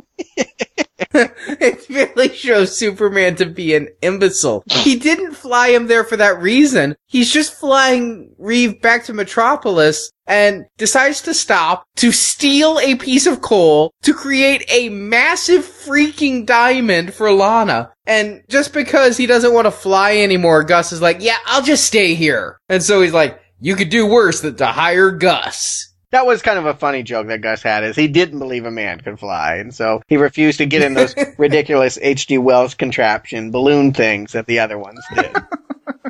it 1.14 1.90
really 1.90 2.30
shows 2.30 2.78
Superman 2.78 3.36
to 3.36 3.46
be 3.46 3.76
an 3.76 3.88
imbecile. 4.02 4.64
He 4.68 4.96
didn't 4.96 5.34
fly 5.34 5.70
him 5.70 5.88
there 5.88 6.04
for 6.04 6.18
that 6.18 6.42
reason. 6.42 6.96
He's 7.08 7.32
just 7.32 7.54
flying 7.54 8.34
Reeve 8.38 8.82
back 8.82 9.06
to 9.06 9.14
Metropolis 9.14 10.12
and 10.28 10.66
decides 10.78 11.22
to 11.24 11.34
stop 11.34 11.86
to 11.96 12.12
steal 12.12 12.80
a 12.80 12.96
piece 12.96 13.26
of 13.26 13.42
coal 13.42 13.92
to 14.04 14.14
create 14.14 14.64
a 14.70 14.90
massive 14.90 15.64
freaking 15.64 16.46
diamond 16.46 17.14
for 17.14 17.32
Lana. 17.32 17.92
And 18.06 18.44
just 18.50 18.74
because 18.74 19.18
he 19.18 19.26
doesn't 19.26 19.54
want 19.54 19.66
to 19.66 19.72
fly 19.72 20.18
anymore, 20.18 20.64
Gus 20.64 20.92
is 20.92 21.02
like, 21.02 21.18
yeah, 21.22 21.38
I'll 21.46 21.64
just 21.64 21.86
stay 21.86 22.14
here. 22.14 22.60
And 22.70 22.84
so 22.84 23.02
he's 23.02 23.14
like, 23.14 23.40
you 23.60 23.76
could 23.76 23.90
do 23.90 24.06
worse 24.06 24.42
than 24.42 24.56
to 24.58 24.68
hire 24.68 25.12
Gus. 25.12 25.89
That 26.12 26.26
was 26.26 26.42
kind 26.42 26.58
of 26.58 26.66
a 26.66 26.74
funny 26.74 27.04
joke 27.04 27.28
that 27.28 27.42
Gus 27.42 27.62
had 27.62 27.84
is 27.84 27.96
he 27.96 28.08
didn't 28.08 28.40
believe 28.40 28.66
a 28.66 28.72
man 28.72 29.00
could 29.00 29.20
fly. 29.20 29.56
And 29.58 29.74
so 29.74 30.02
he 30.08 30.18
refused 30.18 30.58
to 30.58 30.66
get 30.66 30.82
in 30.82 30.96
those 30.96 31.14
ridiculous 31.38 32.00
H.G. 32.02 32.40
Wells 32.40 32.74
contraption 32.74 33.52
balloon 33.52 33.94
things 33.94 34.32
that 34.32 34.48
the 34.48 34.60
other 34.60 34.80
ones 34.80 35.00
did. 35.14 35.36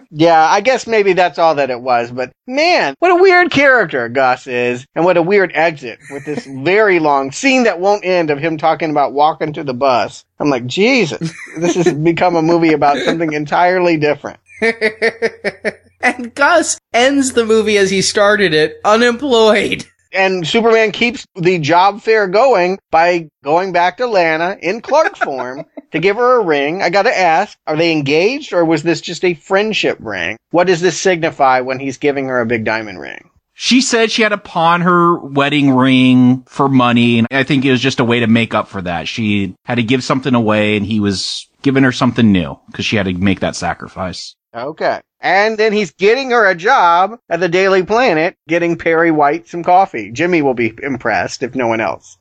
yeah, 0.10 0.42
I 0.50 0.62
guess 0.62 0.88
maybe 0.88 1.12
that's 1.12 1.38
all 1.38 1.56
that 1.56 1.70
it 1.70 1.82
was. 1.82 2.12
But 2.12 2.32
man, 2.48 2.96
what 3.00 3.12
a 3.12 3.22
weird 3.22 3.52
character 3.52 4.08
Gus 4.08 4.48
is. 4.48 4.86
And 4.96 5.04
what 5.04 5.18
a 5.18 5.22
weird 5.22 5.52
exit 5.54 6.00
with 6.12 6.26
this 6.26 6.46
very 6.64 7.00
long 7.00 7.34
scene 7.34 7.64
that 7.64 7.82
won't 7.82 8.06
end 8.06 8.30
of 8.30 8.40
him 8.40 8.58
talking 8.58 8.92
about 8.92 9.12
walking 9.12 9.52
to 9.54 9.66
the 9.66 9.74
bus. 9.74 10.24
I'm 10.40 10.50
like, 10.50 10.66
Jesus, 10.66 11.34
this 11.58 11.76
has 11.76 11.94
become 11.94 12.38
a 12.38 12.42
movie 12.42 12.72
about 12.72 12.98
something 13.00 13.34
entirely 13.34 13.98
different. 13.98 14.40
and 16.02 16.34
Gus 16.34 16.80
ends 16.94 17.34
the 17.34 17.46
movie 17.46 17.78
as 17.78 17.90
he 17.90 18.02
started 18.02 18.54
it, 18.54 18.80
unemployed. 18.84 19.86
And 20.12 20.48
Superman 20.48 20.92
keeps 20.92 21.26
the 21.36 21.60
job 21.60 22.02
fair 22.02 22.28
going 22.28 22.80
by 22.90 23.30
going 23.44 23.72
back 23.72 23.98
to 23.98 24.08
Lana 24.08 24.58
in 24.62 24.82
Clark 24.82 25.16
form 25.24 25.66
to 25.92 26.00
give 26.00 26.16
her 26.16 26.40
a 26.40 26.44
ring. 26.44 26.82
I 26.82 26.90
gotta 26.90 27.16
ask, 27.16 27.58
are 27.68 27.76
they 27.76 27.92
engaged 27.92 28.54
or 28.54 28.66
was 28.66 28.82
this 28.82 29.02
just 29.02 29.24
a 29.24 29.36
friendship 29.36 29.98
ring? 30.00 30.38
What 30.50 30.68
does 30.68 30.82
this 30.82 31.00
signify 31.00 31.62
when 31.62 31.80
he's 31.80 31.98
giving 31.98 32.28
her 32.28 32.42
a 32.42 32.46
big 32.46 32.66
diamond 32.66 33.00
ring? 33.00 33.30
She 33.62 33.82
said 33.82 34.10
she 34.10 34.22
had 34.22 34.30
to 34.30 34.38
pawn 34.38 34.82
her 34.82 35.20
wedding 35.20 35.72
ring 35.72 36.44
for 36.48 36.70
money, 36.70 37.18
and 37.18 37.28
I 37.30 37.44
think 37.44 37.66
it 37.66 37.72
was 37.72 37.82
just 37.82 38.00
a 38.00 38.06
way 38.06 38.22
to 38.22 38.28
make 38.28 38.54
up 38.54 38.70
for 38.70 38.82
that. 38.84 39.10
She 39.10 39.54
had 39.66 39.76
to 39.76 39.84
give 39.84 40.02
something 40.02 40.34
away, 40.34 40.78
and 40.78 40.86
he 40.86 41.02
was 41.02 41.46
giving 41.62 41.84
her 41.84 41.92
something 41.92 42.32
new 42.32 42.58
because 42.68 42.86
she 42.86 42.96
had 42.96 43.08
to 43.08 43.14
make 43.14 43.42
that 43.42 43.58
sacrifice. 43.58 44.34
Okay. 44.56 45.02
And 45.22 45.58
then 45.58 45.74
he's 45.74 45.92
getting 45.92 46.32
her 46.32 46.50
a 46.50 46.56
job 46.56 47.20
at 47.30 47.40
the 47.40 47.50
Daily 47.50 47.84
Planet, 47.84 48.36
getting 48.48 48.78
Perry 48.78 49.12
White 49.12 49.48
some 49.48 49.64
coffee. 49.64 50.12
Jimmy 50.12 50.42
will 50.42 50.54
be 50.54 50.74
impressed 50.82 51.44
if 51.44 51.56
no 51.56 51.68
one 51.68 51.82
else. 51.82 52.18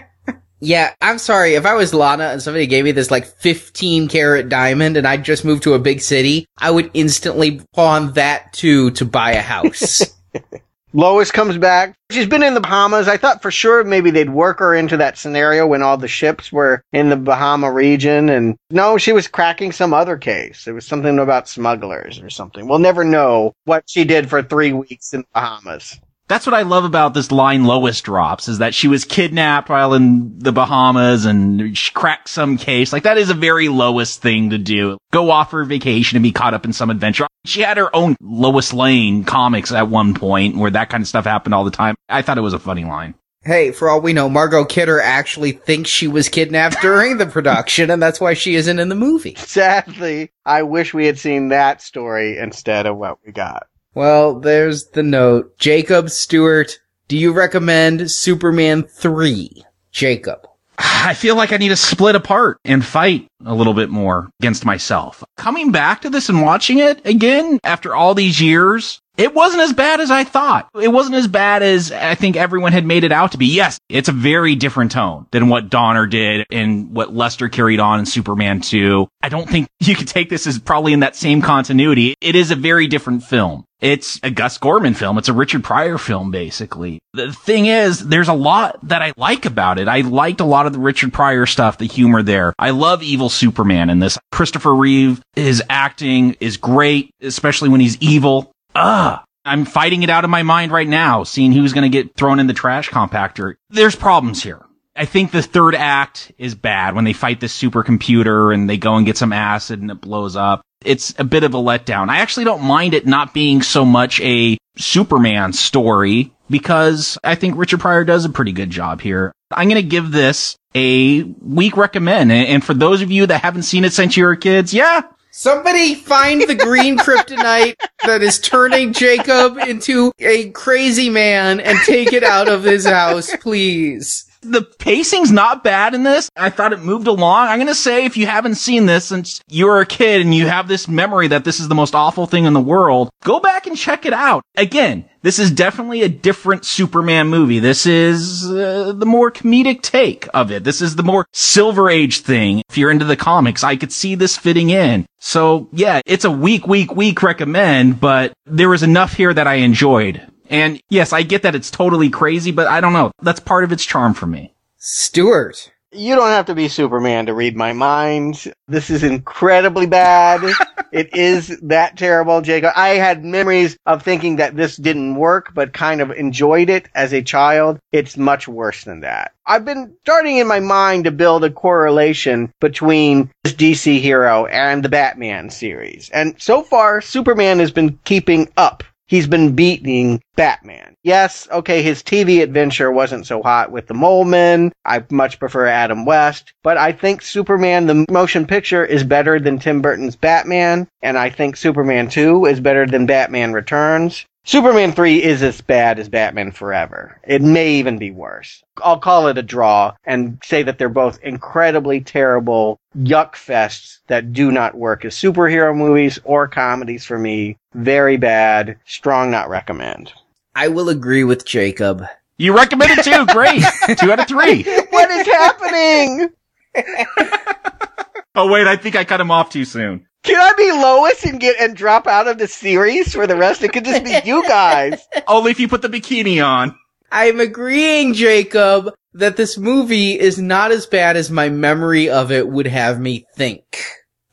yeah, 0.60 0.94
I'm 1.00 1.18
sorry. 1.18 1.54
If 1.54 1.66
I 1.66 1.74
was 1.74 1.92
Lana 1.92 2.24
and 2.24 2.42
somebody 2.42 2.66
gave 2.66 2.84
me 2.84 2.92
this 2.92 3.10
like 3.10 3.26
15 3.26 4.08
carat 4.08 4.48
diamond 4.48 4.96
and 4.96 5.06
I 5.06 5.16
just 5.16 5.44
moved 5.44 5.64
to 5.64 5.74
a 5.74 5.80
big 5.80 6.00
city, 6.00 6.46
I 6.56 6.70
would 6.70 6.90
instantly 6.94 7.60
pawn 7.74 8.12
that 8.12 8.52
too 8.52 8.92
to 8.92 9.04
buy 9.04 9.32
a 9.32 9.42
house. 9.42 10.02
Lois 10.94 11.30
comes 11.30 11.58
back. 11.58 11.94
She's 12.10 12.26
been 12.26 12.42
in 12.42 12.54
the 12.54 12.60
Bahamas. 12.60 13.08
I 13.08 13.18
thought 13.18 13.42
for 13.42 13.50
sure 13.50 13.84
maybe 13.84 14.10
they'd 14.10 14.30
work 14.30 14.58
her 14.60 14.74
into 14.74 14.96
that 14.96 15.18
scenario 15.18 15.66
when 15.66 15.82
all 15.82 15.98
the 15.98 16.08
ships 16.08 16.50
were 16.50 16.82
in 16.92 17.10
the 17.10 17.16
Bahama 17.16 17.70
region. 17.70 18.30
And 18.30 18.56
no, 18.70 18.96
she 18.96 19.12
was 19.12 19.28
cracking 19.28 19.72
some 19.72 19.92
other 19.92 20.16
case. 20.16 20.66
It 20.66 20.72
was 20.72 20.86
something 20.86 21.18
about 21.18 21.48
smugglers 21.48 22.20
or 22.20 22.30
something. 22.30 22.66
We'll 22.66 22.78
never 22.78 23.04
know 23.04 23.52
what 23.64 23.84
she 23.86 24.04
did 24.04 24.30
for 24.30 24.42
three 24.42 24.72
weeks 24.72 25.12
in 25.12 25.20
the 25.20 25.26
Bahamas. 25.34 26.00
That's 26.28 26.46
what 26.46 26.54
I 26.54 26.62
love 26.62 26.84
about 26.84 27.14
this 27.14 27.32
line 27.32 27.64
Lois 27.64 28.02
drops 28.02 28.48
is 28.48 28.58
that 28.58 28.74
she 28.74 28.86
was 28.86 29.06
kidnapped 29.06 29.70
while 29.70 29.94
in 29.94 30.38
the 30.38 30.52
Bahamas 30.52 31.24
and 31.24 31.76
she 31.76 31.90
cracked 31.92 32.28
some 32.28 32.58
case. 32.58 32.92
Like 32.92 33.04
that 33.04 33.16
is 33.16 33.30
a 33.30 33.34
very 33.34 33.68
Lois 33.68 34.16
thing 34.16 34.50
to 34.50 34.58
do. 34.58 34.98
Go 35.10 35.30
off 35.30 35.50
for 35.50 35.64
vacation 35.64 36.16
and 36.16 36.22
be 36.22 36.32
caught 36.32 36.52
up 36.52 36.66
in 36.66 36.74
some 36.74 36.90
adventure. 36.90 37.26
She 37.46 37.62
had 37.62 37.78
her 37.78 37.94
own 37.96 38.14
Lois 38.20 38.74
Lane 38.74 39.24
comics 39.24 39.72
at 39.72 39.88
one 39.88 40.12
point 40.12 40.56
where 40.56 40.70
that 40.70 40.90
kind 40.90 41.00
of 41.00 41.08
stuff 41.08 41.24
happened 41.24 41.54
all 41.54 41.64
the 41.64 41.70
time. 41.70 41.94
I 42.10 42.20
thought 42.20 42.36
it 42.36 42.42
was 42.42 42.52
a 42.52 42.58
funny 42.58 42.84
line. 42.84 43.14
Hey, 43.44 43.72
for 43.72 43.88
all 43.88 44.02
we 44.02 44.12
know, 44.12 44.28
Margot 44.28 44.66
Kidder 44.66 45.00
actually 45.00 45.52
thinks 45.52 45.88
she 45.88 46.08
was 46.08 46.28
kidnapped 46.28 46.82
during 46.82 47.16
the 47.16 47.24
production, 47.26 47.88
and 47.88 48.02
that's 48.02 48.20
why 48.20 48.34
she 48.34 48.56
isn't 48.56 48.78
in 48.78 48.90
the 48.90 48.94
movie. 48.94 49.36
Sadly, 49.36 50.32
I 50.44 50.64
wish 50.64 50.92
we 50.92 51.06
had 51.06 51.18
seen 51.18 51.48
that 51.48 51.80
story 51.80 52.36
instead 52.36 52.84
of 52.84 52.98
what 52.98 53.18
we 53.24 53.32
got. 53.32 53.68
Well, 53.94 54.38
there's 54.38 54.86
the 54.88 55.02
note. 55.02 55.58
Jacob 55.58 56.10
Stewart, 56.10 56.78
do 57.08 57.16
you 57.16 57.32
recommend 57.32 58.10
Superman 58.10 58.84
3? 58.84 59.64
Jacob. 59.90 60.46
I 60.78 61.14
feel 61.14 61.34
like 61.34 61.52
I 61.52 61.56
need 61.56 61.70
to 61.70 61.76
split 61.76 62.14
apart 62.14 62.58
and 62.64 62.84
fight 62.84 63.26
a 63.44 63.54
little 63.54 63.74
bit 63.74 63.90
more 63.90 64.30
against 64.40 64.64
myself. 64.64 65.24
Coming 65.36 65.72
back 65.72 66.02
to 66.02 66.10
this 66.10 66.28
and 66.28 66.42
watching 66.42 66.78
it 66.78 67.04
again 67.04 67.58
after 67.64 67.94
all 67.94 68.14
these 68.14 68.40
years, 68.40 69.00
it 69.18 69.34
wasn't 69.34 69.62
as 69.62 69.72
bad 69.72 70.00
as 70.00 70.10
I 70.10 70.24
thought. 70.24 70.68
It 70.80 70.88
wasn't 70.88 71.16
as 71.16 71.26
bad 71.26 71.62
as 71.62 71.90
I 71.90 72.14
think 72.14 72.36
everyone 72.36 72.72
had 72.72 72.86
made 72.86 73.04
it 73.04 73.12
out 73.12 73.32
to 73.32 73.38
be. 73.38 73.46
Yes, 73.46 73.78
it's 73.88 74.08
a 74.08 74.12
very 74.12 74.54
different 74.54 74.92
tone 74.92 75.26
than 75.32 75.48
what 75.48 75.68
Donner 75.68 76.06
did 76.06 76.46
and 76.50 76.94
what 76.94 77.12
Lester 77.12 77.48
carried 77.48 77.80
on 77.80 77.98
in 77.98 78.06
Superman 78.06 78.60
2. 78.60 79.08
I 79.22 79.28
don't 79.28 79.48
think 79.48 79.68
you 79.80 79.96
could 79.96 80.08
take 80.08 80.30
this 80.30 80.46
as 80.46 80.58
probably 80.58 80.92
in 80.92 81.00
that 81.00 81.16
same 81.16 81.42
continuity. 81.42 82.14
It 82.20 82.36
is 82.36 82.50
a 82.50 82.56
very 82.56 82.86
different 82.86 83.24
film. 83.24 83.64
It's 83.80 84.18
a 84.24 84.30
Gus 84.30 84.58
Gorman 84.58 84.94
film. 84.94 85.18
It's 85.18 85.28
a 85.28 85.32
Richard 85.32 85.62
Pryor 85.62 85.98
film, 85.98 86.32
basically. 86.32 86.98
The 87.12 87.32
thing 87.32 87.66
is, 87.66 88.08
there's 88.08 88.28
a 88.28 88.34
lot 88.34 88.78
that 88.88 89.02
I 89.02 89.12
like 89.16 89.46
about 89.46 89.78
it. 89.78 89.86
I 89.86 90.00
liked 90.00 90.40
a 90.40 90.44
lot 90.44 90.66
of 90.66 90.72
the 90.72 90.80
Richard 90.80 91.12
Pryor 91.12 91.46
stuff, 91.46 91.78
the 91.78 91.86
humor 91.86 92.22
there. 92.22 92.54
I 92.58 92.70
love 92.70 93.04
evil 93.04 93.28
Superman 93.28 93.88
in 93.88 94.00
this. 94.00 94.18
Christopher 94.32 94.74
Reeve, 94.74 95.20
his 95.34 95.62
acting 95.70 96.36
is 96.40 96.56
great, 96.56 97.10
especially 97.20 97.68
when 97.68 97.80
he's 97.80 97.96
evil. 97.98 98.50
Ugh. 98.74 99.20
I'm 99.44 99.64
fighting 99.64 100.02
it 100.02 100.10
out 100.10 100.24
of 100.24 100.30
my 100.30 100.42
mind 100.42 100.72
right 100.72 100.86
now, 100.86 101.24
seeing 101.24 101.52
who's 101.52 101.72
going 101.72 101.90
to 101.90 102.02
get 102.02 102.14
thrown 102.14 102.38
in 102.38 102.46
the 102.46 102.52
trash 102.52 102.90
compactor. 102.90 103.54
There's 103.70 103.96
problems 103.96 104.42
here. 104.42 104.64
I 104.94 105.04
think 105.04 105.30
the 105.30 105.42
third 105.42 105.74
act 105.74 106.32
is 106.38 106.54
bad 106.54 106.94
when 106.94 107.04
they 107.04 107.12
fight 107.12 107.40
this 107.40 107.56
supercomputer 107.56 108.52
and 108.52 108.68
they 108.68 108.76
go 108.76 108.96
and 108.96 109.06
get 109.06 109.16
some 109.16 109.32
acid 109.32 109.80
and 109.80 109.90
it 109.90 110.00
blows 110.00 110.36
up. 110.36 110.62
it's 110.84 111.14
a 111.18 111.24
bit 111.24 111.44
of 111.44 111.54
a 111.54 111.58
letdown. 111.58 112.08
I 112.08 112.18
actually 112.18 112.44
don't 112.44 112.62
mind 112.62 112.94
it 112.94 113.06
not 113.06 113.32
being 113.34 113.62
so 113.62 113.84
much 113.84 114.20
a 114.20 114.58
Superman 114.76 115.52
story 115.52 116.32
because 116.50 117.18
I 117.24 117.34
think 117.34 117.56
Richard 117.56 117.80
Pryor 117.80 118.04
does 118.04 118.24
a 118.24 118.30
pretty 118.30 118.52
good 118.52 118.70
job 118.70 119.00
here. 119.00 119.32
I'm 119.50 119.68
going 119.68 119.82
to 119.82 119.88
give 119.88 120.10
this 120.10 120.56
a 120.74 121.22
weak 121.22 121.76
recommend. 121.76 122.30
And 122.30 122.64
for 122.64 122.74
those 122.74 123.02
of 123.02 123.10
you 123.10 123.26
that 123.26 123.40
haven't 123.40 123.62
seen 123.62 123.84
it 123.84 123.92
since 123.92 124.16
you 124.16 124.24
were 124.24 124.36
kids, 124.36 124.74
yeah. 124.74 125.02
Somebody 125.30 125.94
find 125.94 126.42
the 126.42 126.54
green 126.54 126.98
kryptonite 126.98 127.76
that 128.04 128.22
is 128.22 128.38
turning 128.38 128.92
Jacob 128.92 129.58
into 129.58 130.12
a 130.18 130.50
crazy 130.50 131.08
man 131.10 131.60
and 131.60 131.78
take 131.86 132.12
it 132.12 132.24
out 132.24 132.48
of 132.48 132.64
his 132.64 132.86
house, 132.86 133.34
please 133.36 134.27
the 134.48 134.62
pacing's 134.62 135.30
not 135.30 135.64
bad 135.64 135.94
in 135.94 136.02
this. 136.02 136.30
I 136.36 136.50
thought 136.50 136.72
it 136.72 136.80
moved 136.80 137.06
along. 137.06 137.48
I'm 137.48 137.58
going 137.58 137.68
to 137.68 137.74
say 137.74 138.04
if 138.04 138.16
you 138.16 138.26
haven't 138.26 138.56
seen 138.56 138.86
this 138.86 139.06
since 139.06 139.40
you 139.48 139.66
were 139.66 139.80
a 139.80 139.86
kid 139.86 140.20
and 140.20 140.34
you 140.34 140.46
have 140.46 140.68
this 140.68 140.88
memory 140.88 141.28
that 141.28 141.44
this 141.44 141.60
is 141.60 141.68
the 141.68 141.74
most 141.74 141.94
awful 141.94 142.26
thing 142.26 142.44
in 142.44 142.52
the 142.52 142.60
world, 142.60 143.10
go 143.24 143.40
back 143.40 143.66
and 143.66 143.76
check 143.76 144.06
it 144.06 144.12
out. 144.12 144.42
Again, 144.56 145.08
this 145.22 145.38
is 145.38 145.50
definitely 145.50 146.02
a 146.02 146.08
different 146.08 146.64
Superman 146.64 147.28
movie. 147.28 147.58
This 147.58 147.86
is 147.86 148.50
uh, 148.50 148.92
the 148.96 149.06
more 149.06 149.30
comedic 149.30 149.82
take 149.82 150.28
of 150.32 150.50
it. 150.50 150.64
This 150.64 150.80
is 150.80 150.96
the 150.96 151.02
more 151.02 151.26
Silver 151.32 151.90
Age 151.90 152.20
thing. 152.20 152.62
If 152.68 152.78
you're 152.78 152.90
into 152.90 153.04
the 153.04 153.16
comics, 153.16 153.64
I 153.64 153.76
could 153.76 153.92
see 153.92 154.14
this 154.14 154.36
fitting 154.36 154.70
in. 154.70 155.06
So 155.18 155.68
yeah, 155.72 156.00
it's 156.06 156.24
a 156.24 156.30
weak, 156.30 156.66
weak, 156.66 156.94
weak 156.94 157.22
recommend, 157.22 158.00
but 158.00 158.32
there 158.46 158.68
was 158.68 158.82
enough 158.82 159.14
here 159.14 159.34
that 159.34 159.46
I 159.46 159.54
enjoyed. 159.54 160.26
And 160.48 160.80
yes, 160.88 161.12
I 161.12 161.22
get 161.22 161.42
that 161.42 161.54
it's 161.54 161.70
totally 161.70 162.10
crazy, 162.10 162.50
but 162.50 162.66
I 162.66 162.80
don't 162.80 162.92
know. 162.92 163.12
That's 163.22 163.40
part 163.40 163.64
of 163.64 163.72
its 163.72 163.84
charm 163.84 164.14
for 164.14 164.26
me. 164.26 164.52
Stuart. 164.78 165.70
You 165.90 166.16
don't 166.16 166.28
have 166.28 166.46
to 166.46 166.54
be 166.54 166.68
Superman 166.68 167.26
to 167.26 167.34
read 167.34 167.56
my 167.56 167.72
mind. 167.72 168.52
This 168.66 168.90
is 168.90 169.02
incredibly 169.02 169.86
bad. 169.86 170.42
it 170.92 171.16
is 171.16 171.58
that 171.62 171.96
terrible, 171.96 172.42
Jacob. 172.42 172.72
I 172.76 172.90
had 172.90 173.24
memories 173.24 173.76
of 173.86 174.02
thinking 174.02 174.36
that 174.36 174.54
this 174.54 174.76
didn't 174.76 175.16
work, 175.16 175.54
but 175.54 175.72
kind 175.72 176.02
of 176.02 176.10
enjoyed 176.10 176.68
it 176.68 176.88
as 176.94 177.14
a 177.14 177.22
child. 177.22 177.78
It's 177.90 178.18
much 178.18 178.46
worse 178.46 178.84
than 178.84 179.00
that. 179.00 179.32
I've 179.46 179.64
been 179.64 179.94
starting 180.02 180.36
in 180.36 180.46
my 180.46 180.60
mind 180.60 181.04
to 181.04 181.10
build 181.10 181.42
a 181.42 181.50
correlation 181.50 182.52
between 182.60 183.30
this 183.44 183.54
DC 183.54 183.98
hero 183.98 184.44
and 184.44 184.84
the 184.84 184.90
Batman 184.90 185.48
series. 185.48 186.10
And 186.10 186.34
so 186.38 186.62
far, 186.62 187.00
Superman 187.00 187.60
has 187.60 187.70
been 187.70 187.98
keeping 188.04 188.50
up 188.58 188.84
he's 189.08 189.26
been 189.26 189.56
beating 189.56 190.22
Batman. 190.36 190.94
Yes, 191.02 191.48
okay, 191.50 191.82
his 191.82 192.02
TV 192.02 192.42
adventure 192.42 192.92
wasn't 192.92 193.26
so 193.26 193.42
hot 193.42 193.72
with 193.72 193.88
the 193.88 193.94
Mole 193.94 194.24
Men. 194.24 194.72
I 194.84 195.02
much 195.10 195.40
prefer 195.40 195.66
Adam 195.66 196.04
West, 196.04 196.52
but 196.62 196.76
I 196.76 196.92
think 196.92 197.22
Superman 197.22 197.86
the 197.86 198.06
motion 198.08 198.46
picture 198.46 198.84
is 198.84 199.02
better 199.02 199.40
than 199.40 199.58
Tim 199.58 199.82
Burton's 199.82 200.14
Batman, 200.14 200.86
and 201.02 201.18
I 201.18 201.30
think 201.30 201.56
Superman 201.56 202.08
2 202.08 202.46
is 202.46 202.60
better 202.60 202.86
than 202.86 203.06
Batman 203.06 203.52
Returns. 203.52 204.24
Superman 204.48 204.92
3 204.92 205.22
is 205.22 205.42
as 205.42 205.60
bad 205.60 205.98
as 205.98 206.08
Batman 206.08 206.52
Forever. 206.52 207.20
It 207.22 207.42
may 207.42 207.72
even 207.72 207.98
be 207.98 208.10
worse. 208.10 208.64
I'll 208.82 208.98
call 208.98 209.28
it 209.28 209.36
a 209.36 209.42
draw 209.42 209.92
and 210.06 210.38
say 210.42 210.62
that 210.62 210.78
they're 210.78 210.88
both 210.88 211.22
incredibly 211.22 212.00
terrible 212.00 212.80
yuck 212.96 213.34
fests 213.34 213.98
that 214.06 214.32
do 214.32 214.50
not 214.50 214.74
work 214.74 215.04
as 215.04 215.14
superhero 215.14 215.76
movies 215.76 216.18
or 216.24 216.48
comedies 216.48 217.04
for 217.04 217.18
me. 217.18 217.58
Very 217.74 218.16
bad. 218.16 218.78
Strong 218.86 219.30
not 219.30 219.50
recommend. 219.50 220.14
I 220.54 220.68
will 220.68 220.88
agree 220.88 221.24
with 221.24 221.44
Jacob. 221.44 222.06
You 222.38 222.56
recommend 222.56 222.92
it 222.92 223.04
too. 223.04 223.26
Great. 223.26 223.62
Two 223.98 224.10
out 224.10 224.20
of 224.20 224.28
three. 224.28 224.62
what 224.88 225.10
is 225.10 225.26
happening? 225.26 226.30
oh 228.38 228.46
wait, 228.46 228.66
I 228.66 228.76
think 228.76 228.96
I 228.96 229.04
cut 229.04 229.20
him 229.20 229.30
off 229.30 229.50
too 229.50 229.64
soon. 229.64 230.06
Can 230.22 230.36
I 230.36 230.52
be 230.56 230.70
Lois 230.70 231.24
and 231.24 231.40
get 231.40 231.56
and 231.60 231.76
drop 231.76 232.06
out 232.06 232.28
of 232.28 232.38
the 232.38 232.46
series 232.46 233.12
for 233.12 233.26
the 233.26 233.36
rest? 233.36 233.62
It 233.62 233.72
could 233.72 233.84
just 233.84 234.04
be 234.04 234.18
you 234.24 234.46
guys. 234.46 235.00
Only 235.28 235.50
if 235.50 235.60
you 235.60 235.68
put 235.68 235.82
the 235.82 235.88
bikini 235.88 236.44
on. 236.44 236.76
I'm 237.10 237.40
agreeing, 237.40 238.14
Jacob, 238.14 238.94
that 239.14 239.36
this 239.36 239.56
movie 239.56 240.18
is 240.18 240.38
not 240.38 240.70
as 240.70 240.86
bad 240.86 241.16
as 241.16 241.30
my 241.30 241.48
memory 241.48 242.10
of 242.10 242.30
it 242.30 242.48
would 242.48 242.66
have 242.66 243.00
me 243.00 243.24
think. 243.34 243.82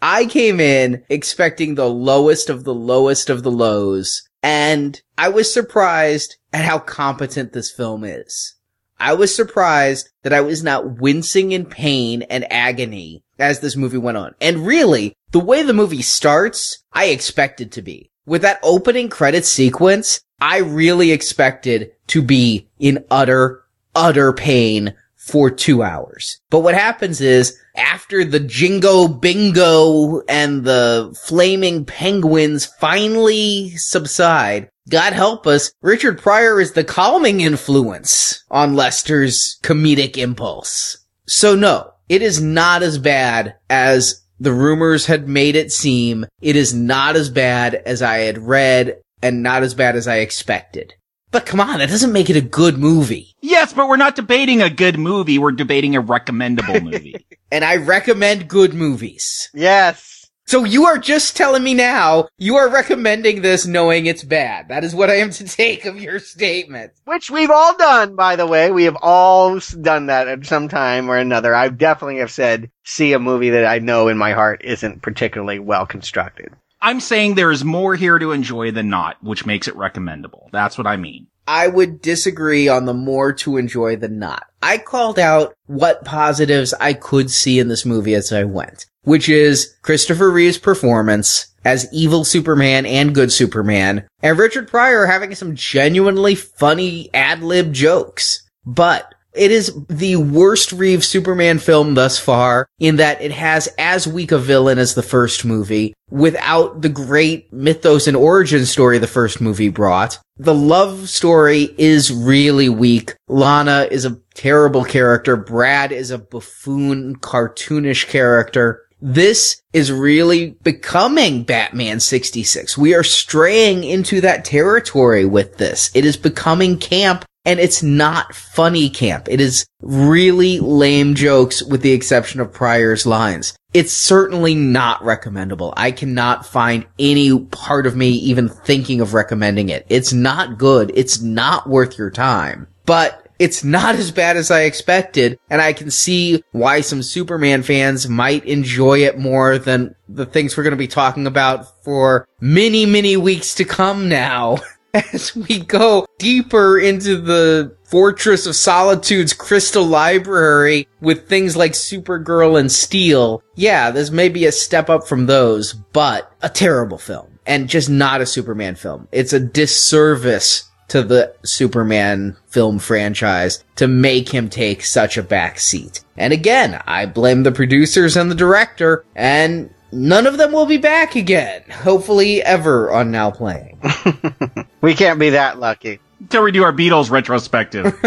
I 0.01 0.25
came 0.25 0.59
in 0.59 1.03
expecting 1.09 1.75
the 1.75 1.89
lowest 1.89 2.49
of 2.49 2.63
the 2.63 2.73
lowest 2.73 3.29
of 3.29 3.43
the 3.43 3.51
lows, 3.51 4.27
and 4.43 5.01
I 5.17 5.29
was 5.29 5.51
surprised 5.51 6.35
at 6.53 6.65
how 6.65 6.79
competent 6.79 7.53
this 7.53 7.71
film 7.71 8.03
is. 8.03 8.55
I 8.99 9.13
was 9.13 9.33
surprised 9.33 10.09
that 10.23 10.33
I 10.33 10.41
was 10.41 10.63
not 10.63 10.99
wincing 10.99 11.51
in 11.53 11.65
pain 11.65 12.21
and 12.23 12.51
agony 12.51 13.24
as 13.39 13.59
this 13.59 13.75
movie 13.75 13.97
went 13.97 14.17
on. 14.17 14.35
And 14.39 14.65
really, 14.65 15.13
the 15.31 15.39
way 15.39 15.63
the 15.63 15.73
movie 15.73 16.01
starts, 16.01 16.83
I 16.93 17.05
expected 17.05 17.71
to 17.73 17.81
be. 17.81 18.09
With 18.25 18.41
that 18.41 18.59
opening 18.63 19.09
credit 19.09 19.45
sequence, 19.45 20.21
I 20.39 20.59
really 20.59 21.11
expected 21.11 21.91
to 22.07 22.21
be 22.21 22.67
in 22.79 23.05
utter, 23.11 23.63
utter 23.93 24.33
pain 24.33 24.95
for 25.15 25.49
two 25.49 25.81
hours. 25.81 26.39
But 26.49 26.59
what 26.59 26.75
happens 26.75 27.19
is, 27.19 27.57
after 27.75 28.23
the 28.23 28.39
jingo 28.39 29.07
bingo 29.07 30.21
and 30.29 30.63
the 30.63 31.17
flaming 31.25 31.83
penguins 31.83 32.65
finally 32.65 33.71
subside, 33.71 34.69
God 34.87 35.13
help 35.13 35.47
us, 35.47 35.71
Richard 35.81 36.21
Pryor 36.21 36.61
is 36.61 36.73
the 36.73 36.83
calming 36.83 37.41
influence 37.41 38.43
on 38.51 38.75
Lester's 38.75 39.57
comedic 39.63 40.15
impulse. 40.15 40.97
So 41.25 41.55
no, 41.55 41.94
it 42.09 42.21
is 42.21 42.41
not 42.41 42.83
as 42.83 42.97
bad 42.97 43.55
as 43.69 44.23
the 44.39 44.53
rumors 44.53 45.05
had 45.05 45.27
made 45.27 45.55
it 45.55 45.71
seem. 45.71 46.25
It 46.41 46.55
is 46.55 46.73
not 46.73 47.15
as 47.15 47.29
bad 47.29 47.75
as 47.75 48.01
I 48.01 48.19
had 48.19 48.37
read 48.37 49.01
and 49.21 49.43
not 49.43 49.63
as 49.63 49.73
bad 49.73 49.95
as 49.95 50.07
I 50.07 50.17
expected. 50.17 50.93
But 51.31 51.45
come 51.45 51.59
on, 51.59 51.79
that 51.79 51.89
doesn't 51.89 52.13
make 52.13 52.29
it 52.29 52.37
a 52.37 52.41
good 52.41 52.77
movie. 52.77 53.33
Yes, 53.41 53.73
but 53.73 53.89
we're 53.89 53.97
not 53.97 54.15
debating 54.15 54.61
a 54.61 54.69
good 54.69 54.97
movie. 54.97 55.37
We're 55.37 55.51
debating 55.51 55.95
a 55.95 56.01
recommendable 56.01 56.79
movie. 56.79 57.15
and 57.51 57.65
I 57.65 57.77
recommend 57.77 58.47
good 58.47 58.73
movies. 58.73 59.49
Yes. 59.53 60.14
So 60.47 60.63
you 60.63 60.85
are 60.85 60.99
just 60.99 61.35
telling 61.35 61.63
me 61.63 61.73
now 61.73 62.27
you 62.37 62.55
are 62.55 62.69
recommending 62.69 63.41
this 63.41 63.65
knowing 63.65 64.05
it's 64.05 64.23
bad. 64.23 64.67
That 64.67 64.83
is 64.83 64.93
what 64.93 65.09
I 65.09 65.15
am 65.15 65.31
to 65.31 65.43
take 65.47 65.85
of 65.85 65.99
your 65.99 66.19
statement. 66.19 66.93
Which 67.05 67.31
we've 67.31 67.49
all 67.49 67.75
done, 67.75 68.15
by 68.15 68.35
the 68.35 68.45
way. 68.45 68.69
We 68.69 68.83
have 68.83 68.97
all 69.01 69.59
done 69.81 70.05
that 70.05 70.27
at 70.27 70.45
some 70.45 70.69
time 70.69 71.09
or 71.09 71.17
another. 71.17 71.55
I 71.55 71.69
definitely 71.69 72.19
have 72.19 72.31
said, 72.31 72.69
see 72.83 73.13
a 73.13 73.19
movie 73.19 73.49
that 73.49 73.65
I 73.65 73.79
know 73.79 74.07
in 74.07 74.19
my 74.19 74.33
heart 74.33 74.61
isn't 74.63 75.01
particularly 75.01 75.57
well 75.57 75.87
constructed. 75.87 76.53
I'm 76.79 76.99
saying 76.99 77.33
there 77.33 77.51
is 77.51 77.65
more 77.65 77.95
here 77.95 78.19
to 78.19 78.31
enjoy 78.31 78.69
than 78.69 78.89
not, 78.89 79.17
which 79.23 79.47
makes 79.47 79.67
it 79.67 79.75
recommendable. 79.75 80.49
That's 80.51 80.77
what 80.77 80.85
I 80.85 80.97
mean. 80.97 81.25
I 81.47 81.67
would 81.67 82.01
disagree 82.01 82.67
on 82.67 82.85
the 82.85 82.93
more 82.93 83.33
to 83.33 83.57
enjoy 83.57 83.95
than 83.97 84.19
not. 84.19 84.45
I 84.61 84.77
called 84.77 85.19
out 85.19 85.53
what 85.67 86.05
positives 86.05 86.73
I 86.79 86.93
could 86.93 87.29
see 87.29 87.59
in 87.59 87.67
this 87.67 87.85
movie 87.85 88.15
as 88.15 88.33
I 88.33 88.43
went 88.43 88.85
which 89.05 89.29
is 89.29 89.75
Christopher 89.81 90.29
Reeve's 90.29 90.57
performance 90.57 91.47
as 91.63 91.87
evil 91.91 92.25
Superman 92.25 92.85
and 92.85 93.15
good 93.15 93.31
Superman, 93.31 94.05
and 94.21 94.37
Richard 94.37 94.67
Pryor 94.67 95.05
having 95.05 95.33
some 95.33 95.55
genuinely 95.55 96.35
funny 96.35 97.09
ad 97.13 97.41
lib 97.41 97.73
jokes. 97.73 98.47
But 98.65 99.14
it 99.35 99.51
is 99.51 99.73
the 99.87 100.15
worst 100.15 100.71
Reeve 100.71 101.03
Superman 101.03 101.59
film 101.59 101.93
thus 101.93 102.17
far 102.17 102.67
in 102.79 102.97
that 102.97 103.21
it 103.21 103.31
has 103.31 103.69
as 103.77 104.07
weak 104.07 104.31
a 104.31 104.37
villain 104.37 104.77
as 104.77 104.95
the 104.95 105.03
first 105.03 105.45
movie 105.45 105.93
without 106.09 106.81
the 106.81 106.89
great 106.89 107.51
mythos 107.51 108.07
and 108.07 108.15
origin 108.15 108.65
story 108.65 108.97
the 108.97 109.07
first 109.07 109.41
movie 109.41 109.69
brought. 109.69 110.19
The 110.37 110.53
love 110.53 111.09
story 111.09 111.73
is 111.77 112.11
really 112.11 112.69
weak. 112.69 113.15
Lana 113.27 113.87
is 113.89 114.05
a 114.05 114.17
terrible 114.33 114.83
character. 114.83 115.35
Brad 115.37 115.91
is 115.91 116.11
a 116.11 116.17
buffoon, 116.17 117.17
cartoonish 117.17 118.07
character. 118.07 118.81
This 119.01 119.61
is 119.71 119.91
really 119.91 120.57
becoming 120.63 121.43
Batman 121.43 121.99
66. 121.99 122.77
We 122.77 122.95
are 122.95 123.03
straying 123.03 123.83
into 123.83 124.21
that 124.21 124.45
territory 124.45 125.25
with 125.25 125.57
this. 125.57 125.91
It 125.93 126.05
is 126.05 126.17
becoming 126.17 126.79
camp 126.79 127.25
and 127.45 127.59
it's 127.59 127.83
not 127.83 128.35
funny 128.35 128.89
camp. 128.89 129.27
It 129.29 129.39
is 129.39 129.65
really 129.81 130.59
lame 130.59 131.15
jokes 131.15 131.61
with 131.63 131.81
the 131.81 131.91
exception 131.91 132.41
of 132.41 132.51
Pryor's 132.51 133.05
lines. 133.05 133.55
It's 133.73 133.93
certainly 133.93 134.55
not 134.55 135.03
recommendable. 135.03 135.73
I 135.77 135.91
cannot 135.91 136.45
find 136.45 136.85
any 136.97 137.39
part 137.39 137.85
of 137.85 137.95
me 137.95 138.09
even 138.09 138.49
thinking 138.49 139.01
of 139.01 139.13
recommending 139.13 139.69
it. 139.69 139.85
It's 139.89 140.13
not 140.13 140.57
good. 140.57 140.91
It's 140.95 141.21
not 141.21 141.69
worth 141.69 141.97
your 141.97 142.09
time. 142.09 142.67
But 142.85 143.25
it's 143.37 143.63
not 143.63 143.95
as 143.95 144.11
bad 144.11 144.37
as 144.37 144.49
I 144.49 144.61
expected, 144.61 145.37
and 145.49 145.61
I 145.61 145.73
can 145.73 145.91
see 145.91 146.41
why 146.51 146.81
some 146.81 147.03
Superman 147.03 147.63
fans 147.63 148.07
might 148.07 148.45
enjoy 148.45 148.99
it 148.99 149.19
more 149.19 149.57
than 149.57 149.95
the 150.07 150.25
things 150.25 150.55
we're 150.55 150.63
going 150.63 150.71
to 150.71 150.77
be 150.77 150.87
talking 150.87 151.27
about 151.27 151.83
for 151.83 152.27
many, 152.39 152.85
many 152.85 153.17
weeks 153.17 153.55
to 153.55 153.65
come 153.65 154.07
now. 154.07 154.57
as 154.95 155.35
we 155.35 155.59
go 155.59 156.05
deeper 156.17 156.79
into 156.79 157.17
the 157.17 157.75
Fortress 157.83 158.47
of 158.47 158.55
Solitude's 158.55 159.33
crystal 159.33 159.85
library 159.85 160.87
with 161.01 161.27
things 161.27 161.55
like 161.55 161.73
Supergirl 161.73 162.59
and 162.59 162.71
Steel. 162.71 163.43
Yeah, 163.55 163.91
this 163.91 164.09
may 164.09 164.29
be 164.29 164.45
a 164.45 164.51
step 164.51 164.89
up 164.89 165.07
from 165.07 165.25
those, 165.25 165.73
but 165.73 166.31
a 166.41 166.49
terrible 166.49 166.97
film 166.97 167.39
and 167.45 167.69
just 167.69 167.89
not 167.89 168.21
a 168.21 168.25
Superman 168.25 168.75
film. 168.75 169.07
It's 169.11 169.33
a 169.33 169.39
disservice 169.39 170.69
to 170.87 171.03
the 171.03 171.35
Superman 171.43 172.37
film 172.47 172.79
franchise 172.79 173.63
to 173.75 173.87
make 173.87 174.29
him 174.29 174.49
take 174.49 174.83
such 174.83 175.17
a 175.17 175.23
back 175.23 175.59
seat. 175.59 176.03
And 176.17 176.31
again, 176.31 176.81
I 176.85 177.05
blame 177.05 177.43
the 177.43 177.51
producers 177.51 178.15
and 178.15 178.29
the 178.29 178.35
director, 178.35 179.03
and 179.15 179.73
none 179.91 180.27
of 180.27 180.37
them 180.37 180.51
will 180.51 180.65
be 180.65 180.77
back 180.77 181.15
again. 181.15 181.63
Hopefully, 181.69 182.41
ever 182.43 182.91
on 182.91 183.11
Now 183.11 183.31
Playing. 183.31 183.79
we 184.85 184.93
can't 184.93 185.19
be 185.19 185.31
that 185.31 185.59
lucky. 185.59 185.99
Until 186.19 186.43
we 186.43 186.51
do 186.51 186.63
our 186.63 186.71
Beatles 186.71 187.09
retrospective. 187.09 187.99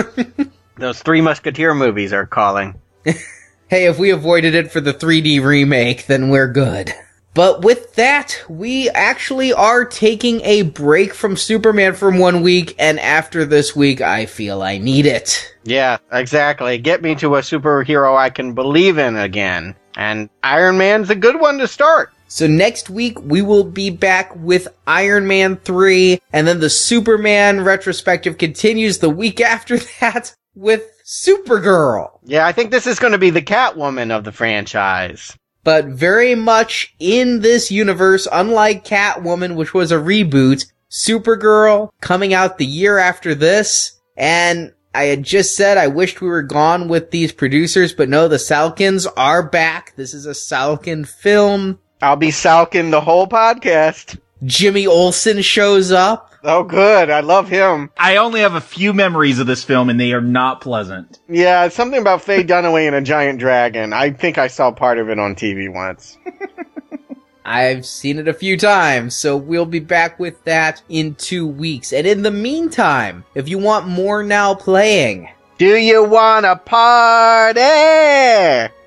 Those 0.76 1.02
Three 1.02 1.20
Musketeer 1.20 1.74
movies 1.74 2.12
are 2.12 2.24
calling. 2.24 2.80
hey, 3.04 3.86
if 3.86 3.98
we 3.98 4.10
avoided 4.10 4.54
it 4.54 4.70
for 4.70 4.80
the 4.80 4.94
3D 4.94 5.44
remake, 5.44 6.06
then 6.06 6.30
we're 6.30 6.52
good. 6.52 6.92
But 7.34 7.62
with 7.62 7.96
that, 7.96 8.40
we 8.48 8.90
actually 8.90 9.52
are 9.52 9.84
taking 9.84 10.40
a 10.42 10.62
break 10.62 11.14
from 11.14 11.36
Superman 11.36 11.94
for 11.94 12.12
one 12.12 12.42
week, 12.42 12.76
and 12.78 13.00
after 13.00 13.44
this 13.44 13.74
week, 13.74 14.00
I 14.00 14.26
feel 14.26 14.62
I 14.62 14.78
need 14.78 15.04
it. 15.04 15.52
Yeah, 15.64 15.98
exactly. 16.12 16.78
Get 16.78 17.02
me 17.02 17.16
to 17.16 17.34
a 17.34 17.40
superhero 17.40 18.16
I 18.16 18.30
can 18.30 18.54
believe 18.54 18.98
in 18.98 19.16
again. 19.16 19.74
And 19.96 20.30
Iron 20.44 20.78
Man's 20.78 21.10
a 21.10 21.16
good 21.16 21.40
one 21.40 21.58
to 21.58 21.66
start. 21.66 22.12
So 22.28 22.46
next 22.46 22.90
week 22.90 23.20
we 23.22 23.42
will 23.42 23.64
be 23.64 23.90
back 23.90 24.34
with 24.36 24.68
Iron 24.86 25.26
Man 25.26 25.56
3 25.56 26.20
and 26.32 26.46
then 26.46 26.60
the 26.60 26.70
Superman 26.70 27.62
retrospective 27.62 28.38
continues 28.38 28.98
the 28.98 29.10
week 29.10 29.40
after 29.42 29.78
that 30.00 30.34
with 30.54 30.90
Supergirl. 31.04 32.18
Yeah, 32.24 32.46
I 32.46 32.52
think 32.52 32.70
this 32.70 32.86
is 32.86 32.98
going 32.98 33.12
to 33.12 33.18
be 33.18 33.30
the 33.30 33.42
Catwoman 33.42 34.10
of 34.10 34.24
the 34.24 34.32
franchise. 34.32 35.36
But 35.64 35.86
very 35.86 36.34
much 36.34 36.94
in 36.98 37.40
this 37.40 37.70
universe, 37.70 38.28
unlike 38.30 38.84
Catwoman, 38.84 39.56
which 39.56 39.74
was 39.74 39.90
a 39.90 39.96
reboot, 39.96 40.70
Supergirl 40.90 41.90
coming 42.00 42.34
out 42.34 42.58
the 42.58 42.66
year 42.66 42.98
after 42.98 43.34
this. 43.34 43.98
And 44.16 44.72
I 44.94 45.04
had 45.04 45.22
just 45.22 45.56
said 45.56 45.78
I 45.78 45.88
wished 45.88 46.20
we 46.20 46.28
were 46.28 46.42
gone 46.42 46.88
with 46.88 47.10
these 47.10 47.32
producers, 47.32 47.92
but 47.92 48.08
no, 48.08 48.28
the 48.28 48.36
Salkinds 48.36 49.06
are 49.16 49.48
back. 49.48 49.94
This 49.96 50.14
is 50.14 50.26
a 50.26 50.30
Salkind 50.30 51.06
film. 51.06 51.78
I'll 52.00 52.16
be 52.16 52.28
Salkin 52.28 52.90
the 52.90 53.00
whole 53.00 53.26
podcast. 53.26 54.18
Jimmy 54.44 54.86
Olsen 54.86 55.42
shows 55.42 55.90
up. 55.90 56.32
Oh, 56.44 56.62
good. 56.62 57.10
I 57.10 57.20
love 57.20 57.48
him. 57.48 57.90
I 57.96 58.16
only 58.16 58.40
have 58.40 58.54
a 58.54 58.60
few 58.60 58.92
memories 58.92 59.40
of 59.40 59.48
this 59.48 59.64
film, 59.64 59.90
and 59.90 59.98
they 59.98 60.12
are 60.12 60.20
not 60.20 60.60
pleasant. 60.60 61.18
Yeah, 61.28 61.68
something 61.68 62.00
about 62.00 62.22
Faye 62.22 62.44
Dunaway 62.44 62.86
and 62.86 62.94
a 62.94 63.00
giant 63.00 63.40
dragon. 63.40 63.92
I 63.92 64.10
think 64.10 64.38
I 64.38 64.46
saw 64.46 64.70
part 64.70 64.98
of 64.98 65.10
it 65.10 65.18
on 65.18 65.34
TV 65.34 65.72
once. 65.72 66.16
I've 67.44 67.84
seen 67.86 68.18
it 68.18 68.28
a 68.28 68.34
few 68.34 68.56
times, 68.56 69.16
so 69.16 69.36
we'll 69.36 69.66
be 69.66 69.80
back 69.80 70.20
with 70.20 70.44
that 70.44 70.82
in 70.88 71.16
two 71.16 71.46
weeks. 71.46 71.92
And 71.92 72.06
in 72.06 72.22
the 72.22 72.30
meantime, 72.30 73.24
if 73.34 73.48
you 73.48 73.58
want 73.58 73.88
more 73.88 74.22
now 74.22 74.54
playing, 74.54 75.30
do 75.56 75.76
you 75.76 76.04
want 76.04 76.46
a 76.46 76.56
party? 76.56 77.60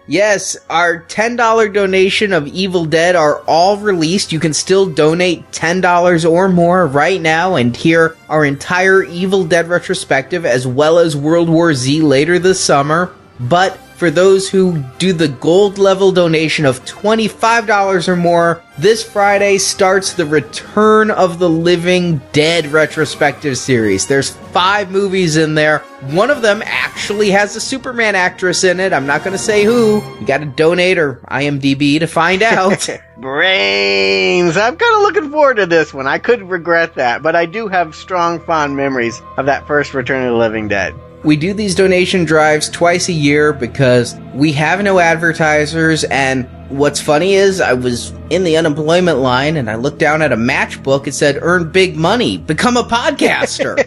Yes, 0.07 0.57
our 0.69 1.02
$10 1.03 1.73
donation 1.73 2.34
of 2.34 2.48
Evil 2.48 2.86
Dead 2.86 3.15
are 3.15 3.40
all 3.41 3.78
released. 3.78 4.32
You 4.32 4.40
can 4.40 4.53
still 4.53 4.88
donate 4.88 5.49
$10 5.52 6.30
or 6.30 6.49
more 6.49 6.88
right 6.88 7.22
now 7.22 7.56
and 7.56 7.76
hear 7.76 8.18
our 8.28 8.44
entire 8.44 9.03
Evil 9.03 9.45
Dead 9.45 9.68
retrospective 9.68 10.45
as 10.45 10.65
well 10.65 10.98
as 10.98 11.15
World 11.15 11.49
War 11.49 11.73
Z 11.73 12.02
later 12.02 12.40
this 12.40 12.60
summer. 12.60 13.14
But 13.40 13.80
for 14.02 14.10
those 14.10 14.49
who 14.49 14.80
do 14.98 15.14
the 15.14 15.28
gold 15.28 15.78
level 15.78 16.11
donation 16.11 16.65
of 16.65 16.84
$25 16.86 18.07
or 18.07 18.15
more, 18.15 18.64
this 18.80 19.07
Friday 19.07 19.60
starts 19.60 20.14
the 20.14 20.26
Return 20.26 21.11
of 21.11 21.38
the 21.38 21.48
Living 21.48 22.19
Dead 22.32 22.65
retrospective 22.65 23.60
series. 23.60 24.07
There's 24.07 24.32
five 24.32 24.90
movies 24.90 25.38
in 25.38 25.53
there. 25.53 25.84
One 26.15 26.32
of 26.32 26.41
them 26.41 26.64
actually 26.65 27.30
has 27.30 27.56
a 27.56 27.61
Superman 27.61 28.15
actress 28.15 28.64
in 28.64 28.80
it. 28.80 28.91
I'm 28.91 29.06
not 29.06 29.23
going 29.23 29.38
to 29.38 29.38
say 29.38 29.65
who. 29.65 30.02
You 30.19 30.26
got 30.26 30.40
to 30.40 30.48
donate 30.48 30.98
or 30.98 31.22
IMDb 31.30 31.99
to 31.99 32.07
find 32.07 32.41
out. 32.41 32.90
Brains! 33.18 34.57
I'm 34.57 34.78
kind 34.78 34.95
of 34.95 35.02
looking 35.03 35.30
forward 35.30 35.57
to 35.57 35.68
this 35.68 35.94
one. 35.94 36.07
I 36.07 36.18
could 36.18 36.41
regret 36.49 36.95
that, 36.95 37.22
but 37.22 37.36
I 37.36 37.45
do 37.45 37.68
have 37.68 37.94
strong, 37.94 38.40
fond 38.40 38.76
memories 38.76 39.22
of 39.38 39.45
that 39.45 39.68
first 39.68 39.94
Return 39.94 40.26
of 40.26 40.32
the 40.32 40.40
Living 40.40 40.68
Dead. 40.68 40.95
We 41.23 41.38
do 41.38 41.53
these 41.53 41.76
donation 41.76 42.26
drives 42.26 42.68
twice 42.69 43.07
a 43.07 43.14
year 43.14 43.53
because 43.53 44.15
we 44.34 44.52
have 44.53 44.81
no 44.81 44.99
advertisers. 44.99 46.03
And 46.06 46.48
what's 46.69 46.99
funny 46.99 47.34
is 47.34 47.61
I 47.61 47.73
was 47.73 48.11
in 48.30 48.43
the 48.43 48.57
unemployment 48.57 49.19
line 49.19 49.57
and 49.57 49.69
I 49.69 49.76
looked 49.76 49.99
down 49.99 50.22
at 50.22 50.31
a 50.31 50.38
matchbook. 50.38 51.06
It 51.06 51.14
said, 51.14 51.38
earn 51.41 51.72
big 51.72 51.95
money, 51.95 52.38
become 52.38 52.76
a 52.76 52.84
podcaster. 52.84 53.77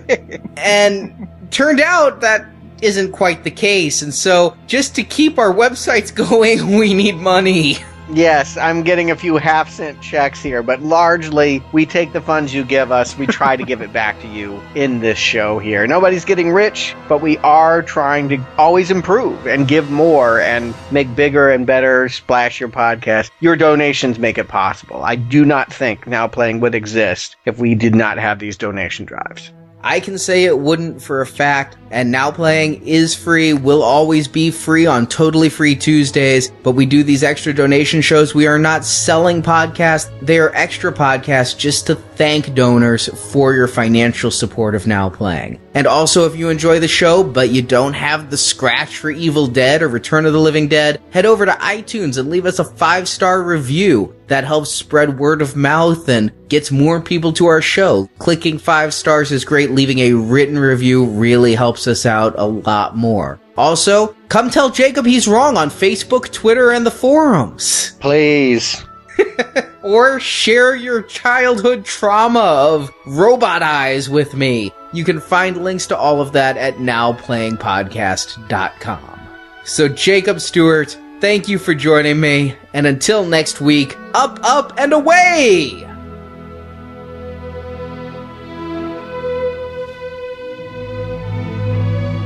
and 0.56 1.28
turned 1.50 1.80
out 1.80 2.20
that 2.20 2.46
isn't 2.82 3.12
quite 3.12 3.42
the 3.42 3.50
case. 3.50 4.02
And 4.02 4.14
so 4.14 4.56
just 4.66 4.94
to 4.96 5.02
keep 5.02 5.38
our 5.38 5.52
websites 5.52 6.14
going, 6.30 6.76
we 6.76 6.94
need 6.94 7.16
money. 7.16 7.78
Yes, 8.12 8.58
I'm 8.58 8.82
getting 8.82 9.10
a 9.10 9.16
few 9.16 9.38
half 9.38 9.70
cent 9.70 10.02
checks 10.02 10.42
here, 10.42 10.62
but 10.62 10.82
largely 10.82 11.62
we 11.72 11.86
take 11.86 12.12
the 12.12 12.20
funds 12.20 12.52
you 12.52 12.62
give 12.62 12.92
us, 12.92 13.16
we 13.16 13.26
try 13.26 13.56
to 13.56 13.64
give 13.64 13.80
it 13.80 13.92
back 13.94 14.20
to 14.20 14.28
you 14.28 14.60
in 14.74 15.00
this 15.00 15.16
show 15.16 15.58
here. 15.58 15.86
Nobody's 15.86 16.26
getting 16.26 16.52
rich, 16.52 16.94
but 17.08 17.22
we 17.22 17.38
are 17.38 17.82
trying 17.82 18.28
to 18.28 18.38
always 18.58 18.90
improve 18.90 19.46
and 19.46 19.66
give 19.66 19.90
more 19.90 20.38
and 20.38 20.74
make 20.90 21.16
bigger 21.16 21.50
and 21.50 21.66
better 21.66 22.10
splash 22.10 22.60
your 22.60 22.68
podcast. 22.68 23.30
Your 23.40 23.56
donations 23.56 24.18
make 24.18 24.36
it 24.36 24.48
possible. 24.48 25.02
I 25.02 25.16
do 25.16 25.46
not 25.46 25.72
think 25.72 26.06
Now 26.06 26.28
Playing 26.28 26.60
would 26.60 26.74
exist 26.74 27.36
if 27.46 27.58
we 27.58 27.74
did 27.74 27.94
not 27.94 28.18
have 28.18 28.38
these 28.38 28.58
donation 28.58 29.06
drives. 29.06 29.50
I 29.86 30.00
can 30.00 30.16
say 30.16 30.44
it 30.44 30.58
wouldn't 30.58 31.02
for 31.02 31.20
a 31.20 31.26
fact, 31.26 31.76
and 31.90 32.10
Now 32.10 32.30
Playing 32.30 32.86
is 32.86 33.14
free, 33.14 33.52
will 33.52 33.82
always 33.82 34.26
be 34.26 34.50
free 34.50 34.86
on 34.86 35.06
totally 35.06 35.50
free 35.50 35.76
Tuesdays, 35.76 36.50
but 36.62 36.72
we 36.72 36.86
do 36.86 37.02
these 37.02 37.22
extra 37.22 37.52
donation 37.52 38.00
shows. 38.00 38.34
We 38.34 38.46
are 38.46 38.58
not 38.58 38.86
selling 38.86 39.42
podcasts, 39.42 40.10
they 40.22 40.38
are 40.38 40.54
extra 40.54 40.90
podcasts 40.90 41.56
just 41.58 41.86
to 41.88 41.96
thank 41.96 42.54
donors 42.54 43.08
for 43.30 43.52
your 43.52 43.68
financial 43.68 44.30
support 44.30 44.74
of 44.74 44.86
Now 44.86 45.10
Playing. 45.10 45.60
And 45.74 45.88
also, 45.88 46.24
if 46.26 46.36
you 46.36 46.50
enjoy 46.50 46.78
the 46.78 46.86
show, 46.86 47.24
but 47.24 47.50
you 47.50 47.60
don't 47.60 47.94
have 47.94 48.30
the 48.30 48.38
scratch 48.38 48.96
for 48.96 49.10
Evil 49.10 49.48
Dead 49.48 49.82
or 49.82 49.88
Return 49.88 50.24
of 50.24 50.32
the 50.32 50.40
Living 50.40 50.68
Dead, 50.68 51.02
head 51.10 51.26
over 51.26 51.44
to 51.44 51.52
iTunes 51.52 52.16
and 52.16 52.30
leave 52.30 52.46
us 52.46 52.60
a 52.60 52.64
five 52.64 53.08
star 53.08 53.42
review. 53.42 54.14
That 54.28 54.44
helps 54.44 54.70
spread 54.70 55.18
word 55.18 55.42
of 55.42 55.56
mouth 55.56 56.08
and 56.08 56.32
gets 56.48 56.70
more 56.70 57.00
people 57.00 57.32
to 57.34 57.46
our 57.46 57.60
show. 57.60 58.08
Clicking 58.18 58.58
five 58.58 58.94
stars 58.94 59.32
is 59.32 59.44
great. 59.44 59.72
Leaving 59.72 59.98
a 59.98 60.12
written 60.12 60.58
review 60.58 61.04
really 61.06 61.54
helps 61.54 61.88
us 61.88 62.06
out 62.06 62.34
a 62.38 62.46
lot 62.46 62.96
more. 62.96 63.40
Also, 63.56 64.14
come 64.28 64.50
tell 64.50 64.70
Jacob 64.70 65.06
he's 65.06 65.28
wrong 65.28 65.56
on 65.56 65.70
Facebook, 65.70 66.32
Twitter, 66.32 66.70
and 66.70 66.86
the 66.86 66.90
forums. 66.90 67.92
Please. 68.00 68.82
or 69.82 70.18
share 70.20 70.74
your 70.74 71.02
childhood 71.02 71.84
trauma 71.84 72.40
of 72.40 72.90
robot 73.06 73.62
eyes 73.62 74.08
with 74.08 74.34
me. 74.34 74.72
You 74.94 75.04
can 75.04 75.18
find 75.18 75.64
links 75.64 75.88
to 75.88 75.98
all 75.98 76.20
of 76.20 76.30
that 76.34 76.56
at 76.56 76.76
nowplayingpodcast.com. 76.76 79.20
So, 79.64 79.88
Jacob 79.88 80.40
Stewart, 80.40 80.96
thank 81.20 81.48
you 81.48 81.58
for 81.58 81.74
joining 81.74 82.20
me, 82.20 82.54
and 82.74 82.86
until 82.86 83.26
next 83.26 83.60
week, 83.60 83.98
up, 84.14 84.38
up, 84.44 84.72
and 84.78 84.92
away! 84.92 85.84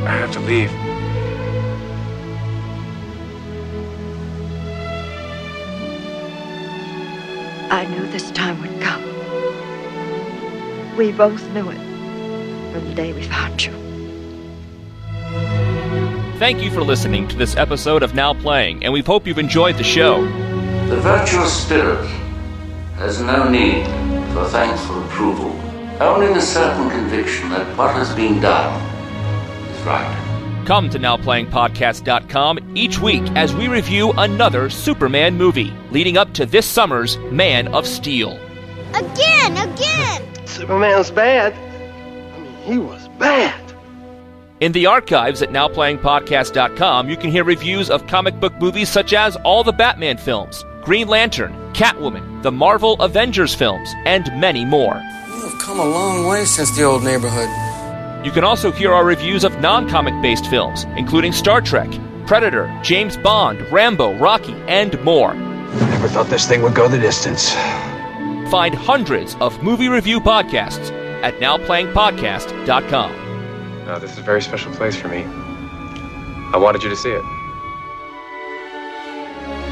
I 0.04 0.10
have 0.10 0.30
to 0.32 0.40
leave. 0.40 0.70
I 7.70 7.86
knew 7.86 8.06
this 8.08 8.30
time 8.32 8.60
would 8.60 8.78
come. 8.82 9.02
We 10.98 11.12
both 11.12 11.42
knew 11.54 11.70
it 11.70 11.87
from 12.78 12.88
the 12.90 12.94
day 12.94 13.12
we 13.12 13.22
found 13.24 13.64
you. 13.64 13.72
Thank 16.38 16.62
you 16.62 16.70
for 16.70 16.82
listening 16.82 17.26
to 17.28 17.36
this 17.36 17.56
episode 17.56 18.02
of 18.04 18.14
Now 18.14 18.32
Playing, 18.32 18.84
and 18.84 18.92
we 18.92 19.00
hope 19.00 19.26
you've 19.26 19.38
enjoyed 19.38 19.76
the 19.76 19.84
show. 19.84 20.24
The 20.88 21.00
virtuous 21.00 21.64
spirit 21.64 22.06
has 22.94 23.20
no 23.20 23.48
need 23.48 23.84
for 24.32 24.46
thankful 24.48 25.04
approval, 25.04 25.50
only 26.00 26.32
the 26.32 26.40
certain 26.40 26.88
conviction 26.90 27.48
that 27.50 27.76
what 27.76 27.92
has 27.94 28.14
been 28.14 28.40
done 28.40 28.80
is 29.72 29.82
right. 29.82 30.62
Come 30.64 30.88
to 30.90 30.98
NowPlayingPodcast.com 30.98 32.76
each 32.76 33.00
week 33.00 33.22
as 33.34 33.54
we 33.54 33.66
review 33.66 34.12
another 34.12 34.70
Superman 34.70 35.36
movie, 35.36 35.72
leading 35.90 36.16
up 36.16 36.32
to 36.34 36.46
this 36.46 36.66
summer's 36.66 37.16
Man 37.32 37.68
of 37.74 37.86
Steel. 37.86 38.38
Again, 38.94 39.56
again! 39.56 40.46
Superman's 40.46 41.10
bad, 41.10 41.54
He 42.68 42.76
was 42.76 43.08
bad. 43.18 43.58
In 44.60 44.72
the 44.72 44.84
archives 44.84 45.40
at 45.40 45.48
NowPlayingPodcast.com, 45.48 47.08
you 47.08 47.16
can 47.16 47.30
hear 47.30 47.42
reviews 47.42 47.88
of 47.88 48.06
comic 48.06 48.38
book 48.40 48.52
movies 48.60 48.90
such 48.90 49.14
as 49.14 49.36
all 49.36 49.64
the 49.64 49.72
Batman 49.72 50.18
films, 50.18 50.66
Green 50.82 51.08
Lantern, 51.08 51.54
Catwoman, 51.72 52.42
the 52.42 52.52
Marvel 52.52 53.00
Avengers 53.00 53.54
films, 53.54 53.88
and 54.04 54.26
many 54.38 54.66
more. 54.66 55.02
You've 55.28 55.58
come 55.60 55.80
a 55.80 55.84
long 55.84 56.26
way 56.26 56.44
since 56.44 56.76
the 56.76 56.82
old 56.82 57.04
neighborhood. 57.04 57.48
You 58.26 58.32
can 58.32 58.44
also 58.44 58.70
hear 58.70 58.92
our 58.92 59.04
reviews 59.04 59.44
of 59.44 59.58
non 59.60 59.88
comic 59.88 60.20
based 60.20 60.48
films, 60.48 60.84
including 60.98 61.32
Star 61.32 61.62
Trek, 61.62 61.88
Predator, 62.26 62.68
James 62.82 63.16
Bond, 63.16 63.62
Rambo, 63.72 64.18
Rocky, 64.18 64.54
and 64.66 65.02
more. 65.02 65.30
I 65.30 65.90
Never 65.90 66.08
thought 66.08 66.26
this 66.26 66.46
thing 66.46 66.60
would 66.60 66.74
go 66.74 66.86
the 66.86 66.98
distance. 66.98 67.54
Find 68.50 68.74
hundreds 68.74 69.36
of 69.36 69.62
movie 69.62 69.88
review 69.88 70.20
podcasts 70.20 70.92
at 71.22 71.34
NowPlayingPodcast.com. 71.38 73.12
No, 73.86 73.98
this 73.98 74.12
is 74.12 74.18
a 74.18 74.22
very 74.22 74.42
special 74.42 74.72
place 74.74 74.96
for 74.96 75.08
me. 75.08 75.24
I 76.52 76.56
wanted 76.56 76.82
you 76.82 76.88
to 76.90 76.96
see 76.96 77.10
it. 77.10 77.22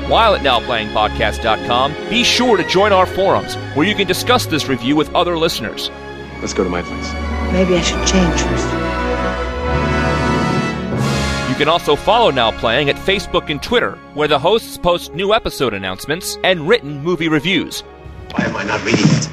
While 0.08 0.36
at 0.36 0.42
NowPlayingPodcast.com, 0.42 1.94
be 2.08 2.22
sure 2.22 2.56
to 2.56 2.68
join 2.68 2.92
our 2.92 3.06
forums 3.06 3.56
where 3.74 3.86
you 3.86 3.94
can 3.94 4.06
discuss 4.06 4.46
this 4.46 4.68
review 4.68 4.94
with 4.94 5.12
other 5.14 5.36
listeners. 5.36 5.90
Let's 6.40 6.52
go 6.54 6.62
to 6.62 6.70
my 6.70 6.82
place. 6.82 7.12
Maybe 7.52 7.74
I 7.74 7.80
should 7.80 8.06
change 8.06 8.40
first. 8.40 8.66
You 11.50 11.56
can 11.56 11.68
also 11.68 11.96
follow 11.96 12.30
Now 12.30 12.50
Playing 12.52 12.90
at 12.90 12.96
Facebook 12.96 13.50
and 13.50 13.62
Twitter, 13.62 13.92
where 14.14 14.28
the 14.28 14.38
hosts 14.38 14.76
post 14.76 15.14
new 15.14 15.32
episode 15.34 15.74
announcements 15.74 16.38
and 16.44 16.68
written 16.68 17.02
movie 17.02 17.28
reviews. 17.28 17.80
Why 18.32 18.44
am 18.44 18.56
I 18.56 18.64
not 18.64 18.84
reading 18.84 19.06
it? 19.06 19.28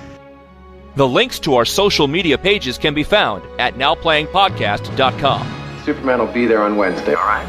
The 0.96 1.08
links 1.08 1.40
to 1.40 1.56
our 1.56 1.66
social 1.66 2.08
media 2.08 2.38
pages 2.38 2.78
can 2.78 2.94
be 2.94 3.02
found 3.02 3.44
at 3.60 3.74
NowPlayingPodcast.com. 3.76 5.82
Superman 5.84 6.20
will 6.20 6.28
be 6.28 6.46
there 6.46 6.62
on 6.62 6.78
Wednesday, 6.78 7.16
all 7.16 7.26
right? 7.26 7.48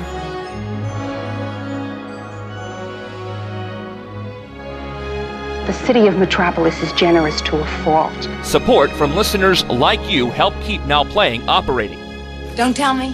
The 5.66 5.74
city 5.74 6.06
of 6.06 6.16
Metropolis 6.16 6.82
is 6.82 6.90
generous 6.92 7.42
to 7.42 7.60
a 7.60 7.66
fault. 7.84 8.28
Support 8.42 8.90
from 8.92 9.14
listeners 9.14 9.62
like 9.66 10.00
you 10.10 10.30
help 10.30 10.54
keep 10.62 10.82
Now 10.86 11.04
Playing 11.04 11.46
operating. 11.46 12.00
Don't 12.56 12.74
tell 12.74 12.94
me. 12.94 13.10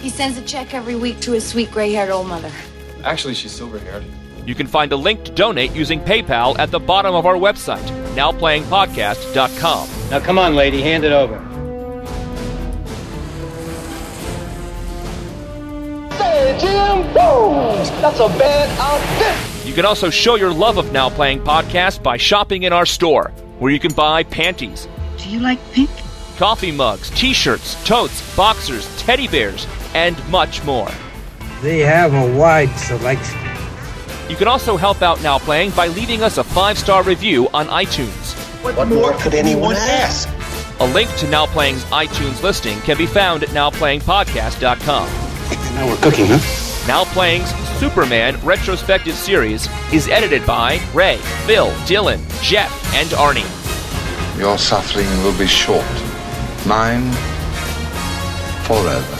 He 0.00 0.08
sends 0.08 0.38
a 0.38 0.42
check 0.42 0.72
every 0.72 0.96
week 0.96 1.20
to 1.20 1.32
his 1.32 1.46
sweet 1.46 1.70
gray 1.70 1.92
haired 1.92 2.10
old 2.10 2.28
mother. 2.28 2.50
Actually, 3.04 3.34
she's 3.34 3.52
silver 3.52 3.78
haired. 3.78 4.04
You 4.46 4.54
can 4.54 4.66
find 4.68 4.92
a 4.92 4.96
link 4.96 5.24
to 5.24 5.32
donate 5.32 5.72
using 5.74 6.00
PayPal 6.00 6.56
at 6.58 6.70
the 6.70 6.78
bottom 6.78 7.14
of 7.14 7.26
our 7.26 7.34
website, 7.34 7.82
nowplayingpodcast.com. 8.14 9.88
Now 10.10 10.20
come 10.20 10.38
on, 10.38 10.54
lady, 10.54 10.80
hand 10.82 11.04
it 11.04 11.12
over. 11.12 11.36
Say, 16.18 16.56
Jim, 16.60 17.12
whoa! 17.14 17.74
That's 18.00 18.20
a 18.20 18.28
bad 18.38 18.68
outfit! 18.80 19.66
You 19.66 19.74
can 19.74 19.84
also 19.84 20.08
show 20.10 20.36
your 20.36 20.52
love 20.52 20.78
of 20.78 20.92
Now 20.92 21.10
Playing 21.10 21.40
Podcast 21.40 22.02
by 22.02 22.16
shopping 22.16 22.62
in 22.62 22.72
our 22.72 22.86
store, 22.86 23.32
where 23.58 23.72
you 23.72 23.80
can 23.80 23.92
buy 23.92 24.22
panties, 24.22 24.88
Do 25.18 25.28
you 25.28 25.40
like 25.40 25.58
pink? 25.72 25.90
coffee 26.38 26.70
mugs, 26.70 27.10
t 27.10 27.32
shirts, 27.32 27.82
totes, 27.86 28.20
boxers, 28.36 28.86
teddy 28.98 29.26
bears, 29.26 29.66
and 29.94 30.16
much 30.28 30.62
more. 30.64 30.90
They 31.62 31.80
have 31.80 32.12
a 32.14 32.38
wide 32.38 32.74
selection. 32.78 33.38
You 34.28 34.34
can 34.34 34.48
also 34.48 34.76
help 34.76 35.02
out 35.02 35.22
Now 35.22 35.38
Playing 35.38 35.70
by 35.70 35.86
leaving 35.86 36.22
us 36.22 36.38
a 36.38 36.44
five 36.44 36.76
star 36.78 37.02
review 37.04 37.48
on 37.54 37.68
iTunes. 37.68 38.34
What 38.62 38.88
more 38.88 39.12
could 39.14 39.34
anyone 39.34 39.76
ask? 39.76 40.28
A 40.80 40.86
link 40.86 41.08
to 41.16 41.28
Now 41.28 41.46
Playing's 41.46 41.84
iTunes 41.84 42.42
listing 42.42 42.78
can 42.80 42.98
be 42.98 43.06
found 43.06 43.42
at 43.44 43.50
NowPlayingPodcast.com. 43.50 45.08
Now 45.74 45.86
we're 45.86 45.96
cooking, 45.98 46.26
huh? 46.28 46.86
Now 46.88 47.04
Playing's 47.04 47.50
Superman 47.78 48.38
retrospective 48.44 49.14
series 49.14 49.68
is 49.92 50.08
edited 50.08 50.44
by 50.44 50.80
Ray, 50.92 51.18
Phil, 51.46 51.70
Dylan, 51.86 52.20
Jeff, 52.42 52.70
and 52.94 53.08
Arnie. 53.10 53.46
Your 54.38 54.58
suffering 54.58 55.08
will 55.22 55.38
be 55.38 55.46
short. 55.46 55.84
Mine, 56.66 57.12
forever. 58.64 59.18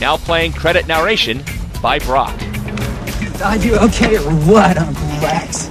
Now 0.00 0.16
Playing 0.16 0.52
credit 0.52 0.88
narration 0.88 1.44
by 1.82 1.98
Brock. 1.98 2.41
Are 3.42 3.56
you 3.56 3.76
okay 3.78 4.18
or 4.18 4.30
what, 4.46 4.78
Uncle 4.78 5.04
Rex? 5.20 5.68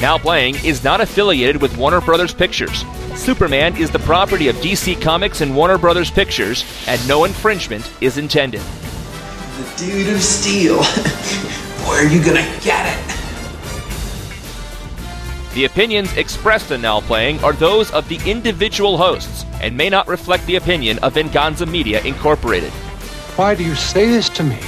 Now 0.00 0.16
Playing 0.16 0.54
is 0.64 0.84
not 0.84 1.00
affiliated 1.00 1.60
with 1.60 1.76
Warner 1.76 2.00
Brothers 2.00 2.32
Pictures. 2.32 2.84
Superman 3.16 3.76
is 3.76 3.90
the 3.90 3.98
property 3.98 4.46
of 4.46 4.54
DC 4.56 5.02
Comics 5.02 5.40
and 5.40 5.56
Warner 5.56 5.78
Brothers 5.78 6.08
Pictures, 6.08 6.64
and 6.86 7.06
no 7.08 7.24
infringement 7.24 7.90
is 8.00 8.18
intended. 8.18 8.60
The 8.60 9.74
dude 9.76 10.14
of 10.14 10.22
steel. 10.22 10.84
Where 11.88 12.06
are 12.06 12.08
you 12.08 12.24
gonna 12.24 12.46
get 12.62 12.86
it? 12.86 13.16
The 15.54 15.64
opinions 15.64 16.16
expressed 16.16 16.70
in 16.70 16.82
Now 16.82 17.00
Playing 17.00 17.42
are 17.42 17.52
those 17.52 17.90
of 17.90 18.08
the 18.08 18.20
individual 18.30 18.96
hosts 18.96 19.44
and 19.60 19.76
may 19.76 19.88
not 19.88 20.06
reflect 20.06 20.46
the 20.46 20.54
opinion 20.54 21.00
of 21.00 21.14
Venganza 21.14 21.66
Media 21.66 22.00
Incorporated. 22.02 22.70
Why 23.34 23.56
do 23.56 23.64
you 23.64 23.74
say 23.74 24.06
this 24.06 24.28
to 24.28 24.44
me? 24.44 24.60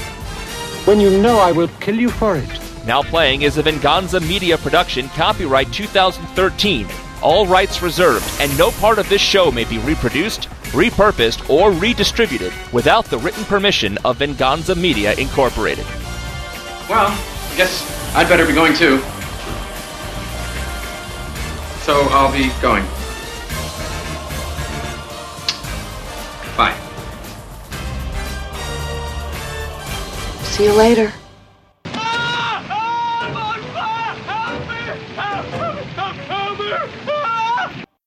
When 0.89 1.03
you 1.03 1.21
know 1.21 1.39
I 1.39 1.53
will 1.53 1.69
kill 1.81 1.97
you 1.97 2.09
for 2.09 2.39
it. 2.39 2.49
Now 2.87 3.03
Playing 3.03 3.43
is 3.43 3.59
a 3.59 3.63
Venganza 3.63 4.21
Media 4.21 4.57
production, 4.57 5.11
copyright 5.11 5.71
2013. 5.71 6.87
All 7.21 7.47
rights 7.47 7.83
reserved, 7.83 8.25
and 8.41 8.57
no 8.57 8.71
part 8.71 8.99
of 8.99 9.07
this 9.11 9.21
show 9.21 9.51
may 9.51 9.65
be 9.65 9.77
reproduced, 9.81 10.49
repurposed, 10.73 11.51
or 11.51 11.73
redistributed 11.73 12.55
without 12.73 13.05
the 13.05 13.19
written 13.19 13.45
permission 13.45 13.99
of 14.03 14.17
Venganza 14.17 14.75
Media 14.75 15.13
Incorporated. 15.17 15.85
Well, 16.89 17.09
I 17.11 17.55
guess 17.55 17.85
I'd 18.17 18.27
better 18.27 18.47
be 18.47 18.55
going 18.55 18.73
too. 18.73 19.01
So 21.85 22.01
I'll 22.09 22.33
be 22.33 22.49
going. 22.63 22.87
See 30.59 30.65
you 30.65 30.73
later. 30.73 31.13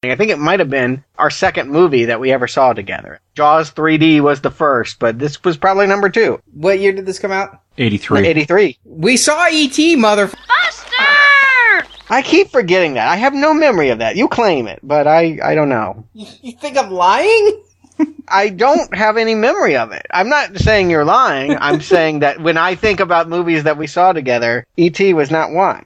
I 0.03 0.15
think 0.18 0.32
it 0.32 0.38
might 0.38 0.60
have 0.60 0.69
been 0.69 1.06
our 1.18 1.30
second 1.30 1.69
movie 1.69 2.06
that 2.06 2.19
we 2.19 2.34
ever 2.34 2.48
saw 2.48 2.73
together. 2.73 3.22
Jaws 3.36 3.72
3D 3.72 4.19
was 4.19 4.41
the 4.41 4.52
first, 4.52 4.99
but 4.99 5.18
this 5.18 5.41
was 5.45 5.56
probably 5.56 5.88
number 5.88 6.10
two. 6.10 6.41
What 6.52 6.80
year 6.80 6.91
did 6.91 7.06
this 7.06 7.19
come 7.19 7.32
out? 7.32 7.61
83. 7.78 8.28
83. 8.28 8.80
We 8.84 9.15
saw 9.15 9.48
E.T., 9.49 9.95
mother. 9.95 10.30
I 12.10 12.22
keep 12.22 12.49
forgetting 12.49 12.95
that. 12.95 13.07
I 13.07 13.15
have 13.15 13.34
no 13.34 13.53
memory 13.53 13.91
of 13.91 13.99
that. 13.99 14.18
You 14.18 14.28
claim 14.28 14.68
it, 14.68 14.80
but 14.84 15.07
I, 15.07 15.40
I 15.41 15.56
don't 15.56 15.69
know. 15.69 16.06
You 16.14 16.52
think 16.57 16.78
I'm 16.78 16.91
lying? 16.91 17.64
I 18.28 18.49
don't 18.49 18.95
have 18.95 19.18
any 19.18 19.36
memory 19.36 19.76
of 19.76 19.91
it. 19.91 20.06
I'm 20.11 20.30
not 20.30 20.57
saying 20.57 20.90
you're 20.90 21.06
lying. 21.06 21.57
I'm 21.57 21.82
saying 21.94 22.19
that 22.19 22.41
when 22.41 22.57
I 22.57 22.76
think 22.76 22.99
about 22.99 23.30
movies 23.30 23.64
that 23.64 23.78
we 23.78 23.88
saw 23.88 24.14
together, 24.14 24.65
E.T. 24.78 25.14
was 25.14 25.32
not 25.32 25.52
one. 25.52 25.86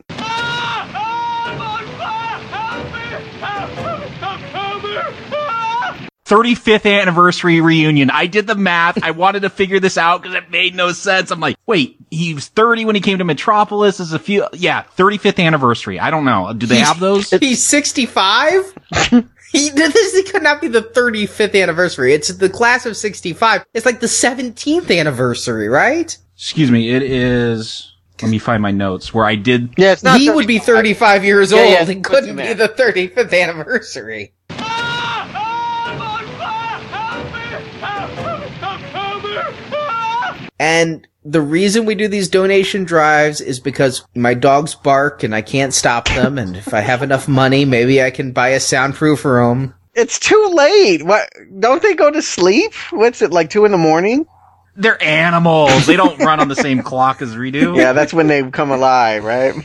35th 6.26 6.92
anniversary 6.92 7.62
reunion. 7.62 8.10
I 8.10 8.26
did 8.26 8.48
the 8.48 8.56
math. 8.56 9.04
I 9.04 9.12
wanted 9.12 9.42
to 9.42 9.50
figure 9.50 9.80
this 9.80 9.96
out 9.96 10.24
because 10.24 10.36
it 10.36 10.50
made 10.50 10.74
no 10.74 10.92
sense. 10.92 11.30
I'm 11.30 11.40
like, 11.40 11.56
wait, 11.68 11.98
he 12.10 12.34
was 12.34 12.48
30 12.48 12.86
when 12.86 12.96
he 12.96 13.02
came 13.02 13.20
to 13.20 13.24
Metropolis. 13.24 14.00
Is 14.00 14.12
a 14.12 14.18
few, 14.18 14.48
yeah, 14.54 14.84
35th 14.98 15.44
anniversary. 15.44 16.00
I 16.00 16.10
don't 16.10 16.26
know. 16.26 16.52
Do 16.54 16.66
they 16.66 16.80
have 16.80 17.00
those? 17.00 17.30
He's 17.30 17.64
65? 17.64 18.74
he, 19.52 19.70
this 19.76 20.32
could 20.32 20.44
not 20.44 20.62
be 20.62 20.68
the 20.68 20.82
35th 20.82 21.62
anniversary. 21.62 22.14
It's 22.14 22.30
the 22.30 22.50
class 22.50 22.86
of 22.86 22.98
65. 22.98 23.66
It's 23.74 23.86
like 23.86 24.00
the 24.00 24.08
17th 24.08 24.98
anniversary, 24.98 25.70
right? 25.70 26.18
Excuse 26.36 26.72
me. 26.72 26.90
It 26.90 27.04
is. 27.04 27.92
Let 28.22 28.32
me 28.32 28.40
find 28.40 28.62
my 28.62 28.72
notes 28.72 29.14
where 29.14 29.26
I 29.26 29.36
did. 29.36 29.74
Yeah, 29.78 29.92
it's 29.92 30.04
not. 30.04 30.20
he 30.20 30.30
would 30.30 30.48
be 30.48 30.58
35 30.58 31.26
years 31.26 31.52
Yeah, 31.52 31.60
old. 31.60 31.70
yeah, 31.70 31.82
it 31.84 31.98
what's 31.98 32.08
couldn't 32.08 32.38
be 32.38 32.54
the 32.54 32.70
35th 32.70 33.42
anniversary. 33.42 34.34
And 40.60 41.08
the 41.24 41.42
reason 41.42 41.86
we 41.86 41.96
do 41.96 42.08
these 42.08 42.30
donation 42.30 42.84
drives 42.84 43.42
is 43.42 43.60
because 43.60 44.06
my 44.16 44.34
dogs 44.34 44.76
bark 44.76 45.24
and 45.24 45.34
I 45.34 45.42
can't 45.42 45.74
stop 45.74 46.08
them. 46.08 46.38
And 46.38 46.56
if 46.56 46.74
I 46.74 46.82
have 46.82 47.02
enough 47.02 47.28
money, 47.28 47.66
maybe 47.66 48.02
I 48.02 48.12
can 48.12 48.32
buy 48.32 48.50
a 48.50 48.60
soundproof 48.60 49.26
room. 49.26 49.74
It's 49.96 50.20
too 50.20 50.52
late. 50.54 51.04
What? 51.04 51.30
Don't 51.60 51.82
they 51.82 51.96
go 51.96 52.12
to 52.12 52.22
sleep? 52.22 52.74
What's 52.92 53.22
it 53.22 53.32
like 53.32 53.50
two 53.50 53.66
in 53.66 53.72
the 53.72 53.78
morning? 53.78 54.28
They're 54.76 55.02
animals. 55.02 55.86
They 55.86 55.96
don't 55.96 56.20
run 56.20 56.42
on 56.42 56.50
the 56.50 56.56
same 56.56 56.82
clock 56.84 57.22
as 57.22 57.36
we 57.36 57.50
do. 57.50 57.76
Yeah, 57.76 57.94
that's 57.94 58.14
when 58.14 58.28
they 58.28 58.50
come 58.52 58.72
alive, 58.72 59.24
right? 59.24 59.56